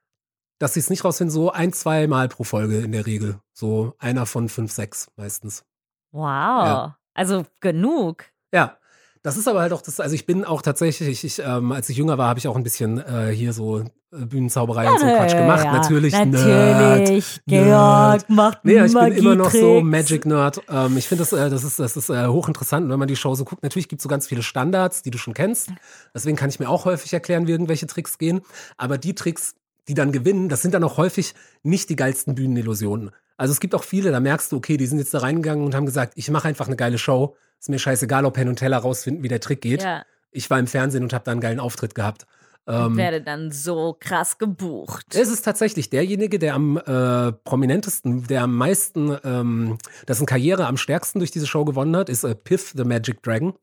Dass 0.60 0.74
sie 0.74 0.80
es 0.80 0.90
nicht 0.90 1.04
rausfinden, 1.04 1.32
so 1.32 1.52
ein, 1.52 1.74
zwei 1.74 2.08
Mal 2.08 2.28
pro 2.30 2.44
Folge 2.44 2.80
in 2.80 2.92
der 2.92 3.06
Regel. 3.06 3.40
So 3.54 3.94
einer 4.00 4.26
von 4.26 4.50
fünf, 4.50 4.72
sechs 4.72 5.08
meistens. 5.16 5.64
Wow. 6.12 6.24
Ja. 6.24 6.98
Also 7.14 7.46
genug. 7.60 8.26
Ja, 8.54 8.78
das 9.24 9.36
ist 9.36 9.48
aber 9.48 9.62
halt 9.62 9.74
auch 9.74 9.82
das, 9.82 10.00
also 10.00 10.16
ich 10.16 10.26
bin 10.26 10.46
auch 10.46 10.62
tatsächlich, 10.62 11.24
ich, 11.24 11.40
ähm, 11.40 11.72
als 11.72 11.90
ich 11.90 11.98
jünger 11.98 12.18
war, 12.18 12.30
habe 12.30 12.40
ich 12.40 12.48
auch 12.48 12.56
ein 12.56 12.64
bisschen 12.64 12.98
äh, 13.00 13.32
hier 13.34 13.52
so 13.52 13.80
äh, 13.80 13.86
Bühnenzauberei 14.12 14.90
und 14.90 15.00
so 15.00 15.06
Quatsch 15.06 15.36
gemacht. 15.36 15.66
Ja, 15.66 15.74
Natürlich, 15.74 16.14
Nerd. 16.14 16.30
Natürlich. 16.30 17.42
Georg 17.46 18.30
macht 18.30 18.64
Nee, 18.64 18.82
ich 18.86 18.94
bin 18.94 19.12
immer 19.14 19.36
noch 19.36 19.52
so. 19.52 19.82
Magic 19.82 20.26
Nerd. 20.26 20.62
Ähm, 20.70 20.96
ich 20.98 21.08
finde 21.08 21.24
das, 21.24 21.34
äh, 21.34 21.50
das 21.50 21.66
ist, 21.66 21.78
das 21.78 21.98
ist 21.98 22.10
äh, 22.10 22.28
hochinteressant, 22.28 22.90
wenn 22.90 23.00
man 23.00 23.10
die 23.10 23.18
Show 23.18 23.36
so 23.36 23.44
guckt. 23.44 23.64
Natürlich 23.64 23.90
gibt 23.90 24.00
es 24.00 24.04
so 24.04 24.10
ganz 24.10 24.28
viele 24.28 24.44
Standards, 24.44 25.02
die 25.02 25.12
du 25.12 25.18
schon 25.18 25.34
kennst. 25.34 25.72
Deswegen 26.14 26.38
kann 26.38 26.50
ich 26.50 26.60
mir 26.60 26.70
auch 26.70 26.86
häufig 26.86 27.12
erklären, 27.12 27.48
wie 27.48 27.52
irgendwelche 27.52 27.88
Tricks 27.88 28.18
gehen. 28.18 28.40
Aber 28.78 28.98
die 28.98 29.14
Tricks, 29.14 29.56
die 29.88 29.94
dann 29.94 30.12
gewinnen, 30.12 30.50
das 30.50 30.62
sind 30.62 30.74
dann 30.74 30.84
auch 30.84 30.98
häufig 30.98 31.34
nicht 31.64 31.90
die 31.90 31.96
geilsten 31.96 32.36
Bühnenillusionen. 32.36 33.12
Also 33.38 33.52
es 33.54 33.60
gibt 33.60 33.76
auch 33.76 33.84
viele, 33.84 34.12
da 34.12 34.20
merkst 34.20 34.52
du, 34.52 34.58
okay, 34.58 34.78
die 34.78 34.86
sind 34.88 34.98
jetzt 35.00 35.14
da 35.14 35.20
reingegangen 35.20 35.64
und 35.66 35.76
haben 35.76 35.86
gesagt, 35.86 36.14
ich 36.16 36.30
mache 36.32 36.48
einfach 36.48 36.68
eine 36.68 36.76
geile 36.76 36.98
Show. 36.98 37.36
Ist 37.60 37.70
mir 37.70 37.80
scheißegal, 37.80 38.26
ob 38.26 38.34
Penn 38.36 38.50
und 38.50 38.58
Teller 38.58 38.78
rausfinden, 38.78 39.24
wie 39.24 39.28
der 39.28 39.40
Trick 39.40 39.62
geht. 39.62 39.84
Ja, 39.84 40.04
Ich 40.32 40.50
war 40.50 40.60
im 40.60 40.68
Fernsehen 40.68 41.04
und 41.04 41.14
habe 41.14 41.24
da 41.24 41.32
einen 41.32 41.42
geilen 41.42 41.60
Auftritt 41.60 41.94
gehabt. 41.96 42.26
Ähm, 42.70 42.98
werde 42.98 43.22
dann 43.22 43.52
so 43.52 43.96
krass 43.98 44.38
gebucht. 44.38 45.16
es 45.16 45.30
ist 45.30 45.44
tatsächlich 45.44 45.90
derjenige, 45.90 46.38
der 46.38 46.54
am 46.54 46.76
äh, 46.78 47.32
prominentesten, 47.32 48.28
der 48.28 48.44
am 48.44 48.58
meisten, 48.58 49.16
ähm, 49.24 49.78
dessen 50.06 50.26
Karriere 50.26 50.66
am 50.68 50.76
stärksten 50.76 51.20
durch 51.20 51.32
diese 51.32 51.48
Show 51.48 51.64
gewonnen 51.64 51.96
hat, 51.96 52.10
ist 52.10 52.26
äh, 52.26 52.36
Piff 52.36 52.74
the 52.76 52.84
Magic 52.84 53.24
Dragon. 53.24 53.54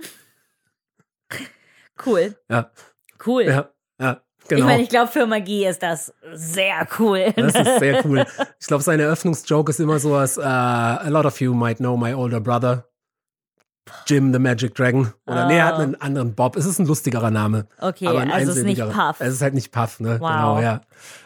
Cool. 2.04 2.36
Ja, 2.48 2.70
Cool. 3.24 3.44
ja, 3.44 3.70
ja, 4.00 4.20
Ich 4.44 4.48
genau. 4.50 4.66
meine, 4.66 4.82
ich 4.82 4.88
glaube, 4.90 5.10
für 5.10 5.26
Magie 5.26 5.66
ist 5.66 5.82
das 5.82 6.12
sehr 6.34 6.86
cool. 6.98 7.32
das 7.36 7.54
ist 7.54 7.78
sehr 7.78 8.04
cool. 8.04 8.24
Ich 8.60 8.66
glaube, 8.66 8.82
seine 8.82 9.04
Eröffnungsjoke 9.04 9.70
ist 9.70 9.80
immer 9.80 9.98
sowas, 9.98 10.38
uh, 10.38 10.42
a 10.42 11.08
lot 11.08 11.24
of 11.26 11.40
you 11.40 11.54
might 11.54 11.78
know 11.78 11.96
my 11.96 12.14
older 12.14 12.40
brother. 12.40 12.84
Jim 14.06 14.32
the 14.32 14.38
Magic 14.38 14.74
Dragon. 14.74 15.12
Oder 15.26 15.46
nee, 15.46 15.58
er 15.58 15.66
hat 15.66 15.74
Oh. 15.78 15.82
einen 15.82 15.94
anderen 15.96 16.34
Bob. 16.34 16.56
Es 16.56 16.64
ist 16.66 16.78
ein 16.78 16.86
lustigerer 16.86 17.30
Name. 17.30 17.66
Okay, 17.80 18.06
aber 18.06 18.20
ein 18.20 18.30
also 18.30 18.52
es 18.52 18.58
ist 18.58 18.64
nicht. 18.64 18.80
Puff. 18.82 19.16
Es 19.18 19.32
ist 19.34 19.42
halt 19.42 19.54
nicht 19.54 19.72
Puff, 19.72 20.00
ne? 20.00 20.18
Wow. 20.20 20.28
Genau, 20.30 20.60
ja. 20.60 20.80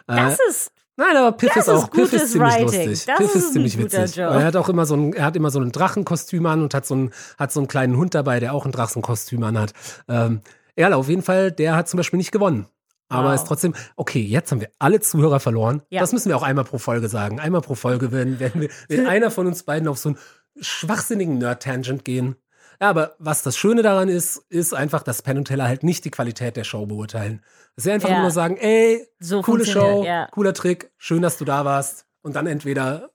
Äh, 0.09 0.17
Das 0.17 0.39
ist 0.49 0.73
Nein, 0.97 1.17
aber 1.17 1.31
Piff 1.37 1.55
ist 1.55 1.69
auch 1.69 1.89
Piff 1.91 2.13
ist 2.13 2.33
ziemlich 2.33 2.55
Writing. 2.55 2.65
lustig. 2.67 3.07
Das 3.07 3.19
Piff 3.19 3.29
ist 3.29 3.37
ist 3.37 3.53
ziemlich 3.53 3.79
witzig. 3.79 4.17
Joke. 4.17 4.35
Er 4.35 4.45
hat 4.45 4.57
auch 4.57 4.69
immer 4.69 4.85
so 4.85 4.97
ein, 4.97 5.13
er 5.13 5.27
hat 5.27 5.37
immer 5.37 5.51
so 5.51 5.61
ein 5.61 5.71
Drachenkostüm 5.71 6.45
an 6.47 6.61
und 6.63 6.75
hat 6.75 6.87
so 6.87 6.97
ein, 6.97 7.13
hat 7.39 7.53
so 7.53 7.61
einen 7.61 7.69
kleinen 7.69 7.97
Hund 7.97 8.17
dabei, 8.17 8.41
der 8.41 8.53
auch 8.53 8.67
ein 8.67 8.73
Drachenkostüm 8.73 9.45
an 9.45 9.57
hat. 9.57 9.73
Ähm, 10.09 10.41
ja, 10.77 10.93
auf 10.93 11.09
jeden 11.09 11.23
Fall, 11.23 11.53
der 11.53 11.77
hat 11.77 11.89
zum 11.89 11.99
Beispiel 11.99 12.17
nicht 12.19 12.33
gewonnen. 12.33 12.67
Aber 13.09 13.29
Wow. 13.29 13.35
ist 13.35 13.47
trotzdem, 13.47 13.75
okay, 13.97 14.21
jetzt 14.21 14.51
haben 14.53 14.61
wir 14.61 14.71
alle 14.79 15.01
Zuhörer 15.01 15.41
verloren. 15.41 15.83
Ja. 15.89 16.01
Das 16.01 16.13
müssen 16.13 16.29
wir 16.29 16.37
auch 16.37 16.43
einmal 16.43 16.65
pro 16.65 16.79
Folge 16.79 17.09
sagen. 17.09 17.41
Einmal 17.41 17.63
pro 17.63 17.75
Folge 17.75 18.13
werden, 18.13 18.39
werden 18.39 18.61
wir, 18.61 18.69
wird 18.89 19.07
einer 19.09 19.31
von 19.31 19.47
uns 19.47 19.63
beiden 19.63 19.89
auf 19.89 19.99
so 19.99 20.11
einen 20.11 20.19
schwachsinnigen 20.61 21.39
Nerd-Tangent 21.39 22.05
gehen. 22.05 22.37
Ja, 22.81 22.91
aber 22.91 23.17
was 23.19 23.43
das 23.43 23.57
Schöne 23.57 23.83
daran 23.83 24.09
ist, 24.09 24.37
ist 24.51 24.73
einfach, 24.75 25.03
dass 25.03 25.23
Penn 25.23 25.39
und 25.39 25.47
Teller 25.47 25.65
halt 25.65 25.83
nicht 25.83 26.05
die 26.05 26.11
Qualität 26.11 26.57
der 26.57 26.65
Show 26.65 26.87
beurteilen. 26.87 27.43
Dass 27.75 27.85
sie 27.85 27.91
einfach 27.93 28.09
Ja. 28.11 28.21
nur 28.21 28.31
sagen, 28.31 28.57
ey, 28.57 29.05
so 29.19 29.43
coole 29.43 29.65
Show, 29.67 30.05
Ja. 30.05 30.29
cooler 30.31 30.55
Trick, 30.55 30.93
schön, 30.97 31.23
dass 31.23 31.39
du 31.39 31.45
da 31.45 31.65
warst. 31.65 32.07
Und 32.23 32.37
dann 32.37 32.47
entweder 32.47 33.11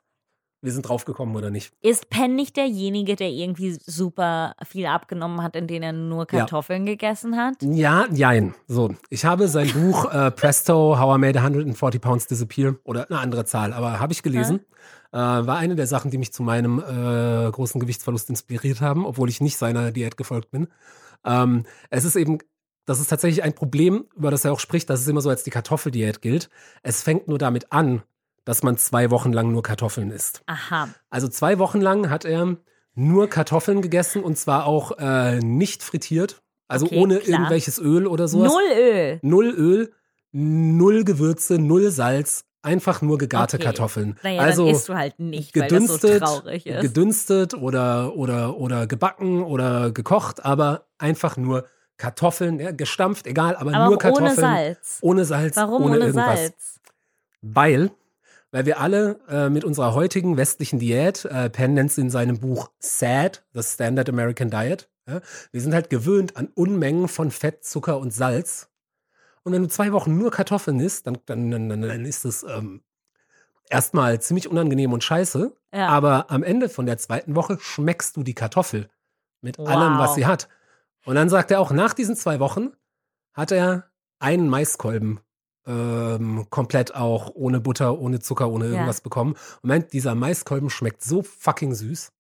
wir 0.64 0.72
sind 0.72 0.84
draufgekommen 0.88 1.36
oder 1.36 1.50
nicht. 1.52 1.74
Ist 1.82 2.10
Penn 2.10 2.36
nicht 2.36 2.56
derjenige, 2.58 3.16
der 3.16 3.30
irgendwie 3.30 3.78
super 3.86 4.56
viel 4.66 4.86
abgenommen 4.86 5.44
hat, 5.44 5.56
in 5.56 5.68
denen 5.68 5.84
er 5.84 5.92
nur 5.94 6.22
Ja. 6.32 6.40
Kartoffeln 6.40 6.86
gegessen 6.86 7.36
hat? 7.38 7.56
Ja, 7.62 8.06
jein. 8.12 8.56
So, 8.68 8.96
ich 9.10 9.26
habe 9.26 9.48
sein 9.50 9.68
Buch 9.74 10.12
äh, 10.12 10.32
Presto, 10.32 10.98
How 11.00 11.18
I 11.18 11.20
Made 11.20 11.40
140 11.40 12.02
Pounds 12.02 12.28
Disappear 12.28 12.76
oder 12.86 13.10
eine 13.10 13.20
andere 13.20 13.46
Zahl, 13.46 13.74
aber 13.74 14.00
habe 14.00 14.14
ich 14.14 14.24
gelesen. 14.24 14.62
Äh, 15.12 15.18
war 15.18 15.58
eine 15.58 15.76
der 15.76 15.86
Sachen, 15.86 16.10
die 16.10 16.18
mich 16.18 16.34
zu 16.34 16.42
meinem 16.42 16.80
äh, 16.80 17.52
großen 17.52 17.80
Gewichtsverlust 17.80 18.30
inspiriert 18.30 18.82
haben, 18.82 19.06
obwohl 19.06 19.30
ich 19.30 19.42
nicht 19.42 19.58
seiner 19.58 19.92
Diät 19.92 20.18
gefolgt 20.18 20.50
bin. 20.50 20.68
Ähm, 21.24 21.66
es 21.92 22.04
ist 22.04 22.16
eben, 22.16 22.40
das 22.86 23.00
ist 23.00 23.08
tatsächlich 23.10 23.44
ein 23.44 23.54
Problem, 23.54 24.06
über 24.16 24.32
das 24.32 24.44
er 24.44 24.54
auch 24.54 24.60
spricht, 24.60 24.90
dass 24.90 25.02
es 25.02 25.08
immer 25.08 25.22
so 25.22 25.30
als 25.30 25.44
die 25.44 25.52
Kartoffeldiät 25.52 26.22
gilt. 26.22 26.50
Es 26.82 27.04
fängt 27.04 27.28
nur 27.28 27.38
damit 27.38 27.72
an, 27.72 28.02
dass 28.46 28.64
man 28.64 28.78
zwei 28.78 29.10
Wochen 29.12 29.32
lang 29.32 29.52
nur 29.52 29.64
Kartoffeln 29.64 30.12
isst. 30.12 30.42
Aha. 30.48 30.90
Also 31.10 31.28
zwei 31.28 31.60
Wochen 31.60 31.82
lang 31.82 32.10
hat 32.10 32.26
er 32.26 32.58
nur 32.96 33.28
Kartoffeln 33.30 33.82
gegessen 33.82 34.24
und 34.24 34.38
zwar 34.38 34.66
auch 34.66 34.92
äh, 35.00 35.40
nicht 35.40 35.82
frittiert. 35.84 36.42
Also 36.68 36.86
Okay, 36.88 37.00
ohne 37.00 37.20
klar. 37.20 37.30
irgendwelches 37.40 37.80
Öl 37.80 38.08
oder 38.08 38.28
sowas. 38.28 38.52
Null 38.52 38.64
Öl. 38.78 39.20
Null 39.22 39.50
Öl, 39.50 39.92
null 40.32 41.04
Gewürze, 41.04 41.58
null 41.60 41.90
Salz, 41.92 42.46
einfach 42.62 43.02
nur 43.02 43.18
gegarte 43.18 43.58
Okay. 43.58 43.66
Kartoffeln. 43.66 44.18
Naja, 44.24 44.42
also 44.42 44.66
dann 44.66 44.76
isst 44.76 44.90
du 44.90 44.96
halt 44.96 45.20
nicht, 45.20 45.56
weil 45.56 45.68
das 45.68 45.70
so 45.70 45.76
gedünstet, 45.76 46.20
traurig 46.24 46.66
ist. 46.66 46.82
gedünstet 46.82 47.54
oder, 47.56 48.16
oder, 48.16 48.58
oder 48.58 48.88
gebacken 48.88 49.44
oder 49.44 49.92
gekocht, 49.92 50.44
aber 50.46 50.86
einfach 50.98 51.38
nur 51.38 51.66
Kartoffeln, 51.98 52.60
ja, 52.60 52.72
gestampft, 52.72 53.28
egal, 53.28 53.56
aber, 53.56 53.74
Aber 53.74 53.86
nur 53.86 53.98
Kartoffeln. 54.00 54.28
ohne 54.30 54.36
Salz. 54.36 54.98
Ohne 55.02 55.26
Salz, 55.26 55.56
Warum 55.58 55.84
ohne, 55.84 56.00
ohne. 56.00 56.14
Salz? 56.14 56.80
Weil, 57.42 57.92
weil 58.54 58.68
wir 58.68 58.80
alle 58.80 59.20
äh, 59.28 59.50
mit 59.50 59.64
unserer 59.64 59.96
heutigen 59.96 60.38
westlichen 60.38 60.78
Diät, 60.78 61.26
äh, 61.26 61.50
Penn 61.50 61.74
nennt 61.74 61.90
es 61.90 61.98
in 61.98 62.12
seinem 62.12 62.40
Buch 62.40 62.70
SAD, 62.80 63.44
The 63.54 63.64
Standard 63.64 64.08
American 64.10 64.52
Diet, 64.52 64.90
ja, 65.08 65.22
wir 65.52 65.60
sind 65.60 65.74
halt 65.74 65.90
gewöhnt 65.90 66.38
an 66.38 66.50
Unmengen 66.54 67.08
von 67.08 67.32
Fett, 67.32 67.66
Zucker 67.66 67.98
und 67.98 68.14
Salz. 68.14 68.70
Und 69.42 69.54
wenn 69.54 69.64
du 69.64 69.68
zwei 69.68 69.92
Wochen 69.92 70.18
nur 70.18 70.30
Kartoffeln 70.30 70.80
isst, 70.80 71.08
dann, 71.08 71.18
dann, 71.26 71.50
dann, 71.50 71.68
dann 71.68 72.06
ist 72.06 72.26
es 72.26 72.44
ähm, 72.44 72.84
erstmal 73.70 74.22
ziemlich 74.22 74.48
unangenehm 74.48 74.94
und 74.94 75.04
scheiße. 75.04 75.52
Ja. 75.74 75.88
Aber 75.88 76.30
am 76.30 76.44
Ende 76.44 76.70
von 76.70 76.86
der 76.86 77.00
zweiten 77.00 77.36
Woche 77.36 77.58
schmeckst 77.60 78.16
du 78.16 78.24
die 78.24 78.36
Kartoffel 78.36 78.88
mit 79.42 79.58
Wow. 79.58 79.68
allem, 79.68 79.98
was 79.98 80.14
sie 80.14 80.28
hat. 80.28 80.48
Und 81.06 81.16
dann 81.16 81.28
sagt 81.28 81.50
er 81.50 81.60
auch, 81.60 81.72
nach 81.72 81.96
diesen 81.96 82.16
zwei 82.16 82.40
Wochen 82.40 82.70
hat 83.34 83.52
er 83.52 83.90
einen 84.20 84.48
Maiskolben 84.48 85.20
ähm, 85.66 86.46
komplett 86.50 86.94
auch 86.96 87.32
ohne 87.36 87.60
Butter, 87.60 87.98
ohne 88.00 88.20
Zucker, 88.20 88.50
ohne 88.50 88.66
Ja. 88.66 88.72
irgendwas 88.72 89.02
bekommen. 89.02 89.34
Und 89.62 89.68
meint, 89.70 89.94
dieser 89.94 90.16
Maiskolben 90.16 90.70
schmeckt 90.70 91.04
so 91.04 91.22
fucking 91.24 91.74
süß. 91.74 92.12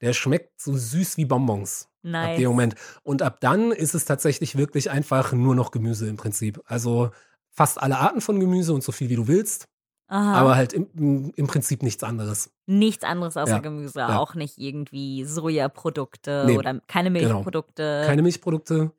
Der 0.00 0.12
schmeckt 0.14 0.60
so 0.60 0.74
süß 0.76 1.16
wie 1.18 1.26
Bonbons. 1.26 1.88
Ab 2.02 2.10
nice. 2.12 2.38
dem 2.38 2.48
Moment. 2.48 2.74
Und 3.02 3.20
ab 3.20 3.38
dann 3.40 3.72
ist 3.72 3.94
es 3.94 4.06
tatsächlich 4.06 4.56
wirklich 4.56 4.90
einfach 4.90 5.32
nur 5.32 5.54
noch 5.54 5.70
Gemüse 5.70 6.08
im 6.08 6.16
Prinzip. 6.16 6.62
Also 6.64 7.10
fast 7.50 7.82
alle 7.82 7.98
Arten 7.98 8.22
von 8.22 8.40
Gemüse 8.40 8.72
und 8.72 8.82
so 8.82 8.92
viel 8.92 9.10
wie 9.10 9.16
du 9.16 9.28
willst, 9.28 9.68
Aha. 10.08 10.32
aber 10.40 10.56
halt 10.56 10.72
im, 10.72 11.32
im 11.36 11.46
Prinzip 11.46 11.82
nichts 11.82 12.02
anderes. 12.02 12.50
Nichts 12.64 13.04
anderes 13.04 13.36
außer 13.36 13.50
Ja, 13.56 13.58
Gemüse, 13.58 13.98
ja. 13.98 14.18
auch 14.18 14.34
nicht 14.34 14.56
irgendwie 14.56 15.24
Sojaprodukte 15.24 16.44
Nee, 16.46 16.56
oder 16.56 16.80
keine 16.88 17.12
genau. 17.12 17.34
Milchprodukte. 17.34 18.04
Keine 18.06 18.22
Milchprodukte, 18.22 18.92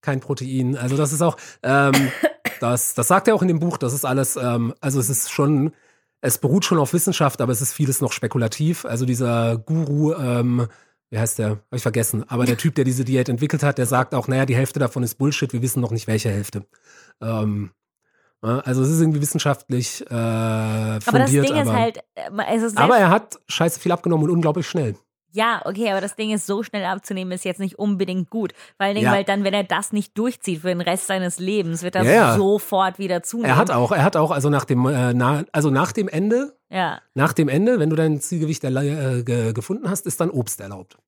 kein 0.00 0.20
Protein. 0.20 0.78
Also 0.78 0.96
das 0.96 1.12
ist 1.12 1.20
auch, 1.20 1.36
ähm, 1.62 1.92
das, 2.60 2.94
das 2.94 3.08
sagt 3.08 3.28
er 3.28 3.34
auch 3.34 3.42
in 3.42 3.48
dem 3.48 3.58
Buch, 3.58 3.78
das 3.78 3.92
ist 3.92 4.04
alles, 4.04 4.36
ähm, 4.36 4.74
also 4.80 5.00
es 5.00 5.10
ist 5.10 5.30
schon, 5.30 5.72
es 6.20 6.38
beruht 6.38 6.64
schon 6.64 6.78
auf 6.78 6.92
Wissenschaft, 6.92 7.40
aber 7.40 7.52
es 7.52 7.60
ist 7.60 7.72
vieles 7.72 8.00
noch 8.00 8.12
spekulativ. 8.12 8.84
Also 8.84 9.06
dieser 9.06 9.58
Guru, 9.58 10.14
ähm, 10.14 10.66
wie 11.10 11.18
heißt 11.18 11.38
der? 11.38 11.50
Habe 11.50 11.60
ich 11.72 11.82
vergessen. 11.82 12.28
Aber 12.28 12.46
der 12.46 12.56
Typ, 12.56 12.74
der 12.74 12.84
diese 12.84 13.04
Diät 13.04 13.28
entwickelt 13.28 13.62
hat, 13.62 13.78
der 13.78 13.86
sagt 13.86 14.14
auch, 14.14 14.28
naja, 14.28 14.46
die 14.46 14.56
Hälfte 14.56 14.80
davon 14.80 15.02
ist 15.02 15.16
Bullshit, 15.16 15.52
wir 15.52 15.62
wissen 15.62 15.80
noch 15.80 15.92
nicht, 15.92 16.06
welche 16.06 16.30
Hälfte. 16.30 16.66
Ähm, 17.20 17.70
also 18.42 18.82
es 18.82 18.90
ist 18.90 19.00
irgendwie 19.00 19.22
wissenschaftlich 19.22 20.04
äh, 20.08 20.14
aber 20.14 20.98
das 20.98 21.04
fundiert, 21.04 21.48
Ding 21.48 21.56
ist 21.56 21.68
aber, 21.68 21.72
halt, 21.72 21.98
äh, 22.14 22.56
es 22.56 22.62
ist 22.62 22.78
aber 22.78 22.96
er 22.96 23.10
hat 23.10 23.40
scheiße 23.48 23.80
viel 23.80 23.92
abgenommen 23.92 24.28
und 24.28 24.30
unglaublich 24.30 24.68
schnell. 24.68 24.94
Ja, 25.32 25.60
okay, 25.64 25.90
aber 25.90 26.00
das 26.00 26.16
Ding 26.16 26.30
ist, 26.30 26.46
so 26.46 26.62
schnell 26.62 26.84
abzunehmen 26.84 27.32
ist 27.32 27.44
jetzt 27.44 27.60
nicht 27.60 27.78
unbedingt 27.78 28.30
gut. 28.30 28.52
Vor 28.76 28.86
allen 28.86 28.94
Dingen, 28.94 29.06
Ja. 29.06 29.12
weil 29.12 29.24
dann, 29.24 29.44
wenn 29.44 29.52
er 29.54 29.64
das 29.64 29.92
nicht 29.92 30.16
durchzieht 30.16 30.60
für 30.62 30.68
den 30.68 30.80
Rest 30.80 31.06
seines 31.06 31.38
Lebens, 31.38 31.82
wird 31.82 31.94
er 31.96 32.04
Ja, 32.04 32.36
sofort 32.36 32.98
wieder 32.98 33.22
zunehmen. 33.22 33.50
Er 33.50 33.56
hat 33.56 33.70
auch, 33.70 33.92
er 33.92 34.02
hat 34.04 34.16
auch, 34.16 34.30
also 34.30 34.48
nach 34.50 34.64
dem, 34.64 34.86
äh, 34.86 35.12
na, 35.12 35.44
also 35.52 35.70
nach 35.70 35.92
dem 35.92 36.08
Ende 36.08 36.56
Ja. 36.70 37.00
Nach 37.14 37.32
dem 37.32 37.48
Ende, 37.48 37.78
wenn 37.78 37.90
du 37.90 37.96
dein 37.96 38.20
Zielgewicht 38.20 38.64
äh, 38.64 39.22
ge 39.22 39.52
gefunden 39.52 39.88
hast, 39.88 40.06
ist 40.06 40.20
dann 40.20 40.30
Obst 40.30 40.60
erlaubt. 40.60 40.98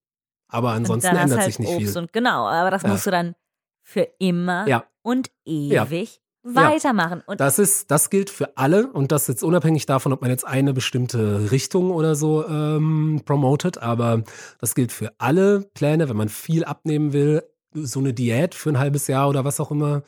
Aber 0.48 0.70
ansonsten 0.70 1.16
ändert 1.16 1.38
halt 1.40 1.46
sich 1.46 1.58
nicht 1.58 1.68
Obst 1.74 1.92
viel. 1.92 1.98
Und 1.98 2.12
genau, 2.12 2.46
aber 2.46 2.70
das 2.70 2.82
musst 2.84 3.06
du 3.06 3.10
dann 3.10 3.34
für 3.82 4.08
immer 4.18 4.84
und 5.02 5.30
ewig 5.44 6.20
weitermachen. 6.54 7.22
Und 7.26 7.40
Das 7.40 7.58
ist, 7.58 7.90
das 7.90 8.10
gilt 8.10 8.30
für 8.30 8.56
alle 8.56 8.90
und 8.92 9.12
das 9.12 9.26
jetzt 9.26 9.42
unabhängig 9.42 9.86
davon, 9.86 10.12
ob 10.12 10.20
man 10.22 10.30
jetzt 10.30 10.46
eine 10.46 10.72
bestimmte 10.72 11.50
Richtung 11.50 11.90
oder 11.90 12.14
so 12.14 12.46
ähm, 12.46 13.22
promotet, 13.24 13.78
aber 13.78 14.22
das 14.58 14.74
gilt 14.74 14.92
für 14.92 15.12
alle 15.18 15.62
Pläne, 15.74 16.08
wenn 16.08 16.16
man 16.16 16.28
viel 16.28 16.64
abnehmen 16.64 17.12
will, 17.12 17.42
so 17.74 18.00
eine 18.00 18.14
Diät 18.14 18.54
für 18.54 18.70
ein 18.70 18.78
halbes 18.78 19.06
Jahr 19.06 19.28
oder 19.28 19.44
was 19.44 19.60
auch 19.60 19.70
immer, 19.70 20.02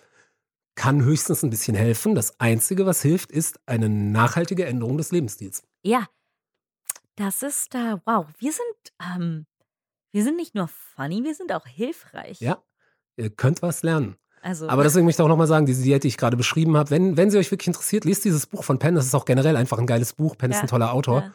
kann 0.74 1.02
höchstens 1.02 1.42
ein 1.42 1.50
bisschen 1.50 1.76
helfen. 1.76 2.14
Das 2.14 2.38
Einzige, 2.40 2.86
was 2.86 3.02
hilft, 3.02 3.32
ist 3.32 3.60
eine 3.66 3.88
nachhaltige 3.88 4.64
Änderung 4.64 4.96
des 4.96 5.12
Lebensstils. 5.12 5.62
ja, 5.82 6.06
Das 7.16 7.42
ist 7.42 7.74
da, 7.74 8.00
wow, 8.06 8.26
wir 8.38 8.52
sind, 8.52 8.92
ähm, 9.14 9.46
wir 10.12 10.24
sind 10.24 10.36
nicht 10.36 10.54
nur 10.54 10.68
funny, 10.68 11.22
wir 11.22 11.34
sind 11.34 11.52
auch 11.52 11.66
hilfreich. 11.66 12.40
Ja, 12.40 12.62
ihr 13.16 13.30
könnt 13.30 13.60
was 13.62 13.82
lernen. 13.82 14.16
Also, 14.42 14.68
Aber 14.68 14.82
deswegen 14.82 15.04
möchte 15.06 15.22
ich 15.22 15.24
auch 15.24 15.28
nochmal 15.28 15.46
sagen, 15.46 15.66
diese 15.66 15.82
Diät, 15.82 16.02
die 16.04 16.08
ich 16.08 16.16
gerade 16.16 16.36
beschrieben 16.36 16.76
habe, 16.76 16.90
wenn, 16.90 17.16
wenn 17.16 17.30
sie 17.30 17.38
euch 17.38 17.50
wirklich 17.50 17.66
interessiert, 17.68 18.04
liest 18.04 18.24
dieses 18.24 18.46
Buch 18.46 18.64
von 18.64 18.78
Penn. 18.78 18.94
Das 18.94 19.04
ist 19.06 19.14
auch 19.14 19.24
generell 19.26 19.56
einfach 19.56 19.78
ein 19.78 19.86
geiles 19.86 20.14
Buch. 20.14 20.36
Penn 20.38 20.50
ist 20.50 20.56
Ja, 20.56 20.62
ein 20.62 20.68
toller 20.68 20.92
Autor. 20.94 21.32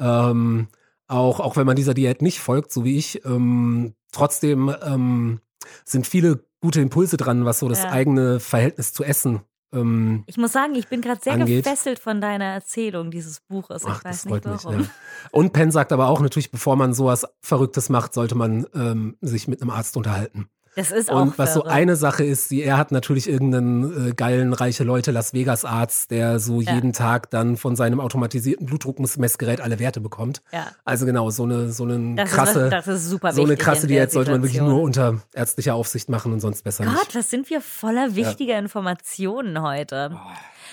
ja. 0.00 0.30
Ähm, 0.30 0.68
auch, 1.06 1.40
auch 1.40 1.56
wenn 1.56 1.66
man 1.66 1.76
dieser 1.76 1.94
Diät 1.94 2.20
nicht 2.22 2.40
folgt, 2.40 2.70
so 2.72 2.84
wie 2.84 2.96
ich, 2.98 3.24
ähm, 3.24 3.94
trotzdem 4.12 4.74
ähm, 4.84 5.40
sind 5.84 6.06
viele 6.06 6.44
gute 6.60 6.80
Impulse 6.80 7.16
dran, 7.16 7.44
was 7.44 7.60
so 7.60 7.68
das 7.68 7.82
Ja. 7.84 7.90
eigene 7.90 8.40
Verhältnis 8.40 8.92
zu 8.92 9.04
Essen. 9.04 9.40
Ähm, 9.72 10.24
Ich 10.26 10.36
muss 10.36 10.52
sagen, 10.52 10.74
ich 10.74 10.88
bin 10.88 11.00
gerade 11.00 11.20
sehr 11.22 11.34
angeht. 11.34 11.64
gefesselt 11.64 11.98
von 11.98 12.20
deiner 12.20 12.46
Erzählung 12.46 13.10
dieses 13.10 13.40
Buches. 13.40 13.82
Ich 13.84 13.88
ach, 13.88 14.04
weiß 14.04 14.22
das 14.22 14.24
nicht 14.24 14.44
mich. 14.44 14.64
warum. 14.64 14.80
Ja. 14.80 14.86
Und 15.30 15.52
Penn 15.52 15.70
sagt 15.70 15.92
aber 15.92 16.08
auch 16.08 16.20
natürlich, 16.20 16.50
bevor 16.50 16.76
man 16.76 16.94
sowas 16.94 17.26
Verrücktes 17.42 17.88
macht, 17.88 18.14
sollte 18.14 18.34
man 18.34 18.66
ähm, 18.74 19.16
sich 19.20 19.46
mit 19.48 19.60
einem 19.62 19.70
Arzt 19.70 19.96
unterhalten. 19.96 20.48
Das 20.76 20.90
ist 20.90 21.10
auch 21.10 21.20
Und 21.20 21.38
was 21.38 21.54
so 21.54 21.64
eine 21.64 21.96
Sache 21.96 22.24
ist, 22.24 22.50
die, 22.50 22.62
er 22.62 22.76
hat 22.76 22.92
natürlich 22.92 23.28
irgendeinen 23.28 24.10
äh, 24.10 24.12
geilen, 24.14 24.52
reiche 24.52 24.84
Leute 24.84 25.10
Las 25.10 25.32
Vegas 25.34 25.64
Arzt, 25.64 26.10
der 26.10 26.38
so 26.38 26.60
Ja. 26.60 26.74
jeden 26.74 26.92
Tag 26.92 27.30
dann 27.30 27.56
von 27.56 27.76
seinem 27.76 28.00
automatisierten 28.00 28.66
Blutdruckmessgerät 28.66 29.60
alle 29.60 29.78
Werte 29.78 30.00
bekommt. 30.00 30.42
Ja, 30.52 30.66
Also 30.84 31.06
genau, 31.06 31.30
so 31.30 31.44
eine, 31.44 31.70
so 31.70 31.84
eine 31.84 32.14
das, 32.16 32.30
krasse, 32.30 32.64
ist, 32.64 32.72
das 32.72 32.86
ist 32.88 33.08
super 33.08 33.32
so 33.32 33.44
eine 33.44 33.56
krasse 33.56 33.86
Diät 33.86 34.10
sollte 34.12 34.30
man 34.30 34.42
wirklich 34.42 34.60
nur 34.60 34.82
unter 34.82 35.20
ärztlicher 35.34 35.74
Aufsicht 35.74 36.08
machen 36.08 36.32
und 36.32 36.40
sonst 36.40 36.62
besser 36.62 36.84
Gott, 36.84 36.94
nicht. 36.94 37.14
was 37.14 37.30
sind 37.30 37.50
wir 37.50 37.60
voller 37.60 38.14
wichtiger 38.14 38.58
Informationen 38.58 39.62
heute. 39.62 40.16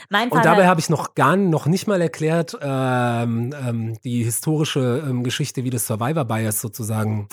Mein 0.10 0.30
Und 0.30 0.46
dabei 0.46 0.68
habe 0.68 0.80
ich 0.80 0.90
noch 0.90 1.16
gar 1.16 1.36
noch 1.36 1.66
nicht 1.66 1.88
mal 1.88 2.00
erklärt 2.00 2.56
ähm, 2.62 3.54
ähm, 3.60 3.98
die 4.04 4.24
historische 4.24 5.04
ähm, 5.08 5.24
Geschichte, 5.24 5.64
wie 5.64 5.72
das 5.72 5.88
Survivor 5.88 6.26
Bias 6.26 6.62
sozusagen 6.62 7.28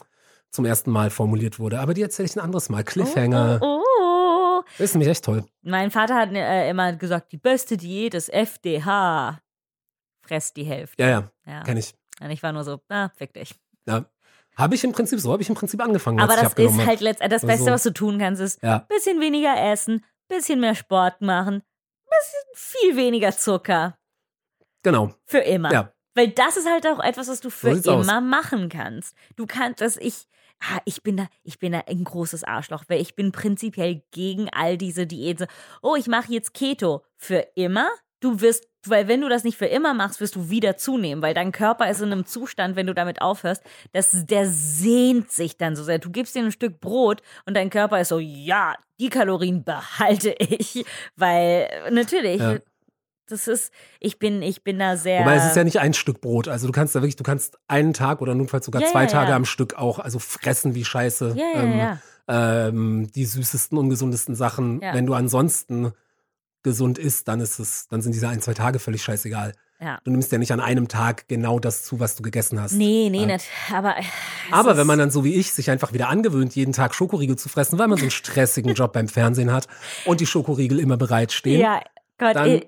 zum 0.52 0.64
ersten 0.64 0.90
Mal 0.90 1.10
formuliert 1.10 1.58
wurde. 1.58 1.80
Aber 1.80 1.94
die 1.94 2.02
erzähle 2.02 2.26
ich 2.26 2.36
ein 2.36 2.40
anderes 2.40 2.68
Mal. 2.68 2.84
Cliffhanger. 2.84 3.58
Oh, 3.62 3.82
oh, 3.82 4.58
oh. 4.60 4.62
Das 4.78 4.80
ist 4.90 4.94
nämlich 4.94 5.08
echt 5.10 5.24
toll. 5.24 5.44
Mein 5.62 5.90
Vater 5.90 6.14
hat 6.14 6.32
äh, 6.32 6.68
immer 6.70 6.92
gesagt, 6.92 7.32
die 7.32 7.38
beste 7.38 7.76
Diät 7.76 8.14
ist 8.14 8.28
FDH. 8.32 9.40
Fress 10.24 10.52
die 10.52 10.64
Hälfte. 10.64 11.02
Ja, 11.02 11.08
ja, 11.08 11.30
Ja. 11.46 11.62
kenne 11.62 11.80
ich. 11.80 11.94
Und 12.20 12.30
ich 12.30 12.42
war 12.42 12.52
nur 12.52 12.62
so, 12.64 12.80
ah, 12.88 13.08
fick 13.16 13.32
dich. 13.34 13.54
Ja. 13.86 14.04
Habe 14.56 14.74
ich 14.74 14.84
im 14.84 14.92
Prinzip, 14.92 15.18
so 15.18 15.32
habe 15.32 15.42
ich 15.42 15.48
im 15.48 15.54
Prinzip 15.54 15.82
angefangen. 15.82 16.20
Aber 16.20 16.36
das 16.36 16.52
ist 16.52 16.86
halt 16.86 17.00
letztendlich 17.00 17.40
das 17.40 17.42
Also- 17.42 17.46
Beste, 17.46 17.72
was 17.72 17.82
du 17.82 17.92
tun 17.92 18.18
kannst, 18.18 18.40
ist 18.40 18.62
Ja. 18.62 18.80
bisschen 18.88 19.20
weniger 19.20 19.56
essen, 19.72 20.04
bisschen 20.28 20.60
mehr 20.60 20.74
Sport 20.74 21.22
machen, 21.22 21.62
bisschen 22.04 22.44
viel 22.54 22.96
weniger 22.96 23.32
Zucker. 23.36 23.96
Genau. 24.82 25.14
Für 25.26 25.38
immer. 25.38 25.72
Ja. 25.72 25.92
Weil 26.14 26.28
das 26.28 26.58
ist 26.58 26.68
halt 26.68 26.86
auch 26.86 27.00
etwas, 27.02 27.28
was 27.28 27.40
du 27.40 27.48
für 27.50 27.70
aus. 27.72 27.86
immer 28.06 28.20
machen 28.20 28.68
kannst. 28.68 29.16
Du 29.36 29.46
kannst, 29.46 29.80
dass 29.80 29.96
ich, 29.96 30.26
ah, 30.62 30.80
ich 30.84 31.02
bin 31.02 31.16
da, 31.16 31.26
ich 31.42 31.58
bin 31.58 31.72
da 31.72 31.82
ein 31.86 32.04
großes 32.04 32.44
Arschloch, 32.44 32.84
weil 32.88 33.00
ich 33.00 33.14
bin 33.14 33.32
prinzipiell 33.32 34.02
gegen 34.10 34.48
all 34.50 34.78
diese 34.78 35.06
Diäten. 35.06 35.46
Oh, 35.82 35.96
ich 35.96 36.06
mache 36.06 36.32
jetzt 36.32 36.54
Keto 36.54 37.02
für 37.16 37.46
immer. 37.54 37.88
Du 38.20 38.40
wirst, 38.40 38.68
weil 38.86 39.08
wenn 39.08 39.20
du 39.20 39.28
das 39.28 39.42
nicht 39.42 39.58
für 39.58 39.66
immer 39.66 39.94
machst, 39.94 40.20
wirst 40.20 40.36
du 40.36 40.48
wieder 40.48 40.76
zunehmen, 40.76 41.22
weil 41.22 41.34
dein 41.34 41.50
Körper 41.50 41.90
ist 41.90 42.00
in 42.00 42.12
einem 42.12 42.24
Zustand, 42.24 42.76
wenn 42.76 42.86
du 42.86 42.94
damit 42.94 43.20
aufhörst, 43.20 43.62
dass 43.92 44.26
der 44.26 44.48
sehnt 44.48 45.32
sich 45.32 45.56
dann 45.56 45.74
so 45.74 45.82
sehr. 45.82 45.98
Du 45.98 46.10
gibst 46.10 46.36
dir 46.36 46.44
ein 46.44 46.52
Stück 46.52 46.80
Brot 46.80 47.20
und 47.46 47.54
dein 47.54 47.70
Körper 47.70 48.00
ist 48.00 48.08
so, 48.08 48.20
ja, 48.20 48.76
die 49.00 49.08
Kalorien 49.08 49.64
behalte 49.64 50.34
ich, 50.38 50.84
weil 51.16 51.68
natürlich. 51.90 52.40
Ja. 52.40 52.58
Das 53.32 53.48
ist, 53.48 53.72
ich 53.98 54.18
bin, 54.18 54.42
ich 54.42 54.62
bin 54.62 54.78
da 54.78 54.96
sehr. 54.96 55.20
Wobei 55.20 55.36
es 55.36 55.44
ist 55.46 55.56
ja 55.56 55.64
nicht 55.64 55.80
ein 55.80 55.94
Stück 55.94 56.20
Brot. 56.20 56.48
Also 56.48 56.66
du 56.66 56.72
kannst 56.72 56.94
da 56.94 57.00
wirklich, 57.00 57.16
du 57.16 57.24
kannst 57.24 57.58
einen 57.66 57.92
Tag 57.94 58.20
oder 58.20 58.34
notfalls 58.34 58.66
sogar 58.66 58.82
Ja, 58.82 58.88
zwei 58.88 59.02
ja, 59.02 59.08
Tage 59.08 59.30
ja. 59.30 59.36
am 59.36 59.44
Stück 59.44 59.74
auch, 59.74 59.98
also 59.98 60.18
fressen 60.18 60.74
wie 60.74 60.84
Scheiße. 60.84 61.34
Ja, 61.36 61.62
ja, 61.62 61.92
ähm. 61.92 61.98
Ähm, 62.28 63.10
die 63.14 63.24
süßesten, 63.24 63.76
ungesundesten 63.76 64.34
Sachen. 64.36 64.80
Wenn 64.80 65.06
du 65.06 65.14
ansonsten 65.14 65.92
gesund 66.62 66.98
isst, 66.98 67.26
dann 67.26 67.40
ist 67.40 67.58
es, 67.58 67.88
dann 67.88 68.00
sind 68.02 68.12
diese 68.14 68.28
ein, 68.28 68.40
zwei 68.40 68.54
Tage 68.54 68.78
völlig 68.78 69.02
scheißegal. 69.02 69.52
Ja. 69.80 69.98
Du 70.04 70.12
nimmst 70.12 70.30
ja 70.30 70.38
nicht 70.38 70.52
an 70.52 70.60
einem 70.60 70.86
Tag 70.86 71.26
genau 71.26 71.58
das 71.58 71.82
zu, 71.82 71.98
was 71.98 72.14
du 72.14 72.22
gegessen 72.22 72.60
hast. 72.60 72.74
Nee, 72.74 73.08
nee, 73.10 73.22
Ja. 73.22 73.26
nicht. 73.26 73.46
Aber, 73.74 73.96
Aber 74.52 74.76
wenn 74.76 74.86
man 74.86 75.00
dann 75.00 75.10
so 75.10 75.24
wie 75.24 75.34
ich 75.34 75.52
sich 75.52 75.70
einfach 75.72 75.92
wieder 75.92 76.08
angewöhnt, 76.08 76.54
jeden 76.54 76.72
Tag 76.72 76.94
Schokoriegel 76.94 77.34
zu 77.36 77.48
fressen, 77.48 77.80
weil 77.80 77.88
man 77.88 77.98
so 77.98 78.04
einen 78.04 78.10
stressigen 78.12 78.74
Job 78.74 78.92
beim 78.92 79.08
Fernsehen 79.08 79.52
hat 79.52 79.66
und 80.04 80.20
die 80.20 80.26
Schokoriegel 80.26 80.78
immer 80.78 80.96
bereitstehen. 80.96 81.60
Ja, 81.60 81.80
Gott, 82.18 82.36
dann- 82.36 82.48
ich, 82.48 82.66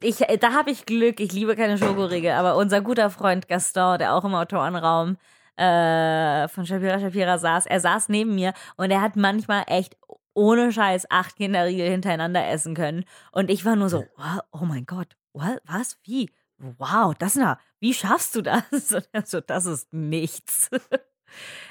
ich, 0.00 0.16
da 0.18 0.52
habe 0.52 0.70
ich 0.70 0.86
Glück. 0.86 1.20
Ich 1.20 1.32
liebe 1.32 1.56
keine 1.56 1.78
Schokoriegel, 1.78 2.32
aber 2.32 2.56
unser 2.56 2.80
guter 2.80 3.10
Freund 3.10 3.48
Gaston, 3.48 3.98
der 3.98 4.14
auch 4.14 4.24
im 4.24 4.34
Autorenraum 4.34 5.16
äh, 5.56 6.48
von 6.48 6.66
Shapira 6.66 7.00
Shapira 7.00 7.38
saß, 7.38 7.66
er 7.66 7.80
saß 7.80 8.08
neben 8.08 8.34
mir 8.34 8.52
und 8.76 8.90
er 8.90 9.00
hat 9.00 9.16
manchmal 9.16 9.64
echt 9.66 9.96
ohne 10.34 10.70
Scheiß 10.70 11.10
acht 11.10 11.36
Kinderriegel 11.36 11.88
hintereinander 11.88 12.46
essen 12.46 12.74
können. 12.74 13.04
Und 13.32 13.50
ich 13.50 13.64
war 13.64 13.74
nur 13.74 13.88
so, 13.88 14.04
oh 14.52 14.64
mein 14.64 14.84
Gott, 14.84 15.16
what, 15.32 15.60
was, 15.64 15.98
wie? 16.04 16.30
Wow, 16.58 17.14
das 17.18 17.36
na, 17.36 17.58
wie 17.80 17.94
schaffst 17.94 18.34
du 18.34 18.42
das? 18.42 18.62
Und 18.92 19.08
er 19.12 19.26
so, 19.26 19.40
das 19.40 19.66
ist 19.66 19.92
nichts. 19.92 20.70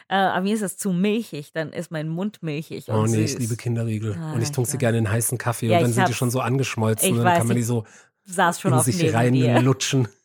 Äh, 0.07 0.15
aber 0.15 0.41
mir 0.41 0.53
ist 0.53 0.61
das 0.63 0.77
zu 0.77 0.91
milchig, 0.91 1.51
dann 1.53 1.73
ist 1.73 1.91
mein 1.91 2.07
Mund 2.09 2.43
milchig. 2.43 2.85
Oh 2.89 3.03
nee, 3.03 3.25
süß. 3.25 3.33
ich 3.33 3.39
liebe 3.39 3.55
Kinderriegel. 3.55 4.15
Ah, 4.19 4.33
und 4.33 4.41
ich 4.41 4.51
tunke 4.51 4.69
sie 4.69 4.77
gerne 4.77 4.97
in 4.99 5.09
heißen 5.09 5.37
Kaffee 5.37 5.67
Ja, 5.67 5.77
und 5.77 5.83
dann 5.83 5.93
sind 5.93 6.07
die 6.07 6.13
schon 6.13 6.29
so 6.31 6.39
angeschmolzen. 6.41 7.11
und 7.11 7.17
dann 7.17 7.25
weiß, 7.25 7.37
kann 7.39 7.47
man 7.47 7.57
die 7.57 7.63
so 7.63 7.85
saß 8.25 8.61
schon 8.61 8.71
in 8.73 8.77
auf 8.79 8.85
sich 8.85 9.13
rein 9.13 9.33
dir. 9.33 9.61
lutschen. 9.61 10.07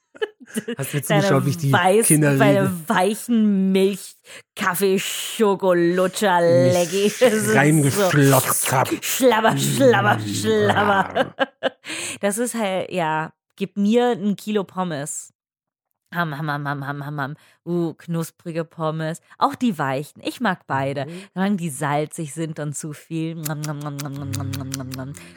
Hast 0.76 0.92
du 0.92 0.96
mir 0.96 1.02
Deine, 1.02 1.22
zugeschaut, 1.22 1.46
wie 1.46 1.50
ich 1.50 1.56
die 1.58 1.72
weiß, 1.72 2.06
Kinderriegel 2.06 2.38
deine 2.38 2.88
weichen 2.88 3.70
Milch, 3.72 4.16
Kaffee, 4.56 4.98
Schokolutscher, 4.98 6.40
Leggy. 6.40 7.12
reingeflotzt 7.54 8.72
hab. 8.72 8.88
Schlabber, 9.04 9.56
schlabber, 9.56 10.18
schlabber. 10.20 11.34
Das 12.20 12.38
ist 12.38 12.54
halt, 12.54 12.90
ja, 12.92 13.32
gib 13.56 13.76
mir 13.76 14.10
ein 14.10 14.36
Kilo 14.36 14.64
Pommes. 14.64 15.32
Ham, 16.12 16.36
ham, 16.36 16.50
ham, 16.50 16.66
ham, 16.66 16.86
ham, 16.86 17.06
ham, 17.06 17.20
ham. 17.20 17.34
Uh, 17.64 17.94
knusprige 17.94 18.64
Pommes. 18.64 19.20
Auch 19.38 19.54
die 19.54 19.78
weichen. 19.78 20.20
Ich 20.24 20.40
mag 20.40 20.66
beide. 20.66 21.06
Mhm. 21.06 21.10
Solange 21.34 21.56
die 21.56 21.70
salzig 21.70 22.34
sind 22.34 22.58
und 22.58 22.76
zu 22.76 22.92
viel. 22.92 23.36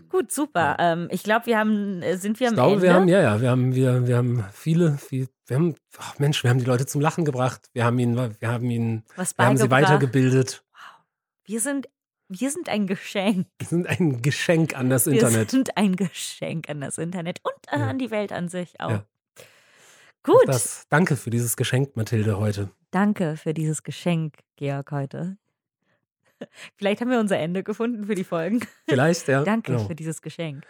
Gut, 0.10 0.32
super. 0.32 0.78
Ähm, 0.80 1.08
ich 1.12 1.22
äh, 1.22 1.24
glaube, 1.24 1.46
wir 1.46 1.60
haben, 1.60 2.02
sind 2.18 2.40
wir 2.40 2.48
am 2.48 2.54
ich 2.54 2.58
glaube, 2.58 2.72
Ende? 2.74 2.82
wir 2.82 2.94
haben, 2.94 3.08
ja, 3.08 3.22
ja, 3.22 3.42
wir 3.42 3.52
haben, 3.52 3.76
wir, 3.76 4.08
wir 4.08 4.18
haben 4.18 4.46
viele, 4.52 4.98
viele 4.98 5.28
wir 5.46 5.58
haben, 5.58 5.76
ach 5.98 6.18
Mensch, 6.20 6.42
wir 6.44 6.50
haben 6.50 6.60
die 6.60 6.66
Leute 6.66 6.86
zum 6.86 7.02
Lachen 7.02 7.26
gebracht. 7.26 7.70
Wir 7.74 7.86
haben 7.86 8.00
ihnen, 8.00 8.36
wir 8.40 8.48
haben 8.48 8.70
ihnen, 8.70 9.04
Was 9.16 9.38
wir 9.38 9.46
haben 9.46 9.58
sie 9.58 9.70
weitergebildet. 9.70 10.64
Wow. 10.72 10.80
Wir 11.46 11.60
sind 11.60 11.88
wir 12.30 12.50
sind 12.50 12.70
ein 12.70 12.88
Geschenk. 12.88 13.48
Wir 13.60 13.68
sind 13.68 13.86
ein 13.86 14.22
Geschenk 14.22 14.76
an 14.76 14.90
das 14.90 15.06
wir 15.06 15.14
Internet. 15.14 15.36
Wir 15.36 15.50
sind 15.50 15.78
ein 15.78 15.96
Geschenk 15.96 16.70
an 16.70 16.82
das 16.82 16.98
Internet 16.98 17.42
und 17.44 17.54
äh, 17.72 17.78
ja. 17.78 17.88
an 17.88 18.00
die 18.00 18.10
Welt 18.10 18.32
an 18.32 18.48
sich 18.48 18.80
auch. 18.80 18.90
Ja. 18.90 19.06
Gut, 20.24 20.48
Das, 20.48 20.86
danke 20.90 21.16
für 21.18 21.30
dieses 21.30 21.58
Geschenk, 21.58 21.96
Mathilde, 21.96 22.38
heute. 22.40 22.70
danke 22.92 23.36
für 23.36 23.54
dieses 23.54 23.84
Geschenk, 23.84 24.36
Georg, 24.56 24.92
heute. 24.92 25.38
Vielleicht 26.78 27.02
haben 27.02 27.12
wir 27.12 27.20
unser 27.20 27.38
Ende 27.40 27.64
gefunden 27.64 28.06
für 28.06 28.16
die 28.16 28.24
Folgen. 28.24 28.62
Vielleicht, 28.88 29.28
ja. 29.28 29.44
Danke 29.44 29.74
genau. 29.74 29.86
für 29.86 29.96
dieses 29.96 30.22
Geschenk. 30.22 30.64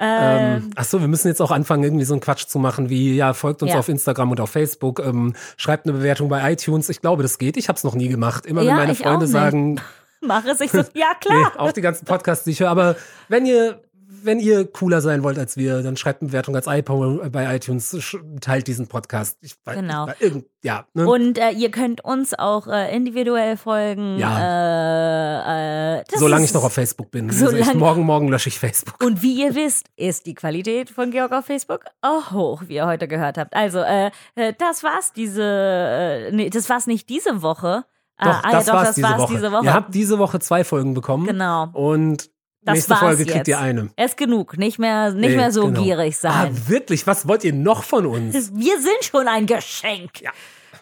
Ähm, 0.00 0.62
Ähm, 0.62 0.70
ach 0.76 0.84
so, 0.84 1.00
wir 1.00 1.08
müssen 1.08 1.26
jetzt 1.28 1.42
auch 1.42 1.50
anfangen, 1.50 1.82
irgendwie 1.82 2.04
so 2.04 2.14
einen 2.14 2.20
Quatsch 2.20 2.46
zu 2.46 2.58
machen, 2.60 2.88
wie, 2.88 3.16
ja, 3.16 3.34
folgt 3.34 3.62
uns 3.62 3.72
Ja. 3.72 3.78
auf 3.80 3.88
Instagram 3.88 4.30
und 4.30 4.40
auf 4.40 4.50
Facebook, 4.50 5.00
ähm, 5.04 5.34
schreibt 5.56 5.86
eine 5.86 5.92
Bewertung 5.98 6.28
bei 6.28 6.52
iTunes. 6.52 6.88
Ich 6.88 7.00
glaube, 7.00 7.22
das 7.24 7.38
geht. 7.38 7.56
Ich 7.56 7.68
habe 7.68 7.76
es 7.76 7.84
noch 7.84 7.94
nie 7.96 8.08
gemacht. 8.08 8.46
Immer 8.46 8.62
Ja, 8.62 8.70
wenn 8.70 8.76
meine 8.76 8.94
Freunde 8.94 9.26
sagen, 9.26 9.80
mach 10.20 10.44
es 10.44 10.60
ich 10.60 10.70
so, 10.70 10.78
ja 10.78 10.84
nee, 11.14 11.20
klar. 11.20 11.52
auch 11.58 11.72
die 11.72 11.80
ganzen 11.80 12.04
Podcasts, 12.04 12.44
die 12.44 12.52
ich 12.52 12.60
höre, 12.60 12.70
aber 12.70 12.94
wenn 13.28 13.44
ihr, 13.44 13.82
wenn 14.10 14.40
ihr 14.40 14.64
cooler 14.66 15.00
sein 15.02 15.22
wollt 15.22 15.38
als 15.38 15.56
wir, 15.58 15.82
dann 15.82 15.96
schreibt 15.98 16.22
eine 16.22 16.28
Bewertung 16.28 16.56
als 16.56 16.66
iPhone 16.66 17.30
bei 17.30 17.54
iTunes, 17.54 17.94
teilt 18.40 18.66
diesen 18.66 18.86
Podcast. 18.88 19.36
Ich, 19.42 19.52
weiß- 19.66 19.74
Genau. 19.74 20.08
Ich, 20.08 20.20
irgend, 20.22 20.46
ja, 20.64 20.86
ne? 20.94 21.06
Und 21.06 21.36
äh, 21.38 21.50
ihr 21.50 21.70
könnt 21.70 22.02
uns 22.04 22.32
auch 22.32 22.66
äh, 22.68 22.94
individuell 22.96 23.56
folgen. 23.58 24.18
Äh, 24.18 25.98
äh, 26.00 26.04
das 26.10 26.20
Solange 26.20 26.44
ist- 26.44 26.50
ich 26.50 26.54
noch 26.54 26.64
auf 26.64 26.72
Facebook 26.72 27.10
bin. 27.10 27.28
Also 27.28 27.50
ich, 27.52 27.74
morgen, 27.74 28.02
morgen 28.04 28.28
lösche 28.28 28.48
ich 28.48 28.58
Facebook. 28.58 29.02
Und 29.04 29.22
wie 29.22 29.42
ihr 29.42 29.54
wisst, 29.54 29.86
ist 29.96 30.26
die 30.26 30.34
Qualität 30.34 30.90
von 30.90 31.10
Georg 31.10 31.32
auf 31.32 31.44
Facebook 31.46 31.84
auch 32.00 32.30
hoch, 32.32 32.62
wie 32.66 32.76
ihr 32.76 32.86
heute 32.86 33.08
gehört 33.08 33.36
habt. 33.38 33.54
Also, 33.54 33.78
äh, 33.80 34.10
äh, 34.34 34.52
das 34.58 34.82
war's 34.82 35.12
diese, 35.12 35.42
äh, 35.44 36.32
nee, 36.32 36.50
das 36.50 36.68
war's 36.70 36.86
nicht 36.86 37.08
diese 37.08 37.42
Woche. 37.42 37.84
Doch, 38.20 38.26
ah, 38.30 38.40
ah, 38.42 38.50
das 38.52 38.66
ja, 38.66 38.72
doch, 38.72 38.78
war's, 38.78 38.86
das 38.88 38.94
diese, 38.96 39.08
war's 39.08 39.20
Woche. 39.22 39.34
diese 39.34 39.52
Woche. 39.52 39.64
Ihr 39.64 39.74
habt 39.74 39.94
diese 39.94 40.18
Woche 40.18 40.40
zwei 40.40 40.64
Folgen 40.64 40.94
bekommen. 40.94 41.26
genau. 41.26 41.68
Und 41.72 42.30
Das 42.68 42.74
nächste 42.88 42.96
Folge 42.96 43.24
kriegt 43.24 43.36
jetzt. 43.36 43.48
ihr 43.48 43.58
eine. 43.58 43.90
Ist 43.96 44.16
genug. 44.16 44.56
Nicht 44.58 44.78
mehr, 44.78 45.10
nicht 45.12 45.30
Nee, 45.30 45.36
mehr 45.36 45.50
so 45.52 45.66
genau. 45.66 45.82
gierig 45.82 46.16
sein. 46.16 46.32
Ah, 46.32 46.68
wirklich? 46.68 47.06
Was 47.06 47.26
wollt 47.28 47.44
ihr 47.44 47.52
noch 47.52 47.82
von 47.84 48.06
uns? 48.06 48.34
Wir 48.54 48.80
sind 48.80 49.02
schon 49.04 49.26
ein 49.28 49.46
Geschenk. 49.46 50.20
Ja. 50.20 50.30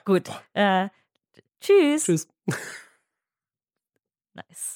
Gut. 0.04 0.28
Äh, 0.54 0.88
tschüss. 1.60 2.04
Tschüss. 2.04 2.28
Nice. 4.34 4.75